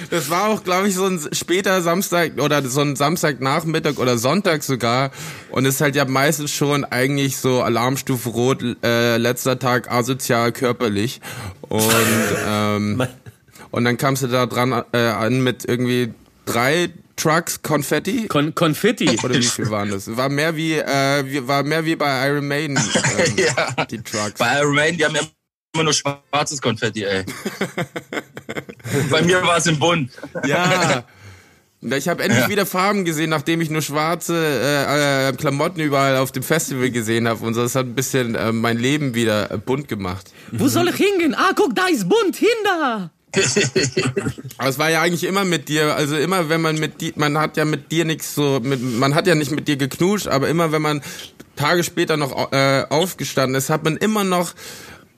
Das 0.09 0.29
war 0.29 0.49
auch, 0.49 0.63
glaube 0.63 0.89
ich, 0.89 0.95
so 0.95 1.05
ein 1.05 1.19
später 1.31 1.81
Samstag 1.81 2.41
oder 2.41 2.61
so 2.63 2.81
ein 2.81 2.95
Samstagnachmittag 2.95 3.97
oder 3.97 4.17
Sonntag 4.17 4.63
sogar. 4.63 5.11
Und 5.49 5.65
es 5.65 5.75
ist 5.75 5.81
halt 5.81 5.95
ja 5.95 6.05
meistens 6.05 6.51
schon 6.51 6.85
eigentlich 6.85 7.37
so 7.37 7.61
Alarmstufe 7.61 8.29
Rot, 8.29 8.63
äh, 8.83 9.17
letzter 9.17 9.59
Tag 9.59 9.91
asozial 9.91 10.51
körperlich. 10.51 11.21
Und, 11.61 11.91
ähm, 12.47 13.03
und 13.71 13.85
dann 13.85 13.97
kamst 13.97 14.23
du 14.23 14.27
da 14.27 14.45
dran 14.45 14.83
äh, 14.91 14.97
an 14.97 15.41
mit 15.41 15.65
irgendwie 15.65 16.13
drei 16.45 16.89
Trucks 17.21 17.61
Konfetti. 17.61 18.27
Kon 18.27 18.53
Konfetti. 18.55 19.09
Oder 19.23 19.35
wie 19.35 19.43
viel 19.43 19.69
waren 19.69 19.91
das? 19.91 20.15
War 20.17 20.29
mehr 20.29 20.55
wie, 20.55 20.73
äh, 20.73 21.47
war 21.47 21.63
mehr 21.63 21.85
wie 21.85 21.95
bei 21.95 22.27
Iron 22.27 22.47
Maiden, 22.47 22.77
ähm, 23.17 23.33
Ja. 23.37 23.85
die 23.85 24.01
Trucks. 24.01 24.39
Bei 24.39 24.59
Iron 24.59 24.73
Maiden, 24.75 24.97
die 24.97 25.05
haben 25.05 25.15
ja 25.15 25.21
immer 25.73 25.83
nur 25.85 25.93
schwarzes 25.93 26.61
Konfetti, 26.61 27.03
ey. 27.03 27.23
Bei 29.09 29.21
mir 29.21 29.41
war 29.43 29.57
es 29.57 29.67
im 29.67 29.79
Bund. 29.79 30.11
Ja. 30.45 31.03
Ich 31.83 32.07
habe 32.07 32.21
endlich 32.21 32.43
Ja. 32.43 32.49
wieder 32.49 32.67
Farben 32.67 33.05
gesehen, 33.05 33.31
nachdem 33.31 33.59
ich 33.59 33.71
nur 33.71 33.81
schwarze 33.81 34.35
äh, 34.35 35.29
äh, 35.29 35.33
Klamotten 35.33 35.79
überall 35.79 36.15
auf 36.17 36.31
dem 36.31 36.43
Festival 36.43 36.91
gesehen 36.91 37.27
habe. 37.27 37.43
Und 37.43 37.55
so, 37.55 37.63
das 37.63 37.73
hat 37.73 37.87
ein 37.87 37.95
bisschen 37.95 38.35
äh, 38.35 38.51
mein 38.51 38.77
Leben 38.77 39.15
wieder 39.15 39.49
äh, 39.49 39.57
bunt 39.57 39.87
gemacht. 39.87 40.29
Wo 40.51 40.67
soll 40.67 40.89
ich 40.89 40.95
hingehen? 40.97 41.33
Ah, 41.33 41.53
guck, 41.55 41.73
da 41.75 41.87
ist 41.87 42.07
bunt, 42.07 42.35
hinter. 42.35 43.09
Aber 44.57 44.69
es 44.69 44.77
war 44.77 44.89
ja 44.89 45.01
eigentlich 45.01 45.23
immer 45.23 45.45
mit 45.45 45.69
dir, 45.69 45.95
also 45.95 46.17
immer 46.17 46.49
wenn 46.49 46.61
man 46.61 46.77
mit 46.77 47.01
dir, 47.01 47.13
man 47.15 47.37
hat 47.37 47.57
ja 47.57 47.65
mit 47.65 47.91
dir 47.91 48.05
nichts 48.05 48.35
so, 48.35 48.59
mit, 48.61 48.81
man 48.81 49.15
hat 49.15 49.27
ja 49.27 49.35
nicht 49.35 49.51
mit 49.51 49.67
dir 49.67 49.77
geknuscht, 49.77 50.27
aber 50.27 50.49
immer 50.49 50.71
wenn 50.71 50.81
man 50.81 51.01
Tage 51.55 51.83
später 51.83 52.17
noch 52.17 52.51
äh, 52.51 52.85
aufgestanden 52.89 53.55
ist, 53.55 53.69
hat 53.69 53.83
man 53.83 53.97
immer 53.97 54.23
noch 54.23 54.53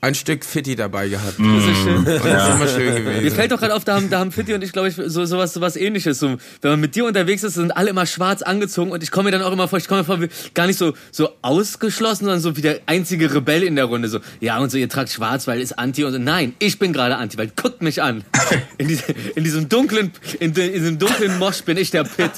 ein 0.04 0.16
Stück 0.16 0.44
Fitti 0.44 0.76
dabei 0.76 1.08
gehabt. 1.08 1.36
Das 1.40 1.66
ist 1.66 1.78
schön. 1.84 1.98
Und 1.98 2.08
das 2.08 2.18
ist 2.50 2.56
immer 2.56 2.68
schön 2.68 2.96
gewesen. 2.96 3.24
Mir 3.24 3.32
fällt 3.32 3.52
doch 3.52 3.60
gerade 3.60 3.74
auf, 3.74 3.86
da 3.86 3.96
haben, 3.96 4.10
da 4.10 4.20
haben 4.20 4.32
Fitti 4.32 4.54
und 4.54 4.64
ich, 4.64 4.72
glaube 4.74 4.90
ich, 4.90 4.96
so 4.96 5.26
sowas, 5.26 5.54
sowas 5.54 5.76
ähnliches. 5.76 6.20
So, 6.20 6.38
wenn 6.62 6.72
man 6.72 6.80
mit 6.82 6.96
dir 6.96 7.06
unterwegs 7.06 7.44
ist, 7.44 7.54
sind 7.56 7.72
alle 7.76 7.90
immer 7.90 8.06
schwarz 8.06 8.42
angezogen 8.42 8.92
und 8.92 9.02
ich 9.02 9.12
komme 9.12 9.26
mir 9.26 9.32
dann 9.32 9.42
auch 9.42 9.54
immer 9.54 9.68
vor, 9.68 9.80
ich 9.80 9.88
komme 9.88 10.02
mir 10.02 10.06
vor, 10.06 10.22
wie, 10.22 10.28
gar 10.54 10.68
nicht 10.68 10.78
so, 10.78 10.94
so 11.12 11.30
ausgeschlossen, 11.42 12.26
sondern 12.26 12.42
so 12.42 12.58
wie 12.58 12.62
der 12.62 12.82
einzige 12.86 13.34
Rebell 13.34 13.64
in 13.64 13.76
der 13.78 13.86
Runde. 13.86 14.10
So, 14.10 14.20
ja, 14.42 14.60
und 14.60 14.72
so, 14.72 14.78
ihr 14.78 14.90
tragt 14.90 15.10
schwarz, 15.10 15.48
weil 15.48 15.62
ist 15.62 15.80
Anti 15.80 16.04
und 16.04 16.12
so. 16.12 16.20
Nein, 16.20 16.54
ich 16.60 16.78
bin 16.80 16.92
gerade 16.92 17.16
Anti, 17.16 17.38
weil 17.38 17.52
guckt 17.56 17.82
mich 17.82 18.02
an. 18.02 18.24
In, 18.78 18.88
diese, 18.88 19.04
in 19.36 19.44
diesem 19.44 19.70
dunklen, 19.70 20.12
in, 20.40 20.54
de- 20.54 20.68
in 20.68 20.74
diesem 20.74 21.00
dunklen 21.00 21.38
Mosch 21.40 21.62
bin 21.64 21.78
ich 21.78 21.92
der 21.92 22.04
Pitt. 22.04 22.32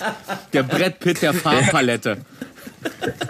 Der 0.53 0.63
Brett 0.63 0.99
Pitt 0.99 1.21
der 1.21 1.33
Farbpalette. 1.33 2.17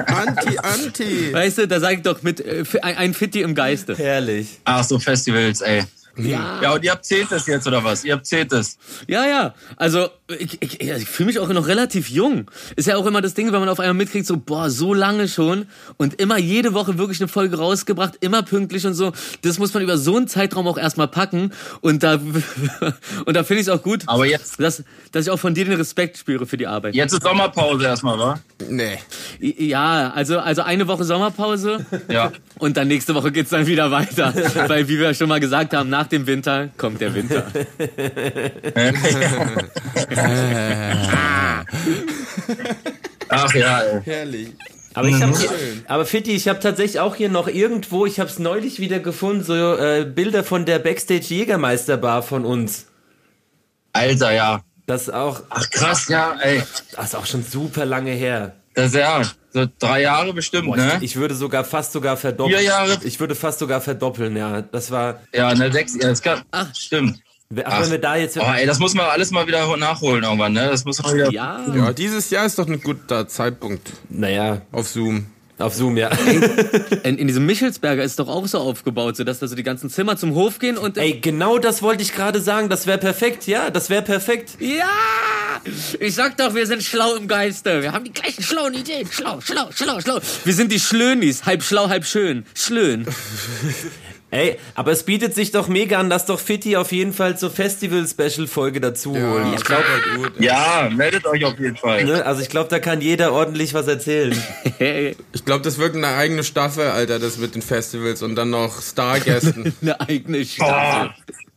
Anti, 0.07 0.57
Anti. 0.57 1.33
Weißt 1.33 1.57
du, 1.59 1.67
da 1.67 1.79
sag 1.79 1.93
ich 1.93 2.01
doch 2.01 2.21
mit, 2.23 2.39
äh, 2.39 2.63
ein 2.81 3.13
Fitti 3.13 3.41
im 3.41 3.55
Geiste. 3.55 3.95
Herrlich. 3.95 4.59
Ach 4.65 4.83
so, 4.83 4.99
Festivals, 4.99 5.61
ey. 5.61 5.83
Ja. 6.17 6.61
Ja, 6.61 6.73
und 6.73 6.83
ihr 6.83 6.91
habt 6.91 7.05
Zehntes 7.05 7.45
jetzt, 7.47 7.67
oder 7.67 7.83
was? 7.83 8.03
Ihr 8.05 8.13
habt 8.13 8.25
Zehntes. 8.25 8.77
Ja, 9.07 9.25
ja. 9.25 9.53
Also 9.75 10.07
ich, 10.39 10.61
ich, 10.61 10.81
ich 10.81 11.05
fühle 11.07 11.27
mich 11.27 11.39
auch 11.39 11.49
noch 11.49 11.67
relativ 11.67 12.09
jung. 12.09 12.49
Ist 12.75 12.87
ja 12.87 12.95
auch 12.97 13.05
immer 13.05 13.21
das 13.21 13.33
Ding, 13.33 13.51
wenn 13.51 13.59
man 13.59 13.69
auf 13.69 13.79
einmal 13.79 13.95
mitkriegt, 13.95 14.25
so, 14.25 14.37
boah, 14.37 14.69
so 14.69 14.93
lange 14.93 15.27
schon 15.27 15.67
und 15.97 16.19
immer 16.19 16.37
jede 16.37 16.73
Woche 16.73 16.97
wirklich 16.97 17.19
eine 17.19 17.27
Folge 17.27 17.57
rausgebracht, 17.57 18.13
immer 18.21 18.43
pünktlich 18.43 18.85
und 18.87 18.93
so. 18.93 19.11
Das 19.41 19.59
muss 19.59 19.73
man 19.73 19.83
über 19.83 19.97
so 19.97 20.15
einen 20.15 20.27
Zeitraum 20.27 20.67
auch 20.67 20.77
erstmal 20.77 21.07
packen. 21.07 21.51
Und 21.81 22.03
da, 22.03 22.13
und 23.25 23.33
da 23.35 23.43
finde 23.43 23.61
ich 23.61 23.67
es 23.67 23.69
auch 23.69 23.83
gut, 23.83 24.03
Aber 24.07 24.25
jetzt, 24.25 24.59
dass, 24.59 24.83
dass 25.11 25.25
ich 25.25 25.31
auch 25.31 25.39
von 25.39 25.53
dir 25.53 25.65
den 25.65 25.75
Respekt 25.75 26.17
spüre 26.17 26.45
für 26.45 26.57
die 26.57 26.67
Arbeit. 26.67 26.95
jetzt 26.95 27.13
ist 27.13 27.23
Sommerpause 27.23 27.85
erstmal, 27.85 28.17
wa? 28.17 28.39
Nee. 28.69 28.97
Ja, 29.39 30.11
also, 30.15 30.39
also 30.39 30.61
eine 30.61 30.87
Woche 30.87 31.03
Sommerpause 31.03 31.85
Ja. 32.09 32.31
und 32.59 32.77
dann 32.77 32.87
nächste 32.87 33.13
Woche 33.15 33.31
geht's 33.31 33.49
dann 33.49 33.67
wieder 33.67 33.91
weiter. 33.91 34.33
Weil, 34.67 34.87
wie 34.87 34.99
wir 34.99 35.13
schon 35.13 35.29
mal 35.29 35.39
gesagt 35.39 35.73
haben, 35.73 35.89
nach 35.89 36.07
dem 36.07 36.25
Winter 36.27 36.69
kommt 36.77 37.01
der 37.01 37.13
Winter. 37.13 37.45
Ach 43.29 43.53
ja, 43.53 43.81
ey. 43.81 44.01
Herrlich. 44.03 44.49
Aber 44.93 45.09
ich 45.09 45.21
habe, 45.21 45.33
aber 45.87 46.05
Fitti, 46.05 46.31
ich 46.31 46.47
habe 46.47 46.59
tatsächlich 46.61 47.01
auch 47.01 47.15
hier 47.17 47.27
noch 47.27 47.49
irgendwo, 47.49 48.05
ich 48.05 48.21
habe 48.21 48.29
es 48.29 48.39
neulich 48.39 48.79
wieder 48.79 48.99
gefunden, 48.99 49.43
so 49.43 49.53
äh, 49.75 50.05
Bilder 50.05 50.45
von 50.45 50.65
der 50.65 50.79
Backstage 50.79 51.25
Jägermeister 51.25 51.97
Bar 51.97 52.23
von 52.23 52.45
uns. 52.45 52.85
Alter, 53.91 54.31
ja. 54.31 54.61
Das 54.85 55.09
auch, 55.09 55.41
Ach 55.49 55.69
krass, 55.69 56.07
ja, 56.07 56.37
ey. 56.39 56.63
das 56.95 57.07
ist 57.07 57.15
auch 57.15 57.25
schon 57.25 57.43
super 57.43 57.85
lange 57.85 58.11
her. 58.11 58.55
Das 58.73 58.87
ist 58.87 58.95
ja 58.95 59.23
so 59.55 59.65
drei 59.79 60.01
Jahre 60.01 60.33
bestimmt, 60.33 60.67
Boah, 60.67 60.75
ne? 60.75 60.93
ich, 60.97 61.03
ich 61.03 61.15
würde 61.15 61.33
sogar 61.33 61.63
fast 61.63 61.93
sogar 61.93 62.17
verdoppeln. 62.17 62.57
Vier 62.59 62.65
Jahre? 62.67 62.97
Ich 63.03 63.21
würde 63.21 63.35
fast 63.35 63.59
sogar 63.59 63.79
verdoppeln, 63.79 64.35
ja. 64.35 64.61
Das 64.61 64.91
war, 64.91 65.21
Ja, 65.33 65.53
ne, 65.55 65.71
sechs, 65.71 65.93
ja, 65.95 66.09
das 66.09 66.21
kann, 66.21 66.41
Ach. 66.51 66.75
stimmt. 66.75 67.19
ach, 67.63 67.81
wenn 67.81 67.91
wir 67.91 67.99
da 67.99 68.17
jetzt, 68.17 68.37
Oh, 68.37 68.41
ey, 68.41 68.65
das 68.65 68.79
muss 68.79 68.93
man 68.95 69.05
alles 69.05 69.31
mal 69.31 69.47
wieder 69.47 69.77
nachholen 69.77 70.23
irgendwann, 70.25 70.51
ne? 70.51 70.67
Das 70.69 70.83
muss 70.83 71.01
man 71.01 71.15
wieder. 71.15 71.31
Ja. 71.31 71.65
Ja, 71.73 71.93
dieses 71.93 72.29
Jahr 72.31 72.45
ist 72.45 72.59
doch 72.59 72.67
ein 72.67 72.81
guter 72.81 73.29
Zeitpunkt 73.29 73.93
naja, 74.09 74.61
auf 74.73 74.89
Zoom. 74.89 75.27
Auf 75.57 75.73
Zoom, 75.73 75.95
ja. 75.97 76.09
In, 77.03 77.17
in 77.17 77.27
diesem 77.27 77.45
Michelsberger 77.45 78.03
ist 78.03 78.19
doch 78.19 78.27
auch 78.27 78.45
so 78.47 78.59
aufgebaut, 78.59 79.15
so 79.15 79.23
dass 79.23 79.39
da 79.39 79.47
so 79.47 79.55
die 79.55 79.63
ganzen 79.63 79.89
Zimmer 79.89 80.17
zum 80.17 80.35
Hof 80.35 80.59
gehen 80.59 80.77
und 80.77 80.97
Ey, 80.97 81.19
genau 81.19 81.59
das 81.59 81.81
wollte 81.81 82.03
ich 82.03 82.13
gerade 82.13 82.41
sagen. 82.41 82.67
Das 82.69 82.87
wäre 82.87 82.97
perfekt, 82.97 83.47
ja, 83.47 83.69
das 83.69 83.89
wäre 83.89 84.01
perfekt. 84.01 84.57
ja, 84.59 84.85
ich 85.99 86.13
sag 86.13 86.37
doch, 86.37 86.53
wir 86.55 86.67
sind 86.67 86.83
schlau 86.83 87.15
im 87.15 87.27
Geiste. 87.27 87.81
Wir 87.81 87.93
haben 87.93 88.03
die 88.03 88.13
gleichen 88.13 88.43
schlauen 88.43 88.73
Ideen. 88.73 89.07
Schlau, 89.09 89.39
schlau, 89.41 89.69
schlau, 89.71 89.99
schlau. 90.01 90.19
Wir 90.43 90.53
sind 90.53 90.71
die 90.71 90.79
Schlönis, 90.79 91.45
halb 91.45 91.63
schlau, 91.63 91.89
halb 91.89 92.05
schön. 92.05 92.45
Schlön. 92.53 93.05
Ey, 94.35 94.57
aber 94.73 94.91
es 94.91 95.03
bietet 95.03 95.33
sich 95.33 95.51
doch 95.51 95.67
mega 95.67 95.97
an, 95.99 96.09
lass 96.09 96.25
doch 96.25 96.39
Fitti 96.39 96.75
auf 96.75 96.91
jeden 96.91 97.13
Fall 97.13 97.37
zur 97.37 97.49
Festival-Special-Folge 97.49 98.81
dazu 98.81 99.13
holen. 99.13 99.53
ich 99.55 99.63
glaube, 99.63 99.83
gut. 100.17 100.33
Ja, 100.39 100.89
meldet 100.93 101.25
euch 101.25 101.45
auf 101.45 101.57
jeden 101.57 101.77
Fall. 101.77 102.03
ne, 102.03 102.25
also 102.25 102.41
ich 102.41 102.49
glaube, 102.49 102.69
da 102.69 102.79
kann 102.79 102.99
jeder 102.99 103.31
ordentlich 103.31 103.73
was 103.73 103.87
erzählen. 103.87 104.35
Ich 105.33 105.45
glaube, 105.45 105.63
das 105.63 105.77
wird 105.77 105.95
eine 105.95 106.07
eigene 106.07 106.43
Staffel, 106.43 106.87
Alter, 106.87 107.19
das 107.19 107.37
mit 107.37 107.55
den 107.55 107.61
Festivals 107.61 108.21
und 108.21 108.35
dann 108.35 108.49
noch 108.49 108.81
Stargästen. 108.81 109.73
eine 109.81 109.99
eigene 110.01 110.43
Staffel. 110.45 111.11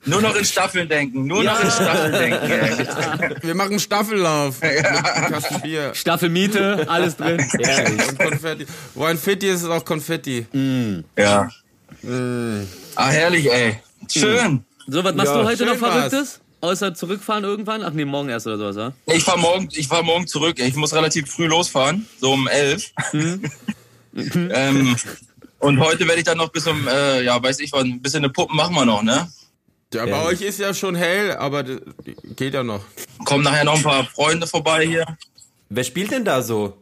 Nur 0.05 0.23
noch 0.23 0.37
in 0.37 0.45
Staffeln 0.45 0.89
denken. 0.89 1.27
Nur 1.27 1.43
noch 1.43 1.63
in 1.63 1.71
Staffeln 1.71 2.13
denken, 2.13 2.51
ey. 2.51 3.37
Wir 3.43 3.55
machen 3.55 3.79
Staffellauf. 3.79 4.61
Bier. 5.63 5.95
Staffelmiete, 5.95 6.87
alles 6.89 7.17
drin. 7.17 7.39
Und 7.41 8.19
Konfetti. 8.19 8.67
Wo 8.95 9.05
ein 9.05 9.19
Fitti 9.19 9.49
ist, 9.49 9.63
ist 9.63 9.69
auch 9.69 9.85
Konfetti. 9.85 10.47
Ja. 11.17 11.49
Ah, 12.95 13.09
herrlich, 13.09 13.51
ey. 13.51 13.81
Schön. 14.11 14.65
So, 14.87 15.03
was 15.05 15.15
machst 15.15 15.33
Ja, 15.33 15.39
du 15.43 15.45
heute 15.45 15.65
noch 15.67 15.73
schön 15.75 15.81
war's. 15.83 16.11
Verrücktes? 16.11 16.41
Außer 16.61 16.95
zurückfahren 16.95 17.45
irgendwann? 17.45 17.85
Ach 17.85 17.93
nee, 17.93 18.05
morgen 18.05 18.29
erst 18.31 18.47
oder 18.47 18.59
sowas, 18.59 18.77
ja? 19.07 19.15
Ich 19.15 19.23
fahr 19.23 19.37
morgen, 19.37 19.69
ich 19.73 19.87
fahr 19.87 20.03
morgen 20.03 20.27
zurück. 20.27 20.59
Ich 20.59 20.75
muss 20.75 20.93
relativ 20.93 21.31
früh 21.31 21.47
losfahren, 21.47 22.09
so 22.21 22.33
um 22.33 22.49
elf. 22.49 22.91
ähm, 24.15 24.97
und 25.61 25.79
heute 25.81 26.07
werde 26.07 26.19
ich 26.19 26.25
dann 26.25 26.39
noch 26.39 26.49
bis 26.49 26.67
um, 26.67 26.89
äh, 26.89 27.23
ja, 27.23 27.41
weiß 27.41 27.61
ich, 27.61 27.73
was, 27.73 27.85
ein 27.85 28.01
bisschen 28.03 28.25
eine 28.25 28.33
Puppen 28.33 28.57
machen 28.57 28.75
wir 28.75 28.85
noch, 28.85 29.03
ne? 29.03 29.29
Ja, 29.95 30.05
bei 30.05 30.11
Ja. 30.11 30.25
euch 30.25 30.41
ist 30.43 30.59
ja 30.59 30.75
schon 30.75 30.95
hell, 30.97 31.33
aber 31.37 31.63
das 31.63 31.79
geht 32.37 32.55
ja 32.55 32.63
noch. 32.63 32.85
Kommen 33.25 33.45
nachher 33.45 33.65
noch 33.65 33.77
ein 33.77 33.83
paar 33.83 34.05
Freunde 34.05 34.47
vorbei 34.47 34.87
hier. 34.87 35.07
Wer 35.69 35.85
spielt 35.85 36.11
denn 36.11 36.25
da 36.25 36.43
so? 36.43 36.77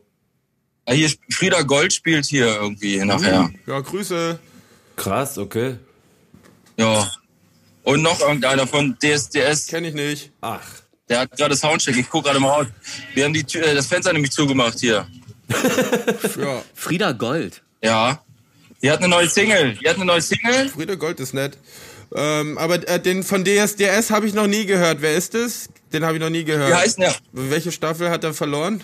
Ja, 0.89 0.95
hier 0.95 1.11
Frieda 1.31 1.63
Gold 1.63 1.93
spielt 1.93 2.25
hier 2.27 2.47
irgendwie 2.47 2.97
nachher. 3.05 3.51
Ja, 3.67 3.81
Grüße. 3.81 4.39
Krass, 4.97 5.39
okay. 5.39 5.77
Ja. 6.77 7.11
Und 7.85 8.03
noch 8.03 8.21
irgendeiner 8.21 8.67
von 8.67 8.97
DSDS, 8.99 9.69
Kenn 9.69 9.85
ich 9.85 9.95
nicht. 9.95 10.33
Ach, 10.41 10.61
der 11.09 11.21
hat 11.21 11.37
gerade 11.37 11.55
Soundcheck. 11.57 11.97
Ich 11.97 12.09
guck 12.11 12.25
gerade 12.25 12.41
mal 12.41 12.49
raus. 12.49 12.67
Wir 13.15 13.25
haben 13.25 13.33
die 13.33 13.45
Tür, 13.45 13.65
äh, 13.65 13.75
das 13.75 13.87
Fenster 13.87 14.13
nämlich 14.13 14.33
zugemacht 14.33 14.81
hier. 14.81 15.07
Ja, 16.37 16.63
Frieda 16.75 17.13
Gold. 17.13 17.63
Ja. 17.83 18.21
Die 18.83 18.91
hat 18.91 18.99
eine 18.99 19.09
neue 19.09 19.29
Single. 19.29 19.75
Die 19.81 19.89
hat 19.89 19.97
eine 19.97 20.05
neue 20.05 20.21
Single. 20.21 20.69
Friede 20.69 20.99
Gold 20.99 21.21
ist 21.21 21.35
nett. 21.35 21.57
Ähm, 22.15 22.59
aber 22.59 22.87
äh, 22.89 23.01
den 23.01 23.23
von 23.23 23.45
DSDS 23.45 24.11
habe 24.11 24.27
ich 24.27 24.35
noch 24.35 24.47
nie 24.47 24.67
gehört. 24.67 25.03
Wer 25.03 25.15
ist 25.15 25.35
es? 25.35 25.69
Den 25.93 26.05
habe 26.05 26.17
ich 26.17 26.21
noch 26.21 26.31
nie 26.31 26.45
gehört. 26.45 26.71
Wie 26.71 26.75
heißt 26.75 26.99
denn 26.99 27.05
der? 27.05 27.15
Welche 27.33 27.73
Staffel 27.73 28.11
hat 28.11 28.25
er 28.25 28.35
verloren? 28.35 28.83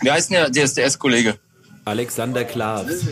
Wie 0.00 0.10
heißt 0.10 0.30
der 0.30 0.50
DSDS-Kollege? 0.50 1.38
Alexander 1.84 2.44
Klavs. 2.44 3.04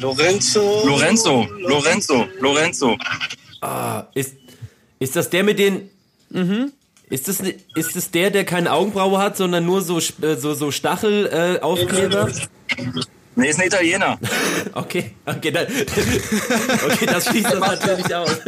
Lorenzo. 0.00 0.82
Lorenzo. 0.86 1.46
Lorenzo. 1.60 2.26
Lorenzo. 2.40 2.98
Ah, 3.60 4.04
ist, 4.14 4.34
ist 4.98 5.16
das 5.16 5.30
der 5.30 5.44
mit 5.44 5.58
den... 5.58 5.90
Ist 7.08 7.26
das, 7.26 7.42
ne- 7.42 7.54
ist 7.74 7.96
das 7.96 8.10
der, 8.10 8.30
der 8.30 8.44
keine 8.44 8.72
Augenbraue 8.72 9.18
hat, 9.18 9.36
sondern 9.36 9.66
nur 9.66 9.82
so, 9.82 9.98
äh, 9.98 10.36
so, 10.36 10.54
so 10.54 10.70
Stachel-Aufkleber? 10.70 12.18
Äh, 12.18 12.30
Aufkleber? 12.30 13.02
Nee, 13.34 13.48
ist 13.48 13.58
ein 13.60 13.66
Italiener. 13.66 14.18
okay, 14.74 15.12
okay, 15.26 15.50
dann, 15.50 15.66
okay, 16.86 17.06
das 17.06 17.26
schließt 17.26 17.46
das 17.52 17.60
natürlich 17.60 18.14
aus. 18.14 18.30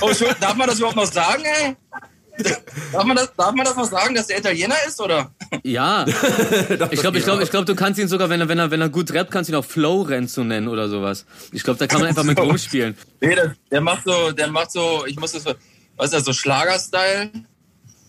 Oh, 0.00 0.10
darf 0.40 0.54
man 0.54 0.68
das 0.68 0.78
überhaupt 0.78 0.96
noch 0.96 1.10
sagen, 1.12 1.42
ey? 1.44 1.76
Darf 2.92 3.04
man, 3.04 3.16
das, 3.16 3.32
darf 3.36 3.54
man 3.54 3.64
das 3.64 3.76
noch 3.76 3.84
sagen, 3.84 4.14
dass 4.14 4.26
der 4.26 4.38
Italiener 4.38 4.76
ist, 4.86 5.00
oder? 5.00 5.30
Ja. 5.62 6.04
ich 6.90 7.00
glaube, 7.00 7.18
ich 7.18 7.24
glaube, 7.24 7.42
ich 7.42 7.50
glaube, 7.50 7.64
du 7.66 7.74
kannst 7.74 8.00
ihn 8.00 8.08
sogar, 8.08 8.28
wenn 8.28 8.40
er, 8.40 8.48
wenn 8.48 8.58
er, 8.58 8.70
wenn 8.70 8.80
er 8.80 8.88
gut 8.88 9.12
rappt, 9.12 9.30
kannst 9.30 9.48
du 9.48 9.54
ihn 9.54 9.56
auch 9.56 9.64
Flow 9.64 10.02
Renzo 10.02 10.44
nennen 10.44 10.68
oder 10.68 10.88
sowas. 10.88 11.26
Ich 11.52 11.62
glaube, 11.62 11.78
da 11.78 11.86
kann 11.86 12.00
man 12.00 12.08
einfach 12.08 12.24
mit 12.24 12.38
rumspielen. 12.38 12.96
Nee, 13.20 13.34
der, 13.34 13.54
der 13.70 13.80
macht 13.80 14.04
so, 14.04 14.32
der 14.32 14.48
macht 14.48 14.72
so, 14.72 15.04
ich 15.06 15.18
muss 15.18 15.32
das, 15.32 15.44
was 15.44 16.06
ist 16.06 16.14
das, 16.14 16.24
so 16.24 16.32
Schlager-Style? 16.32 17.30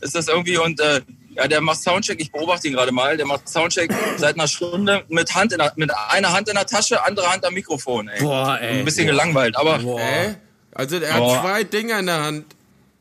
Ist 0.01 0.15
das 0.15 0.27
irgendwie 0.27 0.57
und 0.57 0.79
äh, 0.79 1.01
ja, 1.35 1.47
der 1.47 1.61
macht 1.61 1.81
Soundcheck, 1.81 2.19
ich 2.19 2.31
beobachte 2.31 2.67
ihn 2.67 2.73
gerade 2.73 2.91
mal, 2.91 3.15
der 3.17 3.25
macht 3.25 3.47
Soundcheck 3.47 3.93
seit 4.17 4.35
einer 4.35 4.47
Stunde 4.47 5.03
mit 5.07 5.33
Hand 5.33 5.53
in 5.53 5.59
der, 5.59 5.71
mit 5.75 5.91
einer 6.09 6.33
Hand 6.33 6.49
in 6.49 6.55
der 6.55 6.65
Tasche, 6.65 7.05
andere 7.05 7.31
Hand 7.31 7.45
am 7.45 7.53
Mikrofon, 7.53 8.09
ey. 8.09 8.21
Boah, 8.21 8.57
ey. 8.59 8.79
Ein 8.79 8.85
bisschen 8.85 9.07
gelangweilt, 9.07 9.55
aber 9.55 9.79
Hä? 9.79 10.35
Also 10.73 10.97
er 10.97 11.13
hat 11.13 11.19
Boah. 11.19 11.41
zwei 11.41 11.63
Dinger 11.63 11.99
in 11.99 12.05
der 12.05 12.23
Hand. 12.23 12.45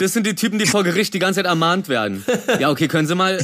Das 0.01 0.15
sind 0.15 0.27
die 0.27 0.35
Typen, 0.35 0.59
die 0.59 0.65
vor 0.65 0.83
Gericht 0.83 1.13
die 1.13 1.19
ganze 1.19 1.41
Zeit 1.41 1.47
ermahnt 1.47 1.91
werden. 1.91 2.25
Ja, 2.59 2.71
okay, 2.71 2.89
können 2.89 3.07
Sie 3.07 3.15
mal. 3.15 3.37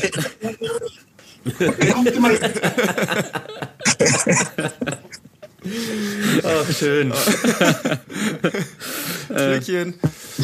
Ach, 6.42 6.72
schön. 6.78 7.12
Glückchen. 9.28 10.00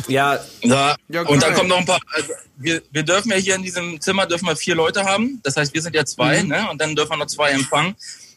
Ja, 0.06 0.38
Ja, 0.60 0.96
Ja, 1.08 1.22
und 1.22 1.42
dann 1.42 1.54
kommen 1.54 1.70
noch 1.70 1.78
ein 1.78 1.86
paar. 1.86 2.00
Also 2.12 2.34
wir, 2.56 2.82
wir 2.90 3.04
dürfen 3.04 3.30
ja 3.30 3.38
hier 3.38 3.54
in 3.54 3.62
diesem 3.62 3.98
Zimmer 3.98 4.26
dürfen 4.26 4.46
wir 4.46 4.56
vier 4.56 4.74
Leute 4.74 5.04
haben. 5.04 5.40
Das 5.42 5.56
heißt, 5.56 5.72
wir 5.72 5.80
sind 5.80 5.94
ja 5.94 6.04
zwei, 6.04 6.42
ne? 6.42 6.68
Und 6.70 6.78
dann 6.78 6.94
dürfen 6.94 7.12
wir 7.12 7.16
noch 7.16 7.26
zwei 7.26 7.52
empfangen. 7.52 7.94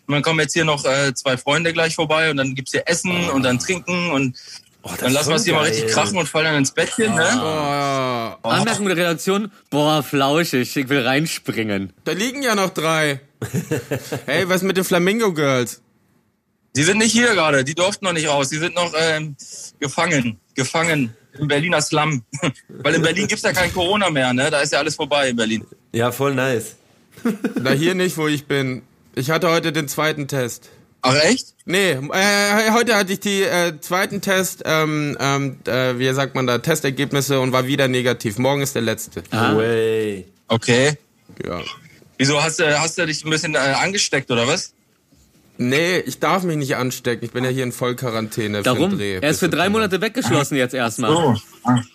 Und 0.08 0.14
dann 0.14 0.22
kommen 0.22 0.40
jetzt 0.40 0.54
hier 0.54 0.66
noch 0.66 0.86
äh, 0.86 1.14
zwei 1.14 1.36
Freunde 1.36 1.74
gleich 1.74 1.96
vorbei 1.96 2.30
und 2.30 2.38
dann 2.38 2.56
gibt's 2.56 2.72
hier 2.72 2.84
Essen 2.86 3.30
und 3.32 3.44
dann 3.44 3.60
Trinken 3.60 4.12
und 4.12 4.38
dann 5.00 5.14
lassen 5.14 5.30
wir 5.30 5.36
es 5.36 5.46
hier 5.46 5.54
mal 5.54 5.64
richtig 5.64 5.88
krachen 5.88 6.18
und 6.18 6.28
fallen 6.28 6.46
dann 6.46 6.56
ins 6.56 6.72
Bettchen, 6.72 7.16
ne? 7.16 7.28
Oh, 8.44 8.48
Anmerkung 8.48 8.88
der 8.88 8.98
Redaktion. 8.98 9.52
Boah, 9.70 10.04
flauschig, 10.04 10.76
ich 10.76 10.90
will 10.90 11.02
reinspringen. 11.02 11.94
da 12.04 12.12
liegen 12.12 12.44
ja 12.44 12.56
noch 12.56 12.70
drei. 12.70 13.22
hey, 14.26 14.48
was 14.48 14.62
mit 14.62 14.78
den 14.78 14.84
Flamingo 14.84 15.34
Girls? 15.34 15.82
Die 16.76 16.84
sind 16.84 16.98
nicht 16.98 17.14
hier 17.14 17.34
gerade, 17.34 17.64
die 17.64 17.74
durften 17.74 18.06
noch 18.06 18.14
nicht 18.14 18.28
raus. 18.28 18.50
Die 18.50 18.58
sind 18.58 18.76
noch 18.76 18.94
ähm, 18.98 19.36
gefangen, 19.80 20.40
gefangen 20.56 21.16
im 21.40 21.48
Berliner 21.48 21.82
Slum. 21.82 22.24
Weil 22.68 22.96
in 22.96 23.02
Berlin 23.02 23.28
gibt's 23.28 23.44
ja 23.44 23.54
kein 23.54 23.74
Corona 23.74 24.10
mehr, 24.10 24.34
ne? 24.34 24.52
Da 24.52 24.60
ist 24.60 24.74
ja 24.74 24.80
alles 24.80 24.96
vorbei 24.96 25.30
in 25.30 25.36
Berlin. 25.36 25.66
ja, 25.94 26.12
voll 26.12 26.36
nice. 26.36 26.76
Da 27.56 27.72
hier 27.72 27.96
nicht, 27.96 28.18
wo 28.18 28.28
ich 28.28 28.46
bin. 28.46 28.82
Ich 29.16 29.32
hatte 29.32 29.50
heute 29.50 29.72
den 29.72 29.88
zweiten 29.88 30.28
Test. 30.28 30.70
Ach 31.08 31.16
echt? 31.24 31.54
Nee, 31.66 31.92
äh, 31.92 32.72
heute 32.72 32.96
hatte 32.96 33.14
ich 33.14 33.20
die 33.20 33.44
äh, 33.44 33.80
zweiten 33.80 34.22
Test, 34.22 34.64
ähm, 34.66 35.16
ähm, 35.20 35.58
äh, 35.68 36.00
wie 36.00 36.12
sagt 36.14 36.34
man 36.34 36.48
da, 36.48 36.58
Testergebnisse 36.58 37.40
und 37.40 37.52
war 37.52 37.68
wieder 37.68 37.88
negativ. 37.88 38.40
Morgen 38.40 38.62
ist 38.62 38.74
der 38.74 38.82
letzte. 38.82 39.24
Ah. 39.30 39.56
Way. 39.56 40.26
Okay. 40.48 40.98
Ja. 41.46 41.62
Wieso 42.18 42.42
hast 42.42 42.60
du, 42.60 42.80
hast 42.80 42.98
du 42.98 43.06
dich 43.06 43.24
ein 43.24 43.30
bisschen 43.30 43.54
äh, 43.54 43.58
angesteckt 43.58 44.32
oder 44.32 44.48
was? 44.48 44.74
Nee, 45.58 46.00
ich 46.00 46.20
darf 46.20 46.44
mich 46.44 46.58
nicht 46.58 46.76
anstecken. 46.76 47.24
Ich 47.24 47.32
bin 47.32 47.44
ja 47.44 47.52
hier 47.52 47.64
in 47.64 47.72
Vollquarantäne 47.72 48.58
für 48.58 48.64
Darum, 48.64 48.90
den 48.90 48.98
Dreh. 48.98 49.20
er 49.22 49.30
ist 49.30 49.40
für 49.40 49.50
drei 49.50 49.70
Monate 49.70 50.02
weggeschlossen 50.02 50.58
jetzt 50.58 50.74
erstmal. 50.74 51.38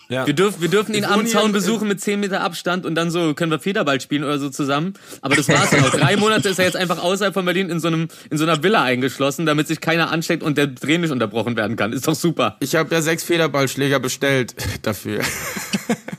Ja. 0.09 0.27
Wir, 0.27 0.33
dürf, 0.33 0.59
wir 0.59 0.67
dürfen 0.67 0.93
ihn 0.93 1.05
am 1.05 1.25
Zaun 1.25 1.51
besuchen 1.51 1.87
mit 1.87 2.01
10 2.01 2.19
Meter 2.19 2.41
Abstand 2.41 2.85
und 2.85 2.95
dann 2.95 3.09
so 3.11 3.33
können 3.33 3.51
wir 3.51 3.59
Federball 3.59 4.01
spielen 4.01 4.23
oder 4.23 4.39
so 4.39 4.49
zusammen. 4.49 4.93
Aber 5.21 5.35
das 5.35 5.47
war's 5.47 5.73
auch. 5.73 5.89
Drei 5.91 6.17
Monate 6.17 6.49
ist 6.49 6.59
er 6.59 6.65
jetzt 6.65 6.75
einfach 6.75 7.01
außerhalb 7.01 7.33
von 7.33 7.45
Berlin 7.45 7.69
in 7.69 7.79
so 7.79 7.87
einem 7.87 8.07
in 8.29 8.37
so 8.37 8.43
einer 8.43 8.61
Villa 8.63 8.83
eingeschlossen, 8.83 9.45
damit 9.45 9.67
sich 9.67 9.79
keiner 9.79 10.11
ansteckt 10.11 10.43
und 10.43 10.57
der 10.57 10.67
Dreh 10.67 10.97
nicht 10.97 11.11
unterbrochen 11.11 11.55
werden 11.55 11.77
kann. 11.77 11.93
Ist 11.93 12.07
doch 12.07 12.15
super. 12.15 12.57
Ich 12.59 12.75
habe 12.75 12.93
ja 12.93 13.01
sechs 13.01 13.23
Federballschläger 13.23 13.99
bestellt 13.99 14.55
dafür. 14.81 15.21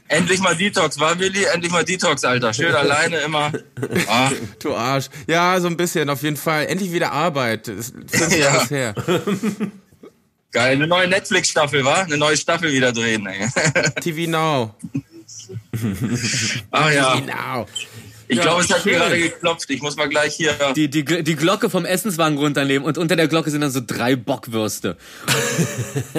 Endlich 0.09 0.40
mal 0.40 0.55
Detox, 0.55 0.98
war 1.00 1.18
Willi? 1.18 1.44
Endlich 1.44 1.72
mal 1.72 1.84
Detox, 1.84 2.24
Alter. 2.24 2.53
Schön 2.53 2.74
alleine 2.74 3.18
immer. 3.18 3.50
Ah, 4.09 4.30
du 4.62 4.74
Arsch. 4.74 5.07
Ja, 5.26 5.59
so 5.59 5.68
ein 5.68 5.76
bisschen, 5.78 6.11
auf 6.11 6.22
jeden 6.22 6.36
Fall. 6.36 6.66
Endlich 6.66 6.92
wieder 6.92 7.12
Arbeit. 7.12 7.68
Das 7.68 7.90
ist 7.90 8.36
Ja. 8.36 8.68
Her. 8.68 8.94
geil. 10.53 10.76
Eine 10.76 10.86
neue 10.86 11.09
Netflix-Staffel, 11.09 11.84
war? 11.84 12.05
Eine 12.05 12.16
neue 12.16 12.36
Staffel 12.36 12.72
wieder 12.72 12.92
drehen, 12.92 13.26
ey. 13.26 13.48
TV 14.00 14.30
Now. 14.30 14.74
Ach 16.70 16.90
ja. 16.90 17.20
Now. 17.20 17.66
Ich 18.28 18.36
Ja, 18.38 18.42
glaube, 18.44 18.62
es 18.62 18.70
hat 18.72 18.82
schön. 18.82 18.94
gerade 18.94 19.18
geklopft. 19.18 19.68
Ich 19.70 19.82
muss 19.82 19.96
mal 19.96 20.08
gleich 20.08 20.34
hier. 20.36 20.54
Die, 20.76 20.88
die, 20.88 21.04
die 21.04 21.36
Glocke 21.36 21.68
vom 21.70 21.84
Essenswagen 21.84 22.38
runternehmen 22.38 22.86
und 22.86 22.98
unter 22.98 23.16
der 23.16 23.28
Glocke 23.28 23.50
sind 23.50 23.60
dann 23.60 23.70
so 23.70 23.80
drei 23.86 24.16
Bockwürste. 24.16 24.96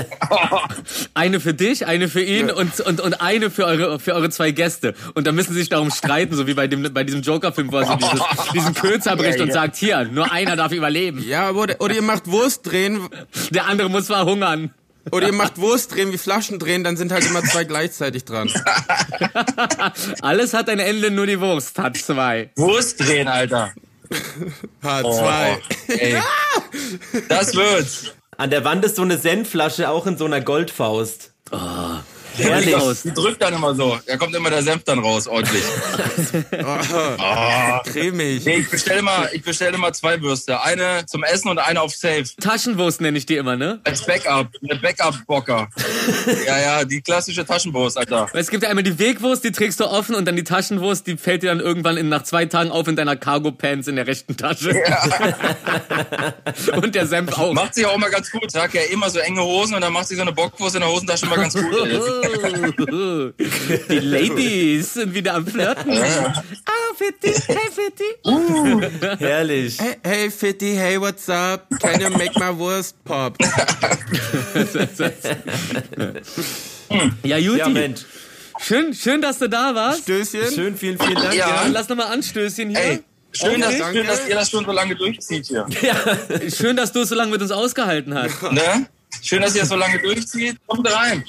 eine 1.14 1.40
für 1.40 1.54
dich, 1.54 1.86
eine 1.88 2.08
für 2.10 2.22
ihn 2.22 2.52
und, 2.52 2.80
und, 2.82 3.02
und 3.02 3.22
eine 3.22 3.50
für 3.50 3.66
eure, 3.66 4.00
für 4.00 4.14
eure 4.14 4.30
zwei 4.30 4.52
Gäste. 4.52 4.94
Und 5.14 5.28
dann 5.28 5.36
müssen 5.36 5.54
sie 5.54 5.60
sich 5.60 5.70
darum 5.70 5.92
streiten, 5.92 6.36
so 6.36 6.48
wie 6.48 6.54
bei, 6.54 6.68
dem, 6.68 6.94
bei 6.94 7.04
diesem 7.04 7.22
Joker-Film, 7.22 7.72
wo 7.72 7.78
er 7.78 7.86
so 7.86 7.96
dieses, 7.96 8.20
diesen 8.54 8.74
Kürzer 8.74 9.16
bricht 9.16 9.38
Ja, 9.38 9.44
und 9.44 9.48
ja. 9.50 9.54
sagt, 9.54 9.76
hier, 9.76 10.04
nur 10.06 10.32
einer 10.32 10.56
darf 10.56 10.72
überleben. 10.72 11.24
Ja, 11.28 11.52
oder, 11.52 11.76
oder 11.80 11.96
ihr 11.96 12.02
macht 12.02 12.28
Wurst 12.28 12.70
drehen, 12.70 13.08
Der 13.52 13.68
andere 13.68 13.90
muss 13.90 14.08
verhungern. 14.08 14.74
Oder 15.12 15.28
ihr 15.28 15.34
macht 15.34 15.58
Wurst 15.58 15.94
drehen 15.94 16.12
wie 16.12 16.18
Flaschen 16.18 16.60
drehen, 16.60 16.84
dann 16.84 16.98
sind 16.98 17.12
halt 17.12 17.26
immer 17.26 17.44
zwei 17.44 17.64
gleichzeitig 17.64 18.26
dran. 18.26 18.50
Alles 20.22 20.54
hat 20.54 20.70
ein 20.70 20.80
Ende, 20.80 21.12
nur 21.12 21.26
die 21.26 21.40
Wurst 21.40 21.78
hat 21.80 21.98
zwei. 21.98 22.52
Wurst 22.56 23.00
drehen, 23.00 23.28
Alter. 23.28 23.74
H2. 24.84 25.58
Ey. 25.88 26.22
Das 27.30 27.56
wird's. 27.56 28.14
An 28.38 28.50
der 28.50 28.64
Wand 28.64 28.84
ist 28.86 28.96
so 28.96 29.02
eine 29.02 29.18
Senfflasche, 29.18 29.90
auch 29.90 30.08
in 30.08 30.18
so 30.18 30.26
einer 30.26 30.42
Goldfaust. 30.42 31.32
Herrlich 31.52 32.04
aus. 32.76 33.04
Die 33.04 33.14
drückt 33.14 33.42
dann 33.42 33.54
immer 33.54 33.76
so. 33.76 34.00
Da 34.06 34.18
kommt 34.18 34.36
immer 34.36 34.50
der 34.50 34.64
Senf 34.64 34.84
dann 34.84 35.00
raus, 35.00 35.28
ordentlich. 35.28 35.64
Cremig. 37.86 38.46
Nee, 38.46 38.58
ich 38.58 38.70
bestelle 38.70 39.02
mal, 39.02 39.30
ich 39.34 39.44
bestelle 39.44 39.78
mal 39.78 39.94
zwei 39.94 40.22
Würste. 40.22 40.62
Eine 40.62 41.06
zum 41.06 41.24
Essen 41.24 41.50
und 41.50 41.60
eine 41.60 41.82
auf 41.82 41.94
Safe. 41.94 42.24
Taschenwurst 42.40 43.02
nenne 43.02 43.18
ich 43.18 43.26
die 43.26 43.36
immer, 43.36 43.56
ne? 43.56 43.80
Als 43.84 44.06
Backup. 44.06 44.50
Eine 44.64 44.80
Backup-Bocker. 44.80 45.70
ja, 46.48 46.60
ja, 46.60 46.86
die 46.86 47.02
klassische 47.02 47.46
Taschenwurst, 47.46 47.98
Alter. 47.98 48.30
Weil 48.32 48.42
Es 48.42 48.50
gibt 48.50 48.64
ja 48.64 48.70
einmal 48.70 48.84
die 48.84 48.98
Wegwurst, 49.00 49.44
die 49.44 49.52
trägst 49.52 49.80
du 49.80 49.86
offen 49.86 50.16
und 50.16 50.26
dann 50.26 50.36
die 50.36 50.44
Taschenwurst, 50.44 51.08
die 51.08 51.18
fällt 51.18 51.44
dir 51.44 51.50
dann 51.50 51.60
irgendwann 51.60 51.98
in, 51.98 52.10
nach 52.10 52.24
zwei 52.24 52.46
Tagen 52.46 52.72
auf 52.72 52.88
in 52.88 52.96
deiner 52.96 53.16
Cargo-Pants 53.16 53.88
in 53.88 53.96
der 53.96 54.08
rechten 54.08 54.38
Tasche. 54.38 54.74
und 56.76 56.96
der 56.96 57.08
Senf 57.08 57.38
auch. 57.38 57.54
Macht 57.54 57.76
sich 57.76 57.86
auch 57.86 57.96
immer 57.96 58.10
ganz 58.10 58.32
gut. 58.32 58.52
Sag 58.52 58.74
ja 58.74 58.82
immer 58.92 59.10
so 59.10 59.20
enge 59.20 59.42
Hosen 59.42 59.76
und 59.76 59.82
dann 59.82 59.94
macht 59.94 60.08
sich 60.08 60.18
so 60.18 60.24
eine 60.24 60.32
Bockwurst 60.32 60.76
in 60.76 60.82
der 60.82 60.90
Hosentasche 60.90 61.26
immer 61.26 61.38
ganz 61.38 61.54
gut. 61.54 61.64
Die 63.90 64.00
Ladies 64.00 64.94
sind 64.94 65.14
wieder 65.14 65.36
am 65.36 65.46
Flirten. 65.46 65.92
Ah, 65.92 66.94
Fitti, 66.96 67.34
hey 67.48 67.70
Fitti. 67.72 68.04
Herrlich. 69.20 69.80
Hey, 69.80 69.96
hey, 70.04 70.32
Fitty, 70.32 70.76
hey, 70.76 71.00
what's 71.00 71.30
up? 71.30 71.68
Can 71.82 72.00
you 72.00 72.10
make 72.12 72.38
my 72.40 72.58
Wurst 72.58 72.96
pop? 73.04 73.38
Ja, 77.24 77.38
Juti. 77.38 77.58
Ja, 77.60 77.70
Mensch. 77.70 78.02
Schön, 78.60 78.94
schön, 78.94 79.22
dass 79.22 79.40
du 79.40 79.50
da 79.50 79.74
warst. 79.74 80.04
Stößchen. 80.04 80.54
Schön, 80.54 80.78
vielen, 80.78 81.00
vielen 81.00 81.16
Dank. 81.16 81.34
Ja. 81.34 81.66
Lass 81.72 81.90
nochmal 81.90 82.08
anstößen 82.08 82.70
hier. 82.70 82.80
Ey, 82.80 83.04
schön, 83.32 83.60
dass, 83.60 83.78
Danke. 83.80 83.98
schön, 83.98 84.08
dass 84.08 84.28
ihr 84.28 84.36
das 84.36 84.50
schon 84.52 84.64
so 84.64 84.72
lange 84.72 84.96
durchzieht 84.96 85.48
hier. 85.48 85.66
Schön, 86.56 86.76
dass 86.76 86.92
du 86.92 87.02
es 87.02 87.10
so 87.10 87.16
lange 87.16 87.32
mit 87.32 87.42
uns 87.42 87.52
ausgehalten 87.52 88.14
hast. 88.14 88.44
Ne? 88.44 88.86
Schön, 89.22 89.42
dass 89.42 89.56
ihr 89.56 89.62
das 89.62 89.70
so 89.70 89.76
lange 89.76 90.00
durchzieht. 90.00 90.58
Kommt 90.68 90.88
rein. 90.94 91.24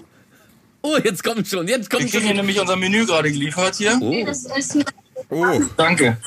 Oh, 0.87 0.99
jetzt 1.03 1.25
kommt 1.25 1.49
schon, 1.49 1.67
jetzt 1.67 1.91
Wir 1.91 1.99
kommt 1.99 2.11
kriegen 2.11 2.27
hier 2.27 2.35
nämlich 2.35 2.61
unser 2.61 2.77
Menü 2.77 3.07
gerade 3.07 3.33
geliefert 3.33 3.77
hier. 3.77 3.99
Oh, 5.31 5.61
Danke. 5.79 6.19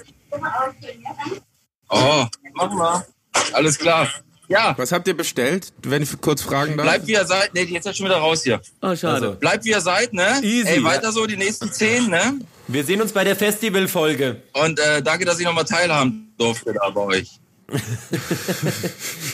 Oh, 1.90 2.26
mach 2.56 2.72
mal. 2.72 3.06
Alles 3.54 3.78
klar. 3.78 4.10
Ja, 4.48 4.74
was 4.76 4.92
habt 4.92 5.08
ihr 5.08 5.16
bestellt, 5.16 5.72
wenn 5.84 6.02
ich 6.02 6.20
kurz 6.22 6.42
fragen 6.42 6.76
darf? 6.76 6.88
bleibt 6.88 7.06
wie 7.06 7.12
ihr 7.12 7.26
seid. 7.26 7.54
Nee, 7.54 7.66
jetzt 7.66 7.86
ist 7.86 7.98
schon 7.98 8.08
wieder 8.08 8.18
raus 8.18 8.44
hier. 8.44 8.60
Oh, 8.82 8.96
schade. 8.96 9.34
Bleibt 9.34 9.64
wie 9.64 9.70
ihr 9.70 9.82
seid, 9.82 10.14
ne? 10.14 10.40
Easy. 10.42 10.68
Ey, 10.68 10.84
weiter 10.84 11.12
so, 11.12 11.28
die 11.28 11.38
nächsten 11.38 11.72
zehn, 11.72 12.10
ne? 12.10 12.40
Wir 12.68 12.84
sehen 12.84 13.00
uns 13.00 13.12
bei 13.12 13.24
der 13.24 13.36
Festivalfolge. 13.36 14.42
Und 14.54 14.80
äh, 14.80 15.04
danke, 15.04 15.26
dass 15.26 15.40
ich 15.40 15.46
nochmal 15.46 15.66
teilhaben 15.66 16.34
durfte 16.40 16.74
da 16.74 16.90
bei 16.90 17.02
euch. 17.02 17.30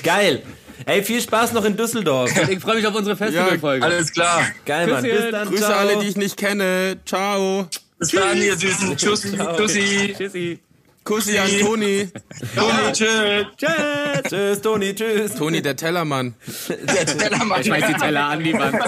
Geil. 0.04 0.44
Ey, 0.86 1.04
viel 1.04 1.22
Spaß 1.22 1.54
noch 1.54 1.66
in 1.66 1.78
Düsseldorf. 1.78 2.32
Ich 2.50 2.60
freue 2.60 2.76
mich 2.76 2.88
auf 2.88 2.96
unsere 2.96 3.16
Festivalfolge. 3.16 3.86
Alles 3.86 4.12
klar. 4.12 4.46
Geil, 4.66 4.88
Mann. 4.88 5.04
Bis 5.04 5.32
dann. 5.32 5.48
Grüße 5.48 5.64
Ciao. 5.64 5.78
alle, 5.78 5.98
die 6.00 6.08
ich 6.08 6.18
nicht 6.18 6.38
kenne. 6.38 6.98
Ciao. 7.06 7.68
Bis 7.98 8.12
dann, 8.12 8.42
ihr 8.42 8.58
Süßen. 8.58 8.98
Tschüssi. 8.98 9.38
Tschüssi. 9.58 10.16
Tschüssi. 10.18 10.60
Kussi 11.04 11.38
an 11.38 11.50
Toni. 11.60 12.10
Toni, 12.56 12.92
tschüss. 12.94 13.46
Tschüss. 13.58 14.30
Tschüss, 14.30 14.62
Toni. 14.62 14.96
Tschüss. 14.96 15.36
Toni, 15.36 15.62
der 15.62 15.76
Tellermann. 15.76 16.34
Der 16.70 17.06
Tellermann. 17.06 17.62
Ich 17.62 17.68
schmeiß 17.68 17.84
die 17.88 17.94
Teller 17.94 18.24
an 18.26 18.44
die 18.44 18.54
Wand. 18.54 18.80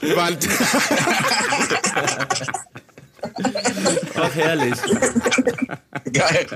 Wand. 0.00 0.48
Ach, 4.20 4.34
herrlich. 4.34 4.74
Geil. 6.12 6.46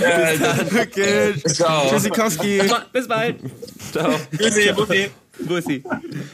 Ja, 0.00 0.56
Okay. 0.82 1.34
ciao. 1.48 1.88
Tschüssikowski. 1.90 2.60
Bis 2.92 3.08
bald. 3.08 3.36
Ciao. 3.92 4.10
Tschüssi, 4.36 4.72
Bussi. 4.72 5.10
Bussi. 5.40 5.82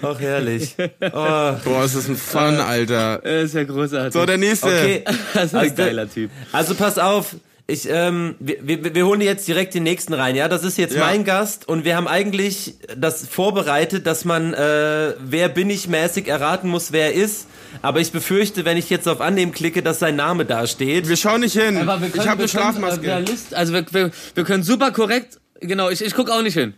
Ach, 0.02 0.18
herrlich. 0.20 0.74
Oh, 1.02 1.52
Boah, 1.64 1.84
ist 1.84 1.96
das 1.96 2.08
ein 2.08 2.16
Fun, 2.16 2.56
Alter. 2.60 3.18
Das 3.22 3.44
ist 3.44 3.54
ja 3.54 3.64
großartig. 3.64 4.12
So, 4.14 4.24
der 4.26 4.38
nächste. 4.38 4.66
okay. 4.66 5.04
das 5.34 5.44
ist 5.46 5.54
ein 5.54 5.60
Also, 5.60 5.74
geiler 5.74 6.10
Typ. 6.10 6.30
Also 6.52 6.74
pass 6.74 6.98
auf, 6.98 7.36
ich, 7.66 7.88
ähm, 7.88 8.34
wir, 8.40 8.58
wir, 8.60 8.94
wir 8.94 9.06
holen 9.06 9.22
jetzt 9.22 9.48
direkt 9.48 9.72
den 9.74 9.84
nächsten 9.84 10.12
rein, 10.12 10.36
ja? 10.36 10.48
Das 10.48 10.64
ist 10.64 10.76
jetzt 10.76 10.94
Ja. 10.94 11.00
mein 11.06 11.24
Gast 11.24 11.66
und 11.66 11.84
wir 11.84 11.96
haben 11.96 12.06
eigentlich 12.06 12.74
das 12.96 13.26
vorbereitet, 13.26 14.06
dass 14.06 14.24
man 14.26 14.52
äh, 14.52 15.14
wer 15.18 15.48
bin 15.48 15.70
ich 15.70 15.88
mäßig 15.88 16.28
erraten 16.28 16.68
muss, 16.68 16.92
wer 16.92 17.06
er 17.06 17.14
ist. 17.14 17.46
Aber 17.82 18.00
ich 18.00 18.12
befürchte, 18.12 18.64
wenn 18.64 18.76
ich 18.76 18.90
jetzt 18.90 19.08
auf 19.08 19.20
Annehmen 19.20 19.52
klicke, 19.52 19.82
dass 19.82 19.98
sein 19.98 20.14
Name 20.14 20.44
da 20.44 20.66
steht. 20.66 21.08
Wir 21.08 21.16
schauen 21.16 21.40
nicht 21.40 21.58
hin. 21.58 21.76
Aber 21.78 22.00
wir 22.00 22.10
können, 22.10 22.22
ich 22.22 22.28
habe 22.28 22.40
eine 22.40 22.48
Schlafmaske. 22.48 23.00
Können, 23.00 23.10
äh, 23.10 23.14
realist, 23.14 23.54
also 23.54 23.72
wir, 23.72 23.84
wir, 23.90 24.10
wir 24.34 24.44
können 24.44 24.62
super 24.62 24.90
korrekt, 24.92 25.40
genau, 25.60 25.88
ich, 25.88 26.04
ich 26.04 26.14
guck 26.14 26.30
auch 26.30 26.42
nicht 26.42 26.54
hin. 26.54 26.74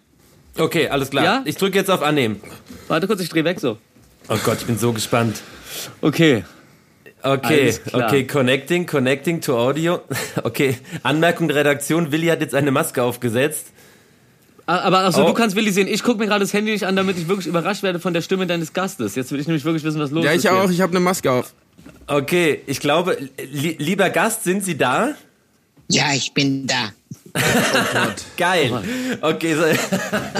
Okay, 0.56 0.88
alles 0.88 1.10
klar. 1.10 1.24
Ja? 1.24 1.42
Ich 1.44 1.56
drücke 1.56 1.76
jetzt 1.76 1.90
auf 1.90 2.02
Annehmen. 2.02 2.40
Warte 2.88 3.06
kurz, 3.06 3.20
ich 3.20 3.28
dreh 3.28 3.44
weg 3.44 3.60
so. 3.60 3.76
Oh 4.28 4.36
Gott, 4.44 4.58
ich 4.60 4.66
bin 4.66 4.78
so 4.78 4.92
gespannt. 4.92 5.42
Okay. 6.00 6.44
Okay, 7.26 7.74
okay, 7.92 8.24
connecting, 8.24 8.86
connecting 8.86 9.40
to 9.40 9.56
audio. 9.56 10.00
Okay, 10.44 10.76
Anmerkung 11.02 11.48
der 11.48 11.56
Redaktion, 11.56 12.12
Willi 12.12 12.28
hat 12.28 12.40
jetzt 12.40 12.54
eine 12.54 12.70
Maske 12.70 13.02
aufgesetzt. 13.02 13.66
Aber 14.66 15.00
achso, 15.04 15.24
Oh. 15.24 15.28
du 15.28 15.34
kannst 15.34 15.56
Willi 15.56 15.70
sehen. 15.72 15.88
Ich 15.88 16.02
guck 16.02 16.18
mir 16.18 16.26
gerade 16.26 16.40
das 16.44 16.52
Handy 16.52 16.72
nicht 16.72 16.84
an, 16.86 16.94
damit 16.96 17.18
ich 17.18 17.28
wirklich 17.28 17.46
überrascht 17.46 17.82
werde 17.82 18.00
von 18.00 18.12
der 18.14 18.20
Stimme 18.22 18.46
deines 18.46 18.72
Gastes. 18.72 19.14
Jetzt 19.14 19.30
will 19.32 19.40
ich 19.40 19.46
nämlich 19.46 19.64
wirklich 19.64 19.84
wissen, 19.84 20.00
was 20.00 20.10
los 20.10 20.24
ja, 20.24 20.32
ist. 20.32 20.44
ich 20.44 20.50
auch. 20.50 20.62
Jetzt. 20.62 20.72
Ich 20.72 20.80
habe 20.80 20.90
eine 20.92 21.00
Maske 21.00 21.30
auf. 21.30 21.52
Okay, 22.06 22.62
ich 22.66 22.80
glaube, 22.80 23.16
li 23.52 23.76
lieber 23.78 24.10
Gast, 24.10 24.44
sind 24.44 24.64
Sie 24.64 24.76
da? 24.76 25.14
Ja, 25.88 26.12
ich 26.14 26.32
bin 26.34 26.66
da. 26.66 26.92
Geil. 28.36 28.82
Okay, 29.20 29.54
so, 29.54 29.64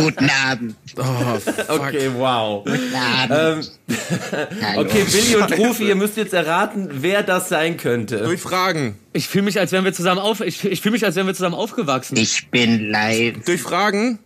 Guten 0.03 0.31
Abend. 0.31 0.77
Oh, 0.97 1.39
fuck. 1.39 1.69
okay, 1.81 2.11
wow. 2.17 2.65
Guten 2.65 2.95
Abend. 2.95 3.71
Ähm, 3.89 4.79
okay, 4.79 5.05
Willi 5.07 5.37
und 5.37 5.59
Rufi, 5.59 5.89
ihr 5.89 5.95
müsst 5.97 6.17
jetzt 6.17 6.33
erraten, 6.33 6.89
wer 6.93 7.23
das 7.23 7.49
sein 7.49 7.77
könnte. 7.77 8.19
Durch 8.19 8.41
Fragen. 8.41 8.97
Ich 9.13 9.29
fühle 9.29 9.45
mich, 9.45 9.59
als 9.59 9.73
wären 9.73 9.85
wir 9.85 9.93
zusammen 9.93 10.21
auf. 10.21 10.41
Ich, 10.41 10.65
ich 10.65 10.81
fühle 10.81 10.93
mich, 10.93 11.05
als 11.05 11.17
wären 11.17 11.27
wir 11.27 11.35
zusammen 11.35 11.55
aufgewachsen. 11.55 12.17
Ich 12.17 12.51
bin 12.51 12.91
live. 12.91 13.45
Durch 13.45 13.63
Fragen? 13.63 14.19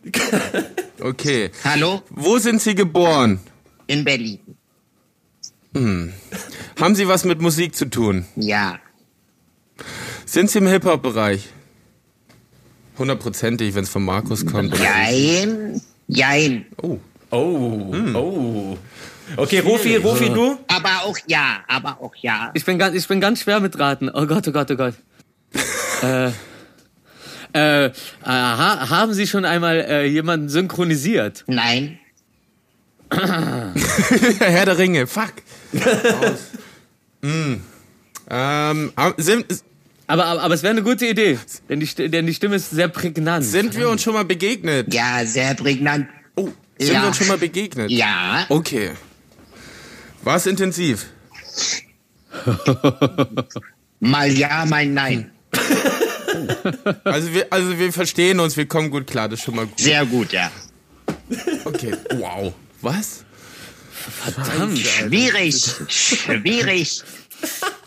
Okay. 1.01 1.51
Hallo? 1.65 2.03
Wo 2.11 2.39
sind 2.39 2.61
Sie 2.61 2.75
geboren? 2.75 3.41
In 3.87 4.05
Berlin. 4.05 4.39
Haben 5.75 6.95
Sie 6.95 7.09
was 7.09 7.25
mit 7.25 7.41
Musik 7.41 7.75
zu 7.75 7.89
tun? 7.89 8.27
Ja. 8.37 8.79
Sind 10.27 10.51
Sie 10.51 10.59
im 10.59 10.67
Hip-Hop-Bereich? 10.67 11.49
Hundertprozentig, 13.01 13.75
wenn 13.75 13.85
es 13.85 13.89
von 13.89 14.05
Markus 14.05 14.45
kommt. 14.45 14.79
Jein. 14.79 15.81
Jein. 16.07 16.67
Oh. 16.83 16.99
Oh, 17.31 17.95
oh. 18.15 18.79
Okay, 19.37 19.61
Rufi, 19.61 19.97
Rufi, 19.97 20.29
du? 20.29 20.59
Aber 20.69 21.05
auch 21.05 21.17
ja. 21.27 21.61
Aber 21.67 22.03
auch 22.03 22.15
ja. 22.17 22.51
Ich 22.53 22.67
bin 22.67 22.79
ganz, 22.79 22.95
ich 22.95 23.09
bin 23.09 23.19
ganz 23.19 23.41
schwer 23.41 23.61
mit 23.61 23.79
Raten. 23.79 24.11
Oh 24.13 24.27
Gott, 24.27 24.47
oh 24.49 24.53
Gott, 24.53 24.71
oh 24.71 24.77
Gott. 24.77 24.95
äh, 26.03 26.31
äh, 27.55 27.91
ha, 28.23 28.91
haben 28.91 29.15
Sie 29.15 29.27
schon 29.27 29.47
einmal 29.47 29.77
äh, 29.81 30.05
jemanden 30.05 30.51
synchronisiert? 30.51 31.45
Nein. 31.47 31.99
Herr 33.11 34.67
der 34.67 34.79
Ringe, 34.79 35.07
fuck. 35.07 35.33
Mm. 37.23 37.61
ähm, 38.31 38.93
sind, 39.19 39.45
Aber, 40.11 40.27
aber, 40.27 40.43
aber 40.43 40.55
es 40.55 40.63
wäre 40.65 40.73
eine 40.73 40.83
gute 40.83 41.07
Idee, 41.07 41.39
denn 41.69 41.79
die, 41.79 41.87
denn 42.09 42.27
die 42.27 42.35
Stimme 42.35 42.57
ist 42.57 42.71
sehr 42.71 42.89
prägnant. 42.89 43.45
sind 43.45 43.77
wir 43.77 43.89
uns 43.89 44.03
schon 44.03 44.15
mal 44.15 44.25
begegnet? 44.25 44.93
Ja, 44.93 45.25
sehr 45.25 45.55
prägnant. 45.55 46.09
Oh, 46.35 46.49
sind 46.79 46.93
Ja. 46.95 47.03
wir 47.03 47.09
uns 47.09 47.17
schon 47.17 47.29
mal 47.29 47.39
begegnet? 47.39 47.91
Ja. 47.93 48.45
Okay. 48.49 48.91
War 50.25 50.35
es 50.37 50.47
intensiv? 50.47 51.07
Mal 54.01 54.33
ja, 54.33 54.65
mal 54.67 54.87
nein. 54.87 55.31
Also 57.05 57.35
wir, 57.35 57.47
also 57.53 57.79
wir 57.79 57.93
verstehen 57.93 58.39
uns, 58.41 58.57
wir 58.57 58.67
kommen 58.67 58.91
gut 58.91 59.07
klar, 59.07 59.29
das 59.29 59.41
ist 59.41 59.45
schon 59.45 59.57
mal 59.57 59.67
gut. 59.67 59.79
Sehr 59.81 60.07
gut, 60.07 60.33
ja. 60.33 60.51
Okay, 61.65 61.93
wow. 62.13 62.55
Was? 62.81 63.25
Schwierig. 64.77 65.57
Schwierig. 65.89 67.03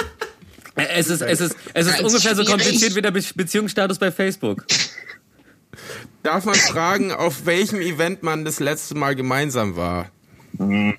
Äh, 0.75 0.85
Es 0.95 1.09
ist, 1.09 1.21
es 1.21 1.39
ist, 1.41 1.55
es 1.73 1.87
ist 1.87 1.93
Ganz 1.93 2.07
ungefähr 2.07 2.35
so 2.35 2.43
schwierig. 2.43 2.49
kompliziert 2.63 2.95
wie 2.95 3.01
der 3.01 3.11
Be 3.11 3.21
Beziehungsstatus 3.35 3.99
bei 3.99 4.11
Facebook. 4.11 4.65
Darf 6.23 6.45
man 6.45 6.55
fragen, 6.55 7.11
auf 7.11 7.45
welchem 7.45 7.81
Event 7.81 8.23
man 8.23 8.45
das 8.45 8.59
letzte 8.59 8.95
Mal 8.95 9.15
gemeinsam 9.15 9.75
war? 9.75 10.09
Hm, 10.57 10.95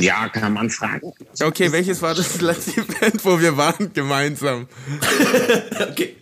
ja, 0.00 0.28
kann 0.28 0.52
man 0.54 0.70
fragen. 0.70 1.12
Okay, 1.42 1.70
welches 1.72 2.00
war 2.02 2.14
das 2.14 2.40
letzte 2.40 2.72
Event, 2.80 3.24
wo 3.24 3.40
wir 3.40 3.56
waren 3.56 3.92
gemeinsam? 3.92 4.66
Okay, 5.90 6.16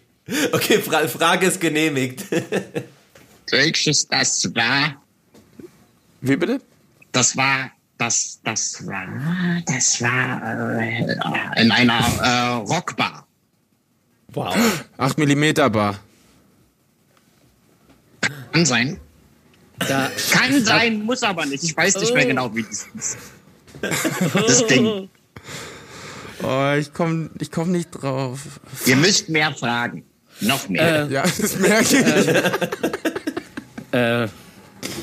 okay 0.52 0.78
Fra 0.80 1.06
Frage 1.08 1.46
ist 1.46 1.60
genehmigt. 1.60 2.24
Welches 3.50 4.06
das 4.08 4.54
war? 4.54 5.02
Wie 6.20 6.36
bitte? 6.36 6.60
Das 7.12 7.36
war, 7.36 7.70
das, 8.02 8.40
das 8.42 8.86
war, 8.86 9.06
das 9.66 10.02
war 10.02 10.80
äh, 10.80 11.62
in 11.62 11.70
einer 11.70 12.00
äh, 12.20 12.54
Rockbar. 12.72 13.26
Wow. 14.32 14.56
8 14.98 15.18
mm 15.18 15.52
Bar. 15.70 15.98
Kann 18.52 18.66
sein. 18.66 18.98
Da, 19.78 20.10
Kann 20.32 20.64
sein, 20.64 21.02
muss 21.02 21.22
aber 21.22 21.46
nicht. 21.46 21.62
Ich 21.64 21.76
weiß 21.76 21.96
nicht 22.00 22.14
mehr 22.14 22.26
genau, 22.26 22.54
wie 22.54 22.62
das 22.64 22.86
ist. 22.96 23.18
Das 23.80 24.66
Ding. 24.66 25.08
Oh, 26.42 26.72
ich 26.78 26.92
komm, 26.92 27.30
ich 27.38 27.50
komm 27.50 27.70
nicht 27.72 27.90
drauf. 27.90 28.40
Ihr 28.86 28.96
müsst 28.96 29.28
mehr 29.28 29.52
fragen. 29.54 30.04
Noch 30.40 30.68
mehr. 30.68 31.06
Ja, 31.08 31.22
das 31.40 31.56
merke 31.56 31.96
ich. 33.92 33.94
äh, 33.94 34.24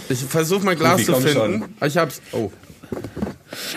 Ich 0.09 0.19
versuche 0.25 0.65
mal 0.65 0.75
Glas 0.75 0.99
Rufi, 1.01 1.05
zu 1.05 1.21
finden. 1.21 1.75
Ich 1.85 1.97
hab's. 1.97 2.21
Oh. 2.33 2.51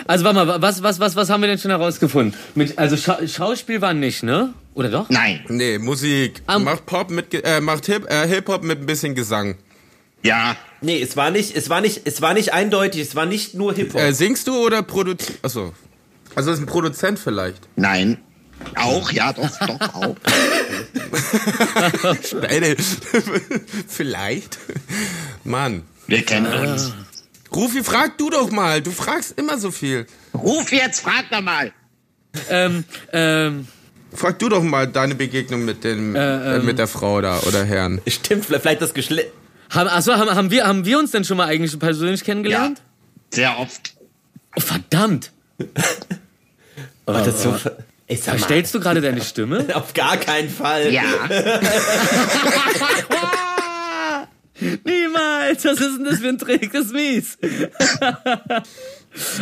Also 0.07 0.25
warte 0.25 0.45
mal, 0.45 0.61
was, 0.61 0.83
was, 0.83 0.99
was, 0.99 1.15
was 1.15 1.29
haben 1.29 1.41
wir 1.41 1.47
denn 1.47 1.59
schon 1.59 1.71
herausgefunden? 1.71 2.37
Mit, 2.55 2.77
also 2.77 2.95
Scha 2.97 3.27
Schauspiel 3.27 3.81
war 3.81 3.93
nicht, 3.93 4.23
ne? 4.23 4.53
Oder 4.75 4.89
doch? 4.89 5.09
Nein. 5.09 5.43
Nee, 5.49 5.77
Musik. 5.77 6.41
Am- 6.47 6.63
macht 6.63 6.85
Pop 6.85 7.09
mit, 7.11 7.33
äh, 7.33 7.61
macht 7.61 7.85
Hip, 7.85 8.09
äh, 8.09 8.27
Hip-Hop 8.27 8.63
mit 8.63 8.79
ein 8.79 8.85
bisschen 8.85 9.13
Gesang. 9.15 9.55
Ja. 10.23 10.55
Nee, 10.81 11.01
es 11.01 11.15
war 11.17 11.31
nicht, 11.31 11.55
es 11.55 11.69
war 11.69 11.81
nicht, 11.81 12.01
es 12.05 12.21
war 12.21 12.33
nicht 12.33 12.53
eindeutig, 12.53 13.01
es 13.01 13.15
war 13.15 13.25
nicht 13.25 13.53
nur 13.55 13.73
Hip-Hop. 13.73 13.99
Äh, 14.01 14.13
singst 14.13 14.47
du 14.47 14.55
oder 14.57 14.81
produzierst? 14.83 15.39
Achso. 15.43 15.73
Also 16.35 16.51
ist 16.51 16.59
ein 16.59 16.65
Produzent 16.65 17.19
vielleicht. 17.19 17.67
Nein. 17.75 18.17
Auch, 18.75 19.11
ja, 19.11 19.33
doch, 19.33 19.49
doch, 19.59 19.93
auch. 19.95 20.15
Beide. 22.41 22.75
vielleicht. 23.87 24.57
Mann. 25.43 25.83
Wir 26.07 26.23
kennen 26.23 26.51
uns. 26.53 26.93
Rufi, 27.55 27.83
frag 27.83 28.17
du 28.17 28.29
doch 28.29 28.49
mal. 28.51 28.81
Du 28.81 28.91
fragst 28.91 29.37
immer 29.37 29.57
so 29.57 29.71
viel. 29.71 30.05
Ruf 30.33 30.71
jetzt, 30.71 31.01
frag 31.01 31.25
doch 31.31 31.41
mal. 31.41 31.71
Ähm, 32.49 32.83
ähm, 33.11 33.67
Frag 34.15 34.37
du 34.39 34.47
doch 34.49 34.61
mal 34.61 34.87
deine 34.87 35.15
Begegnung 35.15 35.65
mit 35.65 35.83
dem, 35.83 36.15
äh, 36.15 36.59
mit 36.59 36.77
der 36.77 36.87
Frau 36.87 37.19
da 37.21 37.39
oder 37.47 37.63
Herrn. 37.63 37.99
Stimmt, 38.07 38.45
vielleicht 38.45 38.79
das 38.81 38.93
Geschlecht. 38.93 39.31
haben, 39.71 39.87
achso, 39.89 40.13
haben, 40.13 40.29
haben, 40.29 40.51
wir, 40.51 40.65
haben 40.67 40.85
wir 40.85 40.99
uns 40.99 41.11
denn 41.11 41.23
schon 41.23 41.37
mal 41.37 41.47
eigentlich 41.47 41.77
persönlich 41.79 42.23
kennengelernt? 42.23 42.81
Sehr 43.33 43.57
oft. 43.57 43.95
Oh, 44.55 44.61
verdammt! 44.61 45.31
Oh, 47.05 47.11
das 47.11 47.43
so. 47.43 47.51
ver- 47.51 47.75
Ey, 48.07 48.15
Verstellst 48.15 48.73
du 48.73 48.79
gerade 48.79 49.01
deine 49.01 49.21
Stimme? 49.21 49.65
auf 49.73 49.93
gar 49.93 50.15
keinen 50.15 50.49
Fall. 50.49 50.89
Ja. 50.93 51.03
Niemals! 54.83 55.65
Was 55.65 55.79
ist 55.79 55.97
denn 55.97 56.05
das 56.05 56.19
für 56.19 56.29
ein 56.29 56.37
Trick? 56.37 56.71
Das 56.71 56.85
ist 56.85 56.93
mies. 56.93 57.37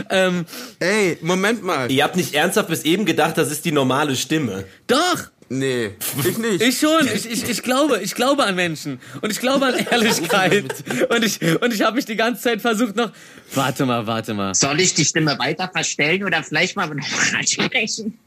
ähm, 0.09 0.45
Ey, 0.79 1.17
Moment 1.21 1.63
mal. 1.63 1.91
Ihr 1.91 2.03
habt 2.03 2.15
nicht 2.15 2.33
ernsthaft 2.33 2.69
bis 2.69 2.83
eben 2.83 3.05
gedacht, 3.05 3.37
das 3.37 3.51
ist 3.51 3.65
die 3.65 3.71
normale 3.71 4.15
Stimme. 4.15 4.65
doch! 4.87 5.29
Nee, 5.53 5.91
ich 6.23 6.37
nicht. 6.37 6.61
Ich 6.61 6.79
schon. 6.79 7.05
Ich, 7.13 7.29
ich, 7.29 7.49
ich 7.49 7.61
glaube, 7.61 7.99
ich 8.01 8.15
glaube 8.15 8.45
an 8.45 8.55
Menschen. 8.55 9.01
Und 9.19 9.31
ich 9.31 9.39
glaube 9.41 9.65
an 9.65 9.75
Ehrlichkeit. 9.91 10.73
Und 11.09 11.25
ich, 11.25 11.41
und 11.61 11.73
ich 11.73 11.81
habe 11.81 11.97
mich 11.97 12.05
die 12.05 12.15
ganze 12.15 12.41
Zeit 12.41 12.61
versucht 12.61 12.95
noch. 12.95 13.11
Warte 13.53 13.85
mal, 13.85 14.07
warte 14.07 14.33
mal. 14.33 14.55
Soll 14.55 14.79
ich 14.79 14.93
die 14.93 15.03
Stimme 15.03 15.37
weiter 15.39 15.69
verstellen 15.69 16.23
oder 16.23 16.41
vielleicht 16.41 16.77
mal 16.77 16.87
noch 16.87 17.03
sprechen? 17.45 18.17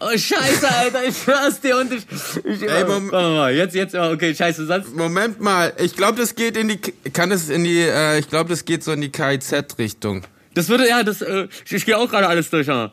Oh, 0.00 0.10
scheiße, 0.10 0.70
Alter, 0.70 1.04
ich 1.08 1.16
schwör's 1.16 1.60
dir 1.62 1.78
und 1.78 1.94
ich. 1.94 2.04
ich 2.44 2.62
Ey, 2.68 2.84
oh, 2.84 2.88
Mom- 2.88 3.10
warte 3.10 3.28
mal, 3.30 3.54
jetzt, 3.54 3.74
jetzt, 3.74 3.94
oh, 3.94 4.10
okay, 4.12 4.34
scheiße, 4.34 4.66
sonst. 4.66 4.94
Moment 4.94 5.40
mal. 5.40 5.72
Ich 5.78 5.96
glaube, 5.96 6.18
das 6.18 6.34
geht 6.34 6.58
in 6.58 6.68
die, 6.68 6.78
kann 7.10 7.32
es 7.32 7.48
in 7.48 7.64
die, 7.64 7.80
äh, 7.80 8.18
ich 8.18 8.28
glaube, 8.28 8.50
das 8.50 8.66
geht 8.66 8.84
so 8.84 8.92
in 8.92 9.00
die 9.00 9.10
KIZ-Richtung. 9.10 10.24
Das 10.52 10.68
würde, 10.68 10.86
ja, 10.86 11.02
das, 11.02 11.22
äh, 11.22 11.48
ich, 11.64 11.72
ich 11.72 11.86
gehe 11.86 11.96
auch 11.96 12.10
gerade 12.10 12.28
alles 12.28 12.50
durch, 12.50 12.68
aber. 12.68 12.92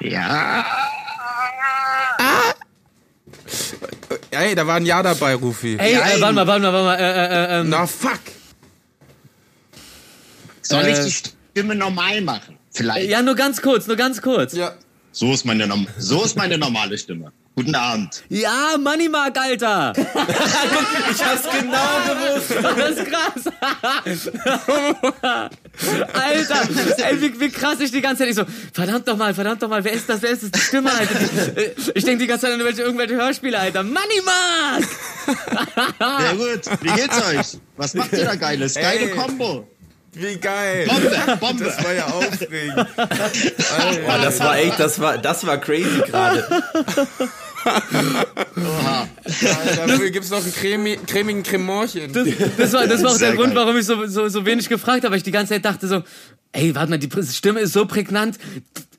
Ja. 0.00 0.64
Ey, 4.30 4.54
da 4.54 4.66
war 4.66 4.76
ein 4.76 4.86
Ja 4.86 5.02
dabei, 5.02 5.34
Rufi. 5.34 5.76
Ey, 5.78 5.94
äh, 5.94 6.20
warte 6.20 6.34
mal, 6.34 6.46
warte 6.46 6.62
mal, 6.62 6.72
warte 6.72 6.84
mal, 6.84 6.94
äh, 6.98 7.00
äh, 7.02 7.56
äh, 7.56 7.60
ähm, 7.60 7.68
Na, 7.68 7.86
fuck. 7.86 8.20
Soll 10.62 10.84
Äh, 10.84 10.92
ich 10.92 10.98
die 11.00 11.30
Stimme 11.54 11.74
normal 11.74 12.20
machen? 12.20 12.56
Vielleicht. 12.72 13.08
Ja, 13.10 13.22
nur 13.22 13.34
ganz 13.34 13.60
kurz, 13.62 13.86
nur 13.86 13.96
ganz 13.96 14.22
kurz. 14.22 14.52
Ja. 14.54 14.72
So, 15.12 15.32
ist 15.32 15.44
meine, 15.44 15.68
so 15.98 16.22
ist 16.24 16.36
meine 16.36 16.56
normale 16.56 16.96
Stimme. 16.96 17.32
Guten 17.56 17.74
Abend. 17.74 18.22
Ja, 18.28 18.76
Money 18.78 19.08
Mark, 19.08 19.36
Alter. 19.36 19.92
Ich 21.10 21.24
hab's 21.24 21.42
genau 21.42 21.98
gewusst. 22.06 22.54
Das 22.62 22.90
ist 22.90 23.04
krass. 23.10 23.50
Alter, 26.12 26.68
ey, 27.08 27.20
wie, 27.20 27.40
wie 27.40 27.50
krass 27.50 27.80
ich 27.80 27.90
die 27.90 28.00
ganze 28.00 28.22
Zeit 28.22 28.30
ich 28.30 28.36
so, 28.36 28.44
verdammt 28.72 29.08
doch 29.08 29.16
mal, 29.16 29.34
verdammt 29.34 29.62
doch 29.62 29.68
mal, 29.68 29.82
wer 29.82 29.92
ist 29.92 30.08
das, 30.08 30.22
wer 30.22 30.30
ist 30.30 30.42
das, 30.42 30.50
die 30.50 30.60
Stimme, 30.60 30.90
Alter? 30.92 31.14
Die, 31.14 31.60
äh, 31.60 31.74
ich 31.94 32.04
denke 32.04 32.18
die 32.20 32.26
ganze 32.26 32.46
Zeit 32.46 32.54
an 32.54 32.60
irgendwelche, 32.60 32.82
irgendwelche 32.82 33.14
Hörspiele, 33.14 33.58
Alter. 33.58 33.82
Money 33.82 34.22
Mark! 34.24 34.84
Sehr 36.20 36.34
gut. 36.34 36.82
Wie 36.82 37.00
geht's 37.00 37.22
euch? 37.22 37.60
Was 37.76 37.94
macht 37.94 38.12
ihr 38.12 38.24
da 38.24 38.34
Geiles? 38.34 38.74
Geile 38.74 39.10
Ey. 39.10 39.16
Kombo. 39.16 39.66
Wie 40.12 40.36
geil. 40.38 40.88
Bombe, 40.88 41.36
Bombe. 41.38 41.64
Das 41.64 41.84
war 41.84 41.92
ja 41.92 42.06
aufregend. 42.06 42.74
Boah, 42.96 44.18
das 44.20 44.40
war 44.40 44.58
echt, 44.58 44.80
das 44.80 44.98
war, 45.00 45.18
das 45.18 45.46
war 45.46 45.58
crazy 45.58 46.02
gerade. 46.04 46.46
Dafür 49.86 50.10
gibt's 50.10 50.30
noch 50.30 50.42
einen 50.42 50.52
cremi 50.52 50.98
cremigen 51.06 51.42
Cremorchen. 51.42 52.12
Das, 52.12 52.28
das 52.56 52.72
war, 52.72 52.86
das 52.86 53.02
war 53.02 53.10
auch 53.10 53.18
der 53.18 53.28
Sehr 53.28 53.36
Grund, 53.36 53.54
geil. 53.54 53.64
warum 53.64 53.76
ich 53.76 53.86
so, 53.86 54.06
so, 54.06 54.28
so 54.28 54.46
wenig 54.46 54.68
gefragt 54.68 55.04
habe, 55.04 55.12
weil 55.12 55.18
ich 55.18 55.22
die 55.24 55.30
ganze 55.30 55.54
Zeit 55.54 55.64
dachte 55.64 55.86
so, 55.86 56.02
ey, 56.52 56.74
warte 56.74 56.90
mal, 56.90 56.98
die 56.98 57.08
Stimme 57.32 57.60
ist 57.60 57.72
so 57.72 57.86
prägnant, 57.86 58.38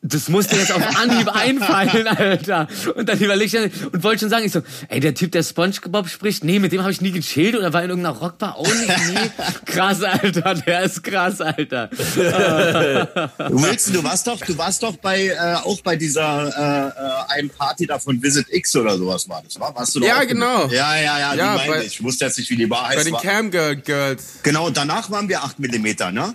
das 0.03 0.29
muss 0.29 0.47
dir 0.47 0.57
jetzt 0.57 0.71
auf 0.71 0.81
Anhieb 0.99 1.27
einfallen, 1.35 2.07
Alter. 2.07 2.67
Und 2.95 3.07
dann 3.07 3.19
überleg 3.19 3.53
ich 3.53 3.59
und 3.93 4.03
wollte 4.03 4.21
schon 4.21 4.29
sagen, 4.29 4.45
ich 4.45 4.51
so, 4.51 4.61
ey, 4.87 4.99
der 4.99 5.13
Typ, 5.13 5.31
der 5.31 5.43
SpongeBob 5.43 6.09
spricht, 6.09 6.43
nee, 6.43 6.57
mit 6.59 6.71
dem 6.71 6.81
habe 6.81 6.91
ich 6.91 7.01
nie 7.01 7.11
gechillt 7.11 7.55
oder 7.55 7.71
war 7.73 7.83
in 7.83 7.89
irgendeiner 7.89 8.17
Rockbar 8.17 8.55
auch 8.57 8.65
nicht, 8.67 8.87
nee. 9.13 9.29
Krass, 9.65 10.01
Alter, 10.01 10.55
der 10.55 10.81
ist 10.83 11.03
krass, 11.03 11.39
Alter. 11.41 11.89
Wilson, 13.49 13.93
du 13.93 14.03
warst 14.03 14.27
doch, 14.27 14.39
du 14.39 14.57
warst 14.57 14.81
doch 14.83 14.95
bei, 14.97 15.27
äh, 15.27 15.37
auch 15.63 15.79
bei 15.81 15.95
dieser 15.95 16.47
äh, 16.47 17.33
äh, 17.35 17.39
einen 17.39 17.49
Party 17.49 17.85
da 17.85 17.99
von 17.99 18.21
Visit 18.21 18.47
X 18.49 18.75
oder 18.75 18.97
sowas 18.97 19.27
war 19.29 19.41
das, 19.43 19.59
war? 19.59 19.73
Warst 19.75 19.95
du 19.95 19.99
doch 19.99 20.07
Ja, 20.07 20.23
genau. 20.23 20.67
Ja, 20.67 20.95
ja, 20.95 21.19
ja, 21.19 21.33
Ja, 21.35 21.51
die 21.53 21.57
meine 21.59 21.71
bei- 21.73 21.81
ich. 21.85 21.87
Ich 22.01 22.03
wusste 22.03 22.25
jetzt 22.25 22.37
nicht, 22.37 22.49
wie 22.49 22.55
die 22.55 22.65
Bar 22.65 22.83
Bei 22.89 22.95
heißt. 22.95 23.05
den 23.05 23.13
War. 23.13 23.21
Cam 23.21 23.51
Girl 23.51 23.75
Girls. 23.75 24.23
Genau, 24.43 24.69
danach 24.69 25.09
waren 25.11 25.29
wir 25.29 25.43
8 25.43 25.59
mm, 25.59 26.13
ne? 26.13 26.33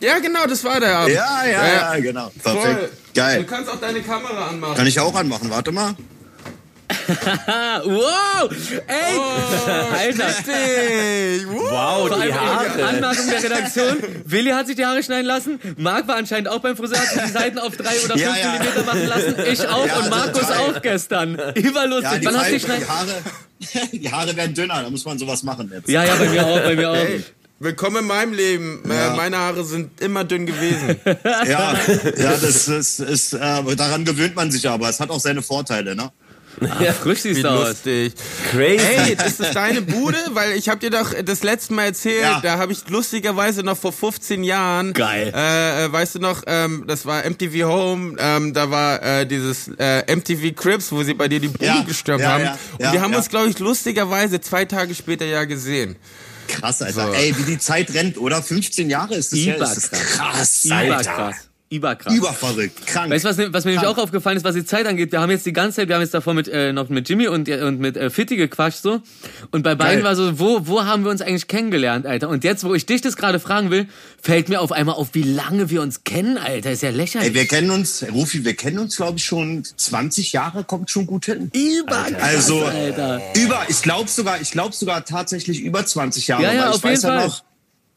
Ja, 0.00 0.18
genau, 0.18 0.46
das 0.46 0.64
war 0.64 0.80
der 0.80 0.96
Abend. 0.96 1.14
Ja, 1.14 1.44
ja, 1.46 1.66
ja, 1.94 2.00
genau. 2.00 2.30
Voll. 2.42 2.54
Perfekt. 2.54 2.92
Du 3.14 3.20
Geil. 3.20 3.44
kannst 3.48 3.70
auch 3.70 3.80
deine 3.80 4.00
Kamera 4.00 4.48
anmachen. 4.48 4.74
Kann 4.76 4.86
ich 4.86 4.98
auch 5.00 5.14
anmachen, 5.14 5.50
warte 5.50 5.72
mal. 5.72 5.94
Wow, 7.84 8.50
ey, 8.86 9.18
Alter. 9.98 10.26
Richtig. 10.28 11.46
Wow. 11.48 12.10
Wow, 12.10 12.22
die 12.24 12.32
Haare. 12.34 12.84
Anmerkung 12.84 13.30
der 13.30 13.42
Redaktion. 13.42 13.96
Willi 14.24 14.50
hat 14.50 14.66
sich 14.66 14.76
die 14.76 14.84
Haare 14.84 15.02
schneiden 15.02 15.26
lassen. 15.26 15.60
Marc 15.76 16.06
war 16.08 16.16
anscheinend 16.16 16.48
auch 16.48 16.60
beim 16.60 16.76
Friseur, 16.76 16.98
hat 16.98 17.08
sich 17.08 17.22
die 17.22 17.30
Seiten 17.30 17.58
auf 17.58 17.76
drei 17.76 17.94
oder 18.04 18.16
fünf 18.16 18.20
Ja, 18.22 18.36
ja. 18.36 18.52
Millimeter 18.52 18.82
machen 18.84 19.06
lassen. 19.06 19.34
Ich 19.50 19.68
auch 19.68 19.86
Ja, 19.86 19.96
und 19.98 20.10
Markus 20.10 20.40
total. 20.42 20.58
auch 20.58 20.82
gestern. 20.82 21.34
Überlustig. 21.54 22.12
Ja, 22.12 22.18
die, 22.18 22.26
Wann 22.26 22.38
hast 22.38 22.50
du 22.52 22.58
die? 22.58 22.66
Haare, 22.86 23.88
die 23.92 24.12
Haare 24.12 24.36
werden 24.36 24.54
dünner, 24.54 24.82
da 24.82 24.90
muss 24.90 25.04
man 25.04 25.18
sowas 25.18 25.42
machen 25.42 25.70
jetzt. 25.74 25.88
Ja, 25.88 26.04
ja, 26.04 26.14
bei 26.16 26.26
mir 26.28 26.46
auch, 26.46 26.60
bei 26.60 26.76
mir 26.76 26.90
auch. 26.90 26.94
Hey, 26.96 27.24
willkommen 27.60 27.98
in 27.98 28.06
meinem 28.06 28.32
Leben. 28.32 28.82
Ja. 28.88 29.12
Äh, 29.12 29.16
meine 29.16 29.36
Haare 29.38 29.64
sind 29.64 30.00
immer 30.00 30.24
dünn 30.24 30.46
gewesen. 30.46 30.96
Ja, 31.46 31.74
ja 32.16 32.30
das 32.36 32.68
ist, 32.68 33.00
ist 33.00 33.32
äh, 33.34 33.76
daran 33.76 34.04
gewöhnt 34.04 34.34
man 34.34 34.50
sich 34.50 34.68
aber. 34.68 34.88
Es 34.88 34.98
hat 35.00 35.10
auch 35.10 35.20
seine 35.20 35.42
Vorteile, 35.42 35.94
ne? 35.94 36.10
Ja, 36.80 36.92
frisch 36.92 37.20
siehst 37.20 37.44
du 37.44 37.48
aus. 37.48 37.68
lustig. 37.68 38.12
Crazy. 38.50 38.78
Hey, 38.84 39.14
das 39.16 39.38
ist 39.40 39.54
deine 39.54 39.82
Bude? 39.82 40.18
Weil 40.32 40.52
ich 40.52 40.68
habe 40.68 40.80
dir 40.80 40.90
doch 40.90 41.12
das 41.24 41.42
letzte 41.42 41.72
Mal 41.74 41.84
erzählt, 41.86 42.22
Ja. 42.22 42.40
da 42.42 42.58
habe 42.58 42.72
ich 42.72 42.88
lustigerweise 42.88 43.62
noch 43.62 43.76
vor 43.78 43.92
15 43.92 44.42
Jahren, 44.42 44.92
Geil. 44.92 45.32
äh, 45.34 45.84
äh, 45.86 45.92
weißt 45.92 46.16
du 46.16 46.18
noch, 46.18 46.42
ähm, 46.46 46.84
das 46.86 47.06
war 47.06 47.24
MTV 47.24 47.64
Home, 47.66 48.16
ähm, 48.18 48.52
da 48.52 48.70
war 48.70 49.02
äh, 49.02 49.26
dieses 49.26 49.68
äh, 49.78 50.02
MTV 50.14 50.54
Crips, 50.54 50.90
wo 50.92 51.02
sie 51.02 51.14
bei 51.14 51.28
dir 51.28 51.40
die 51.40 51.48
Bude 51.48 51.64
Ja, 51.64 51.82
gestürmt 51.86 52.22
ja, 52.22 52.30
haben. 52.32 52.44
ja, 52.44 52.58
Und 52.78 52.84
ja, 52.84 52.92
wir 52.92 53.00
haben 53.00 53.12
ja. 53.12 53.18
uns, 53.18 53.28
glaube 53.28 53.48
ich, 53.48 53.58
lustigerweise 53.58 54.40
zwei 54.40 54.64
Tage 54.64 54.94
später 54.94 55.24
ja 55.24 55.44
gesehen. 55.44 55.96
Krass, 56.52 56.82
Alter. 56.82 57.06
So. 57.08 57.12
Ey, 57.14 57.36
wie 57.36 57.44
die 57.44 57.58
Zeit 57.58 57.92
rennt, 57.94 58.18
oder? 58.18 58.42
15 58.42 58.90
Jahre 58.90 59.14
ist 59.14 59.32
das 59.32 59.38
her. 59.40 59.56
Ist 59.56 59.76
das 59.76 59.86
Überkrass. 59.86 60.16
krass, 60.16 60.66
Alter. 60.70 60.86
Überkrass. 60.86 61.49
Überkrass. 61.72 62.12
Überverrückt. 62.12 62.84
Krank. 62.84 63.12
Weißt 63.12 63.24
du, 63.24 63.28
was, 63.28 63.36
mir- 63.36 63.52
was 63.52 63.64
mir 63.64 63.70
nämlich 63.70 63.86
auch 63.86 63.96
aufgefallen 63.96 64.36
ist, 64.36 64.42
was 64.42 64.56
die 64.56 64.64
Zeit 64.64 64.86
angeht? 64.86 65.12
Wir 65.12 65.20
haben 65.20 65.30
jetzt 65.30 65.46
die 65.46 65.52
ganze 65.52 65.76
Zeit, 65.76 65.88
wir 65.88 65.94
haben 65.94 66.02
jetzt 66.02 66.12
davor 66.12 66.34
mit, 66.34 66.48
äh, 66.48 66.72
noch 66.72 66.88
mit 66.88 67.08
Jimmy 67.08 67.28
und, 67.28 67.48
und 67.48 67.78
mit 67.78 67.96
äh, 67.96 68.10
Fitti 68.10 68.34
gequatscht 68.34 68.82
so. 68.82 69.00
Und 69.52 69.62
bei 69.62 69.76
beiden 69.76 70.02
Geil. 70.02 70.04
war 70.04 70.16
so, 70.16 70.40
wo, 70.40 70.66
wo 70.66 70.84
haben 70.84 71.04
wir 71.04 71.12
uns 71.12 71.22
eigentlich 71.22 71.46
kennengelernt, 71.46 72.06
Alter? 72.06 72.28
Und 72.28 72.42
jetzt, 72.42 72.64
wo 72.64 72.74
ich 72.74 72.86
dich 72.86 73.02
das 73.02 73.16
gerade 73.16 73.38
fragen 73.38 73.70
will, 73.70 73.86
fällt 74.20 74.48
mir 74.48 74.60
auf 74.60 74.72
einmal 74.72 74.96
auf, 74.96 75.10
wie 75.12 75.22
lange 75.22 75.70
wir 75.70 75.80
uns 75.80 76.02
kennen, 76.02 76.38
Alter. 76.38 76.72
Ist 76.72 76.82
ja 76.82 76.90
lächerlich. 76.90 77.28
Ey, 77.28 77.34
wir 77.34 77.46
kennen 77.46 77.70
uns, 77.70 78.04
Rufi, 78.12 78.44
wir 78.44 78.56
kennen 78.56 78.80
uns, 78.80 78.96
glaube 78.96 79.18
ich, 79.18 79.24
schon 79.24 79.62
20 79.64 80.32
Jahre, 80.32 80.64
kommt 80.64 80.90
schon 80.90 81.06
gut 81.06 81.26
hin. 81.26 81.52
Überkrass, 81.54 82.20
Also, 82.20 82.64
Alter. 82.64 83.20
über, 83.36 83.62
ich 83.68 83.80
glaube 83.80 84.08
sogar, 84.10 84.40
ich 84.40 84.50
glaube 84.50 84.74
sogar 84.74 85.04
tatsächlich 85.04 85.60
über 85.60 85.86
20 85.86 86.26
Jahre. 86.26 86.42
Ja, 86.42 86.52
ja, 86.52 86.70
auf 86.70 86.82
jeden 86.82 86.88
weiß 86.96 87.02
ja 87.02 87.08
Fall. 87.10 87.26
noch, 87.28 87.42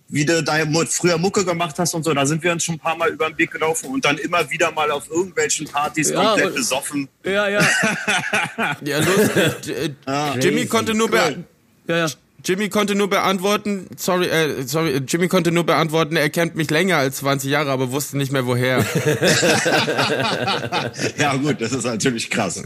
wie 0.09 0.25
du 0.25 0.43
da 0.43 0.57
früher 0.89 1.17
Mucke 1.17 1.43
gemacht 1.43 1.77
hast 1.79 1.93
und 1.95 2.03
so, 2.03 2.13
da 2.13 2.25
sind 2.25 2.43
wir 2.43 2.51
uns 2.51 2.63
schon 2.63 2.75
ein 2.75 2.79
paar 2.79 2.95
Mal 2.95 3.09
über 3.09 3.29
den 3.29 3.37
Weg 3.37 3.51
gelaufen 3.51 3.89
und 3.89 4.05
dann 4.05 4.17
immer 4.17 4.49
wieder 4.49 4.71
mal 4.71 4.91
auf 4.91 5.09
irgendwelchen 5.09 5.67
Partys 5.67 6.09
Ja, 6.11 6.23
komplett 6.23 6.47
und- 6.47 6.55
besoffen. 6.55 7.09
Ja, 7.23 7.47
ja. 7.47 7.61
Ja, 8.83 8.99
lustig. 8.99 9.95
Äh, 10.05 10.39
Jimmy 10.39 10.65
konnte 10.67 10.93
nur 10.93 11.09
be 11.09 11.43
Ja, 11.87 11.97
ja. 11.97 12.07
Jimmy 12.45 12.67
konnte 12.69 12.93
nur 12.95 13.09
beantworten, 13.09 13.87
sorry, 13.97 14.27
äh, 14.27 14.63
sorry, 14.67 15.01
Jimmy 15.07 15.27
konnte 15.29 15.51
nur 15.51 15.65
beantworten, 15.65 16.15
er 16.17 16.29
kennt 16.29 16.55
mich 16.55 16.69
länger 16.69 16.97
als 16.97 17.17
20 17.17 17.49
Jahre, 17.49 17.71
aber 17.71 17.91
wusste 17.91 18.17
nicht 18.17 18.31
mehr 18.31 18.45
woher. 18.45 18.85
Ja 21.17 21.35
gut, 21.35 21.61
das 21.61 21.71
ist 21.71 21.85
natürlich 21.85 22.29
krass. 22.29 22.61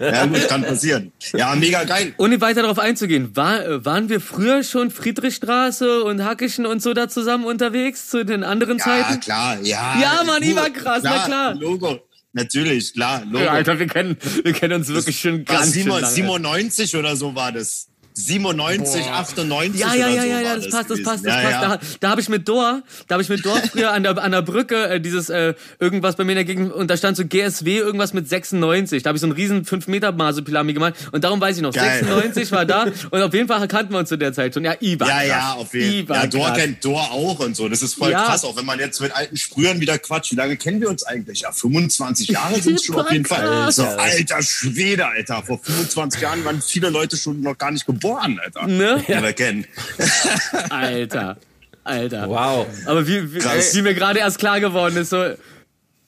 Ja 0.00 0.26
gut, 0.26 0.48
kann 0.48 0.62
passieren. 0.62 1.12
Ja, 1.32 1.54
mega 1.54 1.84
geil. 1.84 2.14
Ohne 2.18 2.40
weiter 2.40 2.62
darauf 2.62 2.78
einzugehen, 2.78 3.34
war, 3.36 3.84
waren 3.84 4.08
wir 4.08 4.20
früher 4.20 4.62
schon 4.62 4.90
Friedrichstraße 4.90 6.04
und 6.04 6.24
Hackischen 6.24 6.66
und 6.66 6.82
so 6.82 6.94
da 6.94 7.08
zusammen 7.08 7.44
unterwegs 7.44 8.08
zu 8.10 8.24
den 8.24 8.44
anderen 8.44 8.78
Ja, 8.78 8.84
Zeiten? 8.84 9.20
klar, 9.20 9.58
ja. 9.62 9.98
Ja, 10.00 10.22
Mann, 10.26 10.42
Du, 10.42 10.50
überkrass, 10.50 11.02
na 11.02 11.24
klar. 11.24 11.54
Logo. 11.54 12.00
Natürlich, 12.34 12.94
klar, 12.94 13.22
Logo. 13.26 13.44
Ja, 13.44 13.52
Alter, 13.52 13.78
wir 13.78 13.86
kennen, 13.86 14.16
wir 14.42 14.52
kennen 14.52 14.74
uns 14.74 14.88
wirklich 14.88 15.20
schon 15.20 15.46
War 15.48 15.56
ganz 15.56 15.74
schön 15.74 15.82
Simon- 15.84 16.00
lange. 16.00 16.14
97 16.14 16.96
oder 16.96 17.14
so 17.16 17.34
war 17.34 17.52
das. 17.52 17.88
97, 18.14 19.06
98 19.06 19.80
Ja, 19.80 19.94
ja, 19.94 20.08
ja, 20.08 20.22
so 20.22 20.28
ja, 20.28 20.40
ja, 20.40 20.56
das 20.56 20.70
passt, 20.70 20.90
das 20.90 21.02
passt, 21.02 21.24
das 21.24 21.34
ja, 21.34 21.42
passt. 21.42 21.62
Ja. 21.62 21.76
Da, 21.76 21.80
da 22.00 22.10
habe 22.10 22.20
ich 22.20 22.28
mit 22.28 22.46
Dor, 22.48 22.82
da 23.08 23.14
habe 23.14 23.22
ich 23.22 23.28
mit 23.28 23.44
Dor 23.44 23.56
früher 23.72 23.92
an 23.92 24.02
der, 24.02 24.18
an 24.22 24.32
der 24.32 24.42
Brücke 24.42 24.88
äh, 24.88 25.00
dieses 25.00 25.28
äh, 25.30 25.54
irgendwas 25.78 26.16
bei 26.16 26.24
mir 26.24 26.42
Gegend 26.44 26.72
und 26.72 26.88
da 26.88 26.96
stand 26.96 27.16
so 27.16 27.24
GSW 27.24 27.78
irgendwas 27.78 28.12
mit 28.14 28.28
96. 28.28 29.02
Da 29.02 29.08
habe 29.08 29.16
ich 29.16 29.20
so 29.20 29.26
einen 29.26 29.34
riesen 29.34 29.64
5 29.64 29.86
Meter 29.88 30.12
Masupilami 30.12 30.72
gemalt 30.72 30.94
und 31.12 31.24
darum 31.24 31.40
weiß 31.40 31.56
ich 31.56 31.62
noch, 31.62 31.72
Geil. 31.72 32.00
96 32.00 32.52
war 32.52 32.64
da 32.64 32.84
und 33.10 33.22
auf 33.22 33.32
jeden 33.34 33.48
Fall 33.48 33.66
kannten 33.68 33.92
wir 33.92 33.98
uns 33.98 34.08
zu 34.08 34.16
der 34.16 34.32
Zeit 34.32 34.54
schon. 34.54 34.64
Ja, 34.64 34.74
Iba. 34.80 35.06
Ja, 35.06 35.22
ja, 35.22 35.52
auf 35.54 35.72
jeden 35.74 36.06
Fall. 36.06 36.16
Ja, 36.16 36.26
Dor 36.26 36.52
kennt 36.52 36.84
Dor 36.84 37.10
auch 37.12 37.38
und 37.40 37.56
so. 37.56 37.68
Das 37.68 37.82
ist 37.82 37.94
voll 37.94 38.10
Ja. 38.10 38.24
krass, 38.24 38.44
auch 38.44 38.56
wenn 38.56 38.66
man 38.66 38.78
jetzt 38.78 39.00
mit 39.00 39.14
alten 39.14 39.36
Sprühern 39.36 39.80
wieder 39.80 39.98
quatscht. 39.98 40.32
Wie 40.32 40.36
lange 40.36 40.56
kennen 40.56 40.80
wir 40.80 40.88
uns 40.88 41.02
eigentlich? 41.04 41.40
Ja, 41.40 41.52
25 41.52 42.28
Jahre 42.28 42.60
sind 42.60 42.76
es 42.76 42.84
schon 42.86 43.00
auf 43.00 43.10
jeden 43.10 43.24
Fall. 43.24 43.42
Krass. 43.42 43.76
So, 43.76 43.84
alter 43.84 44.42
Schwede, 44.42 45.06
Alter. 45.06 45.42
Vor 45.42 45.60
25 45.62 46.20
Jahren 46.20 46.44
waren 46.44 46.60
viele 46.62 46.90
Leute 46.90 47.16
schon 47.16 47.40
noch 47.40 47.56
gar 47.58 47.70
nicht 47.70 47.86
geboren, 47.86 48.01
Alter. 48.04 48.66
Ne? 48.66 49.02
Wir 49.06 49.32
kennen. 49.32 49.66
Alter. 50.70 51.36
Alter. 51.84 52.28
Wow. 52.28 52.66
Aber 52.86 53.06
wie, 53.06 53.34
wie, 53.34 53.40
wie 53.40 53.82
mir 53.82 53.94
gerade 53.94 54.20
erst 54.20 54.38
klar 54.38 54.60
geworden 54.60 54.96
ist, 54.96 55.10
so. 55.10 55.34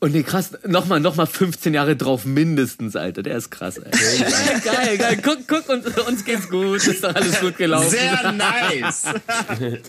Und 0.00 0.12
nee, 0.12 0.22
krass, 0.22 0.50
nochmal, 0.66 1.00
nochmal 1.00 1.26
15 1.26 1.72
Jahre 1.72 1.96
drauf 1.96 2.26
mindestens, 2.26 2.94
Alter. 2.94 3.22
Der 3.22 3.36
ist 3.36 3.50
krass, 3.50 3.78
Alter. 3.78 3.98
geil, 3.98 4.62
geil, 4.64 4.98
geil. 4.98 5.18
Guck, 5.22 5.48
guck, 5.48 5.68
und, 5.68 5.98
uns 6.06 6.24
geht's 6.24 6.48
gut. 6.50 6.86
Ist 6.86 7.02
doch 7.02 7.14
alles 7.14 7.40
gut 7.40 7.56
gelaufen. 7.56 7.90
Sehr 7.90 8.32
nice. 8.32 9.04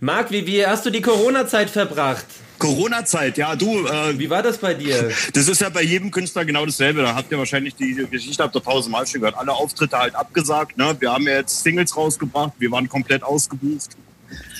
Marc, 0.00 0.30
wie, 0.30 0.46
wie 0.46 0.66
hast 0.66 0.84
du 0.86 0.90
die 0.90 1.00
Corona-Zeit 1.00 1.70
verbracht? 1.70 2.26
Corona-Zeit, 2.58 3.36
ja, 3.38 3.56
du, 3.56 3.86
äh, 3.86 4.18
Wie 4.18 4.30
war 4.30 4.42
das 4.42 4.58
bei 4.58 4.74
dir? 4.74 5.10
Das 5.32 5.48
ist 5.48 5.60
ja 5.60 5.68
bei 5.68 5.82
jedem 5.82 6.10
Künstler 6.10 6.44
genau 6.44 6.64
dasselbe. 6.64 7.02
Da 7.02 7.14
habt 7.14 7.30
ihr 7.30 7.38
wahrscheinlich 7.38 7.74
die 7.74 7.94
Geschichte 8.10 8.42
habt 8.42 8.54
ihr 8.54 8.62
tausendmal 8.62 9.06
schon 9.06 9.20
gehört. 9.20 9.36
Alle 9.36 9.52
Auftritte 9.52 9.98
halt 9.98 10.14
abgesagt. 10.14 10.76
Ne? 10.78 10.96
Wir 10.98 11.12
haben 11.12 11.26
ja 11.26 11.34
jetzt 11.34 11.62
Singles 11.62 11.96
rausgebracht. 11.96 12.52
Wir 12.58 12.70
waren 12.70 12.88
komplett 12.88 13.22
ausgebucht. 13.22 13.90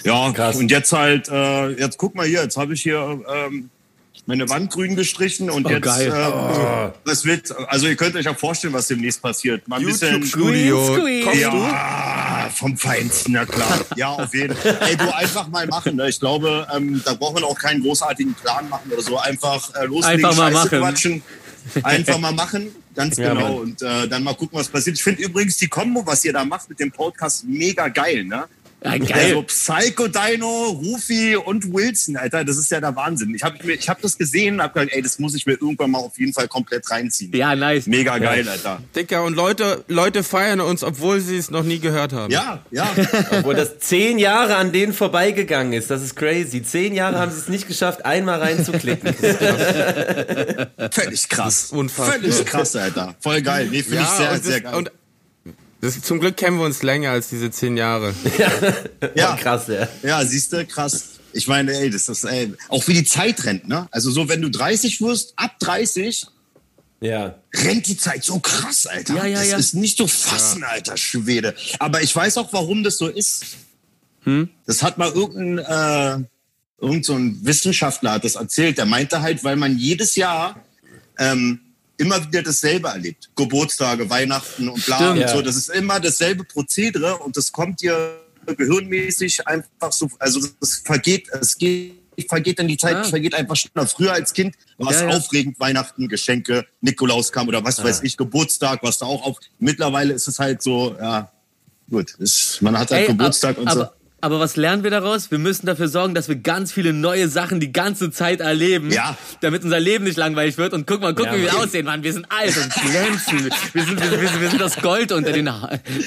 Ja, 0.05 0.31
Krass. 0.33 0.57
und 0.57 0.71
jetzt 0.71 0.93
halt, 0.93 1.29
äh, 1.29 1.71
jetzt 1.71 1.97
guck 1.97 2.15
mal 2.15 2.27
hier, 2.27 2.43
jetzt 2.43 2.57
habe 2.57 2.75
ich 2.75 2.83
hier 2.83 3.21
ähm, 3.33 3.71
meine 4.27 4.49
Wand 4.49 4.71
grün 4.73 4.97
gestrichen 4.97 5.51
und 5.51 5.67
Oh, 5.67 5.71
jetzt, 5.71 5.83
geil. 5.83 6.13
ähm, 6.15 6.93
das 7.05 7.25
wird, 7.25 7.55
also 7.69 7.87
ihr 7.87 7.97
könnt 7.97 8.17
euch 8.17 8.27
auch 8.29 8.39
vorstellen, 8.39 8.73
was 8.73 8.87
demnächst 8.89 9.21
passiert. 9.21 9.67
Mal 9.69 9.81
ein 9.81 9.87
bisschen, 9.87 10.15
YouTube-Studio. 10.23 10.87
Greenscreen. 10.95 11.25
Kommst 11.25 11.43
du? 11.43 11.57
ja, 11.59 12.51
vom 12.55 12.77
Feinsten, 12.79 13.35
ja 13.35 13.45
klar. 13.45 13.81
Ja, 13.97 14.09
auf 14.09 14.35
jeden 14.35 14.57
Fall. 14.57 14.79
Ey, 14.89 14.97
du 14.97 15.15
einfach 15.15 15.49
mal 15.49 15.67
machen. 15.67 15.97
Ne? 15.97 16.09
Ich 16.09 16.19
glaube, 16.21 16.67
ähm, 16.75 17.03
da 17.05 17.15
braucht 17.15 17.35
man 17.35 17.45
auch 17.45 17.59
keinen 17.59 17.83
großartigen 17.83 18.35
Plan 18.35 18.69
machen 18.69 18.91
oder 18.91 19.03
so. 19.03 19.19
Einfach 19.19 19.75
äh, 19.75 19.85
loslegen, 19.87 20.25
Einfach 20.25 20.37
mal 20.37 20.53
Scheiße 20.53 20.65
machen. 20.67 20.79
quatschen. 20.81 21.23
Einfach 21.83 22.19
mal 22.19 22.33
machen, 22.33 22.69
ganz 22.95 23.17
Ja, 23.17 23.33
genau. 23.33 23.41
Mann. 23.55 23.59
Und 23.59 23.83
äh, 23.83 24.07
dann 24.09 24.23
mal 24.23 24.35
gucken, 24.35 24.59
was 24.59 24.69
passiert. 24.69 24.97
Ich 24.97 25.03
finde 25.03 25.23
übrigens 25.23 25.57
die 25.57 25.69
Kombo, 25.69 26.07
was 26.07 26.25
ihr 26.25 26.33
da 26.33 26.45
macht 26.45 26.69
mit 26.69 26.79
dem 26.81 26.93
Podcast, 26.93 27.45
mega 27.47 27.89
geil. 27.89 28.25
Ne? 28.25 28.45
Ja, 28.85 28.99
geil. 28.99 29.11
Also 29.13 29.43
Psycho 29.45 30.09
Dino, 30.09 30.67
Rufi 30.83 31.37
und 31.37 31.73
Wilson, 31.73 32.19
Alter, 32.19 32.45
das 32.45 32.59
ist 32.59 32.71
ja 32.71 32.81
der 32.81 32.95
Wahnsinn. 32.95 33.35
Ich 33.35 33.43
habe 33.43 33.73
ich 33.73 33.89
hab 33.89 34.03
das 34.03 34.19
gesehen 34.19 34.57
und 34.57 34.63
hab 34.63 34.75
gedacht, 34.75 34.91
ey, 34.93 35.01
das 35.01 35.19
muss 35.19 35.35
ich 35.35 35.47
mir 35.47 35.53
irgendwann 35.55 35.91
mal 35.91 36.01
auf 36.01 36.19
jeden 36.19 36.35
Fall 36.35 36.49
komplett 36.49 36.91
reinziehen. 36.91 37.33
Ja, 37.35 37.57
nice. 37.57 37.87
Mega 37.87 38.19
geil, 38.19 38.47
Alter. 38.47 38.83
Dicker, 38.95 39.25
und 39.25 39.35
Leute, 39.35 39.85
Leute 39.89 40.23
feiern 40.23 40.61
uns, 40.61 40.85
obwohl 40.85 41.21
sie 41.21 41.39
es 41.39 41.51
noch 41.51 41.63
nie 41.65 41.79
gehört 41.79 42.13
haben. 42.13 42.31
Ja, 42.31 42.63
ja. 42.71 42.95
Obwohl 43.31 43.55
das 43.55 43.79
zehn 43.79 44.19
Jahre 44.19 44.57
an 44.57 44.73
denen 44.73 44.93
vorbeigegangen 44.93 45.73
ist. 45.73 45.91
Das 45.91 46.03
ist 46.03 46.15
crazy. 46.15 46.63
Zehn 46.63 46.95
Jahre 46.95 47.19
haben 47.19 47.33
sie 47.33 47.39
es 47.39 47.49
nicht 47.49 47.67
geschafft, 47.67 48.05
einmal 48.05 48.41
reinzuklicken. 48.41 49.15
Völlig 50.91 51.29
krass. 51.29 51.71
unfassbar. 51.73 52.19
Völlig 52.19 52.45
krass, 52.45 52.77
Alter. 52.77 53.15
Voll 53.21 53.41
geil. 53.43 53.69
Nee, 53.71 53.83
finde 53.83 54.03
ich 54.03 54.09
sehr, 54.09 54.39
sehr 54.41 54.61
geil. 54.61 54.75
Und 54.75 54.91
das, 55.85 56.01
zum 56.01 56.19
Glück 56.19 56.37
kennen 56.37 56.57
wir 56.59 56.65
uns 56.65 56.83
länger 56.83 57.11
als 57.11 57.29
diese 57.29 57.51
zehn 57.51 57.77
Jahre. 57.77 58.15
ja, 59.15 59.37
Krass, 59.41 59.69
ja. 59.69 59.87
ja, 60.03 60.25
siehst 60.25 60.53
du, 60.53 60.65
krass. 60.67 61.11
Ich 61.33 61.47
meine, 61.47 61.73
ey, 61.77 61.91
das 61.91 62.09
ist, 62.09 62.25
ey, 62.25 62.55
auch 62.69 62.87
wie 62.89 62.95
die 62.95 63.05
Zeit 63.05 63.45
rennt, 63.45 63.69
ne? 63.69 63.87
Also 63.91 64.11
so, 64.11 64.29
wenn 64.29 64.41
du 64.41 64.51
30 64.51 65.01
wirst, 65.01 65.35
ab 65.37 65.59
30, 65.61 66.27
Ja. 67.01 67.35
rennt 67.53 67.87
die 67.87 67.97
Zeit 67.97 68.25
so 68.25 68.39
krass, 68.39 68.87
Alter. 68.87 69.17
Ja, 69.17 69.27
ja, 69.27 69.39
das 69.41 69.51
ja. 69.51 69.57
ist 69.59 69.75
nicht 69.75 69.97
zu 69.99 70.07
fassen, 70.07 70.65
alter 70.65 70.97
Schwede. 70.97 71.55
Aber 71.81 72.03
ich 72.03 72.15
weiß 72.15 72.39
auch, 72.39 72.53
warum 72.53 72.83
das 72.83 72.99
so 72.99 73.09
ist. 73.09 73.45
Hm? 74.23 74.49
Das 74.67 74.83
hat 74.83 74.97
mal 74.97 75.11
irgendein, 75.11 76.23
äh, 76.23 76.25
irgend 76.81 77.05
so 77.05 77.15
ein 77.15 77.39
Wissenschaftler 77.43 78.13
hat 78.13 78.25
das 78.25 78.37
erzählt. 78.37 78.79
Der 78.79 78.87
meinte 78.87 79.21
halt, 79.21 79.45
weil 79.45 79.57
man 79.57 79.77
jedes 79.77 80.15
Jahr 80.17 80.65
ähm, 81.19 81.61
immer 81.97 82.25
wieder 82.27 82.43
dasselbe 82.43 82.89
erlebt. 82.89 83.31
Geburtstage, 83.37 84.09
Weihnachten 84.11 84.69
und 84.69 84.85
bla 84.85 84.97
Stimmt. 84.97 85.21
und 85.23 85.29
so. 85.31 85.43
Das 85.43 85.57
ist 85.57 85.69
immer 85.71 86.01
dasselbe 86.01 86.45
Prozedere 86.45 87.19
und 87.19 87.37
das 87.37 87.53
kommt 87.53 87.81
dir 87.83 88.21
gehirnmäßig 88.47 89.47
einfach 89.47 89.93
so, 89.93 90.09
also 90.19 90.41
das 90.61 90.83
vergeht, 90.85 91.29
es 91.41 91.57
geht 91.57 91.95
vergeht 92.29 92.61
dann 92.61 92.69
die 92.69 92.77
Zeit, 92.77 92.95
Ah. 92.95 93.03
vergeht 93.05 93.35
einfach 93.35 93.57
schneller. 93.57 93.89
Früher 93.89 94.13
als 94.13 94.33
Kind 94.33 94.55
war 94.79 94.93
es 94.93 95.01
Ja, 95.01 95.11
ja. 95.11 95.17
aufregend, 95.17 95.59
Weihnachten, 95.59 96.07
Geschenke, 96.07 96.65
Nikolaus 96.81 97.33
kam 97.33 97.49
oder 97.49 97.65
was 97.65 97.83
weiß 97.83 98.03
ich, 98.05 98.17
Geburtstag, 98.17 98.81
was 98.85 98.99
da 98.99 99.07
auch 99.07 99.23
auf. 99.25 99.39
Mittlerweile 99.59 100.13
ist 100.15 100.29
es 100.29 100.39
halt 100.39 100.63
so, 100.63 100.95
ja, 100.97 101.33
gut, 101.91 102.13
ist, 102.21 102.63
man 102.63 102.79
hat 102.79 102.93
halt 102.93 103.03
Ey, 103.03 103.07
Geburtstag 103.09 103.57
ab- 103.57 103.63
und 103.65 103.73
so. 103.73 103.81
aber 103.81 103.95
was 104.41 104.57
lernen 104.57 104.83
wir 104.85 104.91
daraus? 104.91 105.31
Wir 105.31 105.39
müssen 105.39 105.67
dafür 105.67 105.89
sorgen, 105.89 106.15
dass 106.15 106.29
wir 106.29 106.37
ganz 106.37 106.73
viele 106.73 106.93
neue 106.93 107.29
Sachen 107.29 107.61
die 107.61 107.73
ganze 107.73 108.11
Zeit 108.11 108.41
erleben, 108.41 108.91
Ja. 108.91 109.17
damit 109.41 109.65
unser 109.65 109.81
Leben 109.81 110.05
nicht 110.05 110.17
langweilig 110.17 110.57
wird. 110.59 110.73
Und 110.73 110.87
guck 110.87 111.01
mal, 111.01 111.15
guck, 111.15 111.27
Ja, 111.27 111.37
wie 111.37 111.43
wir 111.43 111.57
aussehen, 111.57 111.85
Mann. 111.87 112.03
Wir 112.03 112.13
sind 112.13 112.27
alt 112.31 112.57
und 112.57 112.73
glänzen. 112.73 113.51
Wir 113.73 113.85
sind, 113.85 114.01
wir, 114.01 114.19
sind- 114.19 114.41
wir, 114.41 114.51
sind, 114.51 114.61
das 114.61 114.77
Gold 114.81 115.13
unter 115.13 115.33
den, 115.33 115.51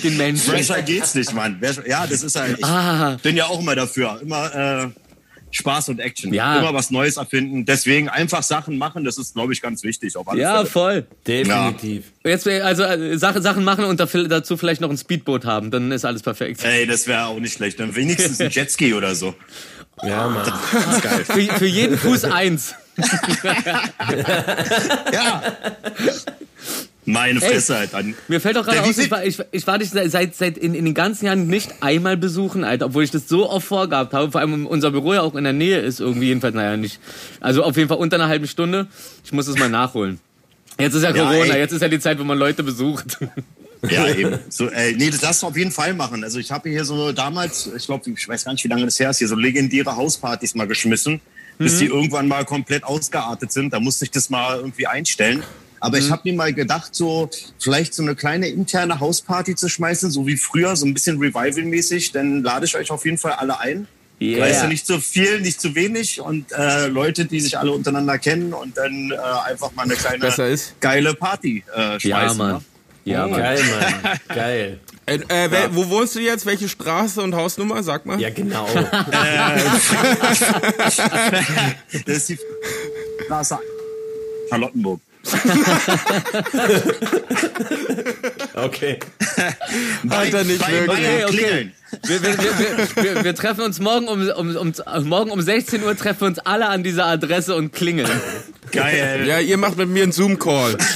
den 0.04 0.18
Menschen. 0.18 0.52
Fresher 0.52 0.82
geht's 0.82 1.14
nicht, 1.16 1.34
Mann. 1.34 1.60
Ja, 1.88 2.06
das 2.08 2.24
ist 2.24 2.40
halt. 2.40 2.58
Ich 2.60 2.66
Ah. 2.66 3.18
bin 3.22 3.36
ja 3.38 3.46
auch 3.46 3.60
immer 3.60 3.76
dafür. 3.76 4.20
Immer 4.22 4.56
äh, 4.84 4.88
Spaß 5.52 5.90
und 5.90 6.00
Action. 6.00 6.34
Ja. 6.34 6.60
Immer 6.60 6.74
was 6.74 6.92
Neues 6.92 7.18
erfinden. 7.18 7.66
Deswegen 7.66 8.10
einfach 8.10 8.44
Sachen 8.44 8.78
machen, 8.78 9.04
das 9.04 9.18
ist, 9.18 9.34
glaube 9.34 9.54
ich, 9.54 9.62
ganz 9.62 9.84
wichtig. 9.84 10.16
Ja, 10.36 10.58
Fälle. 10.58 10.66
voll. 10.66 11.08
Definitiv. 11.26 12.12
Jetzt 12.26 12.48
äh, 12.48 12.62
also 12.62 12.84
äh, 12.84 13.18
Sachen, 13.18 13.42
Sachen 13.42 13.64
machen 13.64 13.86
und 13.86 14.00
dazu 14.00 14.58
vielleicht 14.58 14.82
noch 14.82 14.90
ein 14.90 14.98
Speedboot 14.98 15.46
haben, 15.46 15.72
dann 15.72 15.92
ist 15.92 16.06
alles 16.06 16.22
perfekt. 16.22 16.64
Ey, 16.64 16.86
das 16.86 17.08
wäre 17.08 17.26
auch 17.28 17.40
nicht 17.40 17.54
schlecht. 17.54 17.80
Dann 17.80 17.96
wenigstens 17.96 18.42
ein 18.42 18.50
Jetski 18.52 18.94
oder 18.94 19.16
so. 19.16 19.36
Ja, 20.04 20.28
Mann. 20.28 20.52
Ganz 20.72 21.02
geil. 21.02 21.26
Für, 21.26 21.42
für 21.58 21.66
jeden 21.66 21.98
Fuß 21.98 22.26
eins. 22.26 22.76
Ja. 25.14 25.44
Meine 27.10 27.40
Fresse 27.40 27.78
halt 27.78 27.94
an. 27.94 28.16
Mir 28.28 28.42
fällt 28.42 28.58
auch 28.58 28.66
gerade 28.66 28.84
aus, 28.84 28.98
ich 28.98 29.10
war, 29.10 29.24
ich, 29.24 29.40
ich 29.52 29.66
war 29.66 29.80
dich 29.80 29.92
seit, 29.92 30.36
seit 30.36 30.58
in, 30.58 30.76
in 30.76 30.84
den 30.84 30.94
ganzen 30.94 31.26
Jahren 31.26 31.48
nicht 31.48 31.82
einmal 31.82 32.18
besuchen, 32.18 32.66
Alter, 32.66 32.88
obwohl 32.88 33.06
ich 33.06 33.12
das 33.12 33.30
so 33.30 33.50
oft 33.50 33.66
vorgehabt 33.66 34.14
habe. 34.14 34.30
Vor 34.30 34.42
allem 34.42 34.68
unser 34.68 34.92
Büro 34.92 35.14
ja 35.14 35.22
auch 35.22 35.36
in 35.36 35.46
der 35.46 35.54
Nähe 35.54 35.80
ist 35.80 36.02
irgendwie 36.02 36.28
jedenfalls, 36.28 36.54
naja, 36.54 36.76
nicht. 36.76 37.00
Also 37.40 37.64
auf 37.64 37.78
jeden 37.78 37.88
Fall 37.88 37.98
unter 37.98 38.18
einer 38.18 38.28
halben 38.28 38.46
Stunde. 38.46 38.88
Ich 39.24 39.32
muss 39.32 39.48
es 39.48 39.58
mal 39.58 39.70
nachholen. 39.70 40.20
Jetzt 40.78 40.96
ist 40.96 41.04
ja 41.04 41.16
Ja, 41.16 41.24
Corona, 41.24 41.54
ey. 41.54 41.60
jetzt 41.60 41.72
ist 41.72 41.82
ja 41.82 41.88
die 41.88 42.00
Zeit, 42.00 42.20
wo 42.20 42.26
man 42.26 42.38
Leute 42.38 42.62
besucht. 42.64 43.18
Ja, 43.92 44.08
eben. 44.08 44.40
So, 44.50 44.70
ey, 44.70 44.96
nee, 44.98 45.12
das 45.12 45.22
darfst 45.22 45.44
du 45.44 45.48
auf 45.48 45.56
jeden 45.56 45.72
Fall 45.72 45.94
machen. 45.94 46.24
Also 46.24 46.40
ich 46.40 46.52
habe 46.52 46.68
hier 46.68 46.84
so 46.84 47.12
damals, 47.12 47.70
ich 47.78 47.86
glaube, 47.86 48.10
ich 48.10 48.28
weiß 48.28 48.44
gar 48.46 48.52
nicht, 48.52 48.64
wie 48.64 48.68
lange 48.70 48.86
das 48.86 49.00
her 49.00 49.12
ist, 49.12 49.20
hier 49.20 49.28
so 49.28 49.36
legendäre 49.36 49.96
Hauspartys 49.96 50.56
mal 50.56 50.66
geschmissen, 50.66 51.22
bis 51.60 51.78
die 51.78 51.86
irgendwann 51.86 52.28
mal 52.28 52.44
komplett 52.44 52.84
ausgeartet 52.84 53.52
sind. 53.52 53.74
Da 53.74 53.80
musste 53.80 54.06
ich 54.06 54.10
das 54.10 54.32
mal 54.32 54.58
irgendwie 54.58 54.88
einstellen. 54.88 55.44
Aber 55.80 55.98
ich 55.98 56.10
habe 56.12 56.22
mir 56.26 56.34
mal 56.34 56.54
gedacht, 56.54 56.94
so 56.96 57.30
vielleicht 57.60 57.94
so 57.94 58.04
eine 58.04 58.16
kleine 58.16 58.48
interne 58.48 59.00
Hausparty 59.00 59.56
zu 59.56 59.70
schmeißen, 59.70 60.12
so 60.12 60.26
wie 60.28 60.38
früher, 60.38 60.76
so 60.76 60.86
ein 60.86 60.94
bisschen 60.94 61.18
Revival-mäßig. 61.20 62.12
Dann 62.12 62.44
lade 62.44 62.66
ich 62.66 62.76
euch 62.76 62.92
auf 62.92 63.06
jeden 63.06 63.18
Fall 63.18 63.34
alle 63.34 63.60
ein. 63.60 63.88
Yeah. 64.20 64.46
Weißt 64.46 64.64
du, 64.64 64.68
nicht 64.68 64.88
zu 64.88 65.00
viel, 65.00 65.42
nicht 65.42 65.62
zu 65.62 65.76
wenig 65.76 66.20
und 66.20 66.52
äh, 66.52 66.88
Leute, 66.88 67.26
die 67.26 67.40
sich 67.40 67.60
alle 67.60 67.72
untereinander 67.72 68.18
kennen 68.18 68.52
und 68.52 68.76
dann 68.76 69.12
äh, 69.12 69.50
einfach 69.50 69.72
mal 69.74 69.84
eine 69.84 69.94
kleine 69.94 70.56
geile 70.80 71.14
Party 71.14 71.64
äh, 71.76 72.00
schmeißen. 72.00 72.10
Ja, 72.10 72.34
Mann. 72.34 72.52
Ne? 72.54 72.62
Ja, 73.06 73.28
Mann. 73.28 73.40
Geil, 73.40 73.62
Mann. 73.64 74.20
Geil. 74.36 74.80
Äh, 75.06 75.16
äh, 75.16 75.52
wel- 75.52 75.70
Wo 75.76 75.88
wohnst 75.90 76.16
du 76.16 76.20
jetzt? 76.20 76.48
Welche 76.48 76.68
Straße 76.68 77.22
und 77.22 77.36
Hausnummer? 77.36 77.84
Sag 77.84 78.08
mal. 78.08 78.20
Ja, 78.20 78.32
genau. 78.32 78.68
Das 82.06 82.18
ist 82.18 82.30
die 82.30 82.40
Straße 83.26 83.60
Charlottenburg. 84.50 85.00
Okay. 88.54 89.00
Alter, 90.10 90.44
nicht 90.44 90.60
bei, 90.62 90.72
wirklich. 90.72 90.88
Bei, 90.88 90.98
Okay, 90.98 91.24
okay. 91.26 91.38
Klingeln. 91.38 91.74
Wir, 92.06 92.22
wir, 92.22 92.38
wir, 92.96 93.24
wir, 93.24 93.36
treffen 93.36 93.62
uns 93.62 93.80
morgen 93.80 94.08
um, 94.10 94.28
um, 94.30 94.56
um, 94.58 94.74
morgen 95.08 95.32
um 95.32 95.42
16 95.42 95.84
Uhr 95.84 95.96
treffen 95.96 96.22
wir 96.22 96.28
uns 96.28 96.40
alle 96.40 96.68
an 96.68 96.84
dieser 96.84 97.06
Adresse 97.06 97.56
und 97.56 97.72
klingeln. 97.72 98.10
Geil. 98.72 99.26
Ja, 99.26 99.40
ihr 99.40 99.56
macht 99.58 99.78
mit 99.78 99.88
mir 99.88 100.04
einen 100.04 100.12
Zoom-Call. 100.12 100.78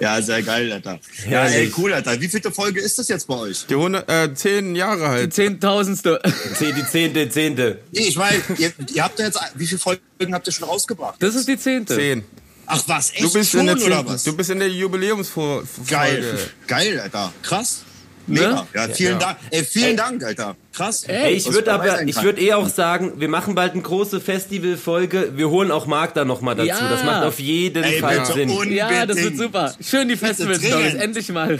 Ja, 0.00 0.20
sehr 0.22 0.42
geil, 0.42 0.72
Alter. 0.72 0.98
Ja, 1.28 1.44
ey, 1.44 1.70
cool, 1.76 1.92
Alter. 1.92 2.18
Wie 2.20 2.28
vielte 2.28 2.50
Folge 2.50 2.80
ist 2.80 2.98
das 2.98 3.08
jetzt 3.08 3.26
bei 3.28 3.34
euch? 3.34 3.66
Die 3.68 3.74
100, 3.74 4.08
äh, 4.10 4.34
zehn 4.34 4.74
Jahre 4.74 5.08
halt. 5.08 5.34
Zehntausendste. 5.34 6.20
Zeh- 6.58 6.72
Die 6.72 6.84
zehnte, 6.86 7.28
zehnte. 7.28 7.78
Nee, 7.92 8.00
ich 8.08 8.16
meine, 8.16 8.38
ihr, 8.56 8.72
ihr 8.94 9.04
habt 9.04 9.18
ja 9.18 9.26
jetzt, 9.26 9.38
wie 9.56 9.66
viele 9.66 9.78
Folgen 9.78 10.00
habt 10.32 10.46
ihr 10.46 10.52
schon 10.54 10.66
rausgebracht? 10.66 11.16
Das 11.22 11.34
ist 11.34 11.46
die 11.48 11.58
zehnte. 11.58 11.94
Zehn. 11.96 12.24
Ach 12.72 12.82
was, 12.86 13.10
echt 13.10 13.22
Du 13.24 13.32
bist 13.32 13.50
schon, 13.50 13.60
in 13.60 13.66
der 13.66 13.76
oder 13.76 13.84
zehnten. 13.96 14.12
was? 14.12 14.24
Du 14.24 14.36
bist 14.36 14.50
in 14.50 14.58
der 14.58 14.68
Jubiläumsfolge. 14.70 15.66
Geil. 15.88 16.38
Geil, 16.66 17.00
Alter. 17.00 17.32
Krass. 17.42 17.82
Mega. 18.26 18.50
Ne? 18.50 18.66
Ja, 18.74 18.88
vielen 18.88 19.12
Ja. 19.12 19.18
Dank. 19.18 19.38
Ey, 19.50 19.64
vielen 19.64 19.96
Dank, 19.96 20.22
Alter. 20.22 20.56
Krass. 20.72 21.02
Ey, 21.04 21.32
ich 21.34 21.52
würde 21.52 21.72
aber, 21.72 22.02
ich 22.02 22.22
würde 22.22 22.40
eher 22.40 22.56
auch 22.58 22.68
sagen, 22.68 23.14
wir 23.16 23.28
machen 23.28 23.54
bald 23.56 23.72
eine 23.72 23.82
große 23.82 24.20
Festivalfolge. 24.20 25.32
Wir 25.36 25.50
holen 25.50 25.70
auch 25.72 25.86
Marc 25.86 26.14
da 26.14 26.24
noch 26.24 26.40
mal 26.42 26.54
dazu. 26.54 26.68
Ja. 26.68 26.88
Das 26.90 27.04
macht 27.04 27.24
auf 27.24 27.40
jeden 27.40 27.82
Ey, 27.82 27.98
Fall 27.98 28.20
bitte 28.20 28.32
Sinn. 28.32 28.50
unbedingt. 28.50 28.76
Ja, 28.76 29.04
das 29.04 29.16
wird 29.16 29.36
super. 29.36 29.74
Schön 29.82 30.08
die 30.08 30.16
Festival-Stories, 30.16 30.94
endlich 30.94 31.28
mal. 31.32 31.58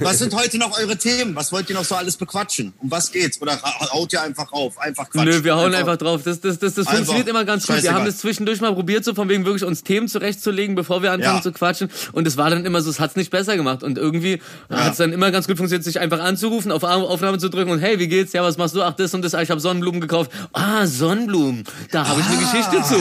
Was 0.00 0.18
sind 0.18 0.34
heute 0.34 0.58
noch 0.58 0.78
eure 0.78 0.96
Themen? 0.96 1.34
Was 1.36 1.52
wollt 1.52 1.68
ihr 1.70 1.76
noch 1.76 1.84
so 1.84 1.94
alles 1.94 2.16
bequatschen? 2.16 2.72
Um 2.78 2.90
was 2.90 3.10
geht's? 3.12 3.40
Oder 3.40 3.58
haut 3.92 4.12
ihr 4.12 4.22
einfach 4.22 4.52
auf? 4.52 4.78
Einfach 4.78 5.08
Quatsch. 5.10 5.24
Nö, 5.24 5.44
wir 5.44 5.56
hauen 5.56 5.74
einfach 5.74 5.96
drauf. 5.96 6.22
Das, 6.24 6.40
das, 6.40 6.58
das, 6.58 6.74
das 6.74 6.86
Einfach 6.86 6.96
funktioniert 6.96 7.28
immer 7.28 7.44
ganz 7.44 7.66
gut. 7.66 7.82
Wir 7.82 7.94
haben 7.94 8.04
das 8.06 8.18
zwischendurch 8.18 8.60
mal 8.60 8.72
probiert, 8.74 9.04
so 9.04 9.14
von 9.14 9.28
wegen 9.28 9.44
wirklich 9.44 9.64
uns 9.64 9.82
Themen 9.84 10.08
zurechtzulegen, 10.08 10.74
bevor 10.74 11.02
wir 11.02 11.12
anfangen 11.12 11.36
Ja. 11.36 11.42
zu 11.42 11.52
quatschen. 11.52 11.90
Und 12.12 12.26
es 12.26 12.36
war 12.36 12.50
dann 12.50 12.64
immer 12.64 12.82
so, 12.82 12.90
es 12.90 13.00
hat's 13.00 13.16
nicht 13.16 13.30
besser 13.30 13.56
gemacht. 13.56 13.82
Und 13.82 13.98
irgendwie 13.98 14.40
hat's 14.68 14.98
dann 14.98 15.12
immer 15.12 15.30
ganz 15.30 15.46
gut 15.46 15.56
funktioniert, 15.58 15.84
sich 15.84 16.00
einfach 16.00 16.20
anzurufen, 16.20 16.72
auf 16.72 16.84
Ar- 16.84 17.08
Aufnahme 17.20 17.36
zu 17.38 17.50
drücken 17.50 17.70
und 17.70 17.80
hey, 17.80 17.98
wie 17.98 18.08
geht's? 18.08 18.32
Ja, 18.32 18.42
was 18.42 18.56
machst 18.56 18.74
du? 18.74 18.80
Ach, 18.82 18.94
das 18.94 19.12
und 19.12 19.20
das. 19.22 19.34
Ah, 19.34 19.42
Ich 19.42 19.50
habe 19.50 19.60
Sonnenblumen 19.60 20.00
gekauft. 20.00 20.30
Ah, 20.54 20.86
Sonnenblumen. 20.86 21.64
Da 21.90 22.08
habe 22.08 22.20
ich 22.22 22.26
eine 22.26 22.38
Geschichte 22.38 22.82
zu. 22.82 22.96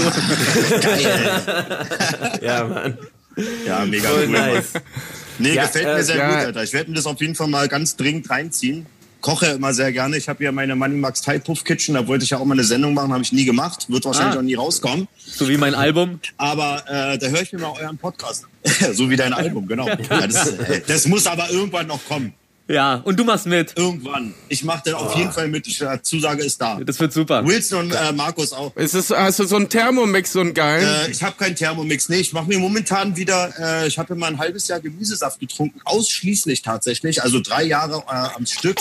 Ja, 2.42 2.64
Mann. 2.66 2.98
Ja, 3.66 3.86
mega 3.86 4.10
cool. 4.14 4.28
Nice. 4.28 4.74
Nee, 5.38 5.54
Ja, 5.54 5.64
gefällt 5.68 5.86
äh, 5.88 5.94
mir 5.96 6.04
sehr 6.04 6.18
ja. 6.18 6.28
gut, 6.28 6.38
Alter. 6.48 6.64
Ich 6.64 6.74
werde 6.74 6.90
mir 6.90 6.98
das 6.98 7.06
auf 7.06 7.22
jeden 7.22 7.36
Fall 7.36 7.48
mal 7.48 7.70
ganz 7.70 7.96
dringend 7.96 8.30
reinziehen. 8.30 8.86
Koche 9.22 9.46
immer 9.48 9.74
sehr 9.74 9.92
gerne. 9.94 10.18
Ich 10.18 10.28
habe 10.28 10.44
ja 10.44 10.52
meine 10.52 10.76
Money 10.76 10.96
Max 10.96 11.22
Thai 11.22 11.40
Puff 11.40 11.64
Kitchen, 11.64 11.96
da 11.96 12.06
wollte 12.08 12.24
ich 12.26 12.30
ja 12.32 12.40
auch 12.40 12.46
mal 12.46 12.54
eine 12.56 12.64
Sendung 12.66 12.94
machen, 12.94 13.12
habe 13.14 13.24
ich 13.24 13.32
nie 13.32 13.46
gemacht. 13.46 13.86
Wird 13.90 14.04
wahrscheinlich 14.06 14.36
Ah. 14.36 14.40
auch 14.40 14.44
nie 14.44 14.56
rauskommen. 14.56 15.08
So 15.18 15.48
wie 15.48 15.58
mein 15.58 15.76
Album. 15.76 16.20
Aber 16.38 16.84
äh, 16.88 17.18
da 17.18 17.28
höre 17.28 17.42
ich 17.42 17.54
mir 17.54 17.60
mal 17.60 17.74
euren 17.82 17.98
Podcast. 17.98 18.46
so 18.94 19.10
wie 19.10 19.16
dein 19.16 19.34
Album, 19.34 19.68
genau. 19.68 19.88
Ja, 20.10 20.28
das, 20.28 20.50
äh, 20.58 20.82
das 20.88 21.06
muss 21.08 21.28
aber 21.28 21.50
irgendwann 21.50 21.88
noch 21.88 22.04
kommen. 22.08 22.34
Ja, 22.70 23.02
und 23.04 23.20
du 23.20 23.24
machst 23.24 23.48
mit. 23.48 23.74
Irgendwann. 23.76 24.36
Ich 24.48 24.64
mache 24.64 24.84
dann 24.86 24.94
auf 24.94 25.16
jeden 25.16 25.32
Fall 25.32 25.48
mit. 25.48 25.66
Die 25.66 25.76
Zusage 26.04 26.44
ist 26.44 26.62
da. 26.62 26.80
Das 26.80 27.00
wird 27.00 27.12
super. 27.12 27.44
Wilson 27.44 27.88
und 27.88 27.92
äh, 27.92 28.12
Markus 28.12 28.54
auch. 28.54 28.76
Ist 28.76 28.94
es, 28.94 29.10
hast 29.10 29.40
du 29.40 29.46
so 29.46 29.56
einen 29.56 29.70
Thermomix, 29.70 30.34
so 30.34 30.40
einen 30.42 30.54
geilen? 30.54 30.88
Äh, 30.88 31.10
ich 31.10 31.24
habe 31.24 31.36
keinen 31.36 31.56
Thermomix. 31.56 32.10
Nee, 32.10 32.18
ich 32.18 32.32
mache 32.32 32.46
mir 32.46 32.60
momentan 32.60 33.16
wieder, 33.16 33.52
äh, 33.60 33.88
ich 33.88 33.98
habe 33.98 34.14
immer 34.14 34.28
ein 34.28 34.38
halbes 34.38 34.68
Jahr 34.68 34.80
Gemüsesaft 34.80 35.40
getrunken, 35.40 35.82
ausschließlich 35.84 36.62
tatsächlich, 36.62 37.24
also 37.24 37.40
drei 37.40 37.64
Jahre 37.64 38.04
äh, 38.08 38.36
am 38.36 38.46
Stück. 38.46 38.78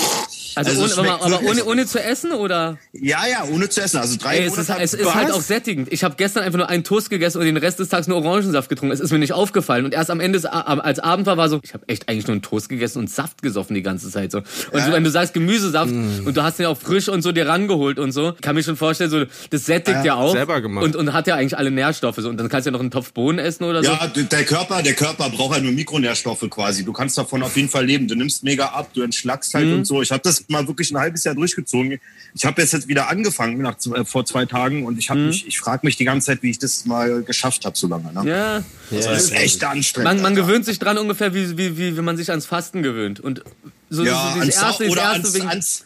Also, 0.55 0.85
es 0.85 0.99
ohne, 0.99 1.13
aber, 1.13 1.41
ohne, 1.43 1.65
ohne 1.65 1.87
zu 1.87 2.03
essen 2.03 2.33
oder? 2.33 2.77
Ja, 2.93 3.27
ja, 3.27 3.45
ohne 3.51 3.71
zu 3.71 3.81
essen. 3.81 3.99
Also 3.99 4.19
drei 4.19 4.39
Ey, 4.39 4.45
es 4.45 4.59
ist, 4.59 4.69
Monate. 4.69 4.85
es 4.85 4.93
ist 4.93 5.15
halt 5.15 5.31
auch 5.31 5.41
sättigend. 5.41 5.91
Ich 5.91 6.05
habe 6.05 6.17
gestern 6.17 6.43
einfach 6.43 6.59
nur 6.59 6.69
einen 6.69 6.85
Toast 6.85 7.09
gegessen 7.09 7.39
und 7.39 7.47
den 7.47 7.57
Rest 7.57 7.79
des 7.79 7.89
Tages 7.89 8.07
nur 8.07 8.19
Orangensaft 8.19 8.69
getrunken. 8.69 8.93
Es 8.93 9.01
ist 9.01 9.13
mir 9.13 9.19
nicht 9.19 9.33
aufgefallen. 9.33 9.87
Und 9.87 9.95
erst 9.95 10.11
am 10.11 10.21
Ende, 10.21 10.53
als 10.53 10.99
Abend 10.99 11.27
war, 11.27 11.39
war 11.39 11.49
so, 11.49 11.61
ich 11.63 11.73
habe 11.73 11.89
echt 11.89 12.09
eigentlich 12.09 12.27
nur 12.27 12.35
einen 12.35 12.43
Toast 12.43 12.69
gegessen 12.69 12.99
und 12.99 13.09
Saft 13.09 13.41
gesoffen 13.41 13.78
die 13.79 13.83
ganze 13.83 14.11
Zeit 14.11 14.31
so. 14.33 14.39
Und 14.39 14.83
so, 14.85 14.93
wenn 14.93 15.05
du 15.05 15.11
sagst 15.11 15.35
Gemüsesaft 15.35 15.91
Mm. 15.93 16.27
und 16.27 16.37
du 16.37 16.43
hast 16.43 16.59
den 16.59 16.67
auch 16.67 16.77
frisch 16.79 17.09
und 17.09 17.23
so 17.23 17.33
dir 17.33 17.47
rangeholt 17.49 17.99
und 17.99 18.13
so, 18.13 18.35
kann 18.41 18.55
mir 18.55 18.63
schon 18.63 18.77
vorstellen, 18.77 19.11
so 19.11 19.25
das 19.51 19.67
sättigt 19.67 20.05
ja, 20.05 20.15
auch 20.17 20.33
Selber 20.33 20.61
gemacht. 20.61 20.85
und 20.85 20.97
und 20.97 21.13
hat 21.13 21.27
ja 21.27 21.37
eigentlich 21.37 21.57
alle 21.57 21.71
Nährstoffe 21.71 22.17
so 22.19 22.29
und 22.29 22.37
dann 22.37 22.49
kannst 22.49 22.67
du 22.67 22.71
ja 22.71 22.73
noch 22.73 22.81
einen 22.81 22.91
Topf 22.91 23.13
Bohnen 23.13 23.39
essen 23.39 23.65
oder 23.65 23.83
so. 23.83 23.91
Ja, 23.91 24.07
der 24.07 24.45
Körper, 24.45 24.83
der 24.83 24.95
Körper 24.95 25.31
braucht 25.31 25.55
halt 25.55 25.65
nur 25.65 25.73
Mikronährstoffe 25.73 26.45
quasi. 26.51 26.85
Du 26.85 26.93
kannst 26.93 27.17
davon 27.17 27.43
auf 27.43 27.57
jeden 27.57 27.69
Fall 27.69 27.87
leben. 27.87 28.07
Du 28.09 28.15
nimmst 28.15 28.45
mega 28.45 28.67
ab, 28.67 28.91
du 28.95 29.03
entschlackst 29.03 29.55
halt 29.55 29.73
und 29.73 29.85
so. 29.87 30.03
Ich 30.03 30.11
habe 30.11 30.23
das 30.23 30.45
mal 30.49 30.67
wirklich 30.67 30.91
ein 30.91 30.99
halbes 30.99 31.25
Jahr 31.25 31.35
durchgezogen. 31.35 31.99
Ich 32.35 32.45
habe 32.45 32.61
jetzt, 32.61 32.73
jetzt 32.73 32.89
wieder 32.89 33.09
angefangen 33.09 33.59
nach, 33.63 33.77
äh, 33.95 34.05
vor 34.05 34.25
zwei 34.25 34.45
Tagen 34.47 34.85
und 34.85 34.99
ich 34.99 35.11
habe 35.11 35.21
mich, 35.21 35.47
ich 35.47 35.59
frage 35.59 35.87
mich 35.87 35.97
die 35.97 36.05
ganze 36.05 36.27
Zeit, 36.27 36.43
wie 36.43 36.51
ich 36.51 36.59
das 36.59 36.85
mal 36.85 37.23
geschafft 37.23 37.65
habe 37.65 37.77
so 37.77 37.87
lange. 37.89 38.13
Ne? 38.13 38.29
Ja, 38.29 38.63
Das 38.91 39.07
ist 39.25 39.33
echt 39.33 39.63
anstrengend. 39.65 40.05
man, 40.13 40.23
man 40.23 40.35
gewöhnt 40.35 40.65
sich 40.65 40.79
dran 40.79 40.99
ungefähr 40.99 41.35
wie, 41.35 41.57
wie, 41.57 41.77
wie, 41.79 41.97
wie 41.97 42.01
man 42.03 42.17
sich 42.17 42.31
ans 42.31 42.47
Fasten 42.47 42.83
gewöhnt 42.83 43.21
und 43.21 43.43
so 43.91 44.05
ja, 44.05 44.13
das, 44.13 44.23
das 44.23 44.41
ans, 44.41 44.57
erste, 44.57 44.85
das 44.85 44.93
oder 44.93 45.03
erste 45.03 45.17
ans, 45.17 45.35
wegen, 45.35 45.49
ans, 45.49 45.85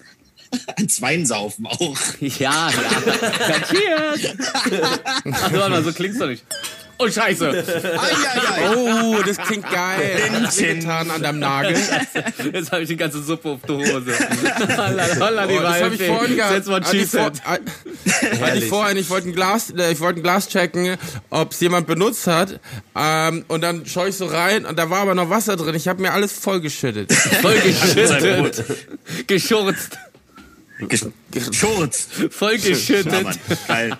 ans 0.77 1.03
Weinsaufen 1.03 1.67
auch. 1.67 1.99
Ja, 2.21 2.29
ja. 2.39 2.71
Cheers! 3.71 4.37
Ach, 5.33 5.53
warte 5.53 5.71
mal, 5.71 5.85
so 5.85 5.93
klingt's 5.93 6.19
doch 6.19 6.27
nicht. 6.27 6.45
Oh, 7.03 7.11
scheiße. 7.11 7.49
Eieiei. 7.51 8.77
Oh, 8.77 9.23
das 9.27 9.39
klingt 9.39 9.69
geil. 9.71 10.19
Wehgetan 10.57 11.11
an 11.11 11.23
deinem 11.23 11.39
Nagel. 11.41 11.77
Jetzt 12.53 12.73
habe 12.73 12.83
ich 12.83 12.89
die 12.89 12.97
ganze 12.97 13.23
Suppe 13.23 13.51
auf 13.51 13.61
der 13.63 13.77
Hose. 13.77 14.13
Holla, 14.77 15.07
holla, 15.19 15.47
die 15.47 15.55
Oh, 15.55 15.61
das 15.63 15.83
habe 15.83 15.95
ich 15.95 16.03
vorhin 16.03 16.37
gehabt. 16.37 16.55
Setz 16.55 16.67
mal 16.67 16.83
vor, 16.83 16.93
Cheese 16.93 17.21
hatte 17.21 18.59
ich 18.59 18.67
vorhin, 18.67 18.97
ich 18.97 19.11
wollte 19.11 19.29
ein 19.29 19.35
Glas, 19.35 19.71
äh, 19.71 19.93
ich 19.93 20.01
wollte 20.01 20.21
ein 20.21 20.23
Glas 20.23 20.49
checken, 20.49 20.97
ob 21.31 21.53
es 21.53 21.61
jemand 21.61 21.87
benutzt 21.87 22.27
hat. 22.27 22.61
Ähm, 22.97 23.45
und 23.49 23.63
dann 23.63 23.87
schaue 23.87 24.09
ich 24.09 24.17
so 24.17 24.27
rein 24.27 24.65
und 24.65 24.79
da 24.79 24.91
war 24.91 25.01
aber 25.01 25.15
noch 25.15 25.31
Wasser 25.31 25.57
drin. 25.57 25.75
Ich 25.75 25.89
habe 25.89 26.01
mir 26.03 26.13
alles 26.13 26.33
vollgeschüttet. 26.33 27.13
Voll 27.43 27.59
geschüttet. 27.61 28.65
Geschurzt. 29.27 29.99
Schurz. 31.53 32.09
Voll 32.31 32.57
Ja. 32.57 33.23
Mann. 33.23 33.37
Geil. 33.69 33.97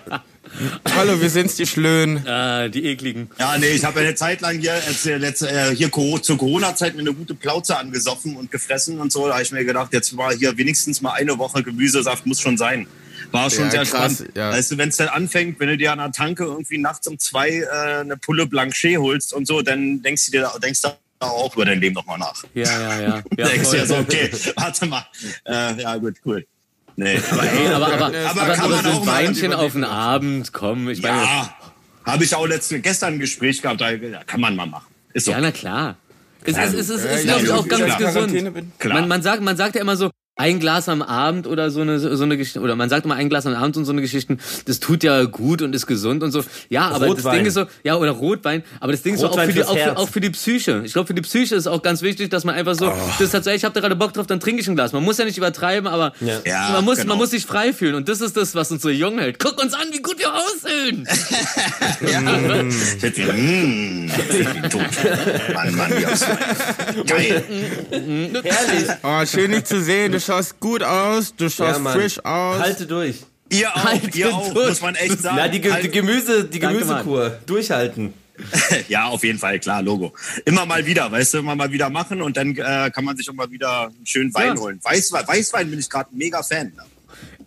Hallo, 0.95 1.19
wir 1.19 1.29
sind's, 1.29 1.55
die 1.55 1.65
Schlönen. 1.65 2.27
Ah, 2.27 2.67
die 2.67 2.85
ekligen. 2.85 3.29
Ja, 3.39 3.57
nee, 3.57 3.67
ich 3.67 3.83
habe 3.83 4.01
ja 4.01 4.07
eine 4.07 4.15
Zeit 4.15 4.41
lang 4.41 4.59
hier, 4.59 4.73
äh, 4.73 5.15
letzte, 5.17 5.49
äh, 5.49 5.75
hier 5.75 5.91
zur 5.91 6.37
Corona-Zeit 6.37 6.93
mir 6.95 7.01
eine 7.01 7.13
gute 7.13 7.33
Plauze 7.33 7.77
angesoffen 7.77 8.35
und 8.35 8.51
gefressen 8.51 8.99
und 8.99 9.11
so. 9.11 9.27
Da 9.27 9.33
habe 9.33 9.43
ich 9.43 9.51
mir 9.51 9.65
gedacht, 9.65 9.91
jetzt 9.93 10.15
war 10.15 10.33
hier 10.33 10.55
wenigstens 10.57 11.01
mal 11.01 11.13
eine 11.13 11.37
Woche 11.37 11.63
Gemüsesaft, 11.63 12.25
muss 12.25 12.39
schon 12.39 12.57
sein. 12.57 12.87
War 13.31 13.49
schon 13.49 13.65
Ja, 13.65 13.71
sehr 13.71 13.85
krass, 13.85 14.15
spannend. 14.17 14.35
ja. 14.35 14.51
Weißt 14.51 14.71
du, 14.71 14.77
wenn 14.77 14.89
es 14.89 14.97
dann 14.97 15.07
anfängt, 15.07 15.59
wenn 15.59 15.69
du 15.69 15.77
dir 15.77 15.91
an 15.91 15.97
der 15.97 16.11
Tanke 16.11 16.43
irgendwie 16.43 16.77
nachts 16.77 17.07
um 17.07 17.17
zwei 17.17 17.49
äh, 17.49 18.01
eine 18.01 18.17
Pulle 18.17 18.45
Blanchet 18.45 18.97
holst 18.97 19.33
und 19.33 19.47
so, 19.47 19.61
dann 19.61 20.01
denkst 20.03 20.27
du 20.27 20.31
dir 20.33 20.41
da- 20.41 20.59
denkst 20.59 20.81
du 20.81 20.89
auch 21.19 21.55
über 21.55 21.65
dein 21.65 21.79
Leben 21.79 21.95
nochmal 21.95 22.19
nach. 22.19 22.43
Ja, 22.53 22.63
ja, 22.63 23.01
ja. 23.01 23.23
ja 23.37 23.47
denkst 23.47 23.69
du 23.71 23.77
ja 23.77 23.85
so, 23.85 23.95
okay, 23.95 24.29
warte 24.57 24.85
mal. 24.85 25.05
Äh, 25.45 25.81
ja, 25.81 25.95
gut, 25.97 26.15
cool. 26.25 26.45
Nee, 26.95 27.19
aber, 27.31 27.43
ey, 27.43 27.67
aber, 27.67 27.85
aber, 27.87 27.93
aber, 27.93 28.05
Aber 28.29 28.41
aber, 28.41 28.53
kann 28.53 28.69
man 28.71 28.83
so 28.83 28.89
auch 28.91 29.01
ein 29.01 29.07
Weinchen 29.07 29.45
überlegen. 29.45 29.53
auf 29.65 29.73
den 29.73 29.83
Abend, 29.83 30.53
komm. 30.53 30.89
Ich 30.89 31.01
meine, 31.01 31.23
ja, 31.23 31.53
habe 32.05 32.23
ich 32.23 32.35
auch 32.35 32.45
letzte, 32.47 32.79
gestern 32.79 33.13
ein 33.15 33.19
Gespräch 33.19 33.61
gehabt, 33.61 33.81
da 33.81 33.91
kann 34.25 34.41
man 34.41 34.55
mal 34.55 34.67
machen. 34.67 34.93
Ist 35.13 35.25
so. 35.25 35.31
ja, 35.31 35.41
na 35.41 35.51
klar. 35.51 35.97
Es, 36.45 36.57
es, 36.57 36.89
Ja, 36.89 36.95
ist, 36.95 37.05
ja, 37.05 37.21
glaube 37.23 37.41
ich, 37.43 37.49
ja, 37.49 37.55
auch 37.55 37.67
ganz 37.67 37.83
klar. 37.85 37.97
Quarantäne 38.11 38.51
gesund. 38.51 38.53
bin. 38.53 38.71
Klar. 38.77 38.99
Man, 38.99 39.07
man, 39.07 39.21
sagt, 39.21 39.41
man 39.41 39.55
sagt 39.57 39.75
ja 39.75 39.81
immer 39.81 39.95
so, 39.95 40.09
ein 40.35 40.59
Glas 40.59 40.89
am 40.89 41.03
Abend 41.03 41.45
oder 41.45 41.69
so 41.69 41.81
eine, 41.81 41.99
so 41.99 42.23
eine 42.23 42.37
Geschichte, 42.37 42.59
oder 42.59 42.75
man 42.75 42.89
sagt 42.89 43.05
immer 43.05 43.13
ein 43.13 43.29
Glas 43.29 43.45
am 43.45 43.53
Abend 43.53 43.77
und 43.77 43.85
so 43.85 43.91
eine 43.91 44.01
Geschichten, 44.01 44.39
das 44.65 44.79
tut 44.79 45.03
ja 45.03 45.25
gut 45.25 45.61
und 45.61 45.75
ist 45.75 45.85
gesund 45.85 46.23
und 46.23 46.31
so. 46.31 46.43
Ja, 46.69 46.87
aber 46.87 47.05
das 47.05 47.17
Rotwein. 47.17 47.35
Ding 47.37 47.45
ist 47.45 47.53
so, 47.53 47.65
ja, 47.83 47.95
oder 47.97 48.11
Rotwein, 48.11 48.63
aber 48.79 48.91
das 48.93 49.03
Ding 49.03 49.13
ist 49.13 49.19
so 49.19 49.27
auch 49.27 49.31
Rotwein 49.31 49.49
für, 49.49 49.53
die, 49.53 49.63
auch, 49.63 49.77
für, 49.77 49.97
auch 49.97 50.09
für 50.09 50.21
die 50.21 50.31
Psyche. 50.31 50.81
Ich 50.85 50.93
glaube, 50.93 51.05
für 51.05 51.13
die 51.13 51.21
Psyche 51.21 51.55
ist 51.55 51.67
auch 51.67 51.83
ganz 51.83 52.01
wichtig, 52.01 52.31
dass 52.31 52.45
man 52.45 52.55
einfach 52.55 52.73
so, 52.73 52.91
das 53.19 53.31
hat 53.31 53.43
so, 53.43 53.51
ey, 53.51 53.57
ich 53.57 53.63
habe 53.63 53.75
da 53.75 53.81
gerade 53.81 53.95
Bock 53.95 54.13
drauf, 54.13 54.25
dann 54.25 54.39
trinke 54.39 54.59
ich 54.59 54.67
ein 54.67 54.75
Glas. 54.75 54.91
Man 54.91 55.03
muss 55.03 55.19
ja 55.19 55.25
nicht 55.25 55.37
übertreiben, 55.37 55.87
aber 55.87 56.13
Ja. 56.19 56.39
Ja, 56.45 56.69
man, 56.73 56.83
muss, 56.83 56.97
genau. 56.97 57.09
man 57.09 57.19
muss 57.19 57.29
sich 57.29 57.45
frei 57.45 57.71
fühlen 57.71 57.93
und 57.93 58.09
das 58.09 58.19
ist 58.19 58.35
das, 58.35 58.55
was 58.55 58.71
uns 58.71 58.81
so 58.81 58.89
jung 58.89 59.19
hält. 59.19 59.37
Guck 59.37 59.61
uns 59.61 59.75
an, 59.75 59.87
wie 59.91 60.01
gut 60.01 60.17
wir 60.17 60.33
aussehen! 60.33 61.07
Ich 62.03 63.03
hätte 63.03 63.23
wieder, 63.23 63.33
mm, 63.33 64.11
wie 64.63 64.69
tot. 64.69 64.81
Mann, 65.53 65.75
Mann, 65.75 66.05
aus. 66.05 66.21
Geil. 67.07 67.43
Herrlich. 68.43 68.89
Oh, 69.03 69.25
schön 69.25 69.51
dich 69.51 69.65
zu 69.65 69.81
sehen. 69.81 70.11
Du 70.11 70.19
schaust 70.25 70.59
gut 70.59 70.83
aus, 70.83 71.35
du 71.35 71.49
schaust 71.49 71.81
Ja, 71.83 71.91
frisch 71.91 72.19
aus. 72.25 72.59
Halte 72.59 72.85
durch. 72.85 73.17
Ihr 73.49 73.69
auch, 73.75 73.83
Halt 73.83 74.15
ihr 74.15 74.33
auch, 74.33 74.53
durch. 74.53 74.69
muss 74.69 74.81
man 74.81 74.95
echt 74.95 75.21
sagen. 75.21 75.35
Na, 75.37 75.47
die, 75.47 75.61
Ge 75.61 75.71
Halt- 75.71 75.83
die 75.83 75.89
Gemüse, 75.91 76.43
die 76.45 76.59
Danke, 76.59 76.79
Gemüsekur. 76.79 77.29
Durchhalten. 77.45 78.13
ja, 78.89 79.05
auf 79.05 79.23
jeden 79.23 79.37
Fall, 79.37 79.59
klar, 79.59 79.83
Logo. 79.83 80.11
Immer 80.45 80.65
mal 80.65 80.83
wieder, 80.87 81.11
weißt 81.11 81.35
du, 81.35 81.37
immer 81.39 81.55
mal 81.55 81.71
wieder 81.71 81.89
machen 81.91 82.21
und 82.21 82.35
dann 82.35 82.55
äh, 82.55 82.89
kann 82.91 83.05
man 83.05 83.15
sich 83.15 83.29
auch 83.29 83.33
mal 83.33 83.51
wieder 83.51 83.87
einen 83.87 84.05
schönen 84.05 84.33
Wein 84.33 84.55
Ja. 84.55 84.61
holen. 84.61 84.79
Weißwein, 84.81 85.27
Weißwein 85.27 85.69
bin 85.69 85.77
ich 85.79 85.87
gerade 85.89 86.09
mega 86.13 86.41
Fan. 86.41 86.73
Ne? 86.75 86.83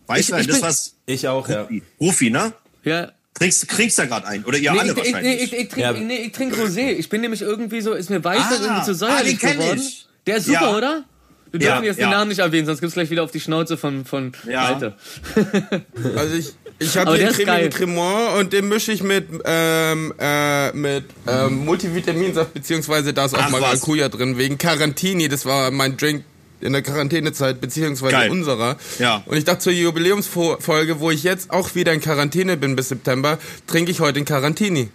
Weißwein, 0.07 0.41
Ich- 0.43 0.47
ich 0.47 0.53
das 0.53 0.61
bin- 0.61 0.69
was. 0.69 0.95
Ich 1.07 1.27
auch, 1.27 1.49
ja. 1.49 1.69
Rufi, 2.01 2.31
ne? 2.31 2.53
Ja, 2.85 3.11
Trinkst, 3.35 3.69
trinkst 3.69 3.99
da 3.99 4.07
gerade 4.07 4.27
ein? 4.29 4.45
Oder 4.45 4.57
ihr 4.59 4.73
Nee, 4.73 4.79
alle 4.79 4.93
ich, 4.93 4.99
ich, 4.99 5.05
nee, 5.05 5.13
wahrscheinlich? 5.13 5.43
ich, 5.43 5.53
ich, 5.53 5.69
trink, 5.69 5.77
Ja. 5.83 5.93
nee, 5.93 6.17
ich 6.27 6.33
trinke 6.33 6.57
Rosé. 6.57 6.93
Ich 6.93 7.09
bin 7.11 7.21
nämlich 7.21 7.43
irgendwie 7.43 7.81
so, 7.83 7.93
ist 7.93 8.09
mir 8.09 8.23
weiß 8.25 8.39
Ah, 8.41 8.53
irgendwie 8.63 8.85
zu 8.85 8.91
ah, 8.93 8.95
säuerlich 8.95 9.39
kenn 9.41 9.59
geworden. 9.59 9.79
ich. 9.85 10.07
Der 10.27 10.37
ist 10.37 10.47
super, 10.47 10.61
Ja. 10.71 10.77
oder? 10.77 11.05
Wir 11.53 11.61
Ja, 11.61 11.73
dürfen 11.73 11.85
jetzt 11.85 11.99
ja. 12.01 12.07
den 12.07 12.11
Namen 12.11 12.29
nicht 12.29 12.39
erwähnen, 12.41 12.67
sonst 12.67 12.81
gibt's 12.81 12.95
gleich 12.95 13.11
wieder 13.11 13.23
auf 13.23 13.31
die 13.31 13.41
Schnauze 13.41 13.77
von, 13.77 14.05
von 14.05 14.33
Ja. 14.49 14.63
Malte. 14.71 14.95
Also 16.17 16.35
ich, 16.37 16.53
ich 16.79 16.97
habe 16.99 17.17
den 17.17 17.29
cremigen 17.29 17.71
Cremant 17.71 18.39
und 18.41 18.53
den 18.53 18.69
mische 18.69 18.93
ich 18.93 19.03
mit, 19.03 19.27
ähm, 19.45 20.13
äh, 20.19 20.73
mit 20.73 21.05
ähm, 21.27 21.65
Multivitaminsaft, 21.65 22.53
beziehungsweise 22.55 23.15
da 23.15 23.25
ist 23.25 23.35
auch 23.35 23.39
Ach, 23.43 23.53
was. 23.53 23.61
Maracuja 23.61 24.09
drin, 24.09 24.37
wegen 24.39 24.59
Carantini. 24.59 25.29
Das 25.29 25.47
war 25.47 25.71
mein 25.71 25.97
Drink 25.97 26.25
in 26.61 26.73
der 26.73 26.83
Quarantänezeit, 26.83 27.61
beziehungsweise 27.61 28.13
Geil. 28.13 28.31
unserer. 28.31 28.77
Ja. 28.99 29.23
Und 29.27 29.37
ich 29.37 29.45
dachte 29.45 29.61
zur 29.61 29.73
Jubiläumsfolge, 29.73 31.01
wo 31.01 31.11
ich 31.11 31.23
jetzt 31.23 31.51
auch 31.51 31.75
wieder 31.75 31.93
in 31.93 32.01
Quarantäne 32.01 32.57
bin 32.57 32.77
bis 32.77 32.89
September, 32.89 33.39
trinke 33.67 33.91
ich 33.91 34.01
heute 34.01 34.15
den 34.15 34.25
Carantini. 34.25 34.89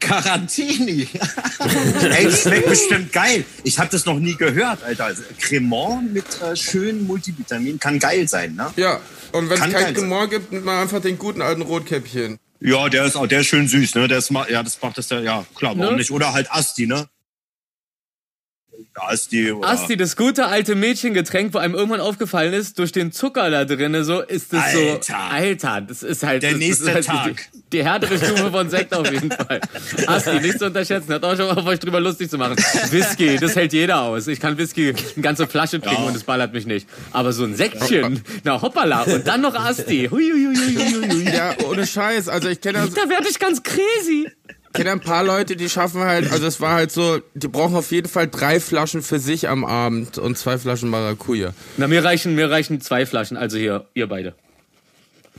Carantini. 0.00 1.08
Ey, 2.10 2.24
das 2.24 2.42
schmeckt 2.42 2.68
bestimmt 2.68 3.12
geil. 3.12 3.44
Ich 3.64 3.78
habe 3.78 3.90
das 3.90 4.04
noch 4.06 4.18
nie 4.18 4.34
gehört, 4.36 4.82
Alter. 4.84 5.06
Also, 5.06 5.22
Cremant 5.40 6.12
mit 6.12 6.24
äh, 6.40 6.54
schönen 6.56 7.06
Multivitamin 7.06 7.78
kann 7.78 7.98
geil 7.98 8.28
sein, 8.28 8.54
ne? 8.54 8.70
Ja, 8.76 9.00
und 9.32 9.50
wenn 9.50 9.60
es 9.60 9.72
kein. 9.72 9.94
Cremant 9.94 10.30
gibt, 10.30 10.52
nimmt 10.52 10.64
man 10.64 10.82
einfach 10.82 11.00
den 11.00 11.18
guten 11.18 11.42
alten 11.42 11.62
Rotkäppchen. 11.62 12.38
Ja, 12.60 12.88
der 12.88 13.04
ist 13.04 13.16
auch, 13.16 13.26
der 13.26 13.40
ist 13.40 13.46
schön 13.46 13.68
süß, 13.68 13.94
ne? 13.94 14.08
Der 14.08 14.18
ist, 14.18 14.30
ja, 14.30 14.62
das 14.62 14.80
macht 14.82 14.98
das 14.98 15.08
ja, 15.10 15.20
ja, 15.20 15.46
klar, 15.54 15.76
warum 15.76 15.92
Ne? 15.92 15.98
nicht? 15.98 16.10
Oder 16.10 16.32
halt 16.32 16.50
Asti, 16.50 16.86
ne? 16.86 17.08
Asti 19.00 19.52
oder. 19.52 19.68
Asti, 19.68 19.96
das 19.96 20.16
gute 20.16 20.46
alte 20.46 20.74
Mädchengetränk, 20.74 21.54
wo 21.54 21.58
einem 21.58 21.74
irgendwann 21.74 22.00
aufgefallen 22.00 22.52
ist, 22.52 22.78
durch 22.78 22.92
den 22.92 23.12
Zucker 23.12 23.50
da 23.50 23.64
drinne, 23.64 24.04
so 24.04 24.20
ist 24.20 24.52
das 24.52 24.64
Alter. 24.64 25.00
so. 25.02 25.14
Alter, 25.14 25.80
das 25.82 26.02
ist 26.02 26.22
halt. 26.22 26.42
Der 26.42 26.50
das, 26.52 26.58
nächste 26.58 26.84
das 26.86 27.00
ist 27.00 27.08
halt 27.08 27.36
Tag. 27.36 27.48
Die, 27.54 27.60
die 27.78 27.84
härtere 27.84 28.16
Stufe 28.18 28.50
von 28.50 28.70
Sekt 28.70 28.94
auf 28.94 29.10
jeden 29.10 29.30
Fall. 29.30 29.60
Asti, 30.06 30.40
nicht 30.40 30.58
zu 30.58 30.66
unterschätzen, 30.66 31.12
hat 31.12 31.24
auch 31.24 31.36
schon 31.36 31.46
mal 31.46 31.58
auf 31.58 31.66
euch 31.66 31.78
drüber 31.78 32.00
lustig 32.00 32.30
zu 32.30 32.38
machen. 32.38 32.56
Whisky, 32.90 33.36
das 33.38 33.56
hält 33.56 33.72
jeder 33.72 34.00
aus. 34.02 34.26
Ich 34.26 34.40
kann 34.40 34.56
Whisky 34.58 34.88
eine 35.14 35.22
ganze 35.22 35.46
Flasche 35.46 35.80
trinken 35.80 36.02
Ja. 36.02 36.08
und 36.08 36.16
es 36.16 36.24
ballert 36.24 36.52
mich 36.52 36.66
nicht. 36.66 36.88
Aber 37.12 37.32
so 37.32 37.44
ein 37.44 37.54
Säckchen, 37.54 38.22
na 38.44 38.60
hoppala, 38.60 39.02
und 39.02 39.26
dann 39.26 39.40
noch 39.40 39.54
Asti. 39.54 40.08
Hui, 40.10 40.30
hui, 40.32 40.46
hui, 40.56 40.74
hui, 40.76 41.10
hui. 41.10 41.32
Ja, 41.34 41.54
ohne 41.68 41.86
Scheiß. 41.86 42.28
Also 42.28 42.48
ich 42.48 42.60
kenne 42.60 42.88
Da 42.94 43.08
werde 43.08 43.28
ich 43.28 43.38
ganz 43.38 43.62
crazy. 43.62 44.28
Kenne 44.72 44.92
ein 44.92 45.00
paar 45.00 45.24
Leute, 45.24 45.56
die 45.56 45.68
schaffen 45.68 46.02
halt, 46.02 46.30
also 46.30 46.46
es 46.46 46.60
war 46.60 46.74
halt 46.74 46.90
so, 46.92 47.20
die 47.34 47.48
brauchen 47.48 47.74
auf 47.76 47.90
jeden 47.90 48.08
Fall 48.08 48.28
drei 48.28 48.60
Flaschen 48.60 49.02
für 49.02 49.18
sich 49.18 49.48
am 49.48 49.64
Abend 49.64 50.18
und 50.18 50.36
zwei 50.38 50.58
Flaschen 50.58 50.90
Maracuja. 50.90 51.52
Na, 51.76 51.86
mir 51.88 52.04
reichen, 52.04 52.34
mir 52.34 52.50
reichen 52.50 52.80
zwei 52.80 53.06
Flaschen, 53.06 53.36
also 53.36 53.58
hier, 53.58 53.86
ihr 53.94 54.06
beide. 54.06 54.34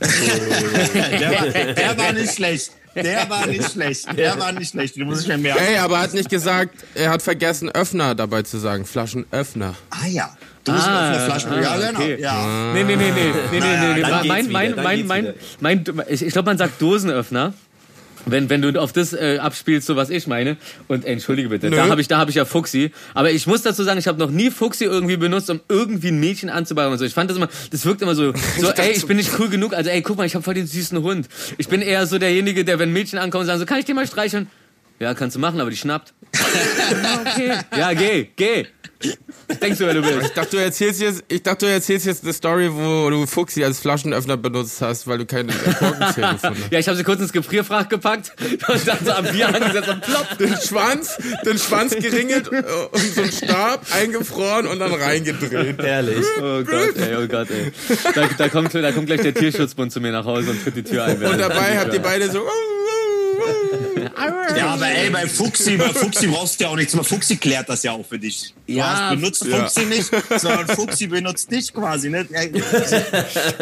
Der 0.00 1.30
war, 1.30 1.74
der 1.74 1.98
war 1.98 2.12
nicht 2.12 2.34
schlecht. 2.34 2.72
Der 2.94 3.28
war 3.28 3.46
nicht 3.46 3.70
schlecht. 3.70 4.06
Der 4.16 4.38
war 4.40 4.50
nicht 4.52 4.70
schlecht. 4.70 4.96
Du 4.96 5.04
musst 5.04 5.22
ich 5.22 5.28
mir 5.28 5.38
merken. 5.38 5.62
Ey, 5.62 5.76
aber 5.78 5.96
er 5.96 6.02
hat 6.02 6.14
nicht 6.14 6.30
gesagt, 6.30 6.74
er 6.94 7.10
hat 7.10 7.22
vergessen, 7.22 7.70
Öffner 7.70 8.14
dabei 8.14 8.42
zu 8.42 8.58
sagen. 8.58 8.84
Flaschenöffner. 8.86 9.74
Ah 9.90 10.06
ja. 10.06 10.36
Dosen 10.64 10.80
Ah, 10.80 11.10
offene 11.10 11.26
Flaschen. 11.26 11.52
ah, 11.52 11.60
ja, 11.60 11.76
genau. 11.86 12.00
okay. 12.00 12.20
Ja. 12.20 12.72
Nee, 12.74 12.84
nee, 12.84 12.96
nee, 12.96 13.10
nee, 13.10 13.32
nee, 13.52 13.60
nee, 13.60 13.60
nee, 13.60 13.94
nee. 13.94 14.00
dann 14.02 14.26
Mein, 14.26 14.50
mein, 14.50 14.74
mein, 14.74 15.06
mein, 15.06 15.34
mein, 15.60 15.84
ich, 16.08 16.22
ich 16.22 16.32
glaube, 16.32 16.46
man 16.50 16.58
sagt 16.58 16.80
Dosenöffner. 16.82 17.54
Wenn, 18.26 18.50
wenn 18.50 18.62
du 18.62 18.80
auf 18.80 18.92
das 18.92 19.12
äh, 19.12 19.38
abspielst, 19.40 19.86
so 19.86 19.96
was 19.96 20.10
ich 20.10 20.26
meine. 20.26 20.56
Und 20.88 21.04
äh, 21.04 21.12
entschuldige 21.12 21.48
bitte, 21.48 21.70
Nö. 21.70 21.76
da 21.76 21.88
habe 21.88 22.00
ich, 22.00 22.08
da 22.08 22.18
habe 22.18 22.30
ich 22.30 22.36
ja 22.36 22.44
Fuchsi. 22.44 22.92
Aber 23.14 23.30
ich 23.30 23.46
muss 23.46 23.62
dazu 23.62 23.82
sagen, 23.82 23.98
ich 23.98 24.08
habe 24.08 24.18
noch 24.18 24.30
nie 24.30 24.50
Fuchsi 24.50 24.84
irgendwie 24.84 25.16
benutzt, 25.16 25.48
um 25.50 25.60
irgendwie 25.68 26.08
ein 26.08 26.20
Mädchen 26.20 26.50
anzubauen 26.50 26.92
und 26.92 26.98
so. 26.98 27.04
Ich 27.04 27.14
fand 27.14 27.30
das 27.30 27.36
immer, 27.36 27.48
das 27.70 27.84
wirkt 27.84 28.02
immer 28.02 28.14
so, 28.14 28.32
so, 28.58 28.70
ey, 28.70 28.92
ich 28.92 29.06
bin 29.06 29.16
nicht 29.16 29.30
cool 29.38 29.48
genug. 29.48 29.74
Also, 29.74 29.90
ey, 29.90 30.02
guck 30.02 30.16
mal, 30.16 30.26
ich 30.26 30.34
habe 30.34 30.42
voll 30.42 30.54
den 30.54 30.66
süßen 30.66 31.02
Hund. 31.02 31.28
Ich 31.58 31.68
bin 31.68 31.82
eher 31.82 32.06
so 32.06 32.18
derjenige, 32.18 32.64
der, 32.64 32.78
wenn 32.78 32.92
Mädchen 32.92 33.18
ankommen, 33.18 33.46
sagen 33.46 33.58
so, 33.58 33.66
kann 33.66 33.78
ich 33.78 33.84
dir 33.84 33.94
mal 33.94 34.06
streicheln? 34.06 34.48
Ja, 34.98 35.14
kannst 35.14 35.34
du 35.34 35.40
machen, 35.40 35.58
aber 35.60 35.70
die 35.70 35.76
schnappt. 35.76 36.12
ja, 36.34 37.20
okay. 37.20 37.52
Ja, 37.76 37.92
geh, 37.94 38.28
geh. 38.36 38.66
Denkst 39.62 39.78
du, 39.78 39.86
wer 39.86 39.94
du 39.94 40.00
Ich 40.00 40.16
bist? 40.18 40.36
dachte, 40.36 40.56
du 40.56 40.62
erzählst 40.62 41.00
jetzt, 41.00 41.24
ich 41.28 41.42
dachte, 41.42 41.66
du 41.66 41.72
erzählst 41.72 42.06
jetzt 42.06 42.22
eine 42.22 42.32
Story, 42.32 42.68
wo 42.72 43.08
du 43.10 43.26
Fuchsi 43.26 43.64
als 43.64 43.80
Flaschenöffner 43.80 44.36
benutzt 44.36 44.80
hast, 44.82 45.06
weil 45.06 45.18
du 45.18 45.26
keine 45.26 45.52
Korkenzähne 45.52 46.32
gefunden 46.34 46.56
hast. 46.64 46.72
Ja, 46.72 46.78
ich 46.78 46.86
habe 46.86 46.96
sie 46.96 47.02
kurz 47.04 47.20
ins 47.20 47.32
Gefrierfach 47.32 47.88
gepackt 47.88 48.32
und 48.68 48.86
dann 48.86 48.98
so 49.04 49.10
am 49.12 49.24
Bier 49.24 49.48
angesetzt 49.48 49.88
und 49.88 50.02
plopp. 50.02 50.38
Den 50.38 50.54
Schwanz, 50.56 51.16
den 51.44 51.58
Schwanz 51.58 51.96
geringelt 51.96 52.52
äh, 52.52 52.62
und 52.92 53.14
so 53.14 53.22
einen 53.22 53.32
Stab 53.32 53.86
eingefroren 53.92 54.66
und 54.66 54.78
dann 54.78 54.92
reingedreht. 54.92 55.78
Herrlich. 55.82 56.24
Oh 56.38 56.62
Gott, 56.62 56.96
ey, 56.96 57.16
oh 57.16 57.26
Gott, 57.26 57.48
ey. 57.50 57.72
Da, 58.14 58.28
da, 58.38 58.48
kommt, 58.48 58.74
da 58.74 58.92
kommt 58.92 59.06
gleich 59.06 59.22
der 59.22 59.34
Tierschutzbund 59.34 59.92
zu 59.92 60.00
mir 60.00 60.12
nach 60.12 60.26
Hause 60.26 60.50
und 60.50 60.62
tritt 60.62 60.76
die 60.76 60.82
Tür 60.84 61.04
ein. 61.04 61.22
Und 61.22 61.38
dabei 61.38 61.78
habt 61.78 61.92
ihr 61.94 62.00
beide 62.00 62.30
so. 62.30 62.40
Ja, 64.56 64.66
aber 64.74 64.86
ey, 64.86 65.10
bei 65.10 65.26
Fuxi, 65.26 65.76
bei 65.76 65.88
Fuxi 65.88 66.26
brauchst 66.26 66.58
du 66.60 66.64
ja 66.64 66.70
auch 66.70 66.76
nichts 66.76 66.94
mehr. 66.94 67.04
Fuxi 67.04 67.36
klärt 67.36 67.68
das 67.68 67.82
ja 67.82 67.92
auch 67.92 68.04
für 68.06 68.18
dich. 68.18 68.54
Du 68.66 68.74
Ja, 68.74 69.10
hast 69.10 69.16
benutzt 69.16 69.44
ja. 69.46 69.56
Fuxi 69.58 69.84
nicht, 69.86 70.10
sondern 70.40 70.66
Fuxi 70.68 71.06
benutzt 71.06 71.50
dich 71.50 71.72
quasi, 71.72 72.10
ne? 72.10 72.26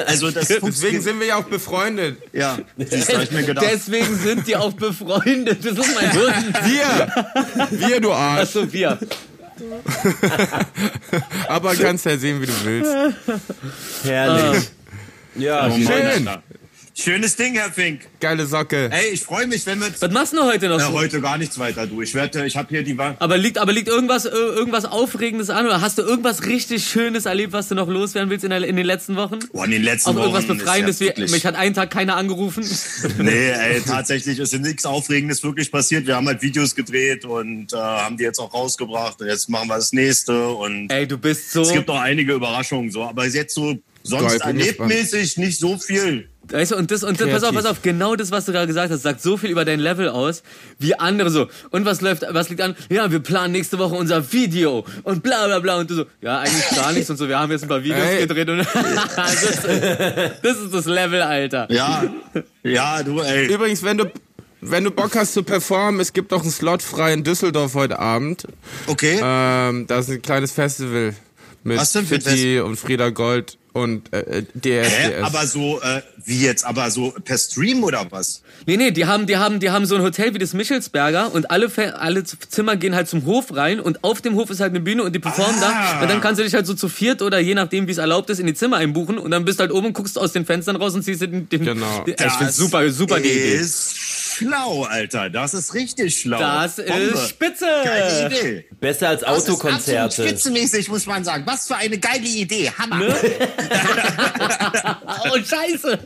Also 0.06 0.30
das 0.30 0.48
Fuxi, 0.48 0.66
Deswegen 0.66 1.00
sind 1.00 1.20
wir 1.20 1.26
ja 1.28 1.36
auch 1.36 1.44
befreundet. 1.44 2.18
ja, 2.32 2.58
siehst 2.76 3.10
du, 3.10 3.16
hab 3.16 3.22
ich 3.24 3.30
mir 3.30 3.42
gedacht. 3.44 3.66
Deswegen 3.70 4.18
sind 4.18 4.46
die 4.46 4.56
auch 4.56 4.72
befreundet. 4.72 5.64
Das 5.64 5.72
ist 5.78 5.94
mein 5.94 6.12
Hund. 6.12 6.54
Wir! 6.64 7.88
Wir, 7.88 8.00
du 8.00 8.12
Arsch. 8.12 8.40
Achso, 8.42 8.72
wir. 8.72 8.98
Aber 11.48 11.74
kannst 11.74 12.04
ja 12.06 12.16
sehen, 12.16 12.40
wie 12.40 12.46
du 12.46 12.52
willst. 12.64 12.92
Herrlich. 14.04 14.64
Ja, 15.36 15.66
Oh 15.66 15.70
Mann, 15.70 15.86
Schön. 15.86 16.28
Schönes 17.00 17.36
Ding, 17.36 17.54
Herr 17.54 17.70
Fink. 17.70 18.00
Geile 18.18 18.44
Socke. 18.44 18.90
Ey, 18.90 19.12
ich 19.12 19.20
freue 19.20 19.46
mich, 19.46 19.64
wenn 19.66 19.78
wir 19.78 19.86
Was 20.00 20.10
machst 20.10 20.32
du 20.32 20.42
heute 20.42 20.68
noch 20.68 20.80
ja, 20.80 20.88
so? 20.88 20.94
heute 20.94 21.20
gar 21.20 21.38
nichts 21.38 21.56
weiter 21.56 21.86
du. 21.86 22.02
Ich 22.02 22.12
werde, 22.12 22.44
ich 22.44 22.56
habe 22.56 22.70
hier 22.70 22.82
die 22.82 22.98
Wa 22.98 23.14
Aber 23.20 23.38
liegt, 23.38 23.56
aber 23.58 23.70
liegt 23.70 23.86
irgendwas, 23.86 24.24
äh, 24.24 24.30
irgendwas 24.30 24.84
Aufregendes 24.84 25.48
an 25.48 25.64
oder 25.66 25.80
hast 25.80 25.98
du 25.98 26.02
irgendwas 26.02 26.46
richtig 26.46 26.84
Schönes 26.88 27.24
erlebt, 27.24 27.52
was 27.52 27.68
du 27.68 27.76
noch 27.76 27.86
loswerden 27.86 28.30
willst 28.30 28.42
in, 28.42 28.50
der, 28.50 28.64
in 28.64 28.74
den 28.74 28.84
letzten 28.84 29.14
Wochen? 29.14 29.38
Boah, 29.52 29.66
in 29.66 29.70
den 29.70 29.84
letzten 29.84 30.10
Auch 30.10 30.14
Wochen 30.16 30.22
irgendwas 30.24 30.46
Befreiendes, 30.48 30.98
ja 30.98 31.12
wie 31.16 31.30
mich 31.30 31.46
hat 31.46 31.54
einen 31.54 31.72
Tag 31.72 31.92
keiner 31.92 32.16
angerufen. 32.16 32.68
Nee, 33.18 33.50
ey, 33.50 33.80
tatsächlich 33.80 34.38
ist 34.38 34.52
nichts 34.58 34.84
Aufregendes 34.84 35.42
wirklich 35.44 35.70
passiert. 35.70 36.06
Wir 36.06 36.16
haben 36.16 36.26
halt 36.26 36.42
Videos 36.42 36.74
gedreht 36.74 37.24
und 37.24 37.72
äh, 37.72 37.76
haben 37.76 38.16
die 38.16 38.24
jetzt 38.24 38.40
auch 38.40 38.52
rausgebracht. 38.52 39.20
Und 39.20 39.28
jetzt 39.28 39.48
machen 39.48 39.68
wir 39.68 39.76
das 39.76 39.92
nächste 39.92 40.48
und 40.48 40.90
Ey, 40.90 41.06
du 41.06 41.16
bist 41.16 41.52
so. 41.52 41.62
es 41.62 41.72
gibt 41.72 41.88
auch 41.90 42.00
einige 42.00 42.32
Überraschungen 42.32 42.90
so. 42.90 43.04
Aber 43.04 43.24
jetzt 43.26 43.54
so 43.54 43.78
sonst 44.02 44.40
erlebtmäßig 44.40 45.36
nicht 45.36 45.58
so 45.58 45.78
viel. 45.78 46.28
Weißt 46.50 46.72
du, 46.72 46.76
und 46.76 46.90
das, 46.90 47.04
und 47.04 47.20
das, 47.20 47.28
pass 47.28 47.42
auf, 47.44 47.54
pass 47.54 47.66
auf, 47.66 47.82
genau 47.82 48.16
das, 48.16 48.30
was 48.30 48.46
du 48.46 48.52
gerade 48.52 48.66
gesagt 48.66 48.90
hast, 48.90 49.02
sagt 49.02 49.20
so 49.20 49.36
viel 49.36 49.50
über 49.50 49.64
dein 49.64 49.80
Level 49.80 50.08
aus, 50.08 50.42
wie 50.78 50.98
andere 50.98 51.30
so. 51.30 51.48
Und 51.70 51.84
was 51.84 52.00
läuft, 52.00 52.24
was 52.30 52.48
liegt 52.48 52.62
an? 52.62 52.74
Ja, 52.88 53.10
wir 53.10 53.20
planen 53.20 53.52
nächste 53.52 53.78
Woche 53.78 53.94
unser 53.94 54.32
Video 54.32 54.84
und 55.02 55.22
bla, 55.22 55.46
bla, 55.46 55.58
bla. 55.58 55.78
Und 55.78 55.90
du 55.90 55.94
so, 55.94 56.06
ja, 56.22 56.38
eigentlich 56.38 56.68
gar 56.74 56.92
nichts 56.92 57.10
und 57.10 57.16
so. 57.16 57.28
Wir 57.28 57.38
haben 57.38 57.52
jetzt 57.52 57.62
ein 57.62 57.68
paar 57.68 57.84
Videos 57.84 58.00
Ey. 58.00 58.26
gedreht 58.26 58.48
und 58.48 58.58
das, 59.16 59.42
ist, 59.42 59.64
das 60.42 60.58
ist 60.58 60.74
das 60.74 60.86
Level, 60.86 61.22
Alter. 61.22 61.70
Ja, 61.70 62.04
ja, 62.62 63.02
du, 63.02 63.20
ey. 63.20 63.52
Übrigens, 63.52 63.82
wenn 63.82 63.98
du, 63.98 64.10
wenn 64.60 64.84
du 64.84 64.90
Bock 64.90 65.14
hast 65.16 65.34
zu 65.34 65.42
performen, 65.42 66.00
es 66.00 66.12
gibt 66.12 66.32
auch 66.32 66.42
einen 66.42 66.50
Slot 66.50 66.82
frei 66.82 67.12
in 67.12 67.24
Düsseldorf 67.24 67.74
heute 67.74 67.98
Abend. 67.98 68.44
Okay. 68.86 69.20
Ähm, 69.22 69.86
da 69.86 69.98
ist 69.98 70.10
ein 70.10 70.22
kleines 70.22 70.52
Festival 70.52 71.14
mit 71.62 71.78
Was 71.78 71.92
denn 71.92 72.06
für 72.06 72.64
und 72.64 72.76
Frieda 72.76 73.10
Gold 73.10 73.58
und 73.78 74.12
äh, 74.12 74.42
DSDS. 74.54 74.90
Hä? 74.90 75.20
Aber 75.22 75.46
so, 75.46 75.80
äh, 75.80 76.02
wie 76.24 76.42
jetzt? 76.42 76.64
Aber 76.64 76.90
so 76.90 77.14
per 77.24 77.38
Stream 77.38 77.82
oder 77.84 78.06
was? 78.10 78.42
Nee, 78.66 78.76
nee, 78.76 78.90
die 78.90 79.06
haben, 79.06 79.26
die 79.26 79.36
haben, 79.36 79.60
die 79.60 79.70
haben 79.70 79.86
so 79.86 79.94
ein 79.96 80.02
Hotel 80.02 80.34
wie 80.34 80.38
das 80.38 80.52
Michelsberger 80.54 81.32
und 81.32 81.50
alle, 81.50 81.70
alle 81.98 82.24
Zimmer 82.24 82.76
gehen 82.76 82.94
halt 82.94 83.08
zum 83.08 83.24
Hof 83.24 83.54
rein 83.56 83.80
und 83.80 84.04
auf 84.04 84.20
dem 84.20 84.34
Hof 84.34 84.50
ist 84.50 84.60
halt 84.60 84.70
eine 84.70 84.80
Bühne 84.80 85.02
und 85.04 85.14
die 85.14 85.18
performen 85.18 85.56
Ah. 85.62 85.94
da 85.96 86.00
und 86.02 86.10
dann 86.10 86.20
kannst 86.20 86.38
du 86.40 86.44
dich 86.44 86.54
halt 86.54 86.66
so 86.66 86.74
zu 86.74 86.88
viert 86.88 87.22
oder 87.22 87.38
je 87.38 87.54
nachdem, 87.54 87.86
wie 87.86 87.92
es 87.92 87.98
erlaubt 87.98 88.30
ist, 88.30 88.38
in 88.40 88.46
die 88.46 88.54
Zimmer 88.54 88.76
einbuchen 88.78 89.18
und 89.18 89.30
dann 89.30 89.44
bist 89.44 89.58
du 89.58 89.62
halt 89.62 89.72
oben 89.72 89.86
und 89.88 89.92
guckst 89.92 90.18
aus 90.18 90.32
den 90.32 90.44
Fenstern 90.44 90.76
raus 90.76 90.94
und 90.94 91.02
siehst 91.02 91.22
den, 91.22 91.48
den 91.48 91.64
Genau. 91.64 92.00
Den, 92.04 92.14
ich 92.18 92.32
find's 92.32 92.56
super, 92.56 92.90
super 92.90 93.20
die 93.20 93.28
Idee. 93.28 93.64
Ist 94.40 94.48
schlau, 94.48 94.84
Alter. 94.84 95.30
Das 95.30 95.54
ist 95.54 95.74
richtig 95.74 96.20
schlau. 96.20 96.38
Das 96.38 96.76
Bombe. 96.76 96.92
ist 96.92 97.28
spitze. 97.28 97.66
Geile 97.84 98.26
Idee. 98.26 98.64
besser 98.80 99.08
als 99.08 99.20
Das 99.20 99.30
ist 99.30 99.36
absolut 99.36 99.60
Autokonzerte. 99.60 100.22
spitzenmäßig, 100.22 100.88
muss 100.88 101.06
man 101.06 101.24
sagen. 101.24 101.44
Was 101.46 101.66
für 101.66 101.76
eine 101.76 101.98
geile 101.98 102.26
Idee. 102.26 102.70
Hammer. 102.70 102.98
Ne? 102.98 103.14
oh, 105.30 105.38
scheiße. 105.38 105.98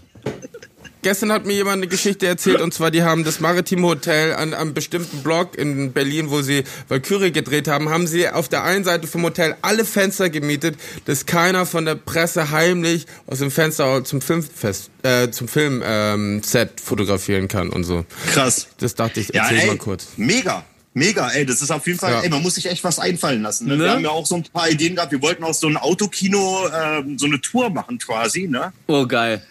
Gestern 1.02 1.32
hat 1.32 1.44
mir 1.46 1.52
jemand 1.54 1.78
eine 1.78 1.88
Geschichte 1.88 2.28
erzählt 2.28 2.60
und 2.60 2.72
zwar 2.72 2.92
die 2.92 3.02
haben 3.02 3.24
das 3.24 3.40
Maritime 3.40 3.82
Hotel 3.88 4.34
an 4.34 4.54
einem 4.54 4.72
bestimmten 4.72 5.24
Block 5.24 5.58
in 5.58 5.92
Berlin, 5.92 6.30
wo 6.30 6.42
sie 6.42 6.62
Valkyrie 6.88 7.32
gedreht 7.32 7.66
haben, 7.66 7.88
haben 7.88 8.06
sie 8.06 8.28
auf 8.28 8.48
der 8.48 8.62
einen 8.62 8.84
Seite 8.84 9.08
vom 9.08 9.24
Hotel 9.24 9.56
alle 9.62 9.84
Fenster 9.84 10.30
gemietet, 10.30 10.76
dass 11.06 11.26
keiner 11.26 11.66
von 11.66 11.84
der 11.86 11.96
Presse 11.96 12.52
heimlich 12.52 13.06
aus 13.26 13.40
dem 13.40 13.50
Fenster 13.50 14.04
zum 14.04 14.20
Filmfest, 14.20 14.90
äh, 15.02 15.28
zum 15.30 15.48
Film 15.48 15.82
ähm, 15.84 16.40
Set 16.44 16.80
fotografieren 16.80 17.48
kann 17.48 17.70
und 17.70 17.82
so. 17.82 18.04
Krass. 18.32 18.68
Das 18.78 18.94
dachte 18.94 19.18
ich, 19.18 19.30
Ja, 19.34 19.42
erzähl 19.42 19.58
ey, 19.58 19.66
mal 19.66 19.76
kurz. 19.78 20.06
mega. 20.16 20.64
Mega, 20.94 21.30
ey, 21.30 21.46
das 21.46 21.62
ist 21.62 21.70
auf 21.70 21.86
jeden 21.86 21.98
Fall, 21.98 22.12
Ja. 22.12 22.20
ey, 22.20 22.28
man 22.28 22.42
muss 22.42 22.56
sich 22.56 22.66
echt 22.66 22.84
was 22.84 22.98
einfallen 22.98 23.40
lassen. 23.40 23.66
Ne? 23.66 23.78
Ne? 23.78 23.84
Wir 23.84 23.90
haben 23.92 24.04
ja 24.04 24.10
auch 24.10 24.26
so 24.26 24.34
ein 24.34 24.42
paar 24.42 24.68
Ideen 24.68 24.94
gehabt. 24.94 25.10
Wir 25.10 25.22
wollten 25.22 25.42
auch 25.42 25.54
so 25.54 25.66
ein 25.66 25.78
Autokino, 25.78 26.68
ähm, 26.68 27.18
so 27.18 27.24
eine 27.24 27.40
Tour 27.40 27.70
machen 27.70 27.96
quasi, 27.98 28.46
ne? 28.46 28.74
Oh, 28.88 29.06
geil. 29.06 29.42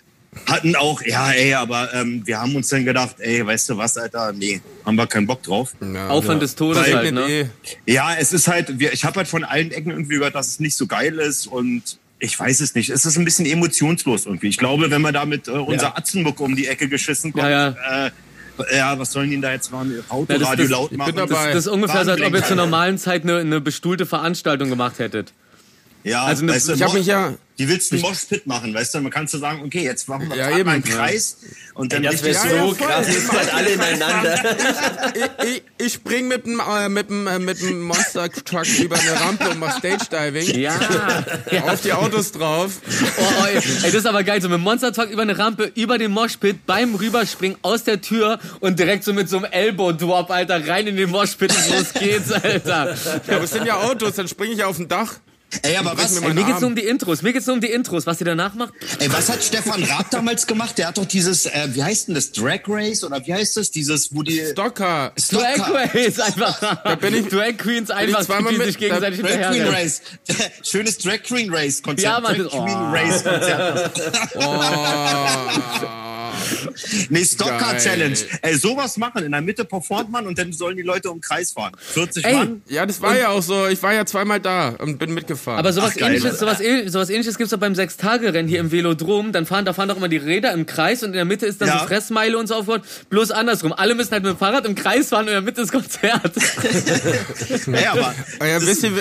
Hatten 0.45 0.77
auch, 0.77 1.01
ja, 1.01 1.31
ey, 1.31 1.53
aber 1.55 1.93
ähm, 1.93 2.21
wir 2.25 2.39
haben 2.39 2.55
uns 2.55 2.69
dann 2.69 2.85
gedacht, 2.85 3.15
ey, 3.19 3.45
weißt 3.45 3.69
du 3.69 3.77
was, 3.77 3.97
Alter, 3.97 4.31
nee, 4.31 4.61
haben 4.85 4.95
wir 4.95 5.05
keinen 5.05 5.27
Bock 5.27 5.43
drauf. 5.43 5.73
Ja, 5.81 6.07
Aufwand 6.07 6.41
des 6.41 6.55
Todes 6.55 6.81
Weil- 6.83 6.95
halt, 6.95 7.13
ne? 7.13 7.29
eh. 7.29 7.45
Ja, 7.85 8.15
es 8.17 8.31
ist 8.31 8.47
halt, 8.47 8.79
wir, 8.79 8.93
ich 8.93 9.03
habe 9.03 9.17
halt 9.17 9.27
von 9.27 9.43
allen 9.43 9.71
Ecken 9.71 9.91
irgendwie 9.91 10.15
gehört, 10.15 10.35
dass 10.35 10.47
es 10.47 10.59
nicht 10.61 10.77
so 10.77 10.87
geil 10.87 11.19
ist 11.19 11.47
und 11.47 11.97
ich 12.19 12.39
weiß 12.39 12.61
es 12.61 12.75
nicht. 12.75 12.89
Es 12.91 13.03
ist 13.05 13.17
ein 13.17 13.25
bisschen 13.25 13.45
emotionslos 13.45 14.25
irgendwie. 14.25 14.47
Ich 14.47 14.57
glaube, 14.57 14.89
wenn 14.89 15.01
man 15.01 15.13
da 15.13 15.25
mit 15.25 15.47
äh, 15.49 15.51
unser 15.51 15.97
Atzenmuck 15.97 16.39
um 16.39 16.55
die 16.55 16.67
Ecke 16.67 16.87
geschissen 16.87 17.33
kommt, 17.33 17.43
Ja, 17.49 17.69
Äh, 18.07 18.11
ja, 18.75 18.97
was 18.99 19.11
sollen 19.11 19.29
die 19.29 19.35
denn 19.35 19.41
da 19.41 19.51
jetzt 19.51 19.71
machen? 19.71 19.91
Ja, 19.91 19.97
das- 19.97 20.11
Autoradio 20.11 20.63
das- 20.63 20.69
laut 20.69 20.91
ich 20.91 20.97
machen? 20.97 21.15
bin 21.15 21.27
dabei. 21.27 21.47
Das 21.51 21.65
ist 21.65 21.67
ungefähr 21.67 22.05
so, 22.05 22.11
als 22.11 22.21
ob 22.21 22.33
ihr 22.33 22.43
zur 22.43 22.55
normalen 22.57 22.97
Zeit 22.97 23.23
eine, 23.23 23.37
eine 23.39 23.59
bestuhlte 23.59 24.05
Veranstaltung 24.05 24.69
gemacht 24.69 24.99
hättet. 24.99 25.33
Ja, 26.03 26.23
Also 26.25 26.43
ne- 26.45 26.53
weißt 26.53 26.69
du, 26.69 26.73
Ich 26.73 26.81
habe 26.81 26.93
mich 26.97 27.05
ja, 27.07 27.33
Die 27.59 27.67
willst 27.69 27.91
du 27.91 27.95
einen 27.95 28.03
Moshpit 28.03 28.47
machen, 28.47 28.73
weißt 28.73 28.95
du? 28.95 29.01
Man 29.01 29.11
kannst 29.11 29.33
du 29.35 29.37
sagen, 29.37 29.61
okay, 29.63 29.83
jetzt 29.83 30.07
machen 30.09 30.29
wir 30.29 30.35
Ja, 30.35 30.49
eben. 30.51 30.65
mal 30.65 30.71
einen 30.73 30.83
Kreis 30.83 31.37
und 31.75 31.93
dann 31.93 32.01
Das 32.03 32.23
wäre 32.23 32.33
so 32.39 32.47
Ja, 32.47 32.65
ja, 32.65 32.73
krass. 32.73 33.05
Seid 33.07 33.31
halt 33.37 33.53
alle 33.53 33.69
ineinander. 33.69 34.39
ich, 35.43 35.47
ich, 35.47 35.63
ich 35.85 35.93
spring 35.93 36.27
mit 36.27 36.45
dem 36.45 36.59
äh, 36.59 36.89
mit 36.89 37.09
dem 37.09 37.27
äh, 37.27 37.37
mit 37.39 37.61
dem 37.61 37.81
Monster 37.83 38.29
Truck 38.31 38.65
über 38.79 38.97
eine 38.99 39.19
Rampe 39.19 39.49
und 39.49 39.59
mach 39.59 39.77
Stage 39.77 40.05
Diving. 40.11 40.59
Ja. 40.59 40.73
ja. 41.51 41.63
Auf 41.71 41.81
die 41.81 41.93
Autos 41.93 42.31
drauf. 42.31 42.71
Oh, 43.17 43.21
oh, 43.21 43.45
ey, 43.45 43.55
ey, 43.57 43.61
das 43.83 43.93
ist 43.93 44.05
aber 44.07 44.23
geil. 44.23 44.41
So 44.41 44.49
mit 44.49 44.57
dem 44.57 44.63
Monster 44.63 44.91
Truck 44.91 45.09
über 45.11 45.21
eine 45.21 45.37
Rampe, 45.37 45.71
über 45.75 45.97
den 45.99 46.11
Moshpit, 46.11 46.65
beim 46.65 46.95
Rüberspringen 46.95 47.57
aus 47.61 47.83
der 47.83 48.01
Tür 48.01 48.39
und 48.59 48.79
direkt 48.79 49.03
so 49.03 49.13
mit 49.13 49.29
so 49.29 49.37
einem 49.37 49.45
Elbow 49.51 49.91
Drop, 49.91 50.31
Alter, 50.31 50.67
rein 50.67 50.87
in 50.87 50.95
den 50.97 51.11
Moshpit 51.11 51.51
und 51.55 51.77
los 51.77 51.93
geht's, 51.93 52.31
Alter. 52.31 52.95
Ja, 53.27 53.35
aber 53.35 53.43
es 53.43 53.51
sind 53.51 53.65
ja 53.67 53.75
Autos, 53.81 54.15
dann 54.15 54.27
springe 54.27 54.53
ich 54.53 54.63
auf 54.63 54.77
dem 54.77 54.87
Dach. 54.87 55.13
Ey, 55.63 55.75
aber 55.75 55.97
was, 55.97 56.19
mir 56.21 56.27
Ey, 56.27 56.33
mir 56.33 56.43
geht's 56.45 56.61
nur 56.61 56.69
um 56.69 56.75
die 56.75 56.85
Intros. 56.85 57.21
Mir 57.21 57.33
geht's 57.33 57.45
nur 57.45 57.55
um 57.55 57.61
die 57.61 57.71
Intros. 57.71 58.05
Was 58.05 58.19
ihr 58.21 58.25
danach 58.25 58.53
macht? 58.55 58.73
ey, 58.99 59.11
was 59.11 59.29
hat 59.29 59.43
Stefan 59.43 59.83
Raab 59.83 60.09
damals 60.09 60.47
gemacht? 60.47 60.77
Der 60.77 60.87
hat 60.87 60.97
doch 60.97 61.05
dieses, 61.05 61.45
äh, 61.45 61.67
wie 61.73 61.83
heißt 61.83 62.07
denn 62.07 62.15
das, 62.15 62.31
Drag 62.31 62.61
Race 62.67 63.03
oder 63.03 63.25
wie 63.25 63.33
heißt 63.33 63.57
das? 63.57 63.69
Dieses, 63.71 64.15
wo 64.15 64.23
die... 64.23 64.41
Stocker. 64.51 65.11
Drag 65.29 65.55
Stocker. 65.55 65.89
Race 65.93 66.19
einfach. 66.19 66.59
Da 66.83 66.95
bin 66.95 67.15
ich- 67.15 67.27
Drag 67.27 67.57
Queens 67.57 67.91
einfach, 67.91 68.23
zweimal 68.25 68.53
die 68.53 68.59
mit- 68.59 68.67
sich 68.67 68.77
gegenseitig 68.77 69.19
Drag 69.21 69.51
Queen. 69.51 69.67
Race. 69.67 70.01
Schönes 70.63 70.97
Drag 70.97 71.21
Queen 71.23 71.53
Race 71.53 71.81
Konzert. 71.83 72.13
Ja, 72.13 72.19
Mann, 72.21 72.35
Drag 72.35 72.43
das- 72.45 72.53
oh. 72.53 72.63
Queen 72.65 72.77
Race 72.91 73.23
Konzert. 73.23 73.91
Nee, 77.09 77.23
Stocker 77.25 77.57
Geil. 77.57 77.79
Challenge. 77.79 78.17
Ey, 78.41 78.55
sowas 78.55 78.97
machen. 78.97 79.23
In 79.23 79.31
der 79.31 79.41
Mitte 79.41 79.65
performt 79.65 80.09
man 80.11 80.27
und 80.27 80.37
dann 80.37 80.53
sollen 80.53 80.77
die 80.77 80.83
Leute 80.83 81.09
um 81.09 81.17
den 81.17 81.21
Kreis 81.21 81.51
fahren. 81.51 81.71
40 81.77 82.25
Ey, 82.25 82.33
Mann. 82.35 82.61
Ja, 82.67 82.85
das 82.85 83.01
war 83.01 83.17
ja 83.17 83.29
auch 83.29 83.41
so. 83.41 83.67
Ich 83.67 83.81
war 83.83 83.93
ja 83.93 84.05
zweimal 84.05 84.39
da 84.39 84.69
und 84.69 84.97
bin 84.97 85.13
mitgefahren. 85.13 85.59
Aber 85.59 85.73
sowas 85.73 85.91
Ach, 85.95 85.99
geil, 85.99 86.15
ähnliches, 86.15 86.39
sowas, 86.39 86.59
sowas 86.87 87.09
ähnliches 87.09 87.37
gibt's 87.37 87.51
doch 87.51 87.59
beim 87.59 87.75
Sechstagerennen 87.75 88.47
hier 88.47 88.59
im 88.59 88.71
Velodrom. 88.71 89.31
Dann 89.31 89.45
fahren, 89.45 89.65
da 89.65 89.73
fahren 89.73 89.89
doch 89.89 89.97
immer 89.97 90.09
die 90.09 90.17
Räder 90.17 90.51
im 90.53 90.65
Kreis 90.65 91.03
und 91.03 91.09
in 91.09 91.13
der 91.15 91.25
Mitte 91.25 91.45
ist 91.45 91.61
dann 91.61 91.67
Ja. 91.69 91.79
so 91.79 91.85
Fressmeile 91.87 92.37
und 92.37 92.47
so 92.47 92.55
aufgebaut. 92.55 92.81
Bloß 93.09 93.31
andersrum. 93.31 93.73
Alle 93.73 93.95
müssen 93.95 94.11
halt 94.11 94.23
mit 94.23 94.31
dem 94.33 94.37
Fahrrad 94.37 94.65
im 94.65 94.75
Kreis 94.75 95.09
fahren 95.09 95.23
und 95.23 95.27
in 95.29 95.33
der 95.33 95.41
Mitte 95.41 95.61
ist 95.61 95.71
Konzert. 95.71 96.31
Ey, 97.67 97.85
aber, 97.87 98.13
ja, 98.41 98.59
das- 98.59 98.65
wisst 98.67 98.83
ihr, 98.83 98.91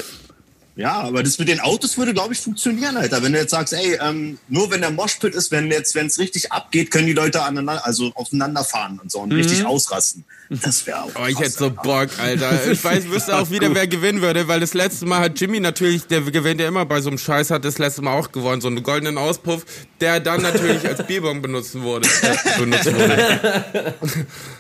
ja, 0.81 0.95
aber 1.01 1.23
das 1.23 1.39
mit 1.39 1.49
den 1.49 1.61
Autos 1.61 1.99
würde, 1.99 2.15
glaube 2.15 2.33
ich, 2.33 2.41
funktionieren, 2.41 2.97
Alter. 2.97 3.23
Wenn 3.23 3.35
du 3.35 3.39
jetzt 3.39 3.51
sagst, 3.51 3.75
ey, 3.75 3.99
ähm, 4.01 4.39
nur 4.49 4.71
wenn 4.71 4.81
der 4.81 4.91
Moshpit 4.91 5.35
ist, 5.35 5.51
wenn 5.51 5.71
jetzt, 5.71 5.95
wenn 5.95 6.07
es 6.07 6.19
richtig 6.19 6.53
abgeht, 6.53 6.91
können 6.91 7.07
die 7.07 7.13
Leute 7.13 7.43
aneinander, 7.43 7.85
also 7.85 8.11
aufeinander 8.15 8.65
fahren 8.65 8.99
und 9.03 9.13
so 9.13 9.21
und 9.21 9.31
richtig 9.31 9.67
ausrasten. 9.67 10.25
Das 10.49 10.87
wäre 10.87 11.03
auch. 11.03 11.11
oh, 11.17 11.27
ich 11.27 11.39
hätte 11.39 11.51
so. 11.51 11.71
Bock, 11.71 12.09
Alter. 12.19 12.73
Ich 12.73 12.83
weiß, 12.83 13.11
wüsste 13.11 13.37
auch 13.37 13.51
wieder, 13.51 13.75
wer 13.75 13.87
gewinnen 13.87 14.23
würde, 14.23 14.49
weil 14.49 14.61
das 14.61 14.73
letzte 14.73 15.05
Mal 15.05 15.21
hat 15.21 15.39
Jimmy 15.39 15.61
natürlich, 15.61 16.07
der 16.07 16.23
gewinnt 16.23 16.63
ja 16.63 16.69
immer 16.69 16.87
bei 16.87 17.03
so 17.03 17.11
einem 17.11 17.19
Scheiß, 17.19 17.51
hat 17.51 17.67
das 17.67 17.77
letzte 17.77 18.01
Mal 18.01 18.19
auch 18.19 18.33
gewonnen, 18.33 18.63
so 18.63 18.69
einen 18.69 18.83
goldenen 18.83 19.19
Auspuff, 19.19 19.67
der 20.01 20.19
dann 20.19 20.41
natürlich 20.41 20.89
als 20.89 21.07
Bierbong 21.07 21.43
benutzen 21.43 21.83
wurde. 21.83 22.09
Äh, 22.21 22.59
benutzt 22.59 22.87
wurde. 22.87 23.95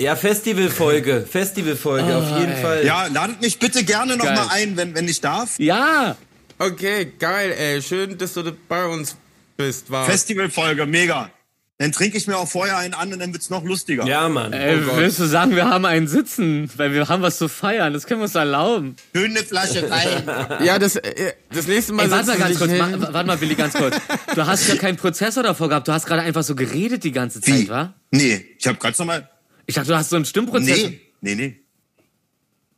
Ja, 0.00 0.16
Festivalfolge, 0.16 1.26
Festivalfolge, 1.30 2.16
auf 2.16 2.38
jeden 2.38 2.56
Fall. 2.56 2.84
Ja, 2.84 3.06
ladet 3.06 3.40
mich 3.40 3.58
bitte 3.58 3.84
gerne 3.84 4.16
noch 4.16 4.24
Geil. 4.24 4.34
mal 4.34 4.48
ein, 4.50 4.76
wenn, 4.76 4.94
wenn 4.94 5.06
ich 5.08 5.20
darf. 5.20 5.58
Ja, 5.58 6.16
Okay, 6.62 7.10
geil, 7.18 7.54
ey. 7.58 7.80
Schön, 7.80 8.18
dass 8.18 8.34
du 8.34 8.52
bei 8.68 8.84
uns 8.84 9.16
bist. 9.56 9.90
War. 9.90 10.04
Festivalfolge, 10.04 10.84
mega. 10.84 11.30
Dann 11.78 11.90
trinke 11.90 12.18
ich 12.18 12.26
mir 12.26 12.36
auch 12.36 12.46
vorher 12.48 12.76
einen 12.76 12.92
an 12.92 13.10
und 13.14 13.18
dann 13.18 13.32
wird's 13.32 13.48
noch 13.48 13.64
lustiger. 13.64 14.04
Ja, 14.04 14.28
Mann. 14.28 14.52
Ey, 14.52 14.76
Oh 14.76 14.96
willst 14.98 15.18
du 15.18 15.24
sagen, 15.24 15.56
wir 15.56 15.64
haben 15.70 15.86
einen 15.86 16.06
Sitzen, 16.06 16.70
weil 16.76 16.92
wir 16.92 17.08
haben 17.08 17.22
was 17.22 17.38
zu 17.38 17.48
feiern, 17.48 17.94
das 17.94 18.06
können 18.06 18.20
wir 18.20 18.24
uns 18.24 18.34
erlauben. 18.34 18.94
Schön 19.16 19.30
eine 19.34 19.42
Flasche 19.42 19.90
rein. 19.90 20.22
Ja, 20.62 20.78
das, 20.78 20.96
äh, 20.96 21.32
das 21.50 21.66
nächste 21.66 21.94
Mal 21.94 22.04
Ey, 22.04 22.10
warte 22.10 22.26
mal 22.26 22.36
ganz 22.36 22.58
kurz, 22.58 22.72
hin. 22.72 22.80
warte 22.98 23.26
mal, 23.26 23.40
Willi, 23.40 23.54
ganz 23.54 23.72
kurz. 23.72 23.96
Du 24.34 24.46
hast 24.46 24.68
ja 24.68 24.74
keinen 24.76 24.98
Prozessor 24.98 25.42
davor 25.42 25.70
gehabt, 25.70 25.88
du 25.88 25.92
hast 25.92 26.04
gerade 26.04 26.20
einfach 26.20 26.42
so 26.42 26.54
geredet 26.54 27.04
die 27.04 27.12
ganze 27.12 27.40
Zeit, 27.40 27.54
Wie? 27.54 27.68
wa? 27.70 27.94
Nee, 28.10 28.44
ich 28.58 28.66
habe 28.66 28.76
ganz 28.76 28.98
normal. 28.98 29.26
Ich 29.70 29.76
dachte, 29.76 29.88
du 29.88 29.96
hast 29.96 30.10
so 30.10 30.16
einen 30.16 30.24
Stimmprozess. 30.24 30.78
Nee, 30.82 31.00
nee, 31.20 31.34
nee. 31.36 31.60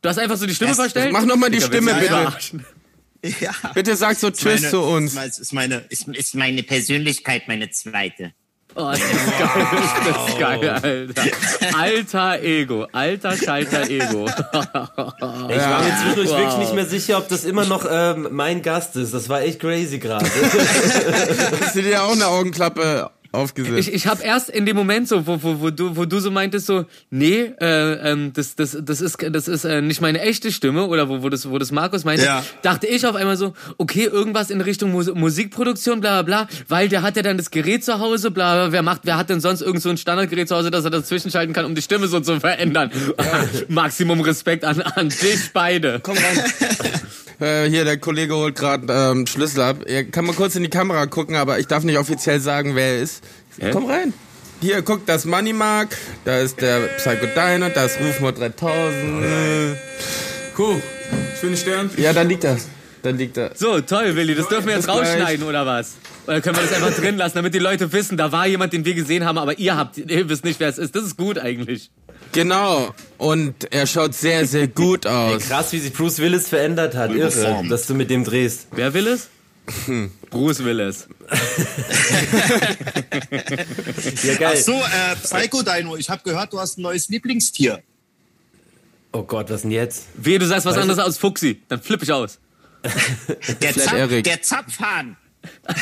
Du 0.01 0.09
hast 0.09 0.19
einfach 0.19 0.37
so 0.37 0.45
die 0.45 0.53
Stimme 0.53 0.69
Das- 0.71 0.77
verstellt? 0.79 1.11
Mach 1.11 1.25
noch 1.25 1.35
mal 1.37 1.49
die 1.49 1.59
Stimme, 1.61 1.93
bitte. 1.95 2.33
Ja. 3.39 3.51
Bitte 3.73 3.95
sag 3.95 4.15
so 4.17 4.29
Tschüss 4.29 4.61
Meine- 4.61 4.69
zu 4.69 4.81
uns. 4.81 5.15
Ist, 5.15 5.39
ist 5.39 5.53
meine, 5.53 5.77
ist, 5.89 6.07
Ist 6.09 6.35
meine 6.35 6.61
Persönlichkeit 6.61 7.47
meine 7.47 7.69
zweite. 7.71 8.33
Oh, 8.75 8.89
das 8.91 8.99
ist 8.99 9.09
geil, 9.39 9.49
das 10.05 10.29
ist 10.29 10.39
geil, 10.39 10.69
Alter. 10.69 11.77
Alter 11.77 12.41
Ego, 12.43 12.87
alter 12.91 13.37
Schalter 13.37 13.87
Ego. 13.89 14.25
Ich 14.25 14.33
war 14.41 15.83
mir 15.83 15.95
zwischendurch 16.01 16.29
Wow. 16.29 16.37
wirklich 16.39 16.57
nicht 16.57 16.73
mehr 16.73 16.85
sicher, 16.87 17.17
ob 17.19 17.27
das 17.29 17.45
immer 17.45 17.65
noch 17.65 17.85
ähm, 17.89 18.29
mein 18.31 18.61
Gast 18.63 18.95
ist. 18.95 19.13
Das 19.13 19.29
war 19.29 19.41
echt 19.43 19.59
crazy 19.59 19.99
gerade. 19.99 20.25
Hast 21.61 21.75
du 21.75 21.81
dir 21.83 22.03
auch 22.03 22.13
eine 22.13 22.25
Augenklappe 22.27 23.11
aufgesetzt? 23.33 23.77
Ich, 23.89 23.93
ich 23.93 24.07
habe 24.07 24.23
erst 24.23 24.49
in 24.49 24.65
dem 24.65 24.75
Moment 24.77 25.07
so, 25.07 25.27
wo, 25.27 25.41
wo, 25.43 25.59
wo, 25.59 25.69
du, 25.69 25.95
wo 25.97 26.05
du 26.05 26.19
so 26.19 26.31
meintest, 26.31 26.67
so, 26.67 26.85
nee, 27.09 27.51
äh, 27.59 28.11
ähm, 28.11 28.31
das, 28.33 28.55
das, 28.55 28.77
das 28.81 29.01
ist, 29.01 29.17
das 29.31 29.47
ist 29.47 29.65
äh, 29.65 29.81
nicht 29.81 29.99
meine 30.01 30.21
echte 30.21 30.51
Stimme, 30.51 30.85
oder 30.87 31.09
wo, 31.09 31.21
wo, 31.23 31.29
das, 31.29 31.49
wo 31.49 31.57
das 31.57 31.71
Markus 31.71 32.05
meinte, 32.05 32.23
Ja. 32.25 32.43
dachte 32.61 32.87
ich 32.87 33.05
auf 33.05 33.15
einmal 33.15 33.35
so, 33.35 33.53
okay, 33.77 34.05
irgendwas 34.05 34.49
in 34.49 34.61
Richtung 34.61 34.91
Mus 34.91 35.13
Musikproduktion, 35.13 35.99
bla 35.99 36.21
bla 36.21 36.45
bla, 36.45 36.47
weil 36.67 36.87
der 36.89 37.01
hat 37.01 37.15
ja 37.17 37.21
dann 37.23 37.37
das 37.37 37.51
Gerät 37.51 37.83
zu 37.83 37.99
Hause, 37.99 38.31
bla, 38.31 38.53
bla, 38.55 38.71
wer 38.71 38.81
macht, 38.83 39.01
wer 39.03 39.17
hat 39.17 39.29
denn 39.29 39.41
sonst 39.41 39.61
irgend 39.61 39.81
so 39.81 39.89
ein 39.89 39.97
Standardgerät 39.97 40.47
zu 40.47 40.55
Hause, 40.55 40.71
dass 40.71 40.85
er 40.85 40.91
das 40.91 41.05
zwischenschalten 41.05 41.53
kann, 41.53 41.65
um 41.65 41.75
die 41.75 41.81
Stimme 41.81 42.07
so 42.07 42.19
zu 42.19 42.39
verändern. 42.39 42.91
Maximum 43.67 44.21
Respekt 44.21 44.63
an, 44.63 44.81
an 44.81 45.09
dich 45.09 45.51
beide. 45.53 45.99
Komm 46.01 46.17
rein. 46.17 46.43
Äh, 47.39 47.69
hier, 47.69 47.85
der 47.85 47.97
Kollege 47.97 48.35
holt 48.35 48.55
gerade 48.55 48.85
ähm, 48.89 49.27
Schlüssel 49.27 49.61
ab. 49.61 49.77
Er 49.85 50.03
kann 50.03 50.25
mal 50.25 50.35
kurz 50.35 50.55
in 50.55 50.63
die 50.63 50.69
Kamera 50.69 51.05
gucken, 51.05 51.35
aber 51.35 51.59
ich 51.59 51.67
darf 51.67 51.83
nicht 51.83 51.97
offiziell 51.97 52.39
sagen, 52.39 52.75
wer 52.75 52.95
er 52.95 53.01
ist. 53.01 53.23
Komm 53.71 53.85
rein. 53.85 54.13
Hier, 54.61 54.81
guck, 54.81 55.05
das 55.05 55.25
Money 55.25 55.51
Mark, 55.51 55.97
da 56.23 56.39
ist 56.39 56.61
der 56.61 56.79
Psycho 56.97 57.25
Dino, 57.25 57.67
da 57.73 57.83
ist 57.83 57.99
Rufmod 57.99 58.39
3000. 58.39 59.77
Cool. 60.57 60.81
Schönen 61.39 61.57
Stern. 61.57 61.89
Ja, 61.97 62.13
da 62.13 62.21
liegt 62.21 62.45
er. 62.45 62.57
Da 63.01 63.09
liegt 63.09 63.35
er. 63.35 63.51
So, 63.55 63.81
toll, 63.81 64.15
Willi, 64.15 64.35
das 64.35 64.47
dürfen 64.47 64.67
wir 64.67 64.75
jetzt 64.75 64.87
rausschneiden, 64.87 65.45
oder 65.45 65.65
was? 65.65 65.95
Oder 66.25 66.39
können 66.39 66.55
wir 66.55 66.63
das 66.63 66.71
einfach 66.71 66.95
drin 66.95 67.17
lassen, 67.17 67.35
damit 67.35 67.53
die 67.53 67.59
Leute 67.59 67.91
wissen, 67.91 68.15
da 68.15 68.31
war 68.31 68.47
jemand, 68.47 68.71
den 68.71 68.85
wir 68.85 68.93
gesehen 68.93 69.25
haben, 69.25 69.37
aber 69.37 69.59
ihr 69.59 69.75
habt, 69.75 69.97
ihr 69.97 70.29
wisst 70.29 70.45
nicht, 70.45 70.61
wer 70.61 70.69
es 70.69 70.77
ist. 70.77 70.95
Das 70.95 71.03
ist 71.03 71.17
gut 71.17 71.37
eigentlich. 71.37 71.91
Genau. 72.31 72.93
Und 73.17 73.71
er 73.71 73.85
schaut 73.87 74.13
sehr, 74.15 74.45
sehr 74.47 74.67
gut 74.67 75.05
aus. 75.07 75.43
Krass, 75.47 75.71
wie 75.73 75.79
sich 75.79 75.93
Bruce 75.93 76.19
Willis 76.19 76.47
verändert 76.47 76.95
hat. 76.95 77.11
Irre, 77.11 77.63
dass 77.69 77.85
du 77.87 77.93
mit 77.93 78.09
dem 78.09 78.23
drehst. 78.23 78.67
Wer 78.71 78.93
will 78.93 79.07
es? 79.07 79.29
Bruce 80.29 80.63
Willis. 80.63 81.07
Ja, 84.23 84.35
geil. 84.35 84.53
Ach 84.57 84.61
so, 84.63 84.73
äh, 84.73 85.15
Psycho 85.21 85.61
Dino, 85.63 85.95
ich 85.95 86.09
habe 86.09 86.21
gehört, 86.23 86.51
du 86.53 86.59
hast 86.59 86.77
ein 86.77 86.81
neues 86.81 87.07
Lieblingstier. 87.09 87.81
Oh 89.11 89.23
Gott, 89.23 89.49
was 89.49 89.61
denn 89.61 89.71
jetzt? 89.71 90.05
Wehe, 90.15 90.39
du 90.39 90.45
sagst 90.47 90.65
was 90.65 90.77
anderes 90.77 90.99
als 90.99 91.17
Fuchsi, 91.17 91.61
dann 91.69 91.81
flipp 91.81 92.03
ich 92.03 92.11
aus. 92.11 92.39
Der, 93.61 93.73
Zapf, 93.73 93.93
Eric. 93.93 94.23
der 94.25 94.41
Zapfhahn. 94.41 95.15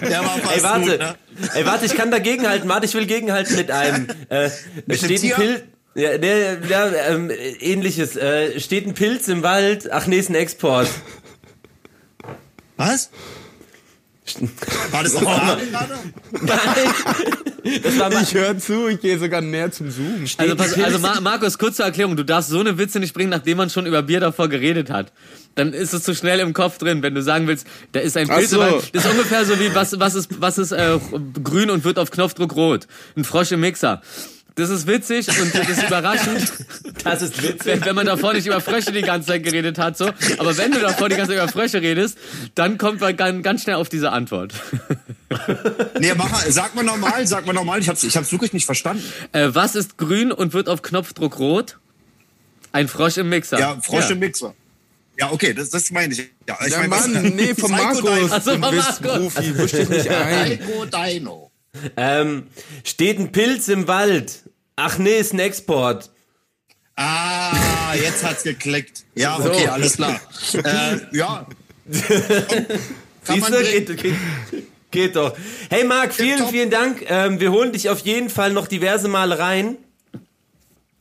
Der 0.00 0.20
war 0.20 0.38
fast 0.38 0.56
Ey, 0.56 0.62
warte. 0.62 0.90
gut, 0.90 0.98
ne? 0.98 1.14
Ey, 1.54 1.66
warte, 1.66 1.86
ich 1.86 1.94
kann 1.94 2.10
dagegenhalten. 2.10 2.68
Warte, 2.68 2.86
ich 2.86 2.94
will 2.94 3.06
gegenhalten 3.06 3.56
mit 3.56 3.70
einem. 3.70 4.08
Äh, 4.28 4.50
Mit 4.86 4.98
steht 4.98 5.22
ein? 5.22 5.30
Pilz. 5.32 5.62
Ja, 5.94 6.18
der, 6.18 6.58
ja 6.68 6.92
ähm, 7.08 7.30
ähnliches. 7.60 8.16
Äh, 8.16 8.60
steht 8.60 8.86
ein 8.86 8.94
Pilz 8.94 9.28
im 9.28 9.42
Wald. 9.42 9.90
Ach 9.92 10.06
nee, 10.06 10.18
ist 10.18 10.28
ein 10.28 10.34
Export. 10.34 10.88
Was? 12.76 13.10
War 14.90 15.02
das 15.02 15.12
Frage 15.18 15.66
gerade? 15.66 15.94
Das 17.82 17.98
war 17.98 18.12
Ich 18.22 18.34
höre 18.34 18.58
zu, 18.58 18.88
ich 18.88 19.00
gehe 19.00 19.18
sogar 19.18 19.40
näher 19.40 19.70
zum 19.70 19.90
Zoom. 19.90 20.24
Also, 20.36 20.56
pass, 20.56 20.78
also 20.78 20.98
Mar 20.98 21.20
Markus, 21.20 21.58
kurz 21.58 21.76
zur 21.76 21.84
Erklärung, 21.84 22.16
du 22.16 22.24
darfst 22.24 22.50
so 22.50 22.60
eine 22.60 22.78
Witze 22.78 23.00
nicht 23.00 23.14
bringen, 23.14 23.30
nachdem 23.30 23.56
man 23.58 23.70
schon 23.70 23.86
über 23.86 24.02
Bier 24.02 24.20
davor 24.20 24.48
geredet 24.48 24.90
hat. 24.90 25.12
Dann 25.54 25.72
ist 25.72 25.94
es 25.94 26.02
zu 26.02 26.14
schnell 26.14 26.40
im 26.40 26.52
Kopf 26.52 26.78
drin, 26.78 27.02
wenn 27.02 27.14
du 27.14 27.22
sagen 27.22 27.46
willst, 27.46 27.66
da 27.92 28.00
ist 28.00 28.16
ein 28.16 28.28
Pilz. 28.28 28.50
so. 28.50 28.60
Das 28.92 29.04
ist 29.04 29.10
ungefähr 29.10 29.44
so 29.44 29.58
wie, 29.58 29.74
was, 29.74 29.98
was 29.98 30.14
ist, 30.14 30.40
was 30.40 30.58
ist 30.58 30.72
äh, 30.72 30.98
grün 31.42 31.70
und 31.70 31.84
wird 31.84 31.98
auf 31.98 32.10
Knopfdruck 32.10 32.54
rot? 32.56 32.86
Ein 33.16 33.24
Frosch 33.24 33.52
im 33.52 33.60
Mixer. 33.60 34.02
Das 34.56 34.70
ist 34.70 34.86
witzig 34.86 35.28
und 35.40 35.54
das 35.54 35.68
ist 35.68 35.82
überraschend. 35.84 36.50
das 37.04 37.20
ist 37.22 37.42
witzig. 37.42 37.66
wenn, 37.66 37.84
wenn 37.84 37.94
man 37.94 38.06
davor 38.06 38.32
nicht 38.32 38.46
über 38.46 38.60
Frösche 38.60 38.90
die 38.90 39.02
ganze 39.02 39.28
Zeit 39.28 39.44
geredet 39.44 39.78
hat, 39.78 39.96
so. 39.98 40.06
Aber 40.38 40.56
wenn 40.56 40.72
du 40.72 40.80
davor 40.80 41.08
die 41.10 41.16
ganze 41.16 41.32
Zeit 41.34 41.42
über 41.44 41.52
Frösche 41.52 41.82
redest, 41.82 42.16
dann 42.54 42.78
kommt 42.78 43.00
man 43.02 43.14
ganz, 43.16 43.42
ganz 43.44 43.62
schnell 43.62 43.76
auf 43.76 43.88
diese 43.88 44.10
Antwort. 44.12 44.54
Nee, 45.98 46.12
mach, 46.16 46.30
mal- 46.30 46.50
sag 46.52 46.74
mal 46.74 46.84
normal, 46.84 47.26
sag 47.26 47.46
mal 47.46 47.52
normal. 47.52 47.80
Ich 47.80 47.88
hab's, 47.88 48.04
ich 48.04 48.16
hab's 48.16 48.30
wirklich 48.32 48.52
nicht 48.52 48.66
verstanden. 48.66 49.02
Äh, 49.32 49.48
was 49.52 49.74
ist 49.74 49.98
grün 49.98 50.30
und 50.30 50.52
wird 50.52 50.68
auf 50.68 50.82
Knopfdruck 50.82 51.38
rot? 51.38 51.78
Ein 52.72 52.86
Frosch 52.88 53.16
im 53.16 53.28
Mixer. 53.28 53.58
Ja, 53.58 53.78
Frosch 53.80 54.10
im 54.10 54.18
Mixer. 54.20 54.54
Ja, 55.18 55.32
okay, 55.32 55.52
das, 55.54 55.70
das 55.70 55.90
meine 55.90 56.12
ich. 56.12 56.18
Ja, 56.48 56.58
ich 56.64 56.72
Ja, 56.72 56.78
mein, 56.80 56.90
was- 56.90 57.08
Mann, 57.08 57.34
nee, 57.34 57.54
von 57.54 57.70
Markus. 57.70 58.00
Dino. 58.02 58.28
Ach 58.30 58.42
so, 58.42 58.54
du 58.54 58.60
von 58.62 58.74
bist 58.74 59.02
Markus. 59.04 59.34
Profi, 59.34 59.50
misch 59.52 59.70
dich 59.72 59.88
nicht 59.88 60.08
ein. 60.10 60.58
Psycho 60.58 60.84
Dino. 60.86 61.50
Ähm, 61.96 62.46
steht 62.84 63.18
ein 63.18 63.32
Pilz 63.32 63.68
im 63.68 63.88
Wald. 63.88 64.42
Ach 64.76 64.98
nee, 64.98 65.18
ist 65.18 65.32
ein 65.32 65.38
Export. 65.38 66.10
Ah, 66.96 67.94
jetzt 67.94 68.24
hat's 68.24 68.42
geklickt. 68.42 69.04
Ja, 69.14 69.38
okay, 69.38 69.68
alles 69.68 69.94
klar. 69.96 70.20
Äh, 70.54 70.98
ja. 71.16 71.46
Kann 73.24 73.40
man 73.40 73.52
Siehste, 73.52 73.64
geht, 73.64 73.96
geht, 74.02 74.14
geht 74.90 75.16
doch. 75.16 75.36
Hey 75.70 75.84
Marc, 75.84 76.14
vielen, 76.14 76.46
vielen 76.48 76.70
Dank. 76.70 77.04
Ähm, 77.08 77.40
wir 77.40 77.52
holen 77.52 77.72
dich 77.72 77.88
auf 77.90 78.00
jeden 78.00 78.30
Fall 78.30 78.52
noch 78.52 78.66
diverse 78.66 79.08
Male 79.08 79.38
rein. 79.38 79.76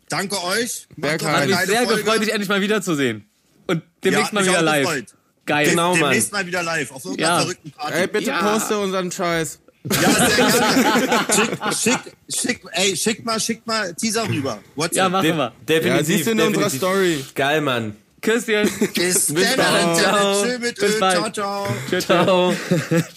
Danke 0.10 0.42
euch. 0.44 0.88
Hat 1.02 1.48
mich 1.48 1.58
sehr 1.58 1.84
Folge. 1.86 2.04
gefreut, 2.04 2.22
dich 2.22 2.32
endlich 2.32 2.50
mal 2.50 2.62
wiederzusehen. 2.62 3.26
Und 3.68 3.84
demnächst 4.04 4.32
Ja, 4.34 4.40
mal 4.42 4.46
wieder 4.48 4.62
live. 4.62 4.86
gefreut. 4.86 5.06
Geil. 5.46 5.70
Genau, 5.70 5.92
Mann. 5.96 6.10
Demnächst 6.12 6.32
mal 6.32 6.46
wieder 6.46 6.64
live 6.64 6.92
auf 6.92 7.04
irgendeiner 7.06 7.30
Ja. 7.34 7.40
verrückten 7.42 7.72
Party. 7.72 7.94
Ey, 7.98 8.08
bitte 8.08 8.26
Ja. 8.30 8.42
poste 8.42 8.78
unseren 8.80 9.12
Scheiß. 9.12 9.60
Ja, 10.02 11.34
schick, 11.34 11.52
schick, 11.74 12.00
schick, 12.30 12.62
ey, 12.74 12.96
schick 12.96 13.26
mal, 13.26 13.40
schick 13.40 13.66
mal 13.68 13.94
Teaser 13.94 14.28
rüber. 14.28 14.60
WhatsApp. 14.76 14.96
Ja, 14.96 15.10
machen 15.10 15.38
wir. 15.38 15.54
Definitiv. 15.68 15.98
Ja, 15.98 16.04
siehst 16.04 16.28
du 16.28 16.32
in 16.32 16.40
unserer 16.42 16.64
definitiv. 16.64 16.78
Story. 16.78 17.26
Geil, 17.36 17.62
Mann. 17.62 17.96
Küsschen. 18.22 18.70
Bis, 18.96 19.34
bald. 19.34 19.58
dann. 19.58 19.96
Ciao. 19.96 20.44
Tschö 20.44 20.60
mit 20.60 20.76
Bis 20.80 20.96
Ö. 20.96 21.00
bald. 21.00 21.36
Ciao, 21.36 21.68
ciao. 21.90 22.00
Ciao, 22.02 22.54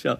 ciao. 0.02 0.18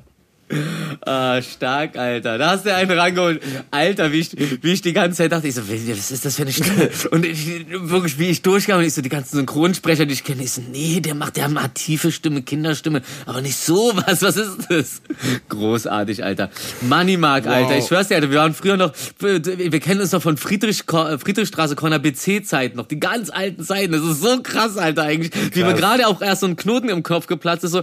Ah, 1.00 1.42
stark, 1.42 1.96
Alter. 1.96 2.38
Da 2.38 2.50
hast 2.50 2.64
du 2.64 2.74
einen 2.74 2.90
rangeholt. 2.90 3.42
Alter, 3.70 4.12
wie 4.12 4.20
ich, 4.20 4.30
wie 4.62 4.72
ich 4.72 4.80
die 4.80 4.92
ganze 4.92 5.18
Zeit 5.18 5.32
dachte, 5.32 5.48
ich 5.48 5.54
so, 5.54 5.62
was 5.68 6.10
ist 6.10 6.24
das 6.24 6.36
für 6.36 6.42
eine 6.42 6.52
Stimme? 6.52 6.90
Und 7.10 7.26
ich, 7.26 7.66
wirklich, 7.70 8.18
wie 8.18 8.28
ich 8.28 8.42
durchkam 8.42 8.78
und 8.78 8.84
ich 8.84 8.94
so, 8.94 9.02
die 9.02 9.08
ganzen 9.08 9.36
Synchronsprecher, 9.36 10.06
die 10.06 10.14
ich 10.14 10.24
kenne, 10.24 10.42
ich 10.42 10.52
so, 10.52 10.62
nee, 10.72 11.00
der 11.00 11.14
macht, 11.14 11.36
der 11.36 11.52
hat 11.52 11.74
tiefe 11.74 12.10
Stimme, 12.10 12.42
Kinderstimme, 12.42 13.02
aber 13.26 13.40
nicht 13.40 13.56
sowas. 13.56 14.22
Was 14.22 14.36
ist 14.36 14.56
das? 14.68 15.02
Großartig, 15.48 16.24
Alter. 16.24 16.50
Money 16.80 17.16
Mark, 17.16 17.46
Alter. 17.46 17.76
Ich 17.78 17.86
schwör's 17.86 18.08
dir, 18.08 18.16
Alter, 18.16 18.30
wir 18.30 18.38
waren 18.38 18.54
früher 18.54 18.76
noch, 18.76 18.92
wir 19.18 19.80
kennen 19.80 20.00
uns 20.00 20.12
noch 20.12 20.22
von 20.22 20.36
Friedrich, 20.36 20.84
Friedrichstraße, 20.84 21.76
Corner 21.76 21.98
BC-Zeiten, 21.98 22.76
noch 22.76 22.86
die 22.86 23.00
ganz 23.00 23.30
alten 23.30 23.62
Zeiten. 23.64 23.92
Das 23.92 24.02
ist 24.02 24.22
so 24.22 24.42
krass, 24.42 24.76
Alter, 24.76 25.02
eigentlich. 25.02 25.32
Wie 25.54 25.62
mir 25.62 25.74
gerade 25.74 26.06
auch 26.06 26.22
erst 26.22 26.40
so 26.40 26.46
ein 26.46 26.56
Knoten 26.56 26.88
im 26.88 27.02
Kopf 27.02 27.26
geplatzt 27.26 27.64
ist, 27.64 27.72
so, 27.72 27.82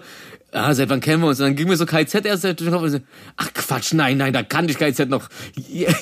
ah, 0.56 0.74
seit 0.74 0.90
wann 0.90 1.02
kennen 1.02 1.22
wir 1.22 1.28
uns? 1.28 1.40
Und 1.40 1.46
dann 1.48 1.56
ging 1.56 1.68
mir 1.68 1.78
so 1.78 1.86
KZ 1.86 2.26
erst 2.26 2.44
durch 2.44 2.56
den 2.56 2.72
Kopf 2.72 2.84
und 2.84 2.90
so, 2.90 3.00
ach 3.38 3.54
Quatsch, 3.54 3.94
nein, 3.94 4.18
nein, 4.18 4.34
da 4.34 4.44
kannte 4.44 4.72
ich 4.72 4.78
KZ 4.78 5.10
noch 5.10 5.30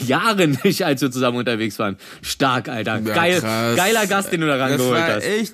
Jahre 0.05 0.47
nicht, 0.47 0.85
als 0.85 1.01
wir 1.01 1.11
zusammen 1.11 1.37
unterwegs 1.37 1.79
waren. 1.79 1.97
Stark, 2.21 2.69
Alter. 2.69 2.99
Ja, 2.99 3.13
Geil, 3.13 3.41
geiler 3.75 4.07
Gast, 4.07 4.31
den 4.31 4.41
du 4.41 4.47
da 4.47 4.55
rangeholt 4.55 5.01
hast. 5.01 5.23
echt 5.23 5.53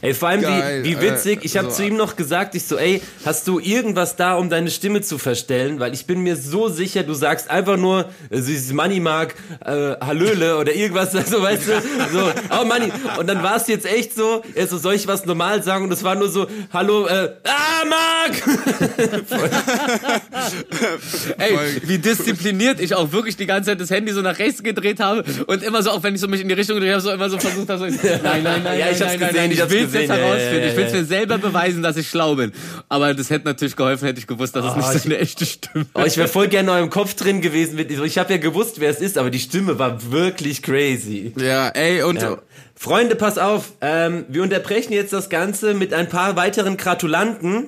Ey, 0.00 0.14
vor 0.14 0.28
allem 0.28 0.42
Geil, 0.42 0.84
wie, 0.84 0.96
wie 0.96 1.00
witzig, 1.02 1.42
äh, 1.42 1.46
ich 1.46 1.56
habe 1.56 1.70
so- 1.70 1.76
zu 1.76 1.84
ihm 1.84 1.96
noch 1.96 2.16
gesagt, 2.16 2.54
ich 2.54 2.64
so, 2.64 2.76
ey, 2.78 3.02
hast 3.24 3.46
du 3.48 3.58
irgendwas 3.58 4.16
da, 4.16 4.34
um 4.34 4.50
deine 4.50 4.70
Stimme 4.70 5.00
zu 5.02 5.18
verstellen? 5.18 5.80
Weil 5.80 5.94
ich 5.94 6.06
bin 6.06 6.20
mir 6.20 6.36
so 6.36 6.68
sicher, 6.68 7.02
du 7.02 7.14
sagst 7.14 7.50
einfach 7.50 7.76
nur, 7.76 8.10
äh, 8.30 8.40
süßes 8.40 8.72
Money 8.72 9.00
Mark, 9.00 9.34
äh, 9.64 9.94
Hallöle 10.04 10.58
oder 10.58 10.74
irgendwas, 10.74 11.12
so, 11.30 11.42
weißt 11.42 11.68
du, 11.68 11.72
so, 12.12 12.30
oh 12.60 12.64
Money. 12.64 12.92
Und 13.18 13.26
dann 13.28 13.42
war 13.42 13.56
es 13.56 13.66
jetzt 13.66 13.86
echt 13.86 14.14
so, 14.14 14.42
er 14.54 14.66
so, 14.66 14.78
soll 14.78 14.94
ich 14.94 15.06
was 15.06 15.24
normal 15.26 15.62
sagen? 15.62 15.84
Und 15.84 15.92
es 15.92 16.02
war 16.04 16.14
nur 16.14 16.28
so, 16.28 16.46
hallo, 16.72 17.06
äh, 17.06 17.30
ah, 17.44 17.84
Mark! 17.88 18.34
Ey, 21.38 21.58
wie 21.84 21.98
diszipliniert 21.98 22.80
ich 22.80 22.94
auch 22.94 23.12
wirklich 23.12 23.36
die 23.36 23.46
ganze 23.46 23.70
Zeit 23.70 23.80
das 23.80 23.90
Handy 23.90 24.12
so 24.12 24.22
nach 24.22 24.38
rechts 24.38 24.62
gedreht 24.62 25.00
habe 25.00 25.24
und 25.46 25.62
immer 25.62 25.82
so, 25.82 25.90
auch 25.90 26.02
wenn 26.02 26.14
ich 26.14 26.20
so 26.20 26.28
mich 26.28 26.40
in 26.40 26.48
die 26.48 26.54
Richtung 26.54 26.76
gedreht 26.76 26.92
habe, 26.92 27.02
so 27.02 27.10
immer 27.10 27.28
so 27.30 27.38
versucht 27.38 27.68
habe, 27.68 27.90
so, 27.90 27.96
nein, 28.22 28.42
nein, 28.42 28.62
nein, 28.62 28.78
Ja, 28.78 28.90
ich 28.90 28.98
nein, 28.98 29.10
hab's 29.10 29.10
nein, 29.10 29.18
gesehen, 29.18 29.34
nein, 29.36 29.52
ich 29.52 29.60
ich 29.66 29.70
will 29.72 29.78
es 29.86 29.92
jetzt 29.92 29.92
gesehen, 29.92 30.08
ja, 30.10 30.16
ja, 30.16 30.24
herausfinden, 30.26 30.60
ja, 30.62 30.68
ich 30.70 30.76
will 30.76 30.84
es 30.84 30.92
mir 30.92 31.04
selber 31.04 31.38
beweisen, 31.38 31.82
dass 31.82 31.96
ich 31.96 32.08
schlau 32.08 32.34
bin. 32.36 32.52
Aber 32.88 33.14
das 33.14 33.30
hätte 33.30 33.46
natürlich 33.46 33.76
geholfen, 33.76 34.06
hätte 34.06 34.18
ich 34.20 34.26
gewusst, 34.26 34.54
dass 34.56 34.64
es 34.66 34.76
nicht 34.76 34.94
ich- 34.94 35.02
seine 35.02 35.18
echte 35.18 35.46
Stimme 35.46 35.86
Oh, 35.94 36.02
ich 36.04 36.16
wäre 36.16 36.28
voll 36.28 36.48
gerne 36.48 36.70
in 36.70 36.76
eurem 36.76 36.90
Kopf 36.90 37.14
drin 37.14 37.40
gewesen. 37.40 37.76
Mit, 37.76 37.90
ich 37.90 38.18
habe 38.18 38.32
ja 38.32 38.38
gewusst, 38.38 38.80
wer 38.80 38.90
es 38.90 39.00
ist, 39.00 39.18
aber 39.18 39.30
die 39.30 39.38
Stimme 39.40 39.78
war 39.78 40.10
wirklich 40.10 40.62
crazy. 40.62 41.32
Ja, 41.36 41.68
ey, 41.68 42.02
und 42.02 42.20
Ja. 42.22 42.38
Freunde, 42.76 43.14
pass 43.14 43.38
auf. 43.38 43.72
Ähm, 43.80 44.24
wir 44.28 44.42
unterbrechen 44.42 44.92
jetzt 44.92 45.12
das 45.12 45.28
Ganze 45.30 45.74
mit 45.74 45.94
ein 45.94 46.08
paar 46.08 46.34
weiteren 46.36 46.76
Gratulanten 46.76 47.66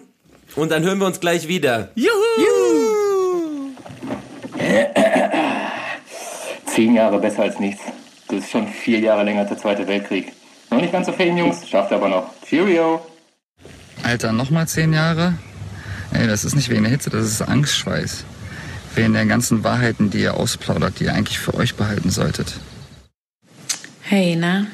und 0.57 0.71
dann 0.73 0.83
hören 0.83 0.99
wir 0.99 1.07
uns 1.07 1.21
gleich 1.21 1.47
wieder. 1.49 1.91
Zehn 6.67 6.95
Jahre 6.95 7.19
besser 7.21 7.43
als 7.43 7.59
nichts. 7.61 7.81
Das 8.29 8.41
ist 8.41 8.51
schon 8.51 8.67
vier 8.69 8.99
Jahre 9.01 9.23
länger 9.25 9.41
als 9.41 9.49
der 9.51 9.59
Zweite 9.59 9.87
Weltkrieg. 9.87 10.33
Noch 10.71 10.81
nicht 10.81 10.93
ganz 10.93 11.07
so 11.07 11.13
fame, 11.13 11.37
Jungs. 11.39 11.69
Schafft 11.69 11.93
aber 11.93 12.09
noch. 12.09 12.31
Cheerio! 12.47 13.05
Alter, 14.03 14.33
nochmal 14.33 14.69
zehn 14.69 14.93
Jahre? 14.93 15.35
Ey, 16.13 16.27
das 16.27 16.45
ist 16.45 16.55
nicht 16.55 16.69
wegen 16.69 16.83
der 16.83 16.91
Hitze, 16.91 17.11
das 17.11 17.27
ist 17.27 17.43
Angstschweiß. 17.43 18.25
Wegen 18.95 19.13
der 19.13 19.27
ganzen 19.27 19.65
Wahrheiten, 19.65 20.11
die 20.11 20.21
ihr 20.21 20.35
ausplaudert, 20.35 21.01
die 21.01 21.05
ihr 21.05 21.15
eigentlich 21.15 21.39
für 21.39 21.55
euch 21.55 21.75
behalten 21.75 22.11
solltet. 22.11 22.55
Hey, 24.03 24.37
na? 24.37 24.67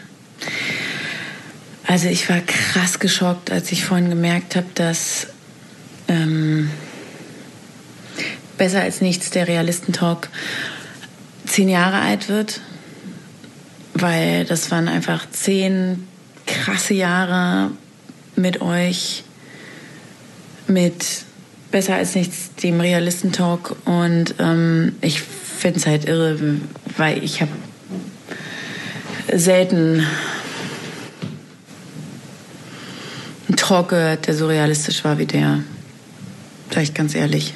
Also 1.86 2.08
ich 2.08 2.28
war 2.28 2.40
krass 2.40 2.98
geschockt, 2.98 3.50
als 3.50 3.72
ich 3.72 3.84
vorhin 3.84 4.08
gemerkt 4.08 4.56
habe, 4.56 4.66
dass 4.74 5.28
ähm, 6.08 6.70
besser 8.58 8.82
als 8.82 9.00
nichts 9.00 9.30
der 9.30 9.48
Realistentalk 9.48 10.28
zehn 11.46 11.68
Jahre 11.68 12.00
alt 12.00 12.28
wird, 12.28 12.60
weil 14.02 14.44
das 14.44 14.70
waren 14.72 14.88
einfach 14.88 15.30
zehn 15.30 16.06
krasse 16.46 16.92
Jahre 16.92 17.70
mit 18.34 18.60
euch, 18.60 19.22
mit 20.66 21.24
besser 21.70 21.94
als 21.94 22.16
nichts 22.16 22.54
dem 22.56 22.80
Realistentalk 22.80 23.76
und 23.84 24.34
ähm, 24.40 24.96
ich 25.00 25.22
finde 25.22 25.78
es 25.78 25.86
halt 25.86 26.08
irre, 26.08 26.36
weil 26.96 27.22
ich 27.22 27.40
habe 27.40 27.52
selten 29.32 30.04
einen 33.48 33.56
Talk 33.56 33.90
gehört, 33.90 34.26
der 34.26 34.34
so 34.34 34.48
realistisch 34.48 35.04
war 35.04 35.18
wie 35.18 35.26
der. 35.26 35.60
Sag 36.74 36.82
ich 36.82 36.94
ganz 36.94 37.14
ehrlich. 37.14 37.54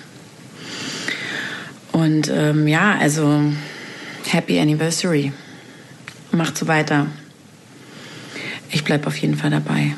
Und 1.90 2.31
ähm, 2.32 2.68
ja, 2.68 2.97
also 2.98 3.43
Happy 4.31 4.60
Anniversary. 4.60 5.32
Macht 6.37 6.59
so 6.59 6.69
weiter. 6.69 7.07
Ich 8.71 8.85
bleib 8.85 9.07
auf 9.07 9.17
jeden 9.17 9.37
Fall 9.37 9.49
dabei. 9.49 9.97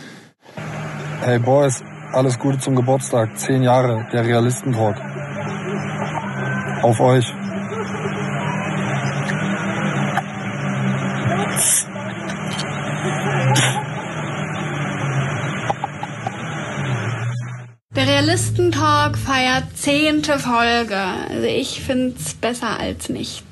Hey 1.21 1.41
Boys, 1.41 1.83
alles 2.13 2.39
Gute 2.39 2.59
zum 2.59 2.77
Geburtstag. 2.77 3.37
Zehn 3.37 3.65
Jahre, 3.65 4.07
der 4.13 4.25
Realistentalk. 4.25 4.97
Auf 6.83 7.01
euch. 7.01 7.27
Der 17.97 18.07
Realistentalk 18.07 19.19
feiert 19.19 19.77
zehnte 19.77 20.39
Folge. 20.39 20.97
Also 21.31 21.47
ich 21.49 21.83
find's 21.83 22.35
besser 22.35 22.79
als 22.79 23.09
nichts. 23.09 23.48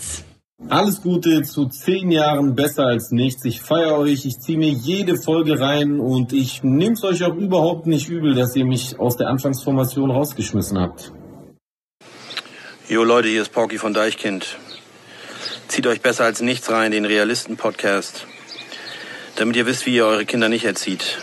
Alles 0.69 1.01
Gute 1.01 1.43
zu 1.43 1.67
zehn 1.67 2.11
Jahren 2.11 2.57
besser 2.57 2.87
als 2.87 3.13
nichts. 3.13 3.45
Ich 3.45 3.63
feiere 3.63 3.99
euch, 3.99 4.27
ich 4.27 4.41
ziehe 4.41 4.59
mir 4.59 4.71
jede 4.71 5.17
Folge 5.17 5.61
rein 5.61 6.01
und 6.01 6.33
ich 6.33 6.65
nehme 6.65 6.95
es 6.95 7.05
euch 7.05 7.23
auch 7.23 7.37
überhaupt 7.37 7.87
nicht 7.87 8.09
übel, 8.09 8.35
dass 8.35 8.57
ihr 8.57 8.65
mich 8.65 8.99
aus 8.99 9.17
der 9.17 9.29
Anfangsformation 9.29 10.11
rausgeschmissen 10.11 10.81
habt. 10.81 11.13
Jo 12.89 13.05
Leute, 13.05 13.29
hier 13.29 13.43
ist 13.43 13.53
Porky 13.53 13.79
von 13.79 13.95
Deichkind. 13.95 14.57
Zieht 15.69 15.87
euch 15.87 16.01
besser 16.01 16.25
als 16.25 16.41
nichts 16.41 16.69
rein, 16.69 16.91
den 16.91 17.05
Realisten-Podcast. 17.05 18.27
Damit 19.37 19.55
ihr 19.55 19.67
wisst, 19.67 19.87
wie 19.87 19.95
ihr 19.95 20.07
eure 20.07 20.25
Kinder 20.25 20.49
nicht 20.49 20.65
erzieht. 20.65 21.19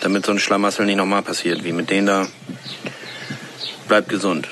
Damit 0.00 0.26
so 0.26 0.32
ein 0.32 0.40
Schlamassel 0.40 0.86
nicht 0.86 0.96
nochmal 0.96 1.22
passiert, 1.22 1.62
wie 1.62 1.72
mit 1.72 1.88
denen 1.88 2.08
da. 2.08 2.26
Bleibt 3.86 4.08
gesund. 4.08 4.48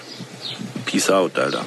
Peace 0.87 1.11
out, 1.11 1.37
Alter. 1.37 1.65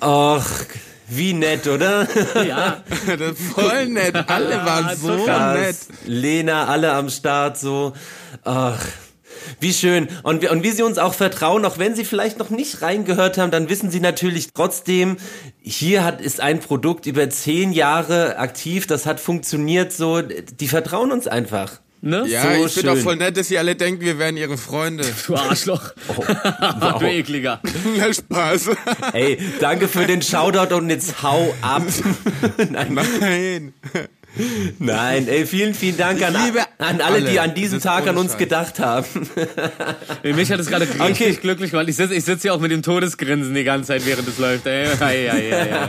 Ach, 0.00 0.64
wie 1.08 1.32
nett, 1.32 1.66
oder? 1.66 2.06
Ja. 2.46 2.82
das 3.06 3.32
ist 3.32 3.52
voll 3.52 3.86
nett. 3.86 4.14
Alle 4.28 4.56
waren 4.64 4.96
so 4.96 5.24
Krass. 5.24 5.58
nett. 5.58 5.76
Lena, 6.06 6.66
alle 6.66 6.92
am 6.92 7.10
Start, 7.10 7.58
so. 7.58 7.92
Ach, 8.44 8.84
wie 9.60 9.72
schön. 9.72 10.08
Und, 10.22 10.48
und 10.48 10.62
wie 10.62 10.70
sie 10.70 10.82
uns 10.82 10.98
auch 10.98 11.14
vertrauen, 11.14 11.64
auch 11.64 11.78
wenn 11.78 11.94
sie 11.94 12.04
vielleicht 12.04 12.38
noch 12.38 12.50
nicht 12.50 12.82
reingehört 12.82 13.38
haben, 13.38 13.50
dann 13.50 13.68
wissen 13.68 13.90
sie 13.90 14.00
natürlich 14.00 14.52
trotzdem, 14.52 15.16
hier 15.60 16.04
hat, 16.04 16.20
ist 16.20 16.40
ein 16.40 16.60
Produkt 16.60 17.06
über 17.06 17.28
zehn 17.30 17.72
Jahre 17.72 18.38
aktiv, 18.38 18.86
das 18.86 19.06
hat 19.06 19.20
funktioniert 19.20 19.92
so, 19.92 20.22
die 20.22 20.68
vertrauen 20.68 21.12
uns 21.12 21.26
einfach. 21.26 21.80
Ne? 22.04 22.24
Ja, 22.28 22.42
so 22.58 22.66
ich 22.66 22.72
finde 22.72 22.92
auch 22.92 22.96
voll 22.98 23.16
nett, 23.16 23.34
dass 23.38 23.50
ihr 23.50 23.58
alle 23.58 23.76
denkt, 23.76 24.02
wir 24.02 24.18
wären 24.18 24.36
ihre 24.36 24.58
Freunde. 24.58 25.04
Du 25.26 25.36
Arschloch. 25.36 25.92
wow. 26.16 26.98
du 26.98 27.06
ekliger. 27.06 27.60
Na, 27.96 28.12
Spaß. 28.12 28.70
Ey, 29.14 29.38
danke 29.58 29.88
für 29.88 30.04
den 30.04 30.20
Shoutout 30.20 30.74
und 30.74 30.90
jetzt 30.90 31.22
hau 31.22 31.54
ab. 31.62 31.82
Nein. 32.70 32.98
Nein. 33.20 33.72
Nein, 34.78 35.28
ey, 35.28 35.46
vielen, 35.46 35.72
vielen 35.74 35.96
Dank 35.96 36.20
an, 36.22 36.36
an 36.78 37.00
alle, 37.00 37.22
die 37.22 37.40
an 37.40 37.54
diesem 37.54 37.80
Tag 37.80 38.06
an 38.06 38.18
uns 38.18 38.36
gedacht 38.36 38.80
haben. 38.80 39.06
Mich 40.24 40.50
hat 40.50 40.60
es 40.60 40.66
gerade 40.66 40.86
richtig 40.86 41.00
Okay. 41.00 41.38
glücklich 41.40 41.70
gemacht. 41.70 41.88
Ich 41.88 41.96
sitze 41.96 42.14
ich 42.14 42.24
sitz 42.24 42.42
hier 42.42 42.52
auch 42.52 42.60
mit 42.60 42.70
dem 42.70 42.82
Todesgrinsen 42.82 43.54
die 43.54 43.64
ganze 43.64 43.88
Zeit, 43.88 44.04
während 44.04 44.28
es 44.28 44.38
läuft. 44.38 44.66
Ey, 44.66 44.88
ei, 45.00 45.30
ei, 45.30 45.56
ei, 45.56 45.72
ei. 45.72 45.88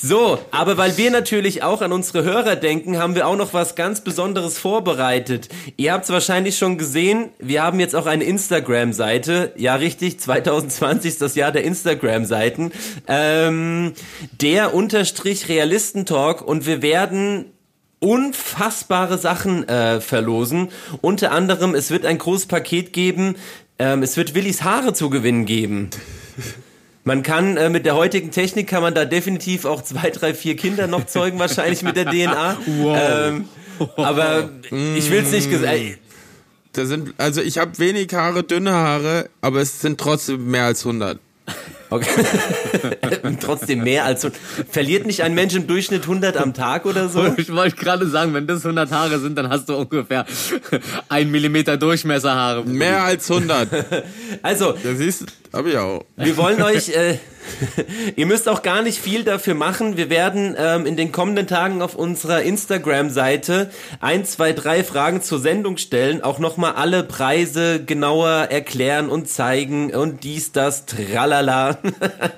So, 0.00 0.38
aber 0.52 0.76
weil 0.76 0.96
wir 0.96 1.10
natürlich 1.10 1.64
auch 1.64 1.82
an 1.82 1.90
unsere 1.90 2.22
Hörer 2.22 2.54
denken, 2.54 2.98
haben 2.98 3.16
wir 3.16 3.26
auch 3.26 3.34
noch 3.34 3.52
was 3.52 3.74
ganz 3.74 4.00
Besonderes 4.00 4.56
vorbereitet. 4.56 5.48
Ihr 5.76 5.92
habt 5.92 6.04
es 6.04 6.10
wahrscheinlich 6.10 6.56
schon 6.56 6.78
gesehen, 6.78 7.30
wir 7.40 7.64
haben 7.64 7.80
jetzt 7.80 7.96
auch 7.96 8.06
eine 8.06 8.22
Instagram-Seite. 8.22 9.52
Ja, 9.56 9.74
richtig, 9.74 10.20
2020 10.20 11.08
ist 11.08 11.20
das 11.20 11.34
Jahr 11.34 11.50
der 11.50 11.64
Instagram-Seiten. 11.64 12.70
Ähm, 13.08 13.92
der 14.40 14.72
Unterstrich 14.72 15.48
Realistentalk 15.48 16.42
und 16.42 16.64
wir 16.64 16.80
werden 16.80 17.46
unfassbare 17.98 19.18
Sachen 19.18 19.68
äh, 19.68 20.00
verlosen. 20.00 20.68
Unter 21.00 21.32
anderem, 21.32 21.74
es 21.74 21.90
wird 21.90 22.06
ein 22.06 22.18
großes 22.18 22.46
Paket 22.46 22.92
geben. 22.92 23.34
Ähm, 23.80 24.04
es 24.04 24.16
wird 24.16 24.36
Willis 24.36 24.62
Haare 24.62 24.92
zu 24.92 25.10
gewinnen 25.10 25.44
geben. 25.44 25.90
Man 27.08 27.22
kann 27.22 27.56
äh, 27.56 27.70
mit 27.70 27.86
der 27.86 27.94
heutigen 27.94 28.30
Technik 28.32 28.66
kann 28.66 28.82
man 28.82 28.92
da 28.94 29.06
definitiv 29.06 29.64
auch 29.64 29.82
zwei, 29.82 30.10
drei, 30.10 30.34
vier 30.34 30.56
Kinder 30.56 30.86
noch 30.88 31.06
zeugen, 31.06 31.38
wahrscheinlich 31.38 31.82
mit 31.82 31.96
der 31.96 32.04
DNA. 32.10 32.58
Wow. 32.66 32.98
Ähm, 33.00 33.48
aber 33.96 34.50
ich 34.70 35.10
will 35.10 35.22
es 35.22 35.30
nicht 35.30 35.50
gesagt. 35.50 35.80
Da 36.74 36.84
sind, 36.84 37.14
also 37.16 37.40
ich 37.40 37.56
habe 37.56 37.78
wenig 37.78 38.12
Haare, 38.12 38.44
dünne 38.44 38.72
Haare, 38.72 39.30
aber 39.40 39.62
es 39.62 39.80
sind 39.80 39.98
trotzdem 39.98 40.50
mehr 40.50 40.64
als 40.64 40.84
100. 40.84 41.18
Okay. 41.90 42.06
Trotzdem 43.40 43.82
mehr 43.82 44.04
als 44.04 44.22
so. 44.22 44.30
Verliert 44.70 45.06
nicht 45.06 45.22
ein 45.22 45.34
Mensch 45.34 45.54
im 45.54 45.66
Durchschnitt 45.66 46.02
100 46.02 46.36
am 46.36 46.52
Tag 46.54 46.84
oder 46.86 47.08
so? 47.08 47.24
Ich 47.38 47.52
wollte 47.54 47.76
gerade 47.76 48.06
sagen, 48.08 48.34
wenn 48.34 48.46
das 48.46 48.64
100 48.64 48.90
Haare 48.90 49.18
sind, 49.20 49.36
dann 49.36 49.48
hast 49.48 49.68
du 49.68 49.76
ungefähr 49.76 50.26
ein 51.08 51.30
Millimeter 51.30 51.76
Durchmesserhaare. 51.76 52.64
Mehr 52.64 53.02
als 53.04 53.30
100. 53.30 53.68
Also, 54.42 54.72
Das 54.72 54.98
siehst 54.98 55.26
hab 55.52 55.66
ich 55.66 55.76
auch. 55.76 56.04
wir 56.16 56.36
wollen 56.36 56.60
euch, 56.62 56.90
äh, 56.90 57.18
Ihr 58.16 58.26
müsst 58.26 58.48
auch 58.48 58.62
gar 58.62 58.82
nicht 58.82 58.98
viel 59.00 59.24
dafür 59.24 59.54
machen. 59.54 59.96
Wir 59.96 60.10
werden 60.10 60.54
ähm, 60.58 60.86
in 60.86 60.96
den 60.96 61.12
kommenden 61.12 61.46
Tagen 61.46 61.82
auf 61.82 61.94
unserer 61.94 62.42
Instagram-Seite 62.42 63.70
ein, 64.00 64.24
zwei, 64.24 64.52
drei 64.52 64.84
Fragen 64.84 65.22
zur 65.22 65.38
Sendung 65.40 65.76
stellen, 65.76 66.22
auch 66.22 66.38
nochmal 66.38 66.72
alle 66.74 67.02
Preise 67.04 67.82
genauer 67.84 68.48
erklären 68.50 69.08
und 69.08 69.28
zeigen 69.28 69.94
und 69.94 70.24
dies, 70.24 70.52
das, 70.52 70.86
tralala. 70.86 71.78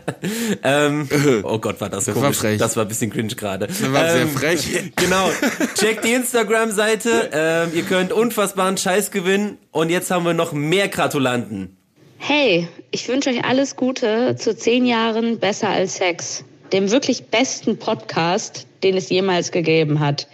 ähm, 0.63 1.09
oh 1.43 1.59
Gott, 1.59 1.81
war 1.81 1.89
das, 1.89 2.05
Das 2.05 2.15
komisch. 2.15 2.27
war 2.29 2.33
frech. 2.35 2.59
Das 2.59 2.77
war 2.77 2.85
ein 2.85 2.89
bisschen 2.89 3.11
cringe 3.11 3.35
gerade. 3.35 3.67
Das 3.67 3.93
war 3.93 4.11
sehr 4.11 4.23
Ähm, 4.23 4.31
frech. 4.31 4.67
Genau. 4.97 5.31
Checkt 5.79 6.05
die 6.05 6.13
Instagram-Seite. 6.13 7.31
Ähm, 7.33 7.71
ihr 7.75 7.83
könnt 7.83 8.13
unfassbaren 8.13 8.77
Scheiß 8.77 9.11
gewinnen. 9.11 9.59
Und 9.73 9.89
jetzt 9.91 10.11
haben 10.11 10.25
wir 10.25 10.35
noch 10.35 10.53
mehr 10.53 10.89
Gratulanten. 10.89 11.77
Hey, 12.23 12.69
ich 12.91 13.09
wünsche 13.09 13.31
euch 13.31 13.45
alles 13.47 13.77
Gute 13.77 14.37
zu 14.37 14.55
zehn 14.55 14.85
Jahren 14.85 15.39
besser 15.39 15.71
als 15.71 15.95
Sex. 15.95 16.45
Dem 16.71 16.91
wirklich 16.91 17.25
besten 17.25 17.79
Podcast, 17.79 18.67
den 18.83 18.99
es 18.99 19.09
jemals 19.09 19.51
gegeben 19.53 20.01
hat. 20.01 20.29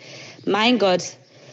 Mein 0.45 0.81
Gott, 0.81 1.03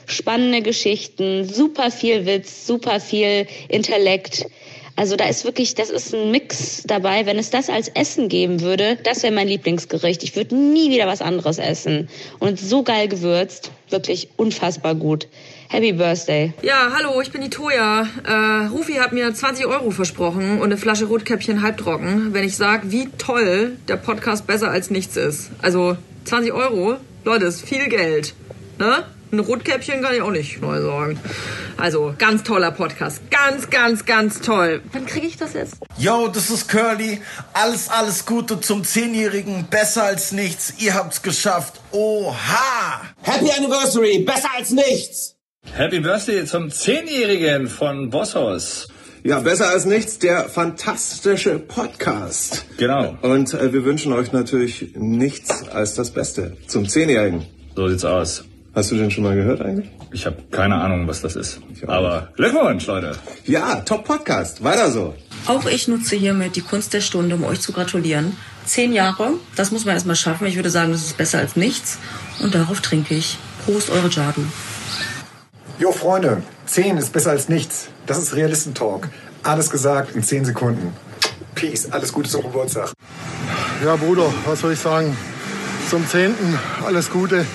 spannende 0.08 0.64
Geschichten, 0.64 1.46
super 1.46 1.92
viel 1.92 2.26
Witz, 2.26 2.66
super 2.66 3.00
viel 3.00 3.46
Intellekt. 3.70 4.48
Also 4.96 5.16
da 5.16 5.26
ist 5.26 5.44
wirklich, 5.44 5.74
das 5.74 5.90
ist 5.90 6.14
ein 6.14 6.30
Mix 6.32 6.84
dabei. 6.86 7.26
Wenn 7.26 7.40
es 7.40 7.50
das 7.50 7.70
als 7.70 7.88
Essen 7.88 8.30
geben 8.30 8.62
würde, 8.62 8.98
das 9.04 9.24
wäre 9.24 9.34
mein 9.34 9.48
Lieblingsgericht. 9.48 10.24
Ich 10.24 10.36
würde 10.36 10.56
nie 10.56 10.92
wieder 10.92 11.08
was 11.08 11.22
anderes 11.22 11.58
essen. 11.58 12.10
Und 12.40 12.60
so 12.60 12.84
geil 12.84 13.08
gewürzt, 13.08 13.72
wirklich 13.90 14.30
unfassbar 14.38 14.94
gut. 14.94 15.28
Happy 15.70 15.94
Birthday. 15.94 16.54
Ja, 16.62 16.92
hallo, 16.96 17.20
ich 17.22 17.32
bin 17.32 17.42
die 17.42 17.50
Toja. 17.50 18.08
Äh, 18.24 18.68
Rufi 18.68 18.94
hat 18.94 19.14
mir 19.14 19.34
20 19.34 19.66
Euro 19.66 19.90
versprochen 19.90 20.60
und 20.60 20.66
eine 20.66 20.78
Flasche 20.78 21.06
Rotkäppchen 21.06 21.64
halbtrocken, 21.64 22.34
wenn 22.34 22.44
ich 22.44 22.56
sage, 22.56 22.92
wie 22.92 23.10
toll 23.18 23.78
der 23.88 23.98
Podcast 23.98 24.46
besser 24.46 24.70
als 24.70 24.92
nichts 24.92 25.18
ist. 25.18 25.50
Also 25.64 25.98
20 26.26 26.54
Euro, 26.54 26.98
Leute, 27.26 27.46
ist 27.46 27.68
viel 27.68 27.88
Geld. 27.88 28.36
Ne? 28.78 29.04
Ein 29.34 29.40
Rotkäppchen 29.40 30.04
kann 30.04 30.14
ich 30.14 30.22
auch 30.22 30.30
nicht 30.30 30.62
neu 30.62 30.80
sagen. 30.80 31.20
Also, 31.78 32.14
ganz 32.20 32.44
toller 32.44 32.70
Podcast. 32.70 33.20
Ganz, 33.32 33.72
ganz, 33.72 34.06
ganz 34.06 34.42
toll. 34.42 34.84
Wann 34.92 35.08
kriege 35.08 35.26
ich 35.26 35.38
das 35.38 35.54
jetzt? 35.54 35.78
Yo, 35.98 36.28
das 36.28 36.52
ist 36.52 36.70
Curly. 36.70 37.20
Alles, 37.54 37.90
alles 37.90 38.28
Gute 38.28 38.62
zum 38.62 38.84
Zehnjährigen. 38.84 39.66
Besser 39.72 40.04
als 40.04 40.34
nichts. 40.34 40.76
Ihr 40.78 40.94
habt's 40.94 41.24
geschafft. 41.24 41.82
Oha! 41.90 43.02
Happy 43.24 43.50
Anniversary, 43.58 44.20
besser 44.20 44.50
als 44.56 44.70
nichts. 44.70 45.36
Happy 45.74 46.00
Birthday 46.00 46.46
zum 46.46 46.70
Zehnjährigen 46.70 47.68
von 47.70 48.12
Bosshaus. 48.12 48.88
Ja, 49.24 49.40
besser 49.40 49.70
als 49.70 49.86
nichts, 49.86 50.20
der 50.20 50.48
fantastische 50.48 51.58
Podcast. 51.58 52.66
Genau. 52.78 53.18
Und 53.24 53.56
äh, 53.56 53.74
wir 53.74 53.84
wünschen 53.84 54.14
euch 54.14 54.32
natürlich 54.32 54.92
nichts 54.96 55.68
als 55.70 55.96
das 55.96 56.12
Beste 56.12 56.56
zum 56.68 56.88
Zehnjährigen. 56.88 57.48
So 57.76 57.88
sieht's 57.88 58.06
aus. 58.06 58.44
Hast 58.76 58.90
du 58.90 58.96
den 58.96 59.12
schon 59.12 59.24
mal 59.24 59.36
gehört 59.36 59.62
eigentlich? 59.62 59.88
Ich 60.12 60.26
habe 60.26 60.38
keine 60.50 60.76
Ahnung, 60.76 61.08
was 61.08 61.22
das 61.22 61.36
ist. 61.36 61.60
Aber 61.86 62.30
Glückwunsch, 62.36 62.88
Leute. 62.88 63.16
Ja, 63.46 63.82
top 63.82 64.04
Podcast. 64.04 64.64
Weiter 64.64 64.90
so. 64.90 65.14
Auch 65.46 65.68
ich 65.68 65.88
nutze 65.88 66.16
hiermit 66.16 66.56
die 66.56 66.62
Kunst 66.62 66.92
der 66.94 67.02
Stunde, 67.02 67.36
um 67.36 67.44
euch 67.44 67.62
zu 67.62 67.72
gratulieren. 67.72 68.36
Zehn 68.66 68.92
Jahre, 68.92 69.34
das 69.56 69.72
muss 69.72 69.86
man 69.86 69.94
erstmal 69.94 70.16
schaffen. 70.16 70.48
Ich 70.48 70.56
würde 70.56 70.72
sagen, 70.72 70.92
das 70.92 71.02
ist 71.02 71.18
besser 71.18 71.38
als 71.38 71.56
nichts. 71.56 72.00
Und 72.42 72.56
darauf 72.56 72.82
trinke 72.82 73.14
ich. 73.14 73.38
Prost, 73.64 73.92
eure 73.92 74.10
Jadu. 74.10 74.42
Jo, 75.78 75.92
Freunde, 75.92 76.42
10 76.66 76.98
ist 76.98 77.14
besser 77.14 77.32
als 77.32 77.50
nichts. 77.50 77.90
Das 78.08 78.18
ist 78.18 78.36
Realistentalk. 78.36 79.10
Alles 79.44 79.70
gesagt 79.70 80.16
in 80.16 80.24
10 80.24 80.46
Sekunden. 80.46 80.94
Peace, 81.54 81.92
alles 81.92 82.12
Gute 82.12 82.30
zum 82.30 82.42
Geburtstag. 82.42 82.92
Ja, 83.86 83.96
Bruder, 83.98 84.34
was 84.48 84.62
soll 84.62 84.74
ich 84.74 84.80
sagen? 84.80 85.16
Zum 85.90 86.08
10. 86.08 86.34
alles 86.86 87.12
Gute. 87.12 87.46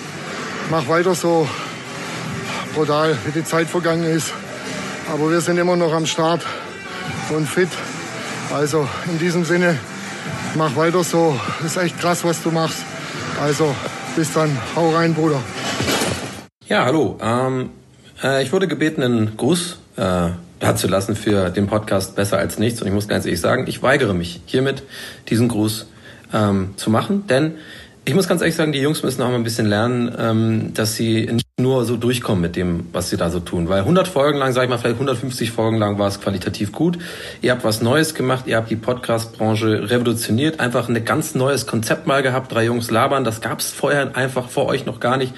Mach 0.70 0.86
weiter 0.86 1.14
so. 1.14 1.48
Brutal, 2.74 3.16
wie 3.24 3.32
die 3.32 3.44
Zeit 3.44 3.68
vergangen 3.68 4.04
ist. 4.04 4.32
Aber 5.10 5.30
wir 5.30 5.40
sind 5.40 5.56
immer 5.56 5.76
noch 5.76 5.92
am 5.94 6.04
Start 6.04 6.42
und 7.34 7.48
fit. 7.48 7.70
Also 8.54 8.86
in 9.10 9.18
diesem 9.18 9.44
Sinne, 9.44 9.78
mach 10.54 10.76
weiter 10.76 11.02
so. 11.02 11.38
Ist 11.64 11.78
echt 11.78 11.98
krass, 11.98 12.22
was 12.24 12.42
du 12.42 12.50
machst. 12.50 12.84
Also 13.40 13.74
bis 14.14 14.34
dann. 14.34 14.56
Hau 14.76 14.90
rein, 14.90 15.14
Bruder. 15.14 15.40
Ja, 16.66 16.84
hallo. 16.84 17.18
Ähm, 17.22 17.70
äh, 18.22 18.42
ich 18.42 18.52
wurde 18.52 18.68
gebeten, 18.68 19.02
einen 19.02 19.38
Gruß 19.38 19.78
äh, 19.96 20.28
dazulassen 20.60 21.16
für 21.16 21.48
den 21.48 21.66
Podcast 21.66 22.14
Besser 22.14 22.36
als 22.36 22.58
nichts. 22.58 22.82
Und 22.82 22.88
ich 22.88 22.94
muss 22.94 23.08
ganz 23.08 23.24
ehrlich 23.24 23.40
sagen, 23.40 23.64
ich 23.68 23.82
weigere 23.82 24.12
mich 24.12 24.42
hiermit, 24.44 24.82
diesen 25.28 25.48
Gruß 25.48 25.86
ähm, 26.34 26.74
zu 26.76 26.90
machen. 26.90 27.26
Denn 27.26 27.54
ich 28.08 28.14
muss 28.14 28.26
ganz 28.26 28.40
ehrlich 28.40 28.54
sagen, 28.54 28.72
die 28.72 28.78
Jungs 28.78 29.02
müssen 29.02 29.20
auch 29.20 29.28
mal 29.28 29.34
ein 29.34 29.44
bisschen 29.44 29.66
lernen, 29.66 30.10
ähm, 30.18 30.72
dass 30.72 30.96
sie 30.96 31.26
nicht 31.30 31.46
nur 31.60 31.84
so 31.84 31.98
durchkommen 31.98 32.40
mit 32.40 32.56
dem, 32.56 32.86
was 32.90 33.10
sie 33.10 33.18
da 33.18 33.28
so 33.28 33.38
tun. 33.38 33.68
Weil 33.68 33.80
100 33.80 34.08
Folgen 34.08 34.38
lang, 34.38 34.54
sag 34.54 34.62
ich 34.62 34.70
mal, 34.70 34.78
vielleicht 34.78 34.94
150 34.94 35.50
Folgen 35.50 35.76
lang 35.76 35.98
war 35.98 36.08
es 36.08 36.18
qualitativ 36.18 36.72
gut. 36.72 36.96
Ihr 37.42 37.52
habt 37.52 37.64
was 37.64 37.82
Neues 37.82 38.14
gemacht, 38.14 38.46
ihr 38.46 38.56
habt 38.56 38.70
die 38.70 38.76
Podcast-Branche 38.76 39.90
revolutioniert, 39.90 40.58
einfach 40.58 40.88
ein 40.88 41.04
ganz 41.04 41.34
neues 41.34 41.66
Konzept 41.66 42.06
mal 42.06 42.22
gehabt. 42.22 42.50
Drei 42.50 42.64
Jungs 42.64 42.90
labern, 42.90 43.24
das 43.24 43.42
gab 43.42 43.58
es 43.58 43.72
vorher 43.72 44.16
einfach 44.16 44.48
vor 44.48 44.64
euch 44.68 44.86
noch 44.86 45.00
gar 45.00 45.18
nicht. 45.18 45.34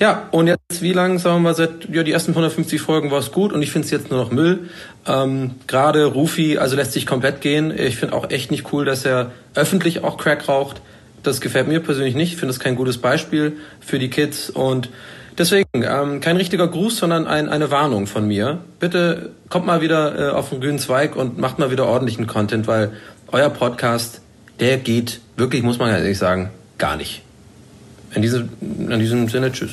Ja, 0.00 0.28
und 0.30 0.46
jetzt, 0.46 0.80
wie 0.80 0.94
lang, 0.94 1.18
sagen 1.18 1.42
wir 1.42 1.52
seit 1.52 1.86
ja, 1.92 2.02
die 2.02 2.12
ersten 2.12 2.30
150 2.30 2.80
Folgen 2.80 3.10
war 3.10 3.18
es 3.18 3.30
gut 3.30 3.52
und 3.52 3.60
ich 3.60 3.70
finde 3.70 3.84
es 3.84 3.90
jetzt 3.90 4.10
nur 4.10 4.20
noch 4.20 4.30
Müll. 4.30 4.70
Ähm, 5.06 5.50
Gerade 5.66 6.06
Rufi, 6.06 6.56
also 6.56 6.76
lässt 6.76 6.92
sich 6.92 7.04
komplett 7.04 7.42
gehen. 7.42 7.76
Ich 7.76 7.96
finde 7.96 8.14
auch 8.14 8.30
echt 8.30 8.50
nicht 8.50 8.72
cool, 8.72 8.86
dass 8.86 9.04
er 9.04 9.32
öffentlich 9.54 10.02
auch 10.02 10.16
Crack 10.16 10.48
raucht. 10.48 10.80
Das 11.26 11.40
gefällt 11.40 11.66
mir 11.66 11.80
persönlich 11.80 12.14
nicht. 12.14 12.32
Ich 12.32 12.38
finde 12.38 12.52
es 12.52 12.60
kein 12.60 12.76
gutes 12.76 12.98
Beispiel 12.98 13.56
für 13.80 13.98
die 13.98 14.10
Kids 14.10 14.48
und 14.48 14.90
deswegen 15.36 15.66
ähm, 15.74 16.20
kein 16.20 16.36
richtiger 16.36 16.68
Gruß, 16.68 16.98
sondern 16.98 17.26
ein, 17.26 17.48
eine 17.48 17.72
Warnung 17.72 18.06
von 18.06 18.28
mir. 18.28 18.58
Bitte 18.78 19.30
kommt 19.48 19.66
mal 19.66 19.80
wieder 19.80 20.18
äh, 20.18 20.30
auf 20.30 20.50
den 20.50 20.60
grünen 20.60 20.78
Zweig 20.78 21.16
und 21.16 21.36
macht 21.36 21.58
mal 21.58 21.72
wieder 21.72 21.86
ordentlichen 21.86 22.28
Content, 22.28 22.68
weil 22.68 22.92
euer 23.32 23.50
Podcast, 23.50 24.20
der 24.60 24.76
geht 24.78 25.20
wirklich, 25.36 25.64
muss 25.64 25.80
man 25.80 25.90
ehrlich 25.90 26.16
sagen, 26.16 26.50
gar 26.78 26.96
nicht. 26.96 27.22
In 28.14 28.22
diesem, 28.22 28.48
in 28.60 29.00
diesem 29.00 29.28
Sinne, 29.28 29.50
tschüss. 29.50 29.72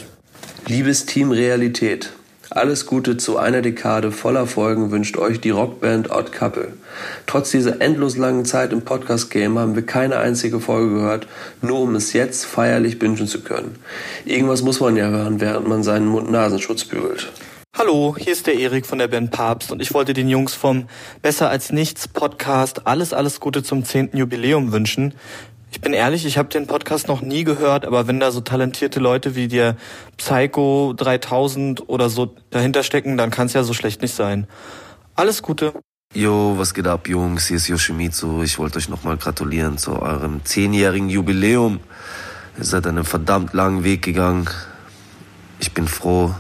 Liebes 0.67 1.05
Team 1.05 1.31
Realität, 1.31 2.09
alles 2.55 2.85
Gute 2.85 3.17
zu 3.17 3.38
einer 3.38 3.61
Dekade 3.61 4.11
voller 4.11 4.45
Folgen 4.45 4.91
wünscht 4.91 5.17
euch 5.17 5.41
die 5.41 5.49
Rockband 5.49 6.11
Odd 6.11 6.31
Couple. 6.31 6.73
Trotz 7.25 7.49
dieser 7.49 7.81
endlos 7.81 8.15
langen 8.15 8.45
Zeit 8.45 8.71
im 8.71 8.84
Podcast-Game 8.84 9.57
haben 9.57 9.75
wir 9.75 9.85
keine 9.85 10.17
einzige 10.17 10.59
Folge 10.59 10.93
gehört, 10.93 11.27
nur 11.61 11.81
um 11.81 11.95
es 11.95 12.13
jetzt 12.13 12.45
feierlich 12.45 12.99
bingen 12.99 13.27
zu 13.27 13.41
können. 13.41 13.80
Irgendwas 14.25 14.61
muss 14.61 14.80
man 14.80 14.95
ja 14.95 15.09
hören, 15.09 15.41
während 15.41 15.67
man 15.67 15.81
seinen 15.81 16.05
Mund-Nasenschutz 16.05 16.85
bügelt. 16.85 17.31
Hallo, 17.75 18.15
hier 18.19 18.34
ist 18.34 18.45
der 18.45 18.59
Erik 18.59 18.85
von 18.85 18.99
der 18.99 19.07
Band 19.07 19.31
Papst 19.31 19.71
und 19.71 19.81
ich 19.81 19.95
wollte 19.95 20.13
den 20.13 20.30
Jungs 20.30 20.53
vom 20.53 20.88
Besser 21.23 21.49
als 21.49 21.71
nichts 21.71 22.07
Podcast 22.07 22.85
alles, 22.85 23.13
alles 23.13 23.39
Gute 23.39 23.63
zum 23.63 23.84
10. 23.84 24.11
Jubiläum 24.13 24.71
wünschen. 24.71 25.15
Ich 25.73 25.81
bin 25.81 25.93
ehrlich, 25.93 26.23
ich 26.27 26.37
habe 26.37 26.49
den 26.49 26.67
Podcast 26.67 27.07
noch 27.07 27.21
nie 27.21 27.43
gehört, 27.43 27.83
aber 27.83 28.05
wenn 28.07 28.19
da 28.19 28.29
so 28.29 28.41
talentierte 28.41 28.99
Leute 28.99 29.33
wie 29.33 29.47
der 29.47 29.75
Psycho 30.17 30.93
3000 30.95 31.89
oder 31.89 32.11
so 32.11 32.35
dahinter 32.51 32.83
stecken, 32.83 33.17
dann 33.17 33.31
kann 33.31 33.47
es 33.47 33.53
ja 33.53 33.63
so 33.63 33.73
schlecht 33.73 34.03
nicht 34.03 34.13
sein. 34.13 34.45
Alles 35.15 35.41
Gute. 35.41 35.73
Jo, 36.13 36.53
was 36.59 36.75
geht 36.75 36.85
ab, 36.85 37.07
Jungs? 37.07 37.47
Hier 37.47 37.57
ist 37.57 37.67
Yoshimitsu. 37.69 38.43
Ich 38.43 38.59
wollte 38.59 38.77
euch 38.77 38.87
nochmal 38.87 39.17
gratulieren 39.17 39.79
zu 39.79 39.99
eurem 39.99 40.45
zehnjährigen 40.45 41.09
Jubiläum. 41.09 41.79
Ihr 42.55 42.65
seid 42.65 42.85
einen 42.85 43.03
verdammt 43.03 43.53
langen 43.53 43.83
Weg 43.83 44.03
gegangen. 44.03 44.47
Ich 45.59 45.73
bin 45.73 45.87
froh, 45.87 46.35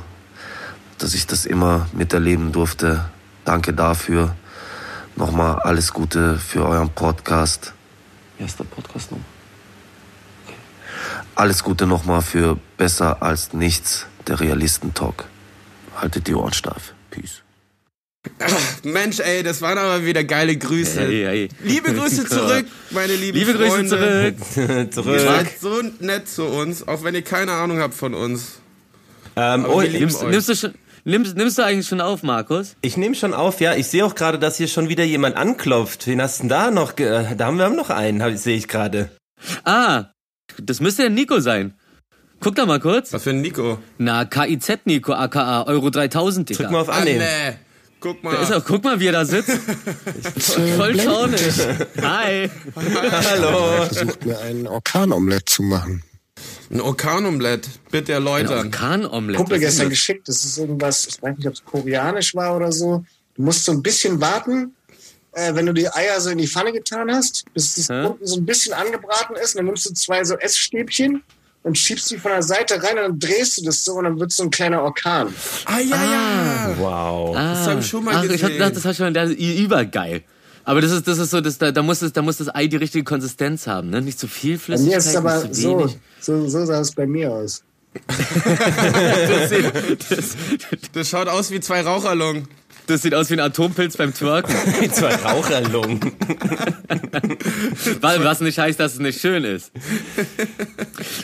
dass 0.99 1.15
ich 1.15 1.25
das 1.25 1.47
immer 1.47 1.87
miterleben 1.91 2.51
durfte. 2.51 3.05
Danke 3.45 3.73
dafür. 3.73 4.35
Nochmal 5.15 5.57
alles 5.57 5.91
Gute 5.91 6.37
für 6.37 6.67
euren 6.67 6.91
Podcast. 6.91 7.73
Der 8.45 8.65
Podcast 8.65 9.11
noch? 9.11 9.19
Alles 11.35 11.63
Gute 11.63 11.87
nochmal 11.87 12.21
für 12.21 12.57
Besser 12.77 13.21
als 13.23 13.53
Nichts, 13.53 14.05
der 14.27 14.39
Realisten-Talk. 14.39 15.25
Haltet 15.95 16.27
die 16.27 16.35
Ohren 16.35 16.53
steif. 16.53 16.93
Peace. 17.09 17.41
Mensch, 18.83 19.19
ey, 19.19 19.43
das 19.43 19.61
waren 19.61 19.77
aber 19.77 20.05
wieder 20.05 20.23
geile 20.23 20.55
Grüße. 20.55 21.01
Hey, 21.01 21.23
hey. 21.23 21.49
Liebe 21.63 21.93
Grüße 21.93 22.25
zurück, 22.29 22.65
meine 22.91 23.15
lieben 23.15 23.37
Liebe 23.37 23.53
Grüße 23.53 23.69
Freunde. 23.69 24.35
zurück. 24.37 24.93
Zurück. 24.93 25.13
Ihr 25.13 25.19
seid 25.19 25.59
so 25.59 25.81
nett 25.99 26.29
zu 26.29 26.45
uns, 26.45 26.87
auch 26.87 27.03
wenn 27.03 27.15
ihr 27.15 27.21
keine 27.21 27.53
Ahnung 27.53 27.79
habt 27.79 27.93
von 27.93 28.13
uns. 28.13 28.59
Ähm, 29.35 29.65
oh, 29.65 29.81
nimmst, 29.81 30.21
euch. 30.23 30.29
nimmst, 30.29 30.49
du 30.49 30.55
schon, 30.55 30.73
nimmst, 31.03 31.35
nimmst 31.37 31.57
du 31.57 31.63
eigentlich 31.63 31.87
schon 31.87 32.01
auf, 32.01 32.23
Markus? 32.23 32.75
Ich 32.81 32.97
nehme 32.97 33.15
schon 33.15 33.33
auf, 33.33 33.61
ja. 33.61 33.75
Ich 33.75 33.87
sehe 33.87 34.05
auch 34.05 34.15
gerade, 34.15 34.39
dass 34.39 34.57
hier 34.57 34.67
schon 34.67 34.89
wieder 34.89 35.03
jemand 35.03 35.35
anklopft. 35.35 36.07
Wen 36.07 36.21
hast 36.21 36.39
du 36.39 36.43
denn 36.43 36.49
da 36.49 36.71
noch? 36.71 36.95
ge- 36.95 37.07
äh, 37.07 37.35
Da 37.35 37.45
haben 37.47 37.57
wir 37.57 37.65
haben 37.65 37.75
noch 37.75 37.89
einen, 37.89 38.21
hab- 38.23 38.35
sehe 38.37 38.57
ich 38.57 38.67
gerade. 38.67 39.09
Ah, 39.65 40.05
das 40.61 40.79
müsste 40.79 41.03
der 41.03 41.11
Nico 41.11 41.39
sein. 41.39 41.73
Guck 42.39 42.55
da 42.55 42.65
mal 42.65 42.79
kurz. 42.79 43.13
Was 43.13 43.23
für 43.23 43.29
ein 43.29 43.41
Nico? 43.41 43.77
Na, 43.97 44.25
KIZ 44.25 44.79
Nico, 44.85 45.13
aka 45.13 45.63
Euro 45.63 45.89
3000, 45.89 46.49
Digga. 46.49 46.69
Ah, 46.89 47.01
nee. 47.03 47.19
Guck 48.01 48.21
Da 48.21 48.33
ist 48.41 48.49
er, 48.51 48.59
guck 48.59 48.83
mal, 48.83 48.99
wie 48.99 49.05
er 49.07 49.13
da 49.13 49.23
sitzt. 49.23 49.49
Voll 50.77 50.99
schaunig. 50.99 51.39
Hi. 52.01 52.49
Hallo. 52.75 53.85
versucht 53.85 54.25
mir 54.25 54.37
ein 54.41 54.67
Orkanomelett 54.67 55.47
zu 55.47 55.63
machen. 55.63 56.03
Ein 56.73 56.81
Orkanomelett, 56.81 57.69
bitte 57.91 58.13
erläutern. 58.13 58.65
Orkanomelett. 58.65 59.37
Kumpel 59.37 59.59
gestern 59.59 59.89
geschickt. 59.89 60.27
Das 60.27 60.43
ist 60.43 60.57
irgendwas, 60.57 61.05
ich 61.05 61.21
weiß 61.21 61.37
nicht, 61.37 61.47
ob 61.47 61.53
es 61.53 61.63
koreanisch 61.63 62.33
war 62.33 62.55
oder 62.55 62.71
so. 62.71 63.05
Du 63.35 63.43
musst 63.43 63.65
so 63.65 63.73
ein 63.73 63.83
bisschen 63.83 64.19
warten, 64.19 64.73
äh, 65.33 65.53
wenn 65.53 65.67
du 65.67 65.73
die 65.73 65.87
Eier 65.87 66.19
so 66.19 66.31
in 66.31 66.39
die 66.39 66.47
Pfanne 66.47 66.71
getan 66.71 67.11
hast, 67.13 67.45
bis 67.53 67.77
es 67.77 67.89
unten 67.91 68.25
so 68.25 68.37
ein 68.37 68.45
bisschen 68.45 68.73
angebraten 68.73 69.35
ist. 69.35 69.53
Und 69.53 69.59
dann 69.59 69.65
nimmst 69.67 69.87
du 69.87 69.93
zwei 69.93 70.23
so 70.23 70.35
Essstäbchen 70.35 71.21
und 71.61 71.77
schiebst 71.77 72.09
die 72.09 72.17
von 72.17 72.31
der 72.31 72.41
Seite 72.41 72.81
rein 72.81 72.97
und 72.97 73.03
dann 73.03 73.19
drehst 73.19 73.59
du 73.59 73.65
das 73.65 73.85
so 73.85 73.93
und 73.93 74.05
dann 74.05 74.19
wird 74.19 74.31
so 74.31 74.41
ein 74.41 74.49
kleiner 74.49 74.81
Orkan. 74.81 75.31
Ah, 75.65 75.79
ja, 75.79 75.95
ja. 75.95 76.75
Wow. 76.79 77.35
Das 77.35 77.67
hab 77.67 77.79
ich 77.79 77.87
schon 77.87 78.03
mal 78.03 78.15
Ach, 78.15 78.23
ich 78.23 78.31
hab 78.31 78.49
gesehen. 78.49 78.53
gedacht, 78.53 78.75
das 78.75 78.83
du 78.83 78.93
schon, 78.95 79.15
ist 79.15 79.39
übergeil. 79.39 80.23
Aber 80.65 80.81
das 80.81 80.91
ist, 80.91 81.07
das 81.07 81.17
ist 81.17 81.31
so, 81.31 81.41
das, 81.41 81.57
da, 81.57 81.71
da, 81.71 81.81
muss 81.81 81.99
das, 81.99 82.13
da 82.13 82.21
muss 82.21 82.37
das 82.37 82.53
Ei 82.53 82.67
die 82.67 82.77
richtige 82.77 83.03
Konsistenz 83.03 83.67
haben, 83.67 83.89
ne? 83.89 84.01
Nicht 84.01 84.19
zu 84.19 84.27
viel 84.27 84.57
Flüssigkeit, 84.57 85.15
aber 85.15 85.43
nicht 85.43 85.55
zu 85.55 85.61
so, 85.61 85.79
wenig. 85.79 85.97
so, 86.19 86.47
so 86.47 86.65
sah 86.65 86.79
es 86.79 86.91
bei 86.91 87.05
mir 87.05 87.31
aus. 87.31 87.63
Das, 90.09 90.09
das, 90.09 90.37
Das 90.93 91.09
schaut 91.09 91.27
aus 91.27 91.51
wie 91.51 91.59
zwei 91.59 91.81
Raucherlungen. 91.81 92.47
Das 92.87 93.01
sieht 93.01 93.13
aus 93.15 93.29
wie 93.29 93.33
ein 93.35 93.39
Atompilz 93.39 93.97
beim 93.97 94.13
Twerken. 94.13 94.53
Zwei 94.91 95.15
Raucherlungen. 95.15 95.99
Weil- 98.01 98.23
Was 98.23 98.41
nicht 98.41 98.57
heißt, 98.59 98.79
dass 98.79 98.93
es 98.93 98.99
nicht 98.99 99.19
schön 99.21 99.43
ist. 99.43 99.71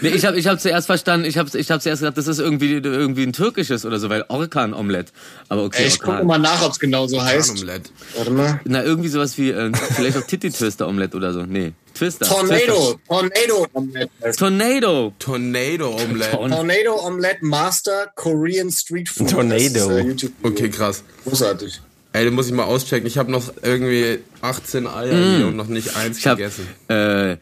Nee, 0.01 0.09
ich 0.09 0.25
habe 0.25 0.37
ich 0.37 0.47
hab 0.47 0.59
zuerst 0.59 0.87
verstanden, 0.87 1.25
ich 1.25 1.37
habe 1.37 1.49
ich 1.57 1.71
hab 1.71 1.81
zuerst 1.81 2.01
gedacht, 2.01 2.17
das 2.17 2.27
ist 2.27 2.39
irgendwie, 2.39 2.73
irgendwie 2.73 3.23
ein 3.23 3.33
türkisches 3.33 3.85
oder 3.85 3.99
so, 3.99 4.09
weil 4.09 4.25
Orkan-Omelett. 4.27 5.11
Aber 5.49 5.63
okay, 5.63 5.83
Ey, 5.83 5.87
ich 5.87 5.99
gucke 5.99 6.11
Orkan. 6.13 6.27
mal 6.27 6.37
nach, 6.39 6.61
ob 6.63 6.71
es 6.71 6.79
genau 6.79 7.07
so 7.07 7.21
heißt. 7.23 7.49
Orkanomelett. 7.49 7.91
Warte 8.15 8.31
mal. 8.31 8.59
Na, 8.65 8.83
irgendwie 8.83 9.09
sowas 9.09 9.37
wie, 9.37 9.51
äh, 9.51 9.71
vielleicht 9.95 10.17
auch 10.17 10.25
Titty-Twister-Omelett 10.25 11.15
oder 11.15 11.33
so. 11.33 11.43
Nee, 11.45 11.73
Twister. 11.99 12.25
Tornado. 12.25 12.99
Tornado 13.07 13.67
Omelette. 13.73 14.11
Twister. 14.21 14.39
Tornado. 14.39 15.13
Tornado-Omelett. 15.19 16.31
Tornado 16.31 16.95
Omelette 17.05 17.39
Master 17.45 18.11
Korean 18.15 18.71
Street 18.71 19.09
Food. 19.09 19.29
Tornado. 19.29 19.55
Ist, 19.57 19.75
äh, 19.77 20.01
YouTube 20.01 20.31
Okay, 20.43 20.69
krass. 20.69 21.03
Großartig. 21.25 21.81
Ey, 22.13 22.23
den 22.25 22.33
muss 22.33 22.47
ich 22.47 22.53
mal 22.53 22.63
auschecken. 22.63 23.05
Ich 23.05 23.17
habe 23.17 23.31
noch 23.31 23.53
irgendwie 23.61 24.19
18 24.41 24.87
Eier 24.87 25.13
Mm. 25.13 25.35
hier 25.37 25.47
und 25.47 25.55
noch 25.57 25.67
nicht 25.67 25.95
eins 25.95 26.17
Ich 26.17 26.25
hab, 26.25 26.37
gegessen. 26.37 26.67
äh, 26.87 27.37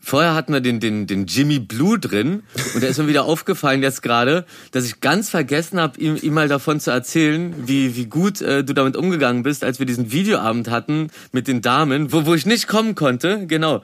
vorher 0.00 0.34
hatten 0.34 0.52
wir 0.52 0.60
den, 0.60 0.80
den, 0.80 1.06
den 1.06 1.26
Jimmy 1.26 1.58
Blue 1.58 1.98
drin 1.98 2.42
und 2.74 2.82
da 2.82 2.88
ist 2.88 2.98
mir 2.98 3.06
wieder 3.06 3.24
aufgefallen 3.24 3.82
jetzt 3.82 4.02
gerade, 4.02 4.44
dass 4.72 4.84
ich 4.86 5.00
ganz 5.00 5.30
vergessen 5.30 5.80
habe, 5.80 6.00
ihm, 6.00 6.16
ihm 6.20 6.34
mal 6.34 6.48
davon 6.48 6.80
zu 6.80 6.90
erzählen, 6.90 7.54
wie, 7.66 7.96
wie 7.96 8.06
gut 8.06 8.40
äh, 8.40 8.64
du 8.64 8.72
damit 8.72 8.96
umgegangen 8.96 9.42
bist, 9.42 9.62
als 9.62 9.78
wir 9.78 9.86
diesen 9.86 10.10
Videoabend 10.10 10.70
hatten 10.70 11.08
mit 11.32 11.46
den 11.48 11.60
Damen, 11.62 12.12
wo, 12.12 12.26
wo 12.26 12.34
ich 12.34 12.46
nicht 12.46 12.66
kommen 12.66 12.94
konnte, 12.94 13.46
genau. 13.46 13.82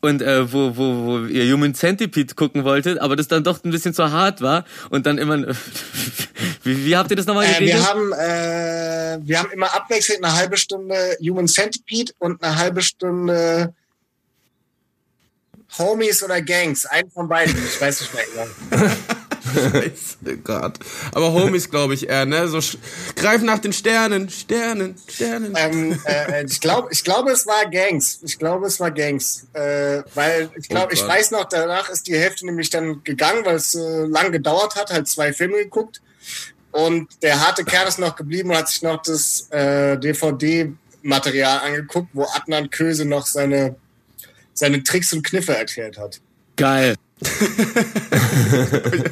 Und 0.00 0.20
äh, 0.20 0.52
wo, 0.52 0.76
wo, 0.76 1.04
wo 1.06 1.18
ihr 1.26 1.50
Human 1.50 1.74
Centipede 1.74 2.34
gucken 2.34 2.64
wolltet, 2.64 2.98
aber 2.98 3.16
das 3.16 3.26
dann 3.26 3.42
doch 3.42 3.64
ein 3.64 3.70
bisschen 3.70 3.94
zu 3.94 4.10
hart 4.12 4.42
war 4.42 4.64
und 4.90 5.06
dann 5.06 5.16
immer... 5.16 5.38
wie, 6.62 6.84
wie 6.84 6.96
habt 6.96 7.10
ihr 7.10 7.16
das 7.16 7.24
nochmal 7.24 7.46
Äh, 7.46 7.52
geregelt? 7.52 7.78
wir, 7.78 7.88
haben, 7.88 8.12
äh, 8.12 9.18
wir 9.26 9.38
haben 9.38 9.50
immer 9.50 9.74
abwechselnd 9.74 10.22
eine 10.22 10.34
halbe 10.34 10.58
Stunde 10.58 10.94
Human 11.22 11.48
Centipede 11.48 12.12
und 12.18 12.42
eine 12.42 12.56
halbe 12.56 12.82
Stunde 12.82 13.72
Homies 15.78 16.22
oder 16.22 16.40
Gangs. 16.42 16.86
Einen 16.86 17.10
von 17.10 17.28
beiden. 17.28 17.56
Ich 17.56 17.80
weiß 17.80 18.00
nicht 18.00 18.14
mehr. 18.14 18.90
Scheiße, 19.54 20.36
Gott. 20.42 20.78
Aber 21.12 21.32
Homies, 21.32 21.70
glaube 21.70 21.94
ich, 21.94 22.08
eher, 22.08 22.26
ne? 22.26 22.48
So, 22.48 22.58
greif 23.14 23.42
nach 23.42 23.58
den 23.58 23.72
Sternen, 23.72 24.28
Sternen, 24.28 24.96
Sternen. 25.06 25.54
Ähm, 25.56 26.00
äh, 26.06 26.44
ich 26.44 26.60
glaube, 26.60 26.88
ich 26.90 27.04
glaube, 27.04 27.30
es 27.30 27.46
war 27.46 27.70
Gangs. 27.70 28.20
Ich 28.22 28.38
glaube, 28.38 28.66
es 28.66 28.80
war 28.80 28.90
Gangs, 28.90 29.46
äh, 29.52 30.02
weil 30.14 30.50
ich 30.56 30.68
glaube, 30.68 30.88
Oh 30.90 30.94
ich 30.94 31.06
weiß 31.06 31.30
noch, 31.30 31.44
danach 31.44 31.88
ist 31.90 32.06
die 32.06 32.16
Hälfte 32.16 32.46
nämlich 32.46 32.70
dann 32.70 33.04
gegangen, 33.04 33.44
weil 33.44 33.56
es 33.56 33.74
äh, 33.74 34.06
lang 34.06 34.32
gedauert 34.32 34.76
hat, 34.76 34.90
halt 34.90 35.08
zwei 35.08 35.32
Filme 35.32 35.58
geguckt 35.58 36.00
und 36.74 37.22
der 37.22 37.40
harte 37.40 37.64
Kern 37.64 37.86
ist 37.86 38.00
noch 38.00 38.16
geblieben 38.16 38.50
und 38.50 38.56
hat 38.56 38.68
sich 38.68 38.82
noch 38.82 39.00
das 39.02 39.48
äh, 39.50 39.96
DVD-Material 39.96 41.60
angeguckt, 41.60 42.08
wo 42.12 42.24
Adnan 42.34 42.68
Köse 42.68 43.04
noch 43.04 43.26
seine 43.26 43.76
seine 44.54 44.82
Tricks 44.82 45.12
und 45.12 45.24
Kniffe 45.24 45.54
erklärt 45.54 45.98
hat. 45.98 46.20
Geil. 46.56 46.94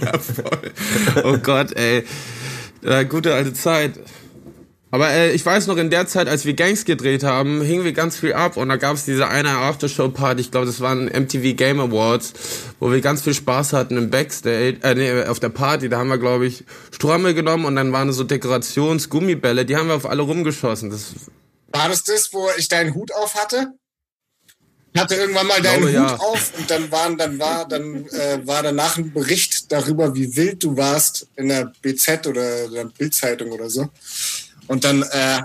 ja, 0.00 0.18
voll. 0.18 0.72
Oh 1.24 1.38
Gott, 1.38 1.72
ey. 1.76 2.04
Äh, 2.84 3.04
gute 3.04 3.34
alte 3.34 3.52
Zeit. 3.52 3.98
Aber 4.92 5.08
äh, 5.08 5.32
ich 5.32 5.44
weiß 5.44 5.68
noch, 5.68 5.78
in 5.78 5.88
der 5.88 6.06
Zeit, 6.06 6.28
als 6.28 6.44
wir 6.44 6.52
Gangs 6.52 6.84
gedreht 6.84 7.24
haben, 7.24 7.62
hingen 7.62 7.82
wir 7.82 7.94
ganz 7.94 8.18
viel 8.18 8.34
ab 8.34 8.58
und 8.58 8.68
da 8.68 8.76
gab 8.76 8.94
es 8.94 9.06
diese 9.06 9.26
eine 9.26 9.56
Aftershow-Party, 9.56 10.42
ich 10.42 10.50
glaube, 10.50 10.66
das 10.66 10.82
waren 10.82 11.06
MTV 11.06 11.56
Game 11.56 11.80
Awards, 11.80 12.34
wo 12.78 12.92
wir 12.92 13.00
ganz 13.00 13.22
viel 13.22 13.32
Spaß 13.32 13.72
hatten 13.72 13.96
im 13.96 14.10
Backstage, 14.10 14.76
äh, 14.82 14.94
nee, 14.94 15.24
auf 15.24 15.40
der 15.40 15.48
Party, 15.48 15.88
da 15.88 15.98
haben 15.98 16.08
wir, 16.08 16.18
glaube 16.18 16.44
ich, 16.44 16.64
Ströme 16.90 17.32
genommen 17.32 17.64
und 17.64 17.74
dann 17.74 17.90
waren 17.90 18.12
so 18.12 18.22
Dekorationsgummibälle, 18.22 19.64
die 19.64 19.76
haben 19.76 19.88
wir 19.88 19.94
auf 19.94 20.04
alle 20.04 20.20
rumgeschossen. 20.20 20.90
Das 20.90 21.14
War 21.72 21.88
das 21.88 22.04
das, 22.04 22.34
wo 22.34 22.46
ich 22.58 22.68
deinen 22.68 22.94
Hut 22.94 23.14
auf 23.14 23.34
hatte? 23.34 23.72
Ich 24.94 25.00
hatte 25.00 25.14
irgendwann 25.14 25.46
mal 25.46 25.62
deinen 25.62 25.86
glaube, 25.86 26.00
Hut 26.00 26.10
ja. 26.10 26.16
auf 26.16 26.52
und 26.58 26.70
dann 26.70 26.90
waren, 26.90 27.16
dann 27.16 27.38
war, 27.38 27.66
dann 27.66 28.06
äh, 28.08 28.46
war 28.46 28.62
danach 28.62 28.98
ein 28.98 29.12
Bericht 29.12 29.72
darüber, 29.72 30.14
wie 30.14 30.36
wild 30.36 30.62
du 30.62 30.76
warst 30.76 31.26
in 31.36 31.48
der 31.48 31.72
BZ 31.80 32.26
oder 32.26 32.68
der 32.68 32.84
Bildzeitung 32.84 33.52
oder 33.52 33.70
so. 33.70 33.88
Und 34.66 34.84
dann 34.84 35.02
äh, 35.02 35.38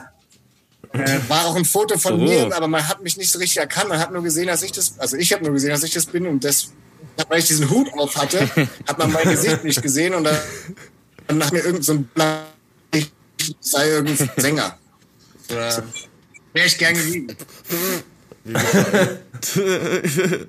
äh, 0.92 1.20
war 1.30 1.46
auch 1.46 1.56
ein 1.56 1.66
Foto 1.66 1.98
von 1.98 2.16
Oh. 2.16 2.18
mir, 2.18 2.56
aber 2.56 2.68
man 2.68 2.88
hat 2.88 3.02
mich 3.02 3.16
nicht 3.18 3.32
so 3.32 3.40
richtig 3.40 3.58
erkannt. 3.58 3.90
Man 3.90 4.00
hat 4.00 4.12
nur 4.12 4.24
gesehen, 4.24 4.48
dass 4.48 4.64
ich 4.64 4.74
das, 4.74 5.00
also 5.00 5.16
ich 5.16 5.32
habe 5.32 5.44
nur 5.44 5.54
gesehen, 5.54 5.70
dass 5.70 5.84
ich 5.84 5.94
das 5.94 6.06
bin 6.06 6.28
und 6.28 6.44
das, 6.44 6.72
weil 7.30 7.40
ich 7.40 7.46
diesen 7.46 7.70
Hut 7.70 7.88
auf 7.94 8.18
hatte, 8.18 8.50
hat 8.88 8.98
man 8.98 9.12
mein 9.12 9.30
Gesicht 9.30 9.64
nicht 9.64 9.82
gesehen 9.82 10.14
und 10.14 10.26
dann, 10.26 10.38
dann 11.28 11.44
hat 11.44 11.54
mir 11.54 11.64
irgend 11.64 11.86
so 11.86 11.94
ein 11.94 12.10
ich 12.94 13.56
sei 13.60 13.90
irgendein 13.90 14.30
Sänger. 14.38 14.78
Wäre 15.48 15.84
ich 16.54 16.78
gern 16.78 16.96
gewesen. 16.96 17.36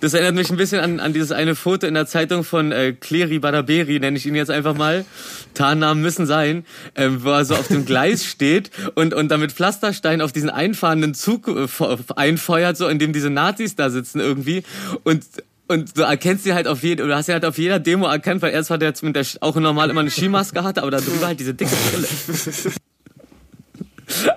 Das 0.00 0.12
erinnert 0.12 0.34
mich 0.34 0.50
ein 0.50 0.58
bisschen 0.58 0.80
an, 0.80 1.00
an 1.00 1.14
dieses 1.14 1.32
eine 1.32 1.54
Foto 1.54 1.86
in 1.86 1.94
der 1.94 2.06
Zeitung 2.06 2.44
von 2.44 2.72
äh, 2.72 2.92
Clery 2.92 3.38
Badaberi, 3.38 3.98
nenne 3.98 4.18
ich 4.18 4.26
ihn 4.26 4.34
jetzt 4.34 4.50
einfach 4.50 4.76
mal. 4.76 5.06
Tarnnamen 5.54 6.02
müssen 6.02 6.26
sein, 6.26 6.66
ähm, 6.94 7.24
wo 7.24 7.30
er 7.30 7.46
so 7.46 7.54
auf 7.54 7.68
dem 7.68 7.86
Gleis 7.86 8.24
steht 8.26 8.70
und, 8.96 9.14
und 9.14 9.28
damit 9.30 9.50
Pflasterstein 9.52 10.20
auf 10.20 10.30
diesen 10.30 10.50
einfahrenden 10.50 11.14
Zug 11.14 11.48
äh, 11.48 11.66
fe- 11.66 11.98
einfeuert, 12.16 12.76
so 12.76 12.86
in 12.86 12.98
dem 12.98 13.14
diese 13.14 13.30
Nazis 13.30 13.76
da 13.76 13.88
sitzen 13.88 14.20
irgendwie. 14.20 14.62
Und 15.04 15.24
und 15.70 15.98
du 15.98 16.02
erkennst 16.02 16.46
ihn 16.46 16.54
halt 16.54 16.66
auf 16.66 16.82
jeder, 16.82 17.06
du 17.06 17.14
hast 17.14 17.28
ihn 17.28 17.34
halt 17.34 17.44
auf 17.44 17.58
jeder 17.58 17.78
Demo 17.78 18.06
erkannt, 18.06 18.40
weil 18.40 18.52
erst 18.52 18.70
war 18.70 18.78
der 18.78 18.94
mit 19.02 19.16
der 19.16 19.26
auch 19.40 19.54
normal 19.56 19.90
immer 19.90 20.00
eine 20.00 20.10
Skimaske 20.10 20.62
hatte, 20.64 20.80
aber 20.82 20.90
da 20.90 20.98
drüber 21.00 21.26
halt 21.26 21.40
diese 21.40 21.52
dicke 21.54 21.74
Brille. 21.90 22.08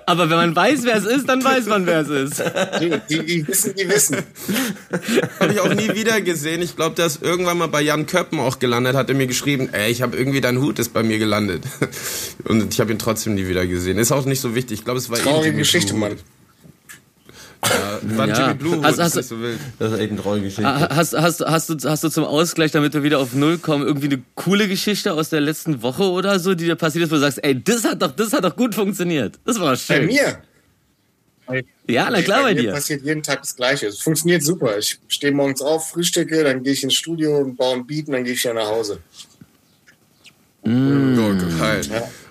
Aber 0.06 0.30
wenn 0.30 0.36
man 0.36 0.56
weiß, 0.56 0.84
wer 0.84 0.96
es 0.96 1.04
ist, 1.04 1.28
dann 1.28 1.42
weiß 1.42 1.66
man, 1.66 1.86
wer 1.86 2.00
es 2.00 2.08
ist. 2.08 2.42
Die, 2.80 2.90
die, 3.08 3.24
die 3.24 3.48
wissen, 3.48 3.74
die 3.74 3.88
wissen. 3.88 4.18
Habe 5.40 5.52
ich 5.52 5.60
auch 5.60 5.72
nie 5.72 5.94
wieder 5.94 6.20
gesehen. 6.20 6.62
Ich 6.62 6.76
glaube, 6.76 6.94
der 6.96 7.06
ist 7.06 7.22
irgendwann 7.22 7.58
mal 7.58 7.68
bei 7.68 7.82
Jan 7.82 8.06
Köppen 8.06 8.38
auch 8.40 8.58
gelandet, 8.58 8.94
hat 8.94 9.08
er 9.08 9.14
mir 9.14 9.26
geschrieben, 9.26 9.70
ey, 9.72 9.90
ich 9.90 10.02
habe 10.02 10.16
irgendwie 10.16 10.40
dein 10.40 10.60
Hut 10.60 10.78
ist 10.78 10.92
bei 10.92 11.02
mir 11.02 11.18
gelandet. 11.18 11.64
Und 12.44 12.72
ich 12.72 12.80
habe 12.80 12.92
ihn 12.92 12.98
trotzdem 12.98 13.34
nie 13.34 13.48
wieder 13.48 13.66
gesehen. 13.66 13.98
Ist 13.98 14.12
auch 14.12 14.24
nicht 14.24 14.40
so 14.40 14.54
wichtig. 14.54 14.80
Ich 14.80 14.84
glaube, 14.84 14.98
es 14.98 15.10
war 15.10 15.18
eh 15.18 15.22
Traurige 15.22 15.56
Geschichte. 15.56 15.94
Mann. 15.94 16.16
Ja, 17.64 18.00
war 18.16 18.24
ein 18.24 18.30
Ja. 18.30 18.40
Jimmy 18.48 18.54
Blue, 18.54 18.82
Hast- 18.82 18.98
hast 18.98 19.14
nicht 19.16 19.28
so. 19.28 19.36
Das 19.78 19.92
ist 19.92 19.98
echt 19.98 20.10
eine 20.10 20.20
treue 20.20 20.40
Geschichte. 20.40 20.66
Ah, 20.66 20.88
Hast, 20.96 21.12
hast, 21.14 21.40
hast, 21.42 21.68
du, 21.70 21.88
hast 21.88 22.02
du 22.02 22.08
zum 22.08 22.24
Ausgleich, 22.24 22.72
damit 22.72 22.92
wir 22.92 23.02
wieder 23.04 23.20
auf 23.20 23.34
Null 23.34 23.58
kommen, 23.58 23.86
irgendwie 23.86 24.06
eine 24.06 24.22
coole 24.34 24.66
Geschichte 24.66 25.12
aus 25.12 25.28
der 25.28 25.40
letzten 25.40 25.80
Woche 25.82 26.02
oder 26.10 26.40
so, 26.40 26.54
die 26.54 26.64
dir 26.64 26.74
passiert 26.74 27.04
ist, 27.04 27.10
wo 27.10 27.14
du 27.14 27.20
sagst, 27.20 27.42
ey, 27.44 27.62
das 27.62 27.84
hat 27.84 28.02
doch, 28.02 28.10
das 28.16 28.32
hat 28.32 28.42
doch 28.44 28.56
gut 28.56 28.74
funktioniert. 28.74 29.38
Das 29.44 29.60
war 29.60 29.70
Bei 29.70 29.76
schön. 29.76 30.06
mir? 30.06 30.38
Ja, 31.86 32.08
na 32.10 32.22
klar 32.22 32.42
bei 32.42 32.54
mir 32.54 32.62
dir. 32.62 32.72
passiert 32.72 33.02
jeden 33.02 33.22
Tag 33.22 33.42
das 33.42 33.54
Gleiche. 33.54 33.86
Es 33.88 33.98
funktioniert 34.00 34.42
super. 34.42 34.78
Ich 34.78 34.98
stehe 35.08 35.32
morgens 35.32 35.60
auf, 35.60 35.90
frühstücke, 35.90 36.44
dann 36.44 36.62
gehe 36.62 36.72
ich 36.72 36.82
ins 36.82 36.94
Studio 36.94 37.38
und 37.38 37.56
baue 37.56 37.74
ein 37.76 37.86
Beat 37.86 38.06
und 38.06 38.14
dann 38.14 38.24
gehe 38.24 38.32
ich 38.34 38.42
wieder 38.42 38.54
nach 38.54 38.68
Hause. 38.68 39.00
Mm. 40.64 41.16
So, 41.16 41.58
geil. 41.58 41.80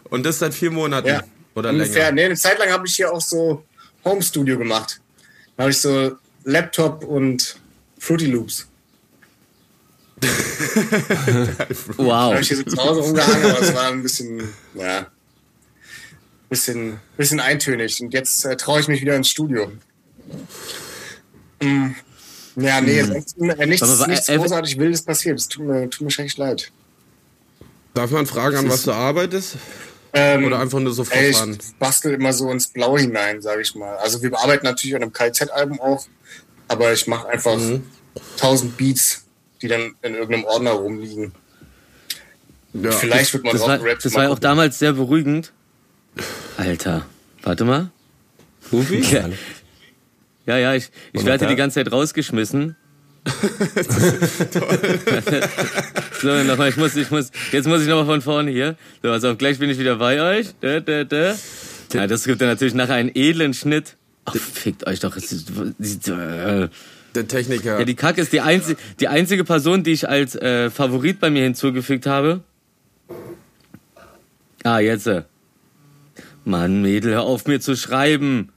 Und 0.10 0.26
das 0.26 0.40
seit 0.40 0.54
vier 0.54 0.72
Monaten 0.72 1.08
Ja. 1.10 1.24
oder 1.56 1.70
Ungefähr. 1.70 2.06
länger. 2.06 2.12
Nee, 2.14 2.26
eine 2.26 2.36
Zeit 2.36 2.58
lang 2.60 2.70
habe 2.70 2.88
ich 2.88 2.96
hier 2.96 3.12
auch 3.14 3.22
so 3.22 3.64
Home 4.06 4.22
Studio 4.22 4.58
gemacht. 4.58 5.01
Da 5.62 5.66
habe 5.66 5.72
ich 5.74 5.78
so 5.80 6.18
Laptop 6.44 7.04
und 7.04 7.56
Fruity 8.00 8.26
Loops. 8.26 8.66
Da 10.20 10.28
Wow. 11.98 12.32
habe 12.32 12.42
ich 12.42 12.48
hier 12.48 12.58
so 12.58 12.64
zu 12.64 12.78
Hause 12.78 13.02
rumgehangen, 13.02 13.46
aber 13.46 13.62
es 13.62 13.76
war 13.76 13.92
ein 13.92 14.02
bisschen, 14.02 14.42
ja, 14.74 15.06
bisschen, 16.50 17.00
bisschen 17.16 17.40
eintönig. 17.40 18.02
Und 18.02 18.12
jetzt 18.12 18.44
äh, 18.44 18.58
traue 18.58 18.80
ich 18.80 18.88
mich 18.88 19.02
wieder 19.02 19.16
ins 19.16 19.30
Studio. 19.30 19.72
Mm. 21.62 21.90
Ja, 22.56 22.82
nee, 22.82 23.04
Mm. 23.04 23.06
ansonsten, 23.06 23.50
äh, 23.52 23.66
nichts, 23.68 23.84
Aber, 23.88 24.08
nichts 24.08 24.30
äh, 24.30 24.38
großartig 24.38 24.80
Wildes 24.80 25.04
passiert. 25.04 25.38
Es 25.40 25.48
tut 25.48 25.64
mir, 25.64 25.88
tut 25.92 26.02
mir 26.02 26.10
schrecklich 26.10 26.38
leid. 26.38 26.72
Darf 27.94 28.10
man 28.10 28.26
fragen, 28.26 28.58
an 28.58 28.68
was 28.68 28.82
du 28.82 28.94
arbeitest? 28.94 29.58
Ähm, 30.14 30.44
Oder 30.46 30.60
einfach 30.60 30.80
nur 30.80 30.94
so 30.94 31.04
fun? 31.06 31.18
Ich 31.60 31.76
bastel 31.80 32.14
immer 32.14 32.34
so 32.34 32.52
ins 32.52 32.68
Blaue 32.68 33.00
hinein, 33.00 33.42
sage 33.42 33.62
ich 33.62 33.76
mal. 33.76 33.96
Also 33.98 34.22
wir 34.22 34.38
arbeiten 34.38 34.66
natürlich 34.66 34.96
an 34.96 35.04
einem 35.04 35.14
KZ-Album 35.14 35.80
auch, 35.80 36.06
aber 36.68 36.92
ich 36.92 37.08
mache 37.08 37.28
einfach 37.30 37.56
Mhm. 37.58 37.84
1000 38.38 38.76
Beats, 38.76 39.26
die 39.62 39.68
dann 39.70 39.96
in 40.02 40.16
irgendeinem 40.16 40.44
Ordner 40.46 40.72
rumliegen. 40.72 41.32
Ja. 42.74 42.92
Vielleicht 42.92 43.34
wird 43.34 43.44
man 43.46 43.54
das 43.54 43.62
auch 43.62 43.68
war, 43.70 43.78
gerappt. 43.80 44.04
das 44.06 44.14
war 44.14 44.24
ja 44.24 44.30
auch 44.30 44.40
damals 44.40 44.80
sehr 44.80 44.94
beruhigend. 44.94 45.54
Alter, 46.58 47.06
warte 47.44 47.64
mal. 47.66 47.92
Rufi? 48.72 49.02
Ja, 49.12 50.58
ja, 50.58 50.58
ja 50.58 50.74
ich, 50.76 50.92
ich 51.14 51.24
werde 51.24 51.48
die 51.48 51.56
ganze 51.56 51.76
Zeit 51.76 51.92
rausgeschmissen. 51.92 52.76
So, 56.22 56.44
nochmal, 56.44 56.70
ich 56.70 56.78
muss, 56.78 56.96
ich 56.96 57.12
muss, 57.12 57.32
jetzt 57.52 57.68
muss 57.68 57.82
ich 57.82 57.88
nochmal 57.88 58.06
von 58.06 58.22
vorne 58.22 58.52
hier. 58.52 58.76
So, 59.04 59.12
also 59.12 59.36
gleich 59.36 59.60
bin 59.60 59.70
ich 59.70 59.78
wieder 59.78 59.98
bei 59.98 60.22
euch. 60.40 60.48
Da, 60.60 60.80
da, 60.80 61.04
da. 61.04 61.36
Ja, 61.94 62.08
das 62.08 62.24
gibt 62.24 62.42
dann 62.42 62.48
natürlich 62.48 62.74
nachher 62.74 62.96
einen 62.96 63.12
edlen 63.14 63.54
Schnitt. 63.54 63.96
Ach, 64.26 64.36
fickt 64.36 64.88
euch 64.88 65.00
doch. 65.02 65.16
Äh. 65.18 65.22
Der 67.14 67.28
Techniker. 67.28 67.80
Ja, 67.80 67.86
die 67.86 67.96
Kacke 67.96 68.22
ist 68.22 68.32
die, 68.32 68.42
einzi 68.42 68.76
die 69.00 69.08
einzige 69.10 69.44
Person, 69.44 69.84
die 69.84 69.92
ich 69.92 70.08
als 70.08 70.36
äh, 70.36 70.70
Favorit 70.70 71.20
bei 71.20 71.30
mir 71.30 71.44
hinzugefügt 71.44 72.06
habe. 72.06 72.42
Ah, 74.64 74.80
jetzt. 74.80 75.08
äh. 75.08 75.24
Mann, 76.46 76.82
Mädel, 76.82 77.14
hör 77.14 77.24
auf 77.24 77.46
mir 77.46 77.60
zu 77.60 77.76
schreiben. 77.76 78.50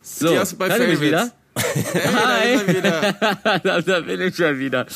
So, 0.00 0.28
Die 0.30 0.38
hast 0.38 0.52
du 0.52 0.56
bei 0.56 0.70
Favorites. 0.70 1.00
wieder? 1.00 1.32
Hi. 1.56 2.58
da, 3.62 3.80
da 3.86 4.00
bin 4.00 4.20
ich 4.20 4.36
schon 4.36 4.58
wieder. 4.58 4.86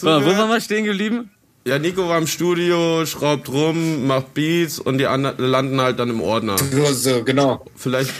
So, 0.00 0.06
wo 0.06 0.26
waren 0.26 0.48
wir 0.48 0.60
stehen 0.60 0.84
geblieben? 0.84 1.30
Ja, 1.66 1.78
Nico 1.78 2.08
war 2.08 2.18
im 2.18 2.26
Studio, 2.26 3.04
schraubt 3.06 3.48
rum, 3.48 4.06
macht 4.06 4.34
Beats 4.34 4.78
und 4.78 4.98
die 4.98 5.06
anderen 5.06 5.38
landen 5.38 5.80
halt 5.80 5.98
dann 5.98 6.10
im 6.10 6.20
Ordner. 6.20 6.56
So, 6.58 6.92
so, 6.92 7.24
genau. 7.24 7.64
Vielleicht, 7.74 8.12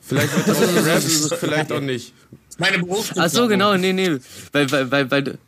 vielleicht 0.00 0.34
wird 0.34 0.48
das 0.48 0.56
auch 0.56 0.74
gerappt, 0.84 1.40
vielleicht 1.40 1.72
auch 1.72 1.80
nicht. 1.80 2.14
Meine 2.58 2.78
Berufsgruppe. 2.78 3.20
Ach 3.26 3.30
so, 3.30 3.46
genau, 3.46 3.76
nee, 3.76 3.92
nee, 3.92 4.18
weil, 4.52 4.70
weil, 4.70 4.90
weil, 4.90 5.10
weil, 5.10 5.38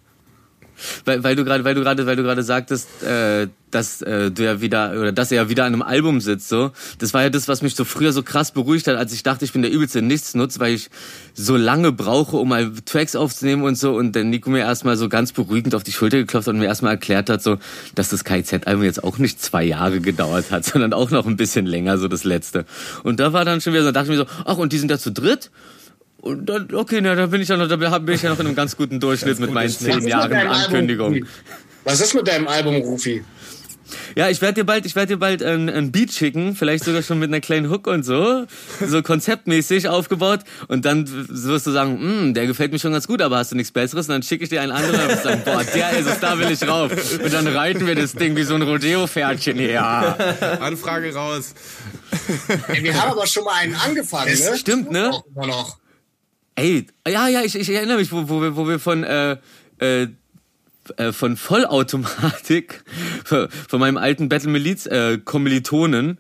weil, 1.05 1.23
weil 1.23 1.37
du 1.37 1.45
gerade, 1.45 1.65
weil 1.65 1.75
du 1.75 1.83
gerade, 1.83 2.07
weil 2.07 2.17
du 2.17 2.23
gerade 2.23 2.43
sagtest, 2.43 3.03
äh, 3.03 3.49
dass 3.75 4.03
äh, 4.03 4.31
du 4.31 4.45
ja 4.45 4.61
wieder 4.61 4.93
oder 4.93 5.13
dass 5.13 5.33
er 5.33 5.43
ja 5.43 5.49
wieder 5.49 5.65
an 5.65 5.73
einem 5.73 5.83
Album 5.83 6.21
sitzt, 6.21 6.49
so. 6.49 6.71
Das 6.99 7.13
war 7.13 7.23
ja 7.23 7.31
das, 7.31 7.49
was 7.49 7.63
mich 7.63 7.75
so 7.75 7.85
früher 7.85 8.13
so 8.13 8.23
krass 8.23 8.53
beruhigt 8.53 8.87
hat, 8.87 8.97
als 8.97 9.13
ich 9.13 9.23
dachte, 9.23 9.45
ich 9.45 9.53
bin 9.53 9.63
der 9.63 9.73
übelste 9.73 10.01
Nichtsnutz, 10.01 10.61
weil 10.61 10.75
ich 10.75 10.91
so 11.35 11.57
lange 11.57 11.91
brauche, 11.91 12.37
um 12.37 12.49
mal 12.49 12.73
Tracks 12.85 13.17
aufzunehmen 13.17 13.65
und 13.65 13.77
so. 13.77 13.95
Und 13.95 14.15
dann 14.15 14.31
Nico 14.31 14.51
mir 14.51 14.61
erstmal 14.61 14.97
so 14.97 15.09
ganz 15.09 15.33
beruhigend 15.33 15.75
auf 15.75 15.83
die 15.83 15.93
Schulter 15.93 16.19
geklopft 16.19 16.49
und 16.49 16.59
mir 16.59 16.67
erstmal 16.67 16.93
erklärt 16.93 17.29
hat, 17.31 17.43
so, 17.43 17.59
dass 17.95 18.11
das 18.11 18.25
KZ-Album 18.25 18.85
jetzt 18.85 19.03
auch 19.03 19.19
nicht 19.19 19.43
zwei 19.43 19.65
Jahre 19.65 20.01
gedauert 20.01 20.51
hat, 20.51 20.65
sondern 20.65 20.93
auch 20.93 21.11
noch 21.11 21.27
ein 21.27 21.37
bisschen 21.37 21.67
länger, 21.67 21.99
so 21.99 22.09
das 22.09 22.25
letzte. 22.25 22.65
Und 23.03 23.19
da 23.19 23.33
war 23.33 23.45
dann 23.45 23.61
schon 23.61 23.73
wieder 23.73 23.85
so, 23.85 23.91
dachte 23.91 24.13
ich 24.13 24.19
mir 24.19 24.25
so, 24.25 24.31
ach, 24.45 24.57
und 24.57 24.73
die 24.73 24.79
sind 24.79 24.91
da 24.91 24.99
zu 24.99 25.11
dritt? 25.11 25.51
Und 26.25 26.47
dann, 26.47 26.73
okay, 26.73 27.03
na, 27.03 27.15
da 27.15 27.27
bin 27.27 27.43
ich 27.43 27.49
ja 27.49 27.59
noch, 27.59 27.69
da 27.69 27.77
bin 27.77 28.15
ich 28.15 28.23
ja 28.23 28.31
noch 28.31 28.41
in 28.41 28.47
einem 28.47 28.57
ganz 28.57 28.79
guten 28.79 28.99
Durchschnitt 28.99 29.39
mit 29.41 29.53
meinen 29.53 29.69
Was 29.69 29.79
zehn 29.79 29.91
ist 29.91 30.05
mit 30.05 30.09
Jahren 30.09 30.31
deinem 30.31 30.49
Album, 30.49 30.65
Ankündigung. 30.65 31.09
Rufi? 31.09 31.25
Was 31.85 32.01
ist 32.01 32.15
mit 32.15 32.27
deinem 32.27 32.49
Album, 32.49 32.77
Rufi? 32.77 33.23
Ja, 34.17 34.31
ich 34.31 34.41
werde 34.41 34.55
dir 34.55 34.65
bald, 34.65 34.87
ich 34.87 34.97
werde 34.97 35.15
dir 35.15 35.19
bald 35.19 35.43
ein, 35.43 35.69
ein 35.69 35.93
Beat 35.93 36.15
schicken, 36.15 36.57
vielleicht 36.57 36.85
sogar 36.85 37.03
schon 37.03 37.19
mit 37.19 37.29
einer 37.29 37.43
kleinen 37.43 37.69
Hook 37.69 37.87
und 37.87 38.05
so, 38.05 38.47
so 38.81 39.03
konzeptmäßig 39.03 39.89
aufgebaut. 39.91 40.41
Und 40.67 40.87
dann 40.87 41.05
wirst 41.07 41.67
du 41.67 41.71
sagen, 41.73 42.01
hm, 42.01 42.33
der 42.33 42.47
gefällt 42.47 42.73
mir 42.73 42.79
schon 42.79 42.93
ganz 42.93 43.07
gut, 43.07 43.21
aber 43.21 43.37
hast 43.37 43.53
du 43.53 43.57
nichts 43.57 43.71
Besseres? 43.71 44.09
Und 44.09 44.15
dann 44.15 44.23
schicke 44.23 44.45
ich 44.45 44.49
dir 44.49 44.63
einen 44.63 44.73
anderen 44.73 45.03
und 45.03 45.09
wirst 45.09 45.25
sagen, 45.25 45.43
boah, 45.45 45.63
der 45.63 45.91
ist 45.91 46.07
es, 46.09 46.21
da 46.21 46.39
will 46.39 46.51
ich 46.51 46.67
rauf. 46.67 46.91
Und 47.23 47.35
dann 47.35 47.47
reiten 47.47 47.87
wir 47.87 47.97
das 47.97 48.15
Ding 48.15 48.35
wie 48.35 48.45
so 48.45 48.55
ein 48.55 48.63
Rodeo-Pferdchen 48.63 49.59
hier. 49.59 49.73
Ja. 49.73 50.17
Anfrage 50.61 51.13
raus. 51.13 51.53
Ey, 52.69 52.83
wir 52.83 52.99
haben 52.99 53.11
aber 53.11 53.27
schon 53.27 53.45
mal 53.45 53.57
einen 53.57 53.75
angefangen, 53.75 54.33
ne? 54.33 54.57
stimmt, 54.57 54.91
ne? 54.91 55.11
Auch 55.13 55.27
immer 55.27 55.47
noch. 55.49 55.84
Ey, 56.57 56.87
ja, 57.07 57.29
ja, 57.29 57.43
ich, 57.43 57.57
ich 57.57 57.69
erinnere 57.71 57.99
mich, 57.99 58.13
wo, 58.13 58.29
wo, 58.29 58.41
wir, 58.41 58.57
wo 58.57 58.69
wir 58.69 58.79
von, 58.79 59.03
äh, 59.05 59.37
äh, 59.81 60.09
äh, 60.97 61.13
von 61.13 61.37
Vollautomatik, 61.37 62.85
von 63.25 63.81
meinem 63.81 63.97
alten 63.97 64.29
Battle 64.29 64.51
Miliz 64.51 64.87
äh, 64.87 65.19
Kommilitonen, 65.19 66.19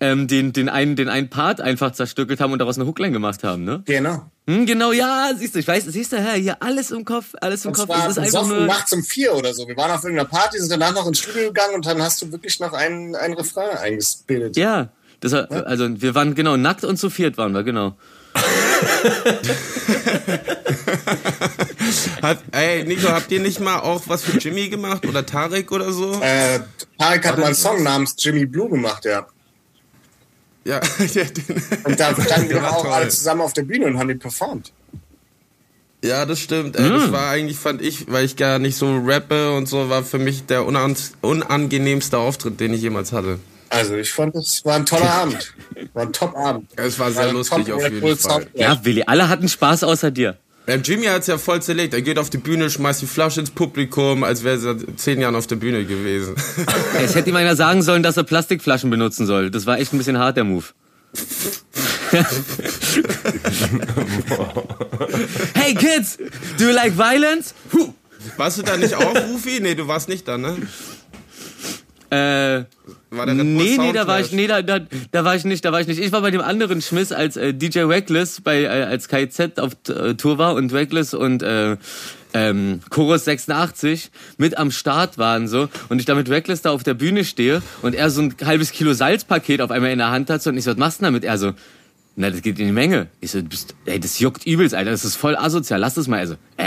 ähm, 0.00 0.26
den, 0.28 0.52
den, 0.52 0.68
einen, 0.68 0.96
den 0.96 1.08
einen 1.08 1.30
Part 1.30 1.60
einfach 1.60 1.92
zerstückelt 1.92 2.40
haben 2.40 2.52
und 2.52 2.58
daraus 2.58 2.76
eine 2.76 2.86
Hookline 2.86 3.12
gemacht 3.12 3.42
haben, 3.44 3.64
ne? 3.64 3.82
Genau. 3.86 4.30
Hm, 4.46 4.66
genau, 4.66 4.92
ja, 4.92 5.30
siehst 5.36 5.54
du, 5.54 5.58
ich 5.60 5.66
weiß, 5.66 5.84
siehst 5.86 6.12
du, 6.12 6.18
hä, 6.18 6.38
hier 6.40 6.62
alles 6.62 6.90
im 6.90 7.04
Kopf, 7.04 7.34
alles 7.40 7.64
im 7.64 7.70
Und 7.70 7.76
Kopf. 7.78 7.86
zwar 7.86 8.04
Es 8.08 8.16
ist 8.16 8.18
einfach 8.18 8.46
nur. 8.46 8.66
nachts 8.66 8.92
um 8.92 9.02
vier 9.02 9.34
oder 9.34 9.54
so. 9.54 9.66
Wir 9.66 9.76
waren 9.76 9.90
auf 9.90 10.04
irgendeiner 10.04 10.28
Party, 10.28 10.58
sind 10.58 10.70
danach 10.70 10.92
noch 10.92 11.06
ins 11.06 11.20
Studio 11.20 11.46
gegangen 11.46 11.74
und 11.76 11.86
dann 11.86 12.02
hast 12.02 12.20
du 12.20 12.30
wirklich 12.30 12.60
noch 12.60 12.74
einen, 12.74 13.14
einen 13.16 13.34
Refrain 13.34 13.76
eingespielt. 13.78 14.56
Ja, 14.56 14.90
das 15.24 15.32
war, 15.32 15.66
also 15.66 15.88
wir 16.00 16.14
waren 16.14 16.34
genau 16.34 16.56
nackt 16.56 16.84
und 16.84 16.96
zu 16.98 17.10
viert 17.10 17.36
waren 17.38 17.52
wir, 17.54 17.62
genau. 17.64 17.96
Hat, 22.22 22.38
ey, 22.52 22.84
Nico, 22.84 23.08
habt 23.08 23.30
ihr 23.30 23.40
nicht 23.40 23.60
mal 23.60 23.80
auch 23.80 24.02
was 24.06 24.22
für 24.22 24.38
Jimmy 24.38 24.68
gemacht 24.68 25.06
oder 25.06 25.24
Tarek 25.26 25.70
oder 25.72 25.92
so? 25.92 26.20
Äh, 26.20 26.60
Tarek 26.98 27.26
hat 27.26 27.38
mal 27.38 27.46
einen 27.46 27.54
Song 27.54 27.82
namens 27.82 28.14
Jimmy 28.18 28.46
Blue 28.46 28.68
gemacht, 28.70 29.04
ja. 29.04 29.26
Ja, 30.64 30.80
Und 31.84 32.00
da 32.00 32.14
standen 32.26 32.48
wir 32.48 32.70
auch 32.70 32.82
toll. 32.82 32.92
alle 32.92 33.08
zusammen 33.08 33.42
auf 33.42 33.52
der 33.52 33.62
Bühne 33.62 33.86
und 33.86 33.98
haben 33.98 34.08
die 34.08 34.14
performt. 34.14 34.72
ja, 36.02 36.24
das 36.24 36.40
stimmt. 36.40 36.76
Ey, 36.76 36.88
Mm. 36.88 36.92
Das 36.94 37.12
war 37.12 37.28
eigentlich, 37.30 37.58
fand 37.58 37.82
ich, 37.82 38.10
weil 38.10 38.24
ich 38.24 38.36
gar 38.36 38.58
nicht 38.58 38.76
so 38.76 38.98
rappe 39.04 39.52
und 39.54 39.66
so, 39.66 39.90
war 39.90 40.02
für 40.02 40.18
mich 40.18 40.46
der 40.46 40.64
unan 40.64 40.96
unangenehmste 41.20 42.16
Auftritt, 42.18 42.60
den 42.60 42.72
ich 42.72 42.80
jemals 42.82 43.12
hatte. 43.12 43.38
Also 43.74 43.96
ich 43.96 44.12
fand, 44.12 44.36
es 44.36 44.64
war 44.64 44.76
ein 44.76 44.86
toller 44.86 45.10
Abend. 45.10 45.52
War 45.94 46.04
ein 46.04 46.12
Top-Abend. 46.12 46.70
Es 46.76 46.96
war 46.98 47.10
sehr 47.10 47.28
ein 47.28 47.34
lustig 47.34 47.66
Top 47.66 47.76
auf 47.76 47.82
jeden 47.82 48.00
Bull 48.00 48.14
Fall. 48.16 48.46
Ja, 48.54 48.78
Willi, 48.84 49.02
alle 49.04 49.28
hatten 49.28 49.48
Spaß 49.48 49.82
außer 49.82 50.12
dir. 50.12 50.36
Ja, 50.68 50.76
Jimmy 50.76 51.06
hat's 51.06 51.26
ja 51.26 51.36
voll 51.38 51.60
zerlegt. 51.60 51.92
Er 51.92 52.00
geht 52.00 52.18
auf 52.18 52.30
die 52.30 52.38
Bühne, 52.38 52.70
schmeißt 52.70 53.02
die 53.02 53.06
Flasche 53.06 53.40
ins 53.40 53.50
Publikum, 53.50 54.22
als 54.22 54.44
wäre 54.44 54.54
er 54.54 54.60
seit 54.60 54.78
zehn 54.96 55.20
Jahren 55.20 55.34
auf 55.34 55.48
der 55.48 55.56
Bühne 55.56 55.84
gewesen. 55.84 56.36
Es 57.02 57.16
hätte 57.16 57.30
ihm 57.30 57.36
einer 57.36 57.56
sagen 57.56 57.82
sollen, 57.82 58.04
dass 58.04 58.16
er 58.16 58.22
Plastikflaschen 58.22 58.88
benutzen 58.90 59.26
soll. 59.26 59.50
Das 59.50 59.66
war 59.66 59.78
echt 59.78 59.92
ein 59.92 59.98
bisschen 59.98 60.18
hart, 60.18 60.36
der 60.36 60.44
Move. 60.44 60.66
hey 65.54 65.74
Kids, 65.74 66.16
do 66.58 66.64
you 66.64 66.70
like 66.70 66.96
violence? 66.96 67.54
Warst 68.36 68.58
du 68.58 68.62
da 68.62 68.76
nicht 68.76 68.94
auch, 68.94 69.14
Rufi? 69.28 69.58
Nee, 69.60 69.74
du 69.74 69.86
warst 69.88 70.08
nicht 70.08 70.26
da, 70.26 70.38
ne? 70.38 70.56
Äh, 72.14 72.64
War 73.10 73.26
der 73.26 73.34
Red 73.34 73.42
Bull 73.42 73.44
nee, 73.44 73.76
nee, 73.78 73.92
da 73.92 74.06
war 74.06 74.20
ich, 74.20 74.30
nee, 74.32 74.46
da, 74.46 74.62
da, 74.62 74.78
da 75.10 75.24
war 75.24 75.34
ich 75.34 75.44
nicht, 75.44 75.64
da 75.64 75.72
war 75.72 75.80
ich 75.80 75.86
nicht. 75.86 75.98
Ich 75.98 76.12
war 76.12 76.20
bei 76.20 76.30
dem 76.30 76.40
anderen 76.40 76.80
Schmiss, 76.80 77.10
als 77.10 77.36
äh, 77.36 77.52
DJ 77.52 77.80
Reckless 77.80 78.40
bei, 78.40 78.62
äh, 78.62 78.66
als 78.68 79.08
KZ 79.08 79.58
auf 79.58 79.72
äh, 79.88 80.14
Tour 80.14 80.38
war 80.38 80.54
und 80.54 80.72
Reckless 80.72 81.12
und 81.14 81.42
äh, 81.42 81.76
ähm, 82.32 82.80
Chorus 82.90 83.24
86 83.24 84.10
mit 84.36 84.58
am 84.58 84.70
Start 84.70 85.18
waren 85.18 85.48
so 85.48 85.68
und 85.88 85.98
ich 85.98 86.04
da 86.04 86.14
mit 86.14 86.28
Reckless 86.28 86.62
da 86.62 86.70
auf 86.70 86.82
der 86.82 86.94
Bühne 86.94 87.24
stehe 87.24 87.62
und 87.82 87.94
er 87.94 88.10
so 88.10 88.22
ein 88.22 88.34
halbes 88.44 88.72
Kilo 88.72 88.92
Salzpaket 88.92 89.60
auf 89.60 89.70
einmal 89.70 89.90
in 89.90 89.98
der 89.98 90.10
Hand 90.10 90.30
hat 90.30 90.42
so, 90.42 90.50
und 90.50 90.56
ich 90.56 90.64
so, 90.64 90.72
was 90.72 90.78
machst 90.78 90.98
du 90.98 91.04
denn 91.04 91.12
damit? 91.12 91.24
Er 91.24 91.38
so, 91.38 91.52
na, 92.16 92.30
das 92.30 92.42
geht 92.42 92.58
in 92.58 92.66
die 92.66 92.72
Menge. 92.72 93.08
Ich 93.20 93.32
so, 93.32 93.40
du 93.40 93.48
bist, 93.48 93.74
ey, 93.86 93.98
das 93.98 94.18
juckt 94.20 94.46
übelst, 94.46 94.74
Alter, 94.74 94.90
das 94.90 95.04
ist 95.04 95.16
voll 95.16 95.36
asozial, 95.36 95.80
lass 95.80 95.94
das 95.94 96.06
mal. 96.06 96.18
Also, 96.20 96.34
äh, 96.56 96.66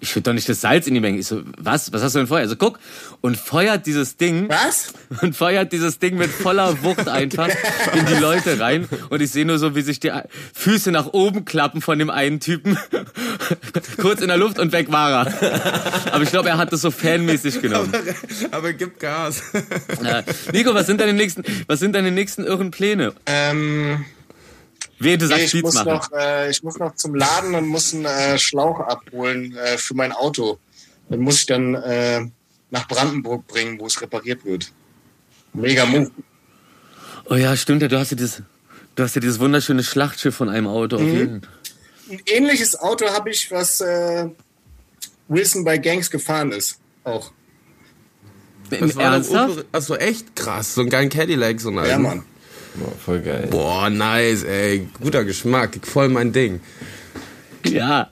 ich 0.00 0.10
schütte 0.10 0.30
doch 0.30 0.34
nicht 0.34 0.48
das 0.48 0.60
Salz 0.60 0.86
in 0.86 0.94
die 0.94 1.00
Menge. 1.00 1.18
Ich 1.18 1.26
so, 1.26 1.42
was? 1.58 1.92
Was 1.92 2.02
hast 2.02 2.14
du 2.14 2.18
denn 2.20 2.28
vorher? 2.28 2.44
Also 2.44 2.56
guck 2.56 2.78
und 3.20 3.36
feuert 3.36 3.86
dieses 3.86 4.16
Ding. 4.16 4.48
Was? 4.48 4.92
Und 5.22 5.36
feuert 5.36 5.72
dieses 5.72 5.98
Ding 5.98 6.16
mit 6.16 6.30
voller 6.30 6.82
Wucht 6.82 7.08
einfach 7.08 7.48
in 7.94 8.06
die 8.06 8.14
Leute 8.14 8.58
rein. 8.58 8.88
Und 9.08 9.22
ich 9.22 9.30
sehe 9.30 9.46
nur 9.46 9.58
so, 9.58 9.74
wie 9.76 9.82
sich 9.82 10.00
die 10.00 10.10
Füße 10.52 10.90
nach 10.90 11.06
oben 11.12 11.44
klappen 11.44 11.80
von 11.80 11.98
dem 11.98 12.10
einen 12.10 12.40
Typen. 12.40 12.76
Kurz 13.98 14.20
in 14.20 14.28
der 14.28 14.36
Luft 14.36 14.58
und 14.58 14.72
weg 14.72 14.90
war 14.90 15.26
er. 15.26 16.12
Aber 16.12 16.22
ich 16.24 16.30
glaube, 16.30 16.48
er 16.48 16.58
hat 16.58 16.72
das 16.72 16.80
so 16.80 16.90
fanmäßig 16.90 17.62
genommen. 17.62 17.92
Aber, 17.94 18.56
aber 18.56 18.72
gib 18.72 18.98
Gas. 18.98 19.42
Nico, 20.52 20.74
was 20.74 20.86
sind 20.86 21.00
deine 21.00 21.12
nächsten, 21.12 21.44
was 21.66 21.78
sind 21.78 21.94
deine 21.94 22.10
nächsten 22.10 22.44
irren 22.44 22.70
Pläne? 22.70 23.14
Ähm, 23.26 24.04
Wehe, 24.98 25.18
du 25.18 25.26
nee, 25.26 25.30
sagst 25.30 25.54
ich, 25.54 25.62
muss 25.62 25.74
machen. 25.74 25.88
noch, 25.88 26.12
äh, 26.12 26.50
ich 26.50 26.62
muss 26.62 26.78
noch 26.78 26.94
zum 26.94 27.14
Laden 27.14 27.54
und 27.54 27.66
muss 27.66 27.92
einen 27.92 28.06
äh, 28.06 28.38
Schlauch 28.38 28.80
abholen 28.80 29.54
äh, 29.56 29.76
für 29.76 29.94
mein 29.94 30.12
Auto. 30.12 30.58
Den 31.10 31.20
muss 31.20 31.40
ich 31.40 31.46
dann 31.46 31.74
äh, 31.74 32.26
nach 32.70 32.88
Brandenburg 32.88 33.46
bringen, 33.46 33.78
wo 33.78 33.86
es 33.86 34.00
repariert 34.00 34.44
wird. 34.44 34.72
Mega 35.52 35.84
Move. 35.86 36.10
Oh 37.28 37.34
ja, 37.34 37.56
stimmt 37.56 37.82
ja, 37.82 37.88
du 37.88 37.98
hast 37.98 38.10
ja 38.10 38.16
dieses, 38.16 38.42
du 38.94 39.02
hast 39.02 39.14
ja 39.14 39.20
dieses 39.20 39.38
wunderschöne 39.38 39.82
Schlachtschiff 39.82 40.34
von 40.34 40.48
einem 40.48 40.66
Auto. 40.66 40.98
Mhm. 40.98 41.42
Ein 42.10 42.20
ähnliches 42.26 42.78
Auto 42.78 43.06
habe 43.06 43.30
ich, 43.30 43.50
was 43.50 43.80
äh, 43.80 44.28
Wilson 45.28 45.64
bei 45.64 45.78
Gangs 45.78 46.10
gefahren 46.10 46.52
ist. 46.52 46.78
Auch. 47.04 47.32
Das 48.70 48.96
war 48.96 49.12
Ernsthaft? 49.14 49.64
Achso, 49.72 49.94
echt 49.96 50.34
krass. 50.34 50.74
So 50.74 50.80
ein 50.82 50.90
geilen 50.90 51.08
Cadillac, 51.08 51.60
so 51.60 51.70
ein 51.70 51.84
Ja. 51.84 51.98
Mann. 51.98 52.24
Boah, 52.78 52.92
voll 53.04 53.20
geil. 53.20 53.48
Boah, 53.50 53.88
nice, 53.90 54.42
ey. 54.44 54.88
Guter 55.00 55.24
Geschmack. 55.24 55.78
Voll 55.84 56.08
mein 56.08 56.32
Ding. 56.32 56.60
Ja. 57.66 58.10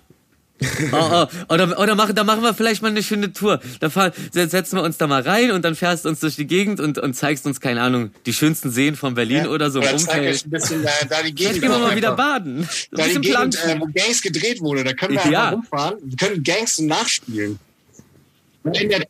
Oh, 0.93 0.97
oh, 0.97 1.27
oder 1.53 1.79
oder 1.79 1.95
machen, 1.95 2.15
da 2.15 2.25
machen 2.25 2.43
wir 2.43 2.55
vielleicht 2.55 2.81
mal 2.81 2.89
eine 2.89 3.03
schöne 3.03 3.33
Tour. 3.33 3.61
Da 3.81 3.91
fahren, 3.91 4.13
setzen 4.33 4.77
wir 4.79 4.83
uns 4.83 4.97
da 4.97 5.07
mal 5.07 5.21
rein 5.21 5.51
und 5.51 5.63
dann 5.65 5.75
fährst 5.75 6.05
du 6.05 6.09
uns 6.09 6.21
durch 6.21 6.37
die 6.37 6.47
Gegend 6.47 6.81
und, 6.81 6.97
und 6.97 7.13
zeigst 7.15 7.45
uns, 7.45 7.61
keine 7.61 7.83
Ahnung, 7.83 8.13
die 8.25 8.33
schönsten 8.33 8.71
Seen 8.71 8.95
von 8.97 9.15
Berlin 9.15 9.47
oder 9.47 9.71
so 9.71 9.81
Oder 9.81 9.97
zeig 9.99 10.23
euch 10.23 10.47
ein 10.47 10.51
bisschen 10.51 10.85
äh, 10.85 10.89
da 11.11 11.17
die 11.23 11.35
Gegend. 11.35 11.39
Vielleicht 11.41 11.61
gehen 11.61 11.71
wir 11.71 11.79
mal 11.79 11.97
wieder 11.97 12.13
baden. 12.17 12.67
Da 12.93 13.03
ein 13.03 13.11
die 13.11 13.21
Gegend, 13.21 13.57
Plan. 13.61 13.77
äh, 13.77 13.81
wo 13.81 13.87
Gangs 13.93 14.23
gedreht 14.23 14.61
wurde, 14.63 14.85
da 14.85 14.93
können 14.95 15.15
wir 15.23 15.31
Ja. 15.31 15.41
einfach 15.49 15.53
rumfahren. 15.59 15.99
Wir 16.03 16.17
können 16.17 16.43
Gangs 16.43 16.79
nachspielen. 16.79 17.59
Und 18.63 18.81
In 18.81 18.89
der, 18.89 19.05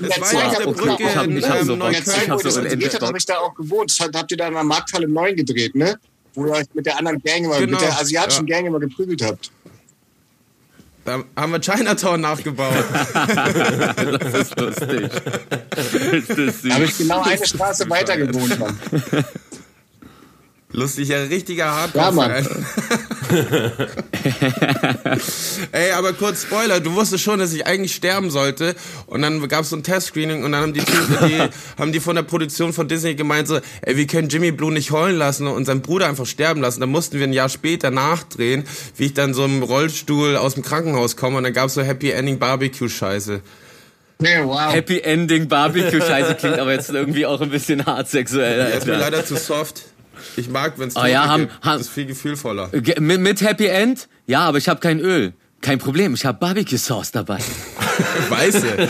der 0.00 0.10
war 0.10 0.28
Zeit, 0.28 0.34
ja 0.34 0.46
auf 0.48 0.56
der 0.56 0.66
wo- 0.66 0.72
Brücke 0.72 1.02
ich 1.04 1.16
hab- 1.16 1.24
in, 1.26 1.36
ich 1.36 1.48
hab 1.48 1.62
so 1.62 1.72
ähm, 1.72 1.78
Bock. 1.78 1.88
in 1.88 1.92
der 1.92 2.00
Ich 2.00 2.04
Zeit, 2.06 2.28
hab 2.28 2.34
wo 2.44 2.48
so 2.48 2.60
das 2.60 2.70
gedreht 2.70 3.02
habe 3.02 3.18
ich 3.18 3.26
da 3.26 3.38
auch 3.38 3.54
gewohnt. 3.54 3.98
Habt 4.14 4.30
ihr 4.30 4.36
da 4.36 4.48
in 4.48 4.54
der 4.54 4.62
Markthalle 4.64 5.08
9 5.08 5.36
gedreht, 5.36 5.74
ne? 5.74 5.98
Wo 6.34 6.46
ihr 6.46 6.52
euch 6.52 6.66
mit 6.74 6.86
der 6.86 6.98
anderen 6.98 7.20
Gang 7.22 7.44
immer, 7.44 7.58
Genau, 7.58 7.72
mit 7.72 7.80
der 7.80 7.98
asiatischen 7.98 8.46
ja. 8.46 8.56
Gang 8.56 8.66
immer 8.68 8.78
geprügelt 8.80 9.22
habt. 9.22 9.50
Da 11.04 11.24
haben 11.36 11.52
wir 11.52 11.60
Chinatown 11.60 12.20
nachgebaut. 12.20 12.74
das 13.14 14.34
ist 14.34 14.60
lustig. 14.60 15.10
Das 15.70 15.92
ist 15.94 16.64
Da 16.64 16.74
habe 16.74 16.84
ich 16.84 16.98
genau 16.98 17.22
eine 17.22 17.46
Straße 17.46 17.88
weiter 17.88 18.16
gewohnt, 18.18 18.58
Mann. 18.58 18.78
Lustig, 20.72 21.08
ja, 21.08 21.22
richtiger 21.22 21.64
Ja, 21.64 21.74
hardcore 21.76 22.12
Mann. 22.12 22.46
Ey, 25.72 25.92
aber 25.92 26.12
kurz 26.12 26.42
Spoiler, 26.42 26.80
du 26.80 26.94
wusstest 26.94 27.24
schon, 27.24 27.38
dass 27.38 27.52
ich 27.52 27.66
eigentlich 27.66 27.94
sterben 27.94 28.30
sollte 28.30 28.74
und 29.06 29.22
dann 29.22 29.46
gab 29.48 29.62
es 29.62 29.70
so 29.70 29.76
ein 29.76 29.82
Testscreening 29.82 30.44
und 30.44 30.52
dann 30.52 30.62
haben 30.62 30.72
die, 30.72 30.80
die 30.80 31.42
haben 31.78 31.92
die 31.92 32.00
von 32.00 32.16
der 32.16 32.22
Produktion 32.22 32.72
von 32.72 32.88
Disney 32.88 33.14
gemeint 33.14 33.48
so, 33.48 33.60
ey, 33.82 33.96
wir 33.96 34.06
können 34.06 34.28
Jimmy 34.28 34.52
Blue 34.52 34.72
nicht 34.72 34.90
heulen 34.90 35.16
lassen 35.16 35.46
und 35.46 35.64
seinen 35.64 35.82
Bruder 35.82 36.08
einfach 36.08 36.26
sterben 36.26 36.60
lassen. 36.60 36.80
Dann 36.80 36.90
mussten 36.90 37.18
wir 37.18 37.26
ein 37.26 37.32
Jahr 37.32 37.48
später 37.48 37.90
nachdrehen, 37.90 38.64
wie 38.96 39.06
ich 39.06 39.14
dann 39.14 39.34
so 39.34 39.44
im 39.44 39.62
Rollstuhl 39.62 40.36
aus 40.36 40.54
dem 40.54 40.62
Krankenhaus 40.62 41.16
komme 41.16 41.38
und 41.38 41.44
dann 41.44 41.52
gab's 41.52 41.74
so 41.74 41.82
Happy 41.82 42.10
Ending 42.10 42.38
Barbecue 42.38 42.88
Scheiße. 42.88 43.40
Nee, 44.20 44.42
wow. 44.42 44.72
Happy 44.72 45.00
Ending 45.00 45.48
Barbecue 45.48 46.00
Scheiße 46.00 46.34
klingt 46.34 46.58
aber 46.58 46.72
jetzt 46.72 46.90
irgendwie 46.90 47.24
auch 47.24 47.40
ein 47.40 47.50
bisschen 47.50 47.86
hart 47.86 48.08
sexuell. 48.08 48.56
Der 48.56 48.74
ist 48.74 48.86
mir 48.86 48.94
Alter. 48.94 49.10
leider 49.10 49.24
zu 49.24 49.36
soft. 49.36 49.82
Ich 50.36 50.48
mag, 50.48 50.74
wenn's 50.78 50.96
Oh 50.96 51.04
ja, 51.04 51.20
Tote 51.22 51.32
haben- 51.32 51.40
gibt. 51.48 51.64
haben- 51.64 51.78
Das 51.78 51.86
ist 51.88 51.92
viel 51.92 52.06
gefühlvoller. 52.06 52.68
Ge- 52.68 53.00
Mit, 53.00 53.20
mit 53.20 53.40
Happy 53.40 53.66
End? 53.66 54.08
Ja, 54.26 54.40
aber 54.40 54.58
ich 54.58 54.68
habe 54.68 54.80
kein 54.80 55.00
Öl. 55.00 55.32
Kein 55.60 55.78
Problem, 55.78 56.14
ich 56.14 56.24
habe 56.24 56.38
Barbecue 56.38 56.78
Sauce 56.78 57.10
dabei. 57.10 57.38
Weiße. 58.28 58.88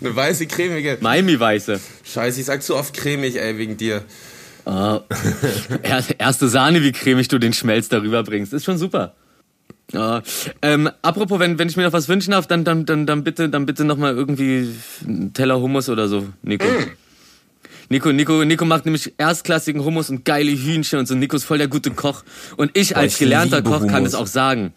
Eine 0.00 0.14
weiße, 0.16 0.46
cremige. 0.46 0.98
Miami 1.00 1.38
Weiße. 1.38 1.80
Scheiße, 2.04 2.40
ich 2.40 2.46
sag 2.46 2.62
zu 2.62 2.76
oft 2.76 2.94
cremig, 2.94 3.40
ey, 3.40 3.58
wegen 3.58 3.76
dir. 3.76 4.02
Ah, 4.64 5.00
er- 5.82 6.04
erste 6.20 6.48
Sahne, 6.48 6.82
wie 6.82 6.92
cremig 6.92 7.26
du 7.28 7.38
den 7.38 7.52
Schmelz 7.52 7.88
darüber 7.88 8.22
bringst. 8.22 8.52
Ist 8.52 8.64
schon 8.64 8.78
super. 8.78 9.14
Ja, 9.92 10.22
ähm, 10.62 10.88
apropos, 11.02 11.38
wenn, 11.40 11.58
wenn 11.58 11.68
ich 11.68 11.76
mir 11.76 11.82
noch 11.82 11.92
was 11.92 12.08
wünschen 12.08 12.30
darf, 12.30 12.46
dann, 12.46 12.64
dann, 12.64 12.86
dann, 12.86 13.04
dann 13.06 13.24
bitte, 13.24 13.48
dann 13.48 13.66
bitte 13.66 13.84
noch 13.84 13.96
mal 13.96 14.14
irgendwie 14.14 14.72
einen 15.04 15.32
Teller 15.34 15.60
Hummus 15.60 15.88
oder 15.88 16.06
so, 16.08 16.28
Nico. 16.42 16.64
Nico, 17.92 18.10
Nico, 18.10 18.42
Nico 18.42 18.64
macht 18.64 18.86
nämlich 18.86 19.12
erstklassigen 19.18 19.84
Hummus 19.84 20.08
und 20.08 20.24
geile 20.24 20.50
Hühnchen 20.50 20.98
und 20.98 21.06
so. 21.06 21.14
Nico 21.14 21.36
ist 21.36 21.44
voll 21.44 21.58
der 21.58 21.68
gute 21.68 21.90
Koch. 21.90 22.24
Und 22.56 22.70
ich 22.72 22.94
Boah, 22.94 23.00
als 23.00 23.12
ich 23.12 23.18
gelernter 23.18 23.60
Koch 23.60 23.80
kann 23.80 23.96
Hummus. 23.96 24.08
es 24.08 24.14
auch 24.14 24.26
sagen. 24.26 24.72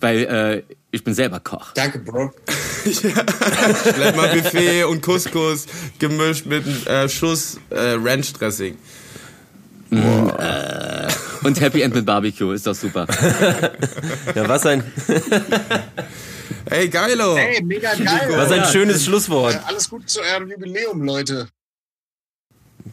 Weil 0.00 0.18
äh, 0.24 0.74
ich 0.90 1.02
bin 1.02 1.14
selber 1.14 1.40
Koch. 1.40 1.72
Danke, 1.72 1.98
Bro. 2.00 2.30
Vielleicht 2.84 4.16
mal 4.16 4.28
Buffet 4.36 4.84
und 4.84 5.00
Couscous 5.00 5.64
gemischt 5.98 6.44
mit 6.44 6.62
einem 6.86 7.06
äh, 7.06 7.08
Schuss 7.08 7.58
äh, 7.70 7.94
Ranch 7.98 8.34
Dressing. 8.34 8.76
Äh, 9.90 11.08
und 11.44 11.58
Happy 11.60 11.80
End 11.80 11.94
mit 11.94 12.04
Barbecue, 12.04 12.52
ist 12.52 12.66
doch 12.66 12.74
super. 12.74 13.06
Ja, 14.34 14.46
was 14.48 14.66
ein, 14.66 14.82
Ey, 16.66 16.88
geilo! 16.88 17.34
Ey, 17.36 17.62
mega 17.62 17.94
geil. 17.94 18.32
was 18.36 18.50
ein 18.52 18.64
schönes 18.66 19.04
Schlusswort. 19.04 19.54
Äh, 19.54 19.58
Alles 19.66 19.88
Gute 19.88 20.04
zu 20.06 20.20
eurem 20.20 20.50
Jubiläum, 20.50 21.02
Leute. 21.02 21.48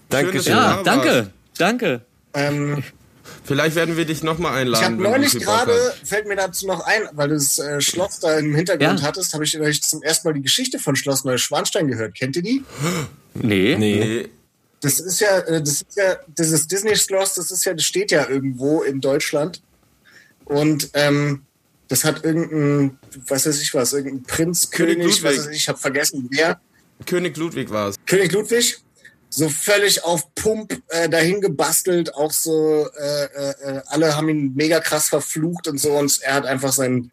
Dankeschön. 0.10 0.54
Ja. 0.54 0.78
Ja, 0.78 0.84
da 0.84 0.84
danke, 0.84 1.30
danke. 1.58 2.02
Ähm, 2.34 2.84
Vielleicht 3.44 3.76
werden 3.76 3.98
wir 3.98 4.06
dich 4.06 4.22
nochmal 4.24 4.54
ich 4.54 4.60
einladen. 4.62 4.84
habe 4.86 4.98
wenn 4.98 5.04
du 5.04 5.10
neulich 5.10 5.40
gerade, 5.40 5.94
fällt 6.04 6.28
mir 6.28 6.36
dazu 6.36 6.68
noch 6.68 6.82
ein, 6.82 7.04
weil 7.14 7.30
du 7.30 7.36
das 7.36 7.58
äh, 7.60 7.82
Schloss 7.82 8.20
da 8.20 8.38
im 8.38 8.54
Hintergrund 8.56 9.00
Ja. 9.00 9.06
hattest, 9.06 9.34
habe 9.34 9.44
ich 9.44 9.60
euch 9.60 9.82
zum 9.82 10.04
ersten 10.04 10.28
Mal 10.28 10.34
die 10.34 10.42
Geschichte 10.42 10.78
von 10.80 10.96
Schloss 10.96 11.24
Neuschwanstein 11.24 11.88
gehört. 11.88 12.16
Kennt 12.16 12.36
ihr 12.36 12.42
die? 12.44 12.64
Nee. 13.36 13.76
Nee. 13.80 14.00
Nee. 14.00 14.30
Das 14.82 15.00
ist 15.00 15.20
ja, 15.20 15.40
äh, 15.40 15.60
das 15.62 15.82
ist 15.82 15.96
ja, 15.96 16.18
dieses 16.38 16.68
Disney-Schloss, 16.68 17.34
das 17.34 17.52
ist 17.52 17.66
ja, 17.66 17.74
das 17.74 17.84
steht 17.86 18.12
ja 18.12 18.28
irgendwo 18.30 18.82
in 18.84 19.02
Deutschland. 19.02 19.62
Und 20.46 20.90
ähm, 20.94 21.44
das 21.88 22.04
hat 22.06 22.24
irgendein, 22.24 22.98
was 23.28 23.46
weiß 23.46 23.62
ich 23.62 23.74
was, 23.74 23.94
irgendein 23.94 24.24
Prinz, 24.24 24.70
König 24.72 24.98
König, 25.00 25.08
was 25.08 25.22
Ludwig. 25.24 25.40
weiß 25.40 25.48
ich, 25.52 25.58
ich 25.58 25.70
habe 25.70 25.78
vergessen, 25.80 26.28
wer. 26.32 26.60
König 27.06 27.36
Ludwig 27.38 27.70
war's. 27.72 27.96
König 28.06 28.32
Ludwig, 28.32 28.78
so 29.30 29.48
völlig 29.48 30.04
auf 30.04 30.34
Pump 30.34 30.82
äh, 30.90 31.08
dahin 31.08 31.40
gebastelt, 31.40 32.16
auch 32.16 32.32
so, 32.32 32.90
äh, 33.00 33.26
äh, 33.26 33.50
äh, 33.62 33.82
alle 33.88 34.16
haben 34.16 34.30
ihn 34.30 34.54
mega 34.56 34.80
krass 34.80 35.10
verflucht 35.10 35.68
und 35.68 35.80
so 35.80 35.92
und 35.94 36.20
er 36.22 36.34
hat 36.34 36.46
einfach 36.46 36.74
seinen, 36.74 37.12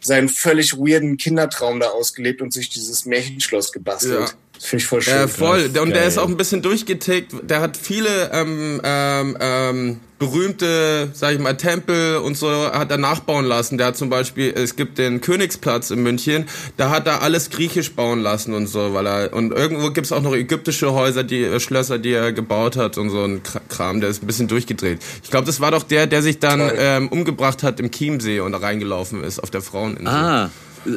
seinen 0.00 0.28
völlig 0.28 0.76
weirden 0.76 1.16
Kindertraum 1.16 1.80
da 1.80 1.88
ausgelebt 1.88 2.42
und 2.42 2.52
sich 2.52 2.68
dieses 2.68 3.06
Märchenschloss 3.06 3.72
gebastelt. 3.72 4.30
Ja. 4.30 4.34
Das 4.56 4.66
finde 4.66 4.82
ich 4.82 4.88
voll 4.88 5.02
schön. 5.02 5.14
Ja, 5.14 5.28
voll. 5.28 5.64
Und 5.66 5.74
der 5.74 5.84
Geil. 5.86 6.08
ist 6.08 6.18
auch 6.18 6.28
ein 6.28 6.36
bisschen 6.36 6.62
durchgetickt. 6.62 7.32
Der 7.42 7.60
hat 7.60 7.76
viele 7.76 8.30
ähm, 8.32 8.80
ähm, 8.82 9.36
ähm, 9.40 10.00
berühmte, 10.18 11.10
sag 11.12 11.34
ich 11.34 11.38
mal, 11.40 11.56
Tempel 11.58 12.16
und 12.16 12.36
so 12.38 12.48
hat 12.72 12.90
er 12.90 12.96
nachbauen 12.96 13.44
lassen. 13.44 13.76
Der 13.76 13.88
hat 13.88 13.96
zum 13.98 14.08
Beispiel, 14.08 14.52
es 14.56 14.74
gibt 14.76 14.96
den 14.96 15.20
Königsplatz 15.20 15.90
in 15.90 16.02
München, 16.02 16.46
da 16.78 16.88
hat 16.88 17.06
er 17.06 17.20
alles 17.22 17.50
griechisch 17.50 17.92
bauen 17.92 18.20
lassen 18.20 18.54
und 18.54 18.66
so, 18.66 18.94
weil 18.94 19.06
er 19.06 19.32
und 19.34 19.52
irgendwo 19.52 19.90
gibt's 19.90 20.12
auch 20.12 20.22
noch 20.22 20.34
ägyptische 20.34 20.92
Häuser, 20.94 21.22
die 21.22 21.42
äh, 21.44 21.60
Schlösser, 21.60 21.98
die 21.98 22.12
er 22.12 22.32
gebaut 22.32 22.76
hat 22.76 22.96
und 22.96 23.10
so 23.10 23.22
ein 23.24 23.42
Kra- 23.42 23.60
Kram. 23.68 24.00
Der 24.00 24.08
ist 24.08 24.22
ein 24.22 24.26
bisschen 24.26 24.48
durchgedreht. 24.48 25.00
Ich 25.22 25.30
glaube, 25.30 25.44
das 25.46 25.60
war 25.60 25.70
doch 25.70 25.82
der, 25.82 26.06
der 26.06 26.22
sich 26.22 26.38
dann 26.38 26.62
ähm, 26.78 27.08
umgebracht 27.08 27.62
hat 27.62 27.78
im 27.78 27.90
Chiemsee 27.90 28.40
und 28.40 28.52
da 28.52 28.58
reingelaufen 28.58 29.22
ist 29.22 29.38
auf 29.38 29.50
der 29.50 29.60
Fraueninsel. 29.60 30.06
Ah, 30.08 30.50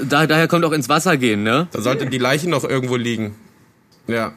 da, 0.07 0.27
daher 0.27 0.47
kommt 0.47 0.63
auch 0.63 0.71
ins 0.71 0.87
Wasser 0.87 1.17
gehen, 1.17 1.43
ne? 1.43 1.67
Da 1.73 1.81
sollte 1.81 2.05
die 2.05 2.19
Leiche 2.19 2.49
noch 2.49 2.63
irgendwo 2.63 2.95
liegen. 2.95 3.35
Ja. 4.09 4.33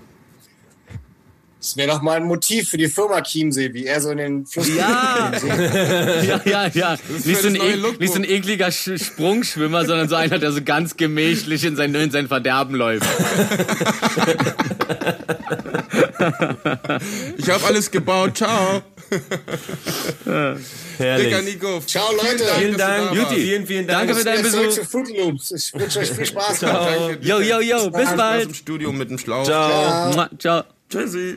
Das 1.58 1.76
wäre 1.76 1.92
doch 1.92 2.02
mal 2.02 2.16
ein 2.16 2.24
Motiv 2.24 2.70
für 2.70 2.76
die 2.76 2.88
Firma 2.88 3.20
Chiemsee, 3.20 3.72
wie 3.72 3.86
er 3.86 4.00
so 4.00 4.10
in 4.10 4.18
den 4.18 4.46
Fluss. 4.46 4.68
Ja. 4.74 5.30
ja, 6.26 6.40
ja, 6.44 6.66
ja. 6.66 6.96
Nicht 7.24 7.40
so, 7.40 7.46
ein 7.46 7.54
Lookbook. 7.54 8.00
nicht 8.00 8.12
so 8.12 8.18
ein 8.18 8.24
ekliger 8.24 8.72
Sch 8.72 8.98
Sprungschwimmer, 8.98 9.84
sondern 9.84 10.08
so 10.08 10.16
einer, 10.16 10.40
der 10.40 10.50
so 10.50 10.60
ganz 10.62 10.96
gemächlich 10.96 11.64
in 11.64 11.76
sein, 11.76 11.94
in 11.94 12.10
sein 12.10 12.26
Verderben 12.26 12.74
läuft. 12.74 13.06
Ich 17.36 17.50
habe 17.50 17.64
alles 17.66 17.90
gebaut. 17.90 18.36
Ciao. 18.36 18.82
Herrlich. 20.98 21.26
Dicker 21.28 21.42
Nico. 21.42 21.80
Ciao, 21.86 22.10
Leute. 22.12 22.44
Vielen 22.58 22.76
Dank. 22.76 23.16
warst. 23.16 23.32
Vielen, 23.34 23.66
vielen 23.66 23.86
Dank. 23.86 24.08
Danke 24.08 24.14
für 24.14 24.24
deinen 24.24 24.42
Besuch. 24.42 24.68
zu. 25.38 25.54
Ich 25.54 25.74
wünsche 25.74 25.98
euch 26.00 26.10
viel 26.10 26.26
Spaß. 26.26 26.60
Danke. 26.60 27.18
Yo, 27.20 27.40
yo, 27.40 27.60
yo, 27.60 27.90
bis 27.90 28.02
Spaß 28.02 28.16
bald. 28.16 28.46
im 28.48 28.54
Studio 28.54 28.92
mit 28.92 29.10
dem 29.10 29.18
Schlauch. 29.18 29.44
Ciao. 29.44 30.12
Mua, 30.12 30.30
Ciao. 30.38 30.62
Tschüssi. 30.90 31.36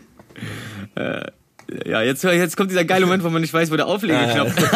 Ja, 1.85 2.01
jetzt, 2.03 2.23
jetzt 2.23 2.55
kommt 2.55 2.69
dieser 2.69 2.85
geile 2.85 3.05
Moment, 3.07 3.23
wo 3.23 3.29
man 3.29 3.41
nicht 3.41 3.53
weiß, 3.53 3.71
wo 3.71 3.75
der 3.75 3.87
Auflegeknopf 3.87 4.55
ist. 4.55 4.71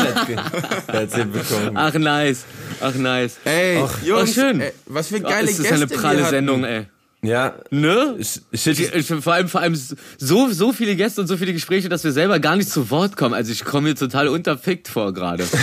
Hat's 0.87 1.15
hinbekommen. 1.15 1.77
Ach, 1.77 1.93
nice. 1.93 2.45
Ach, 2.81 2.95
nice. 2.95 3.37
Ey, 3.45 3.77
Ach, 3.83 4.01
Jungs, 4.03 4.31
ach, 4.31 4.33
schön. 4.33 4.59
Ey, 4.61 4.71
was 4.87 5.09
für 5.09 5.17
Oh, 5.17 5.21
geile 5.21 5.49
ist 5.49 5.59
das 5.59 5.67
Gäste 5.67 5.75
eine 5.75 5.87
pralle. 5.87 6.25
Sendung, 6.25 6.63
ey. 6.63 6.87
Ja. 7.21 7.55
Ne? 7.69 8.17
Shit, 8.53 8.79
Ich, 8.79 8.93
ich, 8.93 9.07
vor 9.07 9.33
allem, 9.33 9.49
vor 9.49 9.59
allem 9.61 9.75
so, 10.17 10.49
so 10.49 10.71
viele 10.71 10.95
Gäste 10.95 11.19
und 11.19 11.27
so 11.27 11.35
viele 11.35 11.51
Gespräche, 11.53 11.89
dass 11.89 12.03
wir 12.03 12.13
selber 12.13 12.39
gar 12.39 12.55
nicht 12.55 12.69
zu 12.69 12.89
Wort 12.91 13.17
kommen. 13.17 13.33
Also 13.33 13.51
ich 13.51 13.65
komme 13.65 13.89
mir 13.89 13.95
total 13.95 14.29
unterfickt 14.29 14.87
vor 14.87 15.13
gerade. 15.13 15.43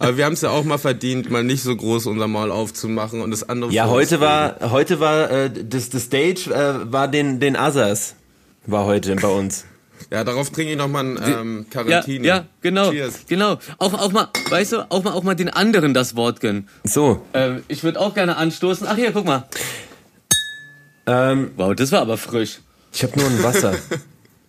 Aber 0.00 0.16
wir 0.16 0.24
haben 0.24 0.32
es 0.32 0.40
ja 0.42 0.50
auch 0.50 0.64
mal 0.64 0.78
verdient, 0.78 1.30
mal 1.30 1.44
nicht 1.44 1.62
so 1.62 1.74
groß 1.76 2.06
unser 2.06 2.28
Maul 2.28 2.50
aufzumachen 2.50 3.20
und 3.20 3.30
das 3.30 3.48
andere 3.48 3.72
Ja, 3.72 3.88
heute 3.88 4.20
war, 4.20 4.70
heute 4.70 5.00
war, 5.00 5.30
äh, 5.30 5.50
das, 5.50 5.90
das 5.90 6.04
Stage, 6.04 6.50
äh, 6.50 6.92
war 6.92 7.08
den, 7.08 7.40
den 7.40 7.56
Asas. 7.56 8.14
War 8.66 8.84
heute 8.84 9.16
bei 9.16 9.28
uns. 9.28 9.64
Ja, 10.10 10.24
darauf 10.24 10.50
trinke 10.50 10.72
ich 10.72 10.78
nochmal 10.78 11.04
ein 11.04 11.18
ähm, 11.24 11.66
Ja, 11.72 11.82
Carantini. 11.84 12.26
ja, 12.26 12.46
genau, 12.60 12.90
Cheers. 12.90 13.26
genau. 13.28 13.58
Auch, 13.78 13.92
auch 13.94 14.12
mal, 14.12 14.28
weißt 14.50 14.72
du, 14.72 14.90
auch 14.90 15.02
mal, 15.04 15.12
auch 15.12 15.22
mal 15.22 15.34
den 15.34 15.48
anderen 15.50 15.94
das 15.94 16.16
Wort 16.16 16.40
gönnen. 16.40 16.68
So. 16.84 17.22
Ähm, 17.34 17.62
ich 17.68 17.82
würde 17.84 18.00
auch 18.00 18.14
gerne 18.14 18.36
anstoßen. 18.36 18.86
Ach 18.88 18.96
hier, 18.96 19.12
guck 19.12 19.24
mal. 19.26 19.44
Ähm, 21.06 21.52
Wow, 21.56 21.74
das 21.74 21.92
war 21.92 22.00
aber 22.02 22.16
frisch. 22.18 22.58
ich 22.92 23.02
habe 23.02 23.18
nur 23.18 23.28
ein 23.28 23.42
Wasser. 23.42 23.74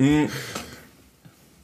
Hm. 0.01 0.29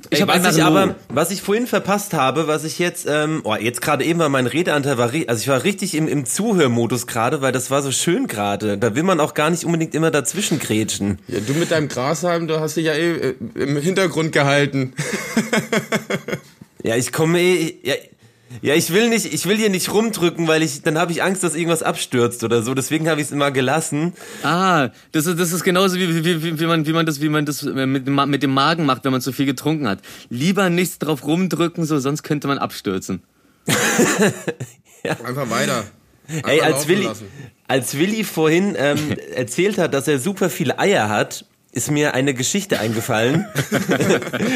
Ich 0.10 0.20
Ey, 0.20 0.28
hab 0.28 0.44
was 0.44 0.56
ich 0.56 0.64
aber, 0.64 0.96
was 1.10 1.32
ich 1.32 1.42
vorhin 1.42 1.68
verpasst 1.68 2.14
habe, 2.14 2.48
was 2.48 2.64
ich 2.64 2.80
jetzt, 2.80 3.08
ähm, 3.10 3.42
oh, 3.44 3.56
jetzt 3.56 3.82
gerade 3.82 4.04
eben 4.04 4.20
war 4.20 4.30
mein 4.30 4.48
Redeanteil 4.48 4.98
war, 4.98 5.12
also 5.28 5.42
ich 5.42 5.48
war 5.48 5.64
richtig 5.64 5.96
im, 5.96 6.08
im 6.08 6.26
Zuhörmodus 6.26 7.08
gerade, 7.08 7.42
weil 7.42 7.52
das 7.52 7.72
war 7.72 7.82
so 7.82 7.92
schön 7.92 8.28
gerade. 8.28 8.78
Da 8.78 8.96
will 8.96 9.04
man 9.04 9.20
auch 9.20 9.34
gar 9.34 9.50
nicht 9.50 9.66
unbedingt 9.66 9.96
immer 9.96 10.12
dazwischen 10.12 10.60
grätschen. 10.60 11.20
Ja, 11.28 11.40
du 11.40 11.54
mit 11.54 11.72
deinem 11.72 11.88
Grashalm, 11.88 12.48
du 12.48 12.60
hast 12.60 12.78
dich 12.78 12.86
ja 12.86 12.94
eh 12.94 13.16
äh, 13.16 13.36
im 13.56 13.78
Hintergrund 13.78 14.32
gehalten. 14.32 14.94
Ja, 16.86 16.96
ich 16.96 17.12
komme 17.12 17.42
eh, 17.42 17.80
ja, 17.82 17.96
Ja, 18.62 18.74
ich 18.76 18.92
will 18.92 19.10
nicht, 19.10 19.26
ich 19.26 19.46
will 19.46 19.58
hier 19.58 19.70
nicht 19.70 19.92
rumdrücken, 19.94 20.48
weil 20.48 20.64
ich, 20.64 20.82
dann 20.82 20.98
habe 20.98 21.12
ich 21.12 21.24
Angst, 21.24 21.44
dass 21.44 21.56
irgendwas 21.56 21.84
abstürzt 21.84 22.44
oder 22.44 22.64
so. 22.64 22.74
Deswegen 22.74 23.10
habe 23.10 23.22
ich 23.22 23.28
es 23.28 23.32
immer 23.32 23.52
gelassen. 23.52 24.14
Ah, 24.44 24.90
das 25.12 25.26
ist, 25.26 25.40
das 25.40 25.52
ist 25.52 25.64
genauso 25.64 25.98
wie, 25.98 26.24
wie, 26.24 26.44
wie, 26.44 26.60
wie, 26.60 26.66
man, 26.66 26.86
wie 26.86 26.94
man 26.94 27.06
das, 27.06 27.22
wie 27.22 27.30
man 27.30 27.46
das 27.46 27.64
mit, 27.64 28.08
mit 28.08 28.44
dem 28.44 28.54
Magen 28.54 28.86
macht, 28.86 29.04
wenn 29.06 29.12
man 29.12 29.22
zu 29.22 29.32
viel 29.32 29.46
getrunken 29.46 29.88
hat. 29.88 30.00
Lieber 30.30 30.70
nichts 30.70 31.00
drauf 31.00 31.26
rumdrücken, 31.26 31.86
so, 31.86 32.00
sonst 32.00 32.24
könnte 32.24 32.48
man 32.48 32.58
abstürzen. 32.58 33.22
Einfach 35.04 35.50
weiter. 35.50 35.84
Einfach 36.28 36.50
Ey, 36.50 36.62
als 36.62 36.88
Willi, 36.88 37.06
lassen. 37.06 37.28
als 37.68 37.98
Willi 37.98 38.24
vorhin 38.24 38.76
ähm, 38.78 38.98
erzählt 39.36 39.78
hat, 39.78 39.94
dass 39.94 40.08
er 40.08 40.20
super 40.20 40.50
viele 40.50 40.80
Eier 40.80 41.10
hat, 41.10 41.46
ist 41.76 41.92
mir 41.92 42.14
eine 42.14 42.34
Geschichte 42.34 42.80
eingefallen. 42.80 43.46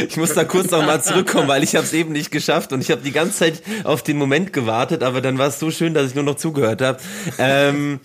ich 0.08 0.18
muss 0.18 0.34
da 0.34 0.46
kurz 0.46 0.72
noch 0.72 0.86
mal 0.86 1.04
zurückkommen, 1.04 1.48
weil 1.48 1.64
ich 1.64 1.76
habe 1.76 1.86
es 1.86 1.94
eben 1.94 2.14
nicht 2.14 2.32
geschafft 2.32 2.72
und 2.72 2.82
ich 2.82 2.92
habe 2.92 3.02
die 3.02 3.12
ganze 3.12 3.40
Zeit 3.40 3.62
auf 3.84 4.02
den 4.02 4.18
Moment 4.18 4.54
gewartet, 4.54 5.04
aber 5.04 5.22
dann 5.22 5.38
war 5.38 5.48
es 5.48 5.60
so 5.60 5.70
schön, 5.70 5.94
dass 5.94 6.08
ich 6.08 6.16
nur 6.16 6.24
noch 6.24 6.36
zugehört 6.36 6.82
habe. 6.82 7.00
Ähm, 7.38 8.00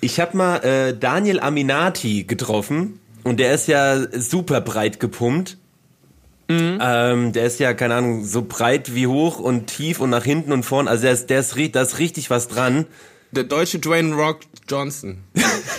ich 0.00 0.20
habe 0.20 0.36
mal 0.36 0.56
äh, 0.58 0.96
Daniel 0.96 1.40
Aminati 1.40 2.24
getroffen 2.24 3.00
und 3.24 3.40
der 3.40 3.54
ist 3.54 3.66
ja 3.66 3.98
super 4.12 4.60
breit 4.60 5.00
gepumpt. 5.00 5.56
Ähm, 6.50 7.32
der 7.32 7.46
ist 7.46 7.60
ja, 7.60 7.74
keine 7.74 7.94
Ahnung, 7.94 8.24
so 8.24 8.42
breit 8.42 8.94
wie 8.94 9.06
hoch 9.06 9.38
und 9.38 9.68
tief 9.68 10.00
und 10.00 10.10
nach 10.10 10.24
hinten 10.24 10.52
und 10.52 10.64
vorn. 10.64 10.88
Also 10.88 11.04
der 11.04 11.12
ist, 11.12 11.30
der 11.30 11.40
ist, 11.40 11.56
da 11.74 11.82
ist 11.82 11.98
richtig 11.98 12.28
was 12.28 12.48
dran. 12.48 12.86
Der 13.30 13.44
deutsche 13.44 13.78
Dwayne 13.78 14.14
Rock 14.14 14.40
Johnson. 14.70 15.18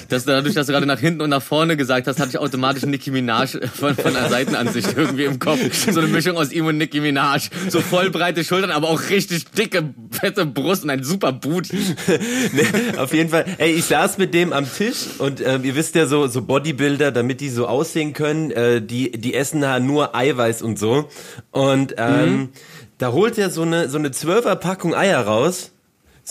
Das, 0.09 0.25
dadurch, 0.25 0.53
dass 0.55 0.67
du 0.67 0.73
gerade 0.73 0.85
nach 0.85 0.99
hinten 0.99 1.21
und 1.21 1.29
nach 1.29 1.41
vorne 1.41 1.77
gesagt 1.77 2.07
hast, 2.07 2.19
hatte 2.19 2.29
ich 2.31 2.37
automatisch 2.37 2.83
Nicki 2.83 3.11
Minaj 3.11 3.57
von, 3.73 3.95
von 3.95 4.13
der 4.13 4.29
Seitenansicht 4.29 4.97
irgendwie 4.97 5.23
im 5.23 5.39
Kopf. 5.39 5.59
So 5.91 5.99
eine 6.01 6.09
Mischung 6.09 6.35
aus 6.37 6.51
ihm 6.51 6.65
und 6.65 6.77
Nicki 6.77 6.99
Minaj. 6.99 7.49
So 7.69 7.79
voll 7.81 8.09
breite 8.09 8.43
Schultern, 8.43 8.71
aber 8.71 8.89
auch 8.89 9.09
richtig 9.09 9.45
dicke, 9.51 9.93
fette 10.11 10.45
Brust 10.45 10.83
und 10.83 10.89
ein 10.89 11.03
super 11.03 11.31
Booty. 11.31 11.77
nee, 12.51 12.97
auf 12.97 13.13
jeden 13.13 13.29
Fall. 13.29 13.45
Ey, 13.57 13.71
ich 13.71 13.85
saß 13.85 14.17
mit 14.17 14.33
dem 14.33 14.51
am 14.51 14.65
Tisch 14.71 15.07
und 15.19 15.39
ähm, 15.45 15.63
ihr 15.63 15.75
wisst 15.75 15.95
ja 15.95 16.05
so, 16.07 16.27
so 16.27 16.41
Bodybuilder, 16.41 17.11
damit 17.11 17.39
die 17.39 17.49
so 17.49 17.67
aussehen 17.67 18.13
können, 18.13 18.51
äh, 18.51 18.81
die, 18.81 19.11
die 19.11 19.33
essen 19.33 19.61
da 19.61 19.79
nur 19.79 20.15
Eiweiß 20.15 20.61
und 20.61 20.77
so. 20.77 21.07
Und 21.51 21.95
ähm, 21.97 22.31
Mhm. 22.31 22.49
da 22.97 23.11
holt 23.13 23.37
er 23.37 23.49
so 23.49 23.61
eine, 23.63 23.89
so 23.89 23.97
eine 23.97 24.11
Zwölfer-Packung 24.11 24.93
Eier 24.95 25.21
raus, 25.21 25.71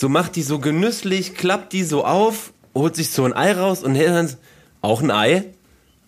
so 0.00 0.08
macht 0.08 0.34
die 0.36 0.42
so 0.42 0.58
genüsslich, 0.58 1.34
klappt 1.34 1.74
die 1.74 1.84
so 1.84 2.06
auf, 2.06 2.54
holt 2.74 2.96
sich 2.96 3.10
so 3.10 3.22
ein 3.24 3.34
Ei 3.34 3.52
raus 3.52 3.82
und 3.82 3.94
hält 3.94 4.08
dann 4.08 4.34
auch 4.80 5.02
ein 5.02 5.10
Ei? 5.10 5.44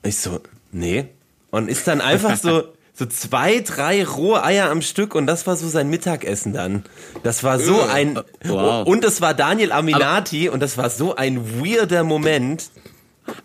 Ich 0.03 0.17
so, 0.17 0.41
nee. 0.71 1.09
Und 1.51 1.69
ist 1.69 1.87
dann 1.87 2.01
einfach 2.01 2.39
so, 2.39 2.63
so 2.95 3.05
zwei, 3.05 3.61
drei 3.61 4.03
rohe 4.03 4.43
Eier 4.43 4.71
am 4.71 4.81
Stück 4.81 5.15
und 5.15 5.27
das 5.27 5.47
war 5.47 5.57
so 5.57 5.69
sein 5.69 5.91
Mittagessen 5.91 6.55
dann. 6.55 6.85
Das 7.23 7.45
war 7.45 7.59
so 7.59 7.81
Äh, 7.81 7.91
ein, 7.93 8.21
wow. 8.47 8.87
und 8.87 9.05
es 9.05 9.21
war 9.21 9.35
Daniel 9.35 9.73
Aminati 9.73 10.49
und 10.49 10.61
das 10.61 10.79
war 10.79 10.89
so 10.89 11.15
ein 11.15 11.61
weirder 11.63 12.03
Moment. 12.03 12.71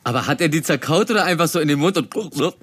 Aber 0.05 0.27
hat 0.27 0.39
er 0.39 0.47
die 0.47 0.61
zerkaut 0.61 1.11
oder 1.11 1.25
einfach 1.25 1.49
so 1.49 1.59
in 1.59 1.67
den 1.67 1.79
Mund 1.79 1.97
und... 1.97 2.55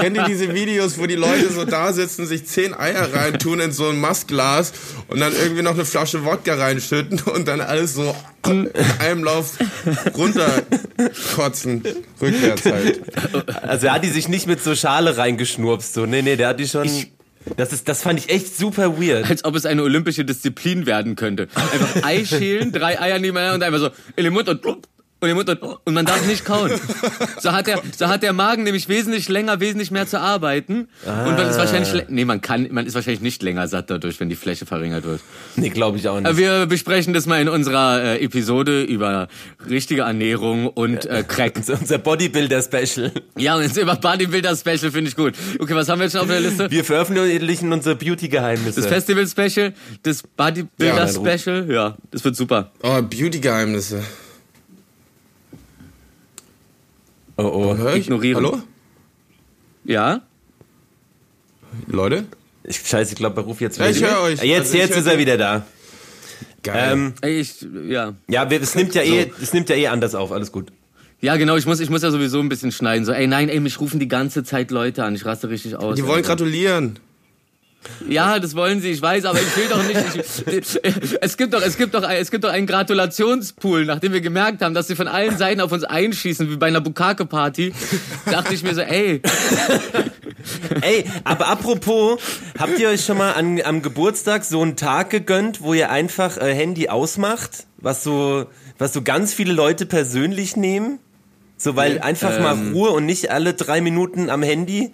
Kennt 0.00 0.16
ihr 0.16 0.24
diese 0.24 0.54
Videos, 0.54 0.98
wo 0.98 1.06
die 1.06 1.14
Leute 1.14 1.50
so 1.52 1.64
da 1.64 1.92
sitzen, 1.92 2.26
sich 2.26 2.46
zehn 2.46 2.74
Eier 2.74 3.12
reintun 3.12 3.60
in 3.60 3.72
so 3.72 3.88
ein 3.88 4.00
Mastglas 4.00 4.72
und 5.08 5.20
dann 5.20 5.32
irgendwie 5.32 5.62
noch 5.62 5.74
eine 5.74 5.84
Flasche 5.84 6.24
Wodka 6.24 6.54
reinschütten 6.54 7.20
und 7.34 7.48
dann 7.48 7.60
alles 7.60 7.94
so 7.94 8.14
in 8.46 8.70
einem 8.98 9.24
Lauf 9.24 9.58
runterkotzen, 10.16 11.82
rückwärts 12.20 12.64
halt. 12.66 13.00
Also 13.62 13.86
er 13.86 13.94
hat 13.94 14.04
die 14.04 14.08
sich 14.08 14.28
nicht 14.28 14.46
mit 14.46 14.62
so 14.62 14.74
Schale 14.74 15.16
reingeschnurpst, 15.16 15.94
so. 15.94 16.06
Nee, 16.06 16.22
nee, 16.22 16.36
der 16.36 16.48
hat 16.48 16.60
die 16.60 16.66
schon. 16.68 16.88
das 17.56 17.72
ist, 17.72 17.88
das 17.88 18.02
fand 18.02 18.18
ich 18.18 18.30
echt 18.30 18.56
super 18.56 19.00
weird. 19.00 19.28
Als 19.28 19.44
ob 19.44 19.54
es 19.54 19.64
eine 19.66 19.82
olympische 19.82 20.24
Disziplin 20.24 20.86
werden 20.86 21.16
könnte. 21.16 21.48
Einfach 21.54 22.02
Ei 22.04 22.24
schälen, 22.24 22.72
drei 22.72 23.00
Eier 23.00 23.18
nebeneinander 23.18 23.54
und 23.54 23.62
einfach 23.62 23.90
so 23.90 23.90
in 24.16 24.24
den 24.24 24.32
Mund 24.32 24.48
und 24.48 24.62
und 25.22 25.28
den 25.28 25.36
Mund 25.36 25.48
und, 25.48 25.62
und 25.62 25.94
man 25.94 26.04
darf 26.04 26.26
nicht 26.26 26.44
kauen. 26.44 26.70
So 27.40 27.52
hat 27.52 27.66
der, 27.68 27.80
so 27.96 28.08
hat 28.08 28.22
der 28.24 28.32
Magen 28.32 28.64
nämlich 28.64 28.88
wesentlich 28.88 29.28
länger, 29.28 29.60
wesentlich 29.60 29.90
mehr 29.92 30.06
zu 30.06 30.20
arbeiten. 30.20 30.88
Und 31.06 31.36
man 31.36 31.48
ist 31.48 31.56
wahrscheinlich, 31.58 31.92
le- 31.92 32.06
nee, 32.08 32.24
man 32.24 32.40
kann, 32.40 32.66
man 32.72 32.86
ist 32.86 32.94
wahrscheinlich 32.94 33.20
nicht 33.22 33.42
länger 33.42 33.68
satt 33.68 33.88
dadurch, 33.88 34.18
wenn 34.20 34.28
die 34.28 34.36
Fläche 34.36 34.66
verringert 34.66 35.04
wird. 35.04 35.20
Nee, 35.56 35.68
glaube 35.70 35.96
ich 35.98 36.08
auch 36.08 36.20
nicht. 36.20 36.36
Wir 36.36 36.66
besprechen 36.66 37.14
das 37.14 37.26
mal 37.26 37.40
in 37.40 37.48
unserer 37.48 38.02
äh, 38.02 38.24
Episode 38.24 38.82
über 38.82 39.28
richtige 39.70 40.02
Ernährung 40.02 40.66
und 40.66 41.06
äh, 41.06 41.22
Crack. 41.26 41.54
Unser 41.80 41.98
Bodybuilder-Special. 41.98 43.12
Ja, 43.38 43.54
und 43.56 43.62
jetzt 43.62 43.76
über 43.78 43.94
Bodybuilder-Special 43.94 44.90
finde 44.90 45.08
ich 45.10 45.16
gut. 45.16 45.34
Okay, 45.60 45.74
was 45.76 45.88
haben 45.88 46.00
wir 46.00 46.04
jetzt 46.06 46.12
schon 46.12 46.22
auf 46.22 46.26
der 46.26 46.40
Liste? 46.40 46.68
Wir 46.70 46.84
veröffentlichen 46.84 47.72
unsere 47.72 47.94
Beauty-Geheimnisse. 47.94 48.80
Das 48.80 48.90
Festival-Special, 48.90 49.72
das 50.02 50.22
Bodybuilder-Special, 50.36 51.70
ja, 51.70 51.96
das 52.10 52.24
wird 52.24 52.34
super. 52.36 52.72
Oh, 52.82 53.00
Beauty-Geheimnisse. 53.02 54.02
Oh, 57.36 57.42
oh. 57.44 57.76
Hör 57.76 57.94
ich? 57.94 58.06
Ignorieren. 58.06 58.36
Hallo? 58.44 58.58
Ja? 59.84 60.22
Leute? 61.86 62.24
Ich, 62.64 62.78
scheiße, 62.86 63.12
ich 63.12 63.18
glaube, 63.18 63.40
er 63.40 63.44
ruft 63.44 63.60
jetzt 63.60 63.78
Ja, 63.78 63.88
ich 63.88 63.96
wieder. 63.96 64.10
höre 64.10 64.20
euch. 64.22 64.42
Jetzt, 64.42 64.66
Also 64.66 64.76
jetzt 64.78 64.96
ist 64.96 65.06
er 65.06 65.18
wieder 65.18 65.36
da. 65.36 65.64
Geil. 66.62 66.92
Ähm, 66.92 67.14
Ey, 67.22 67.40
Ich, 67.40 67.66
ja. 67.88 68.14
ja, 68.28 68.48
wir- 68.50 68.60
es 68.62 68.74
nimmt 68.74 68.94
ja 68.94 69.02
eh, 69.02 69.30
es 69.40 69.52
nimmt 69.52 69.68
ja 69.68 69.74
eh 69.76 69.88
anders 69.88 70.14
auf. 70.14 70.30
Alles 70.30 70.52
gut. 70.52 70.68
Ja, 71.20 71.36
genau, 71.36 71.56
ich 71.56 71.66
muss, 71.66 71.80
ich 71.80 71.90
muss 71.90 72.02
ja 72.02 72.10
sowieso 72.10 72.38
ein 72.40 72.48
bisschen 72.48 72.70
schneiden. 72.72 73.04
So, 73.04 73.12
ey, 73.12 73.26
nein, 73.26 73.48
ey, 73.48 73.58
mich 73.60 73.80
rufen 73.80 73.98
die 74.00 74.08
ganze 74.08 74.44
Zeit 74.44 74.70
Leute 74.70 75.04
an. 75.04 75.14
Ich 75.14 75.24
raste 75.24 75.48
richtig 75.48 75.76
aus. 75.76 75.96
Die 75.96 76.02
wollen 76.02 76.16
Alter. 76.16 76.28
gratulieren. 76.36 76.98
Ja, 78.08 78.38
das 78.38 78.54
wollen 78.54 78.80
sie, 78.80 78.90
ich 78.90 79.02
weiß, 79.02 79.24
aber 79.24 79.38
ich 79.38 79.56
will 79.56 79.68
doch 79.68 79.82
nicht. 79.82 79.98
Ich, 80.46 80.78
es 81.20 81.36
gibt 81.36 81.54
doch, 81.54 81.62
es 81.62 81.76
gibt 81.76 81.94
doch, 81.94 82.08
es 82.08 82.30
gibt 82.30 82.44
doch 82.44 82.50
einen 82.50 82.66
Gratulationspool, 82.66 83.84
nachdem 83.84 84.12
wir 84.12 84.20
gemerkt 84.20 84.62
haben, 84.62 84.74
dass 84.74 84.88
sie 84.88 84.96
von 84.96 85.08
allen 85.08 85.36
Seiten 85.36 85.60
auf 85.60 85.72
uns 85.72 85.84
einschießen, 85.84 86.50
wie 86.50 86.56
bei 86.56 86.66
einer 86.66 86.80
Bukake-Party. 86.80 87.72
Dachte 88.30 88.54
ich 88.54 88.62
mir 88.62 88.74
so, 88.74 88.80
ey, 88.80 89.20
Ey, 90.80 91.04
aber 91.24 91.48
apropos, 91.48 92.20
habt 92.58 92.78
ihr 92.78 92.88
euch 92.88 93.04
schon 93.04 93.18
mal 93.18 93.32
an, 93.32 93.60
am 93.62 93.82
Geburtstag 93.82 94.44
so 94.44 94.60
einen 94.62 94.76
Tag 94.76 95.10
gegönnt, 95.10 95.62
wo 95.62 95.74
ihr 95.74 95.90
einfach 95.90 96.36
äh, 96.38 96.54
Handy 96.54 96.88
ausmacht, 96.88 97.66
was 97.78 98.02
so, 98.02 98.46
was 98.78 98.92
so 98.92 99.02
ganz 99.02 99.32
viele 99.32 99.52
Leute 99.52 99.86
persönlich 99.86 100.56
nehmen? 100.56 100.98
So, 101.56 101.76
weil 101.76 102.00
einfach 102.00 102.40
mal 102.40 102.54
Ähm. 102.54 102.72
Ruhe 102.72 102.90
und 102.90 103.06
nicht 103.06 103.30
alle 103.30 103.54
drei 103.54 103.80
Minuten 103.80 104.30
am 104.30 104.42
Handy. 104.42 104.92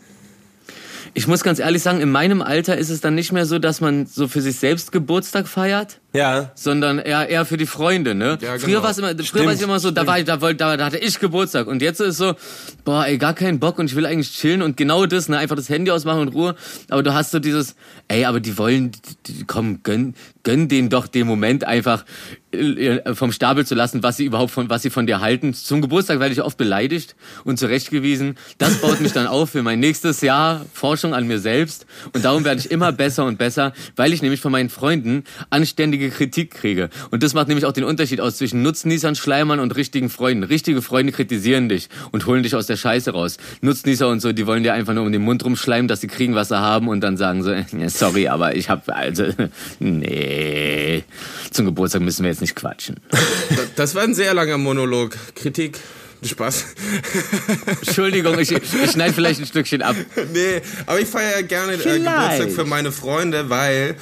Ich 1.14 1.26
muss 1.26 1.42
ganz 1.42 1.58
ehrlich 1.58 1.82
sagen, 1.82 2.00
in 2.00 2.10
meinem 2.10 2.42
Alter 2.42 2.76
ist 2.76 2.90
es 2.90 3.00
dann 3.00 3.14
nicht 3.14 3.32
mehr 3.32 3.46
so, 3.46 3.58
dass 3.58 3.80
man 3.80 4.06
so 4.06 4.28
für 4.28 4.40
sich 4.40 4.56
selbst 4.56 4.92
Geburtstag 4.92 5.48
feiert. 5.48 6.00
Ja. 6.14 6.50
sondern 6.54 6.98
eher 6.98 7.28
eher 7.28 7.44
für 7.44 7.58
die 7.58 7.66
Freunde, 7.66 8.14
ne? 8.14 8.38
Ja, 8.40 8.56
genau. 8.56 8.58
Früher 8.58 8.82
war 8.82 8.90
es 8.90 8.98
immer, 8.98 9.14
früher 9.24 9.44
war 9.44 9.52
es 9.52 9.60
immer 9.60 9.78
so, 9.78 9.90
da 9.90 10.06
war 10.06 10.18
ich, 10.18 10.24
da 10.24 10.40
wollte, 10.40 10.56
da, 10.56 10.76
da 10.76 10.86
hatte 10.86 10.98
ich 10.98 11.20
Geburtstag 11.20 11.66
und 11.66 11.82
jetzt 11.82 12.00
ist 12.00 12.16
so, 12.16 12.34
boah, 12.84 13.06
ey, 13.06 13.18
gar 13.18 13.34
keinen 13.34 13.58
Bock 13.60 13.78
und 13.78 13.86
ich 13.86 13.96
will 13.96 14.06
eigentlich 14.06 14.32
chillen 14.32 14.62
und 14.62 14.76
genau 14.76 15.04
das, 15.04 15.28
ne, 15.28 15.36
einfach 15.36 15.56
das 15.56 15.68
Handy 15.68 15.90
ausmachen 15.90 16.20
und 16.20 16.28
Ruhe. 16.28 16.54
Aber 16.88 17.02
du 17.02 17.12
hast 17.12 17.30
so 17.30 17.38
dieses, 17.38 17.76
ey, 18.08 18.24
aber 18.24 18.40
die 18.40 18.56
wollen, 18.56 18.92
die, 19.26 19.44
komm, 19.46 19.82
gönn, 19.82 20.14
gönn 20.44 20.68
denen 20.68 20.88
doch 20.88 21.08
den 21.08 21.26
Moment 21.26 21.64
einfach 21.64 22.04
äh, 22.50 23.14
vom 23.14 23.30
Stapel 23.30 23.66
zu 23.66 23.74
lassen, 23.74 24.02
was 24.02 24.16
sie 24.16 24.24
überhaupt 24.24 24.50
von, 24.50 24.70
was 24.70 24.80
sie 24.80 24.88
von 24.88 25.06
dir 25.06 25.20
halten. 25.20 25.52
Zum 25.52 25.82
Geburtstag 25.82 26.18
werde 26.18 26.32
ich 26.32 26.40
oft 26.40 26.56
beleidigt 26.56 27.14
und 27.44 27.58
zurechtgewiesen. 27.58 28.38
Das 28.56 28.80
baut 28.80 29.02
mich 29.02 29.12
dann 29.12 29.26
auf 29.28 29.50
für 29.50 29.62
mein 29.62 29.80
nächstes 29.80 30.22
Jahr 30.22 30.64
Forschung 30.72 31.12
an 31.12 31.26
mir 31.26 31.38
selbst 31.38 31.84
und 32.14 32.24
darum 32.24 32.44
werde 32.44 32.60
ich 32.60 32.70
immer 32.70 32.90
besser 32.92 33.26
und 33.26 33.36
besser, 33.36 33.74
weil 33.96 34.14
ich 34.14 34.22
nämlich 34.22 34.40
von 34.40 34.50
meinen 34.50 34.70
Freunden 34.70 35.24
anständige 35.98 36.10
Kritik 36.10 36.52
kriege. 36.52 36.90
Und 37.10 37.22
das 37.22 37.34
macht 37.34 37.48
nämlich 37.48 37.66
auch 37.66 37.72
den 37.72 37.84
Unterschied 37.84 38.20
aus 38.20 38.36
zwischen 38.36 38.62
Nutznießern, 38.62 39.14
Schleimern 39.14 39.60
und 39.60 39.76
richtigen 39.76 40.10
Freunden. 40.10 40.44
Richtige 40.44 40.82
Freunde 40.82 41.12
kritisieren 41.12 41.68
dich 41.68 41.88
und 42.12 42.26
holen 42.26 42.42
dich 42.42 42.54
aus 42.54 42.66
der 42.66 42.76
Scheiße 42.76 43.10
raus. 43.12 43.36
Nutznießer 43.60 44.08
und 44.08 44.20
so, 44.20 44.32
die 44.32 44.46
wollen 44.46 44.62
dir 44.62 44.74
einfach 44.74 44.94
nur 44.94 45.04
um 45.04 45.12
den 45.12 45.22
Mund 45.22 45.44
rumschleimen, 45.44 45.88
dass 45.88 46.00
sie 46.00 46.08
kriegen, 46.08 46.34
was 46.34 46.48
sie 46.48 46.58
haben 46.58 46.88
und 46.88 47.00
dann 47.00 47.16
sagen 47.16 47.42
so, 47.42 47.52
sorry, 47.88 48.28
aber 48.28 48.54
ich 48.56 48.68
habe 48.68 48.94
also, 48.94 49.24
nee, 49.80 51.04
zum 51.50 51.66
Geburtstag 51.66 52.02
müssen 52.02 52.22
wir 52.22 52.30
jetzt 52.30 52.40
nicht 52.40 52.54
quatschen. 52.54 52.96
Das 53.76 53.94
war 53.94 54.02
ein 54.02 54.14
sehr 54.14 54.34
langer 54.34 54.58
Monolog. 54.58 55.16
Kritik. 55.34 55.78
Spaß. 56.20 56.64
Entschuldigung, 57.86 58.40
ich, 58.40 58.50
ich 58.50 58.90
schneide 58.90 59.12
vielleicht 59.12 59.38
ein 59.38 59.46
Stückchen 59.46 59.82
ab. 59.82 59.94
nee, 60.32 60.60
aber 60.86 60.98
ich 60.98 61.06
feiere 61.06 61.36
ja 61.36 61.42
gerne 61.42 61.74
äh, 61.74 61.76
Geburtstag 61.76 62.50
für 62.50 62.64
meine 62.64 62.90
Freunde, 62.90 63.48
weil 63.50 63.94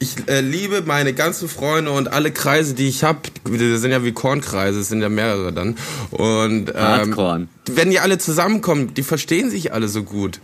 ich 0.00 0.28
äh, 0.28 0.40
liebe 0.40 0.82
meine 0.82 1.12
ganzen 1.12 1.48
Freunde 1.48 1.90
und 1.90 2.12
alle 2.12 2.30
Kreise, 2.30 2.74
die 2.74 2.88
ich 2.88 3.02
habe. 3.04 3.18
Das 3.44 3.80
sind 3.80 3.90
ja 3.90 4.04
wie 4.04 4.12
Kornkreise, 4.12 4.80
es 4.80 4.88
sind 4.88 5.02
ja 5.02 5.08
mehrere 5.08 5.52
dann. 5.52 5.76
Und 6.10 6.72
ähm, 6.76 7.48
wenn 7.70 7.90
die 7.90 7.98
alle 7.98 8.18
zusammenkommen, 8.18 8.94
die 8.94 9.02
verstehen 9.02 9.50
sich 9.50 9.72
alle 9.72 9.88
so 9.88 10.04
gut. 10.04 10.40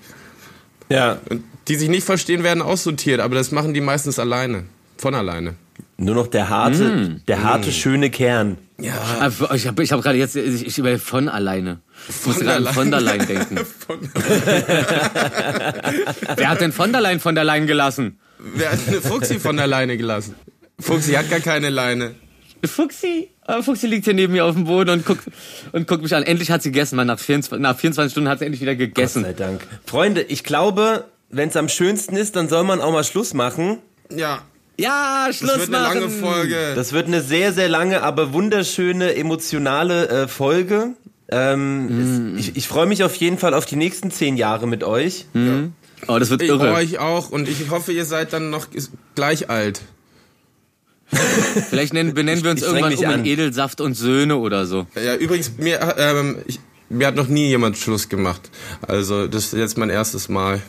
Ja. 0.89 1.19
Und 1.31 1.45
die 1.69 1.77
sich 1.77 1.89
nicht 1.89 2.05
verstehen, 2.05 2.43
werden 2.43 2.63
aussortiert, 2.63 3.21
aber 3.21 3.37
das 3.37 3.53
machen 3.53 3.75
die 3.75 3.81
meistens 3.81 4.19
alleine. 4.19 4.65
Von 4.99 5.15
alleine. 5.15 5.55
Nur 5.97 6.15
noch 6.17 6.27
der 6.27 6.49
harte, 6.49 6.85
Mm. 6.85 7.23
der 7.27 7.43
harte, 7.43 7.71
Mm. 7.71 7.73
schöne 7.73 8.11
Kern. 8.11 8.59
Ja. 8.81 9.31
Ich 9.55 9.67
habe 9.69 9.83
ich 9.85 9.93
hab 9.93 10.03
gerade 10.03 10.19
jetzt, 10.19 10.35
ich, 10.37 10.67
ich 10.67 10.79
über 10.79 10.99
von 10.99 11.29
alleine. 11.29 11.79
Ich 12.09 12.27
musste 12.27 12.45
gerade 12.45 12.67
an 12.69 12.75
von 12.75 12.91
der 12.91 13.01
Leyen 13.01 13.27
denken. 13.27 13.59
Wer 16.37 16.49
hat 16.49 16.61
denn 16.61 16.73
von 16.73 16.93
der 16.93 17.01
Leyen 17.01 17.21
von 17.21 17.35
der 17.35 17.45
Leyen 17.45 17.67
gelassen? 17.67 18.19
Wer 18.55 18.73
hat 18.73 18.81
eine 18.87 19.01
Fuchsi 19.01 19.39
von 19.39 19.57
der 19.57 19.67
Leine 19.67 19.97
gelassen? 19.97 20.35
Fuchsi 20.79 21.13
hat 21.13 21.31
gar 21.31 21.41
keine 21.41 21.71
Leine. 21.71 22.15
Fuchsi? 22.65 23.29
Aber 23.43 23.63
Fuchsi 23.63 23.87
liegt 23.87 24.05
hier 24.05 24.15
neben 24.15 24.33
mir 24.33 24.45
auf 24.45 24.55
dem 24.55 24.65
Boden 24.65 24.91
und 24.91 25.07
guckt, 25.07 25.25
und 25.73 25.87
guckt 25.87 26.03
mich 26.03 26.15
an. 26.15 26.23
Endlich 26.23 26.51
hat 26.51 26.63
sie 26.63 26.71
gegessen, 26.73 26.97
man. 26.97 27.07
Nach 27.07 27.19
24, 27.19 27.61
nach 27.63 27.77
24 27.79 28.13
Stunden 28.13 28.29
hat 28.29 28.39
sie 28.39 28.47
endlich 28.47 28.61
wieder 28.63 28.75
gegessen. 28.75 29.23
Gott 29.23 29.37
sei 29.37 29.45
Dank. 29.45 29.61
Freunde, 29.87 30.23
ich 30.23 30.45
glaube, 30.45 31.05
wenn 31.31 31.49
es 31.49 31.57
am 31.57 31.69
schönsten 31.69 32.17
ist, 32.17 32.37
dann 32.37 32.49
soll 32.49 32.65
man 32.65 32.81
auch 32.81 32.93
mal 32.93 33.05
Schluss 33.05 33.35
machen. 33.35 33.79
Ja. 34.15 34.43
Ja, 34.79 35.29
Schluss 35.31 35.51
Das 35.53 35.61
wird 35.61 35.75
eine 35.75 35.85
machen. 35.85 36.01
lange 36.01 36.11
Folge. 36.11 36.73
Das 36.75 36.93
wird 36.93 37.07
eine 37.07 37.21
sehr, 37.23 37.53
sehr 37.53 37.69
lange, 37.69 38.03
aber 38.03 38.33
wunderschöne, 38.33 39.15
emotionale 39.15 40.09
äh, 40.09 40.29
Folge. 40.29 40.95
Ähm, 41.29 42.35
es, 42.37 42.49
ich 42.49 42.57
ich 42.57 42.69
freue 42.69 42.87
mich 42.87 43.05
auf 43.05 43.15
jeden 43.17 43.39
Fall 43.39 43.55
auf 43.55 43.67
die 43.67 43.77
nächsten 43.77 44.11
zehn 44.11 44.37
Jahre 44.37 44.67
mit 44.67 44.83
euch. 44.85 45.27
Oh, 46.09 46.19
das 46.19 46.31
wird 46.31 46.43
Ich 46.43 46.49
irre. 46.49 46.73
euch 46.73 46.99
auch 46.99 47.31
und 47.31 47.49
ich 47.49 47.71
hoffe, 47.71 47.93
ihr 47.93 48.05
seid 48.05 48.33
dann 48.33 48.51
noch 48.51 48.67
gleich 49.15 49.51
alt. 49.51 49.81
Vielleicht 51.71 51.93
nennen, 51.93 52.15
benennen 52.15 52.43
wir 52.45 52.51
uns 52.51 52.63
Ich- 52.63 52.67
ich 52.67 52.73
irgendwann 52.75 52.95
um 52.99 53.05
in 53.05 53.11
an. 53.21 53.25
Edelsaft 53.27 53.81
und 53.81 53.95
Söhne 53.95 54.37
oder 54.37 54.67
so. 54.67 54.87
Ja, 54.95 55.15
übrigens, 55.17 55.53
mir, 55.59 55.95
ähm, 55.99 56.39
ich, 56.47 56.61
mir 56.89 57.07
hat 57.07 57.15
noch 57.17 57.29
nie 57.29 57.49
jemand 57.49 57.77
Schluss 57.79 58.09
gemacht. 58.09 58.51
Also, 58.83 59.27
das 59.27 59.47
ist 59.47 59.53
jetzt 59.55 59.79
mein 59.79 59.91
erstes 59.91 60.29
Mal. 60.29 60.63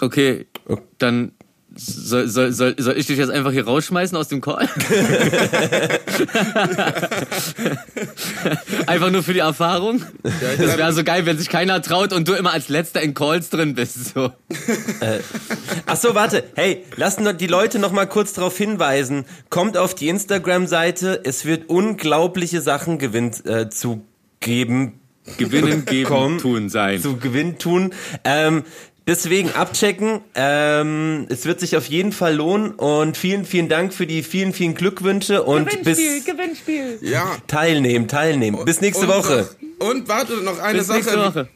Okay, 0.00 0.46
dann 0.98 1.32
soll, 1.76 2.28
soll, 2.28 2.52
soll, 2.52 2.76
soll 2.78 2.96
ich 2.96 3.06
dich 3.06 3.18
jetzt 3.18 3.30
einfach 3.30 3.50
hier 3.52 3.64
rausschmeißen 3.64 4.16
aus 4.16 4.28
dem 4.28 4.40
Call? 4.40 4.68
einfach 8.86 9.10
nur 9.10 9.24
für 9.24 9.32
die 9.32 9.40
Erfahrung? 9.40 10.02
Das 10.22 10.78
wäre 10.78 10.92
so 10.92 11.02
geil, 11.02 11.26
wenn 11.26 11.36
sich 11.36 11.48
keiner 11.48 11.82
traut 11.82 12.12
und 12.12 12.28
du 12.28 12.34
immer 12.34 12.52
als 12.52 12.68
Letzter 12.68 13.02
in 13.02 13.14
Calls 13.14 13.50
drin 13.50 13.74
bist. 13.74 14.14
So. 14.14 14.26
Äh, 15.00 15.18
ach 15.86 15.96
so, 15.96 16.14
warte. 16.14 16.44
Hey, 16.54 16.84
lasst 16.96 17.20
nur 17.20 17.32
die 17.32 17.48
Leute 17.48 17.78
noch 17.80 17.90
mal 17.92 18.06
kurz 18.06 18.34
darauf 18.34 18.56
hinweisen. 18.56 19.24
Kommt 19.50 19.76
auf 19.76 19.94
die 19.94 20.08
Instagram-Seite. 20.08 21.22
Es 21.24 21.44
wird 21.44 21.68
unglaubliche 21.68 22.60
Sachen 22.60 22.98
gewinnt, 22.98 23.44
äh, 23.46 23.68
zu 23.68 24.04
geben. 24.40 25.00
Gewinnen, 25.38 25.86
geben, 25.86 26.02
bekommen. 26.04 26.38
tun 26.38 26.68
sein. 26.68 27.00
Zu 27.00 27.16
Gewinn 27.16 27.58
tun. 27.58 27.94
Ähm, 28.24 28.64
deswegen 29.06 29.50
abchecken. 29.52 30.20
Ähm, 30.34 31.26
es 31.28 31.46
wird 31.46 31.60
sich 31.60 31.76
auf 31.76 31.86
jeden 31.86 32.12
Fall 32.12 32.34
lohnen. 32.34 32.72
Und 32.72 33.16
vielen, 33.16 33.44
vielen 33.44 33.68
Dank 33.68 33.92
für 33.94 34.06
die 34.06 34.22
vielen, 34.22 34.52
vielen 34.52 34.74
Glückwünsche. 34.74 35.42
Und 35.42 35.66
bis 35.84 36.24
Gewinnspiel. 36.24 36.98
Ja. 37.02 37.36
teilnehmen, 37.46 38.08
teilnehmen. 38.08 38.64
Bis 38.64 38.80
nächste 38.80 39.06
Und 39.06 39.14
Woche. 39.14 39.48
Und 39.78 40.08
warte, 40.08 40.34
noch 40.42 40.58
eine 40.58 40.78
Bis 40.78 40.86
Sache. 40.86 40.98
nächste 40.98 41.18
Woche. 41.18 41.48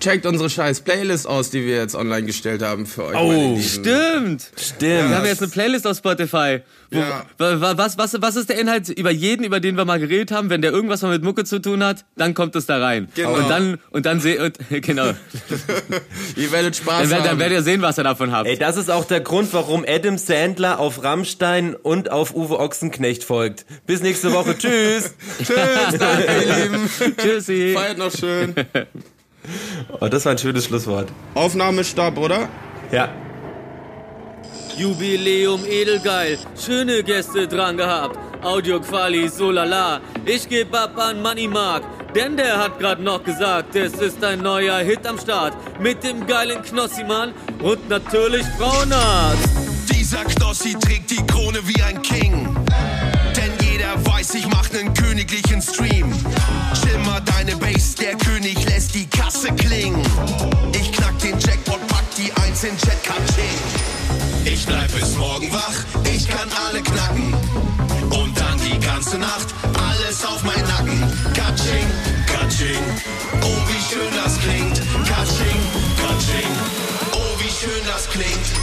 Checkt 0.00 0.26
unsere 0.26 0.50
scheiß 0.50 0.82
Playlist 0.82 1.26
aus, 1.26 1.48
die 1.50 1.64
wir 1.64 1.76
jetzt 1.76 1.94
online 1.94 2.24
gestellt 2.26 2.62
haben 2.62 2.84
für 2.84 3.04
euch. 3.06 3.16
Oh, 3.16 3.58
stimmt. 3.58 4.50
Stimmt. 4.56 4.80
Wir 5.10 5.16
haben 5.16 5.24
jetzt 5.24 5.40
eine 5.42 5.50
Playlist 5.50 5.86
auf 5.86 5.96
Spotify. 5.96 6.60
Wo, 6.90 6.98
Ja. 6.98 7.24
wa- 7.38 7.58
wa- 7.60 7.78
was, 7.78 7.96
was, 7.96 8.20
was 8.20 8.36
ist 8.36 8.50
der 8.50 8.58
Inhalt 8.60 8.90
über 8.90 9.10
jeden, 9.10 9.44
über 9.44 9.60
den 9.60 9.78
wir 9.78 9.86
mal 9.86 9.98
geredet 9.98 10.30
haben? 10.30 10.50
Wenn 10.50 10.60
der 10.60 10.72
irgendwas 10.72 11.00
mal 11.00 11.08
mit 11.10 11.22
Mucke 11.22 11.44
zu 11.44 11.58
tun 11.58 11.82
hat, 11.82 12.04
dann 12.16 12.34
kommt 12.34 12.54
es 12.54 12.66
da 12.66 12.78
rein. 12.84 13.08
Genau. 13.14 13.32
Und 13.34 13.48
dann, 13.48 13.78
und 13.90 14.04
dann 14.04 14.20
seh, 14.20 14.38
und, 14.38 14.58
genau. 14.70 15.06
Ihr 16.36 16.52
werdet 16.52 16.76
Spaß 16.76 17.00
Dann, 17.02 17.10
werdet- 17.10 17.24
dann 17.24 17.30
haben. 17.32 17.38
werdet 17.38 17.58
ihr 17.58 17.62
sehen, 17.62 17.80
was 17.80 17.98
ihr 17.98 18.04
davon 18.04 18.30
habt. 18.30 18.46
Ey, 18.48 18.58
das 18.58 18.76
ist 18.76 18.90
auch 18.90 19.06
der 19.06 19.20
Grund, 19.20 19.54
warum 19.54 19.86
Adam 19.88 20.18
Sandler 20.18 20.80
auf 20.80 21.02
Rammstein 21.02 21.74
und 21.74 22.10
auf 22.10 22.34
Uwe 22.34 22.58
Ochsenknecht 22.60 23.24
folgt. 23.24 23.64
Bis 23.86 24.02
nächste 24.02 24.34
Woche. 24.34 24.56
Tschüss. 24.58 25.14
Tschüss, 25.38 25.48
danke, 25.98 26.26
ihr 26.46 26.62
Lieben. 26.64 27.16
Tschüssi. 27.16 27.72
Feiert 27.74 27.96
noch 27.96 28.12
schön. 28.14 28.54
Oh, 30.00 30.08
das 30.08 30.24
war 30.24 30.32
ein 30.32 30.38
schönes 30.38 30.66
Schlusswort. 30.66 31.08
Aufnahmestopp, 31.34 32.16
oder? 32.18 32.48
Ja. 32.90 33.08
Jubiläum 34.76 35.64
edelgeil, 35.66 36.38
schöne 36.58 37.02
Gäste 37.02 37.46
dran 37.46 37.76
gehabt. 37.76 38.18
Audioquali, 38.42 39.28
so 39.28 39.50
lala. 39.50 40.00
Ich 40.24 40.48
geb 40.48 40.74
ab 40.74 40.98
an 40.98 41.22
Money 41.22 41.46
Mark, 41.46 41.84
denn 42.14 42.36
der 42.36 42.58
hat 42.58 42.78
grad 42.80 43.00
noch 43.00 43.22
gesagt, 43.22 43.76
es 43.76 43.92
ist 43.94 44.24
ein 44.24 44.40
neuer 44.40 44.78
Hit 44.78 45.06
am 45.06 45.18
Start. 45.18 45.54
Mit 45.80 46.02
dem 46.02 46.26
geilen 46.26 46.62
Knossi-Mann 46.62 47.32
und 47.62 47.88
natürlich 47.88 48.44
Frauenarzt. 48.58 49.48
Dieser 49.92 50.24
Knossi 50.24 50.74
trägt 50.74 51.10
die 51.10 51.24
Krone 51.26 51.60
wie 51.66 51.82
ein 51.82 52.00
King. 52.02 52.61
Weiß, 54.22 54.34
ich 54.36 54.46
mach 54.46 54.70
nen 54.70 54.94
königlichen 54.94 55.60
Stream. 55.60 56.12
Schimmer 56.80 57.20
deine 57.22 57.56
Base, 57.56 57.96
der 57.96 58.14
König 58.14 58.56
lässt 58.66 58.94
die 58.94 59.04
Kasse 59.06 59.48
klingen. 59.48 60.00
Ich 60.72 60.92
knack 60.92 61.18
den 61.18 61.36
Jackpot, 61.40 61.84
pack 61.88 62.04
die 62.16 62.32
Eins 62.34 62.62
in 62.62 62.78
Chat, 62.78 63.02
Katsching. 63.02 63.58
Ich 64.44 64.64
bleib 64.64 64.92
bis 64.92 65.16
morgen 65.16 65.52
wach, 65.52 65.74
ich 66.04 66.28
kann 66.28 66.48
alle 66.68 66.82
knacken. 66.82 67.34
Und 68.10 68.38
dann 68.38 68.60
die 68.60 68.78
ganze 68.78 69.18
Nacht, 69.18 69.48
alles 69.90 70.24
auf 70.24 70.44
mein 70.44 70.62
Nacken. 70.68 71.00
Katsching, 71.34 71.86
Katsching, 72.26 72.84
oh 73.42 73.58
wie 73.66 73.92
schön 73.92 74.12
das 74.22 74.38
klingt. 74.38 74.80
Katsching, 75.04 75.58
Katsching, 76.00 76.52
oh 77.10 77.40
wie 77.40 77.50
schön 77.50 77.82
das 77.88 78.08
klingt. 78.08 78.61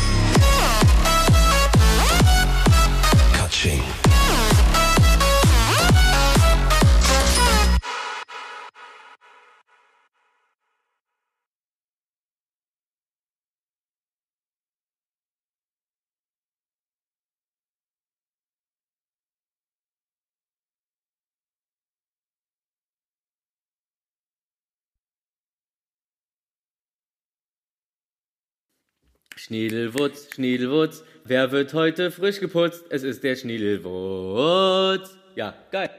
Schniedelwutz, 29.50 30.36
Schniedelwutz, 30.36 31.04
wer 31.24 31.52
wird 31.52 31.74
heute 31.74 32.12
frisch 32.12 32.40
geputzt? 32.40 32.86
Es 32.92 33.02
ist 33.02 33.24
der 33.24 33.36
Schniedelwutz. 33.36 35.18
Ja, 35.34 35.56
geil. 35.72 35.90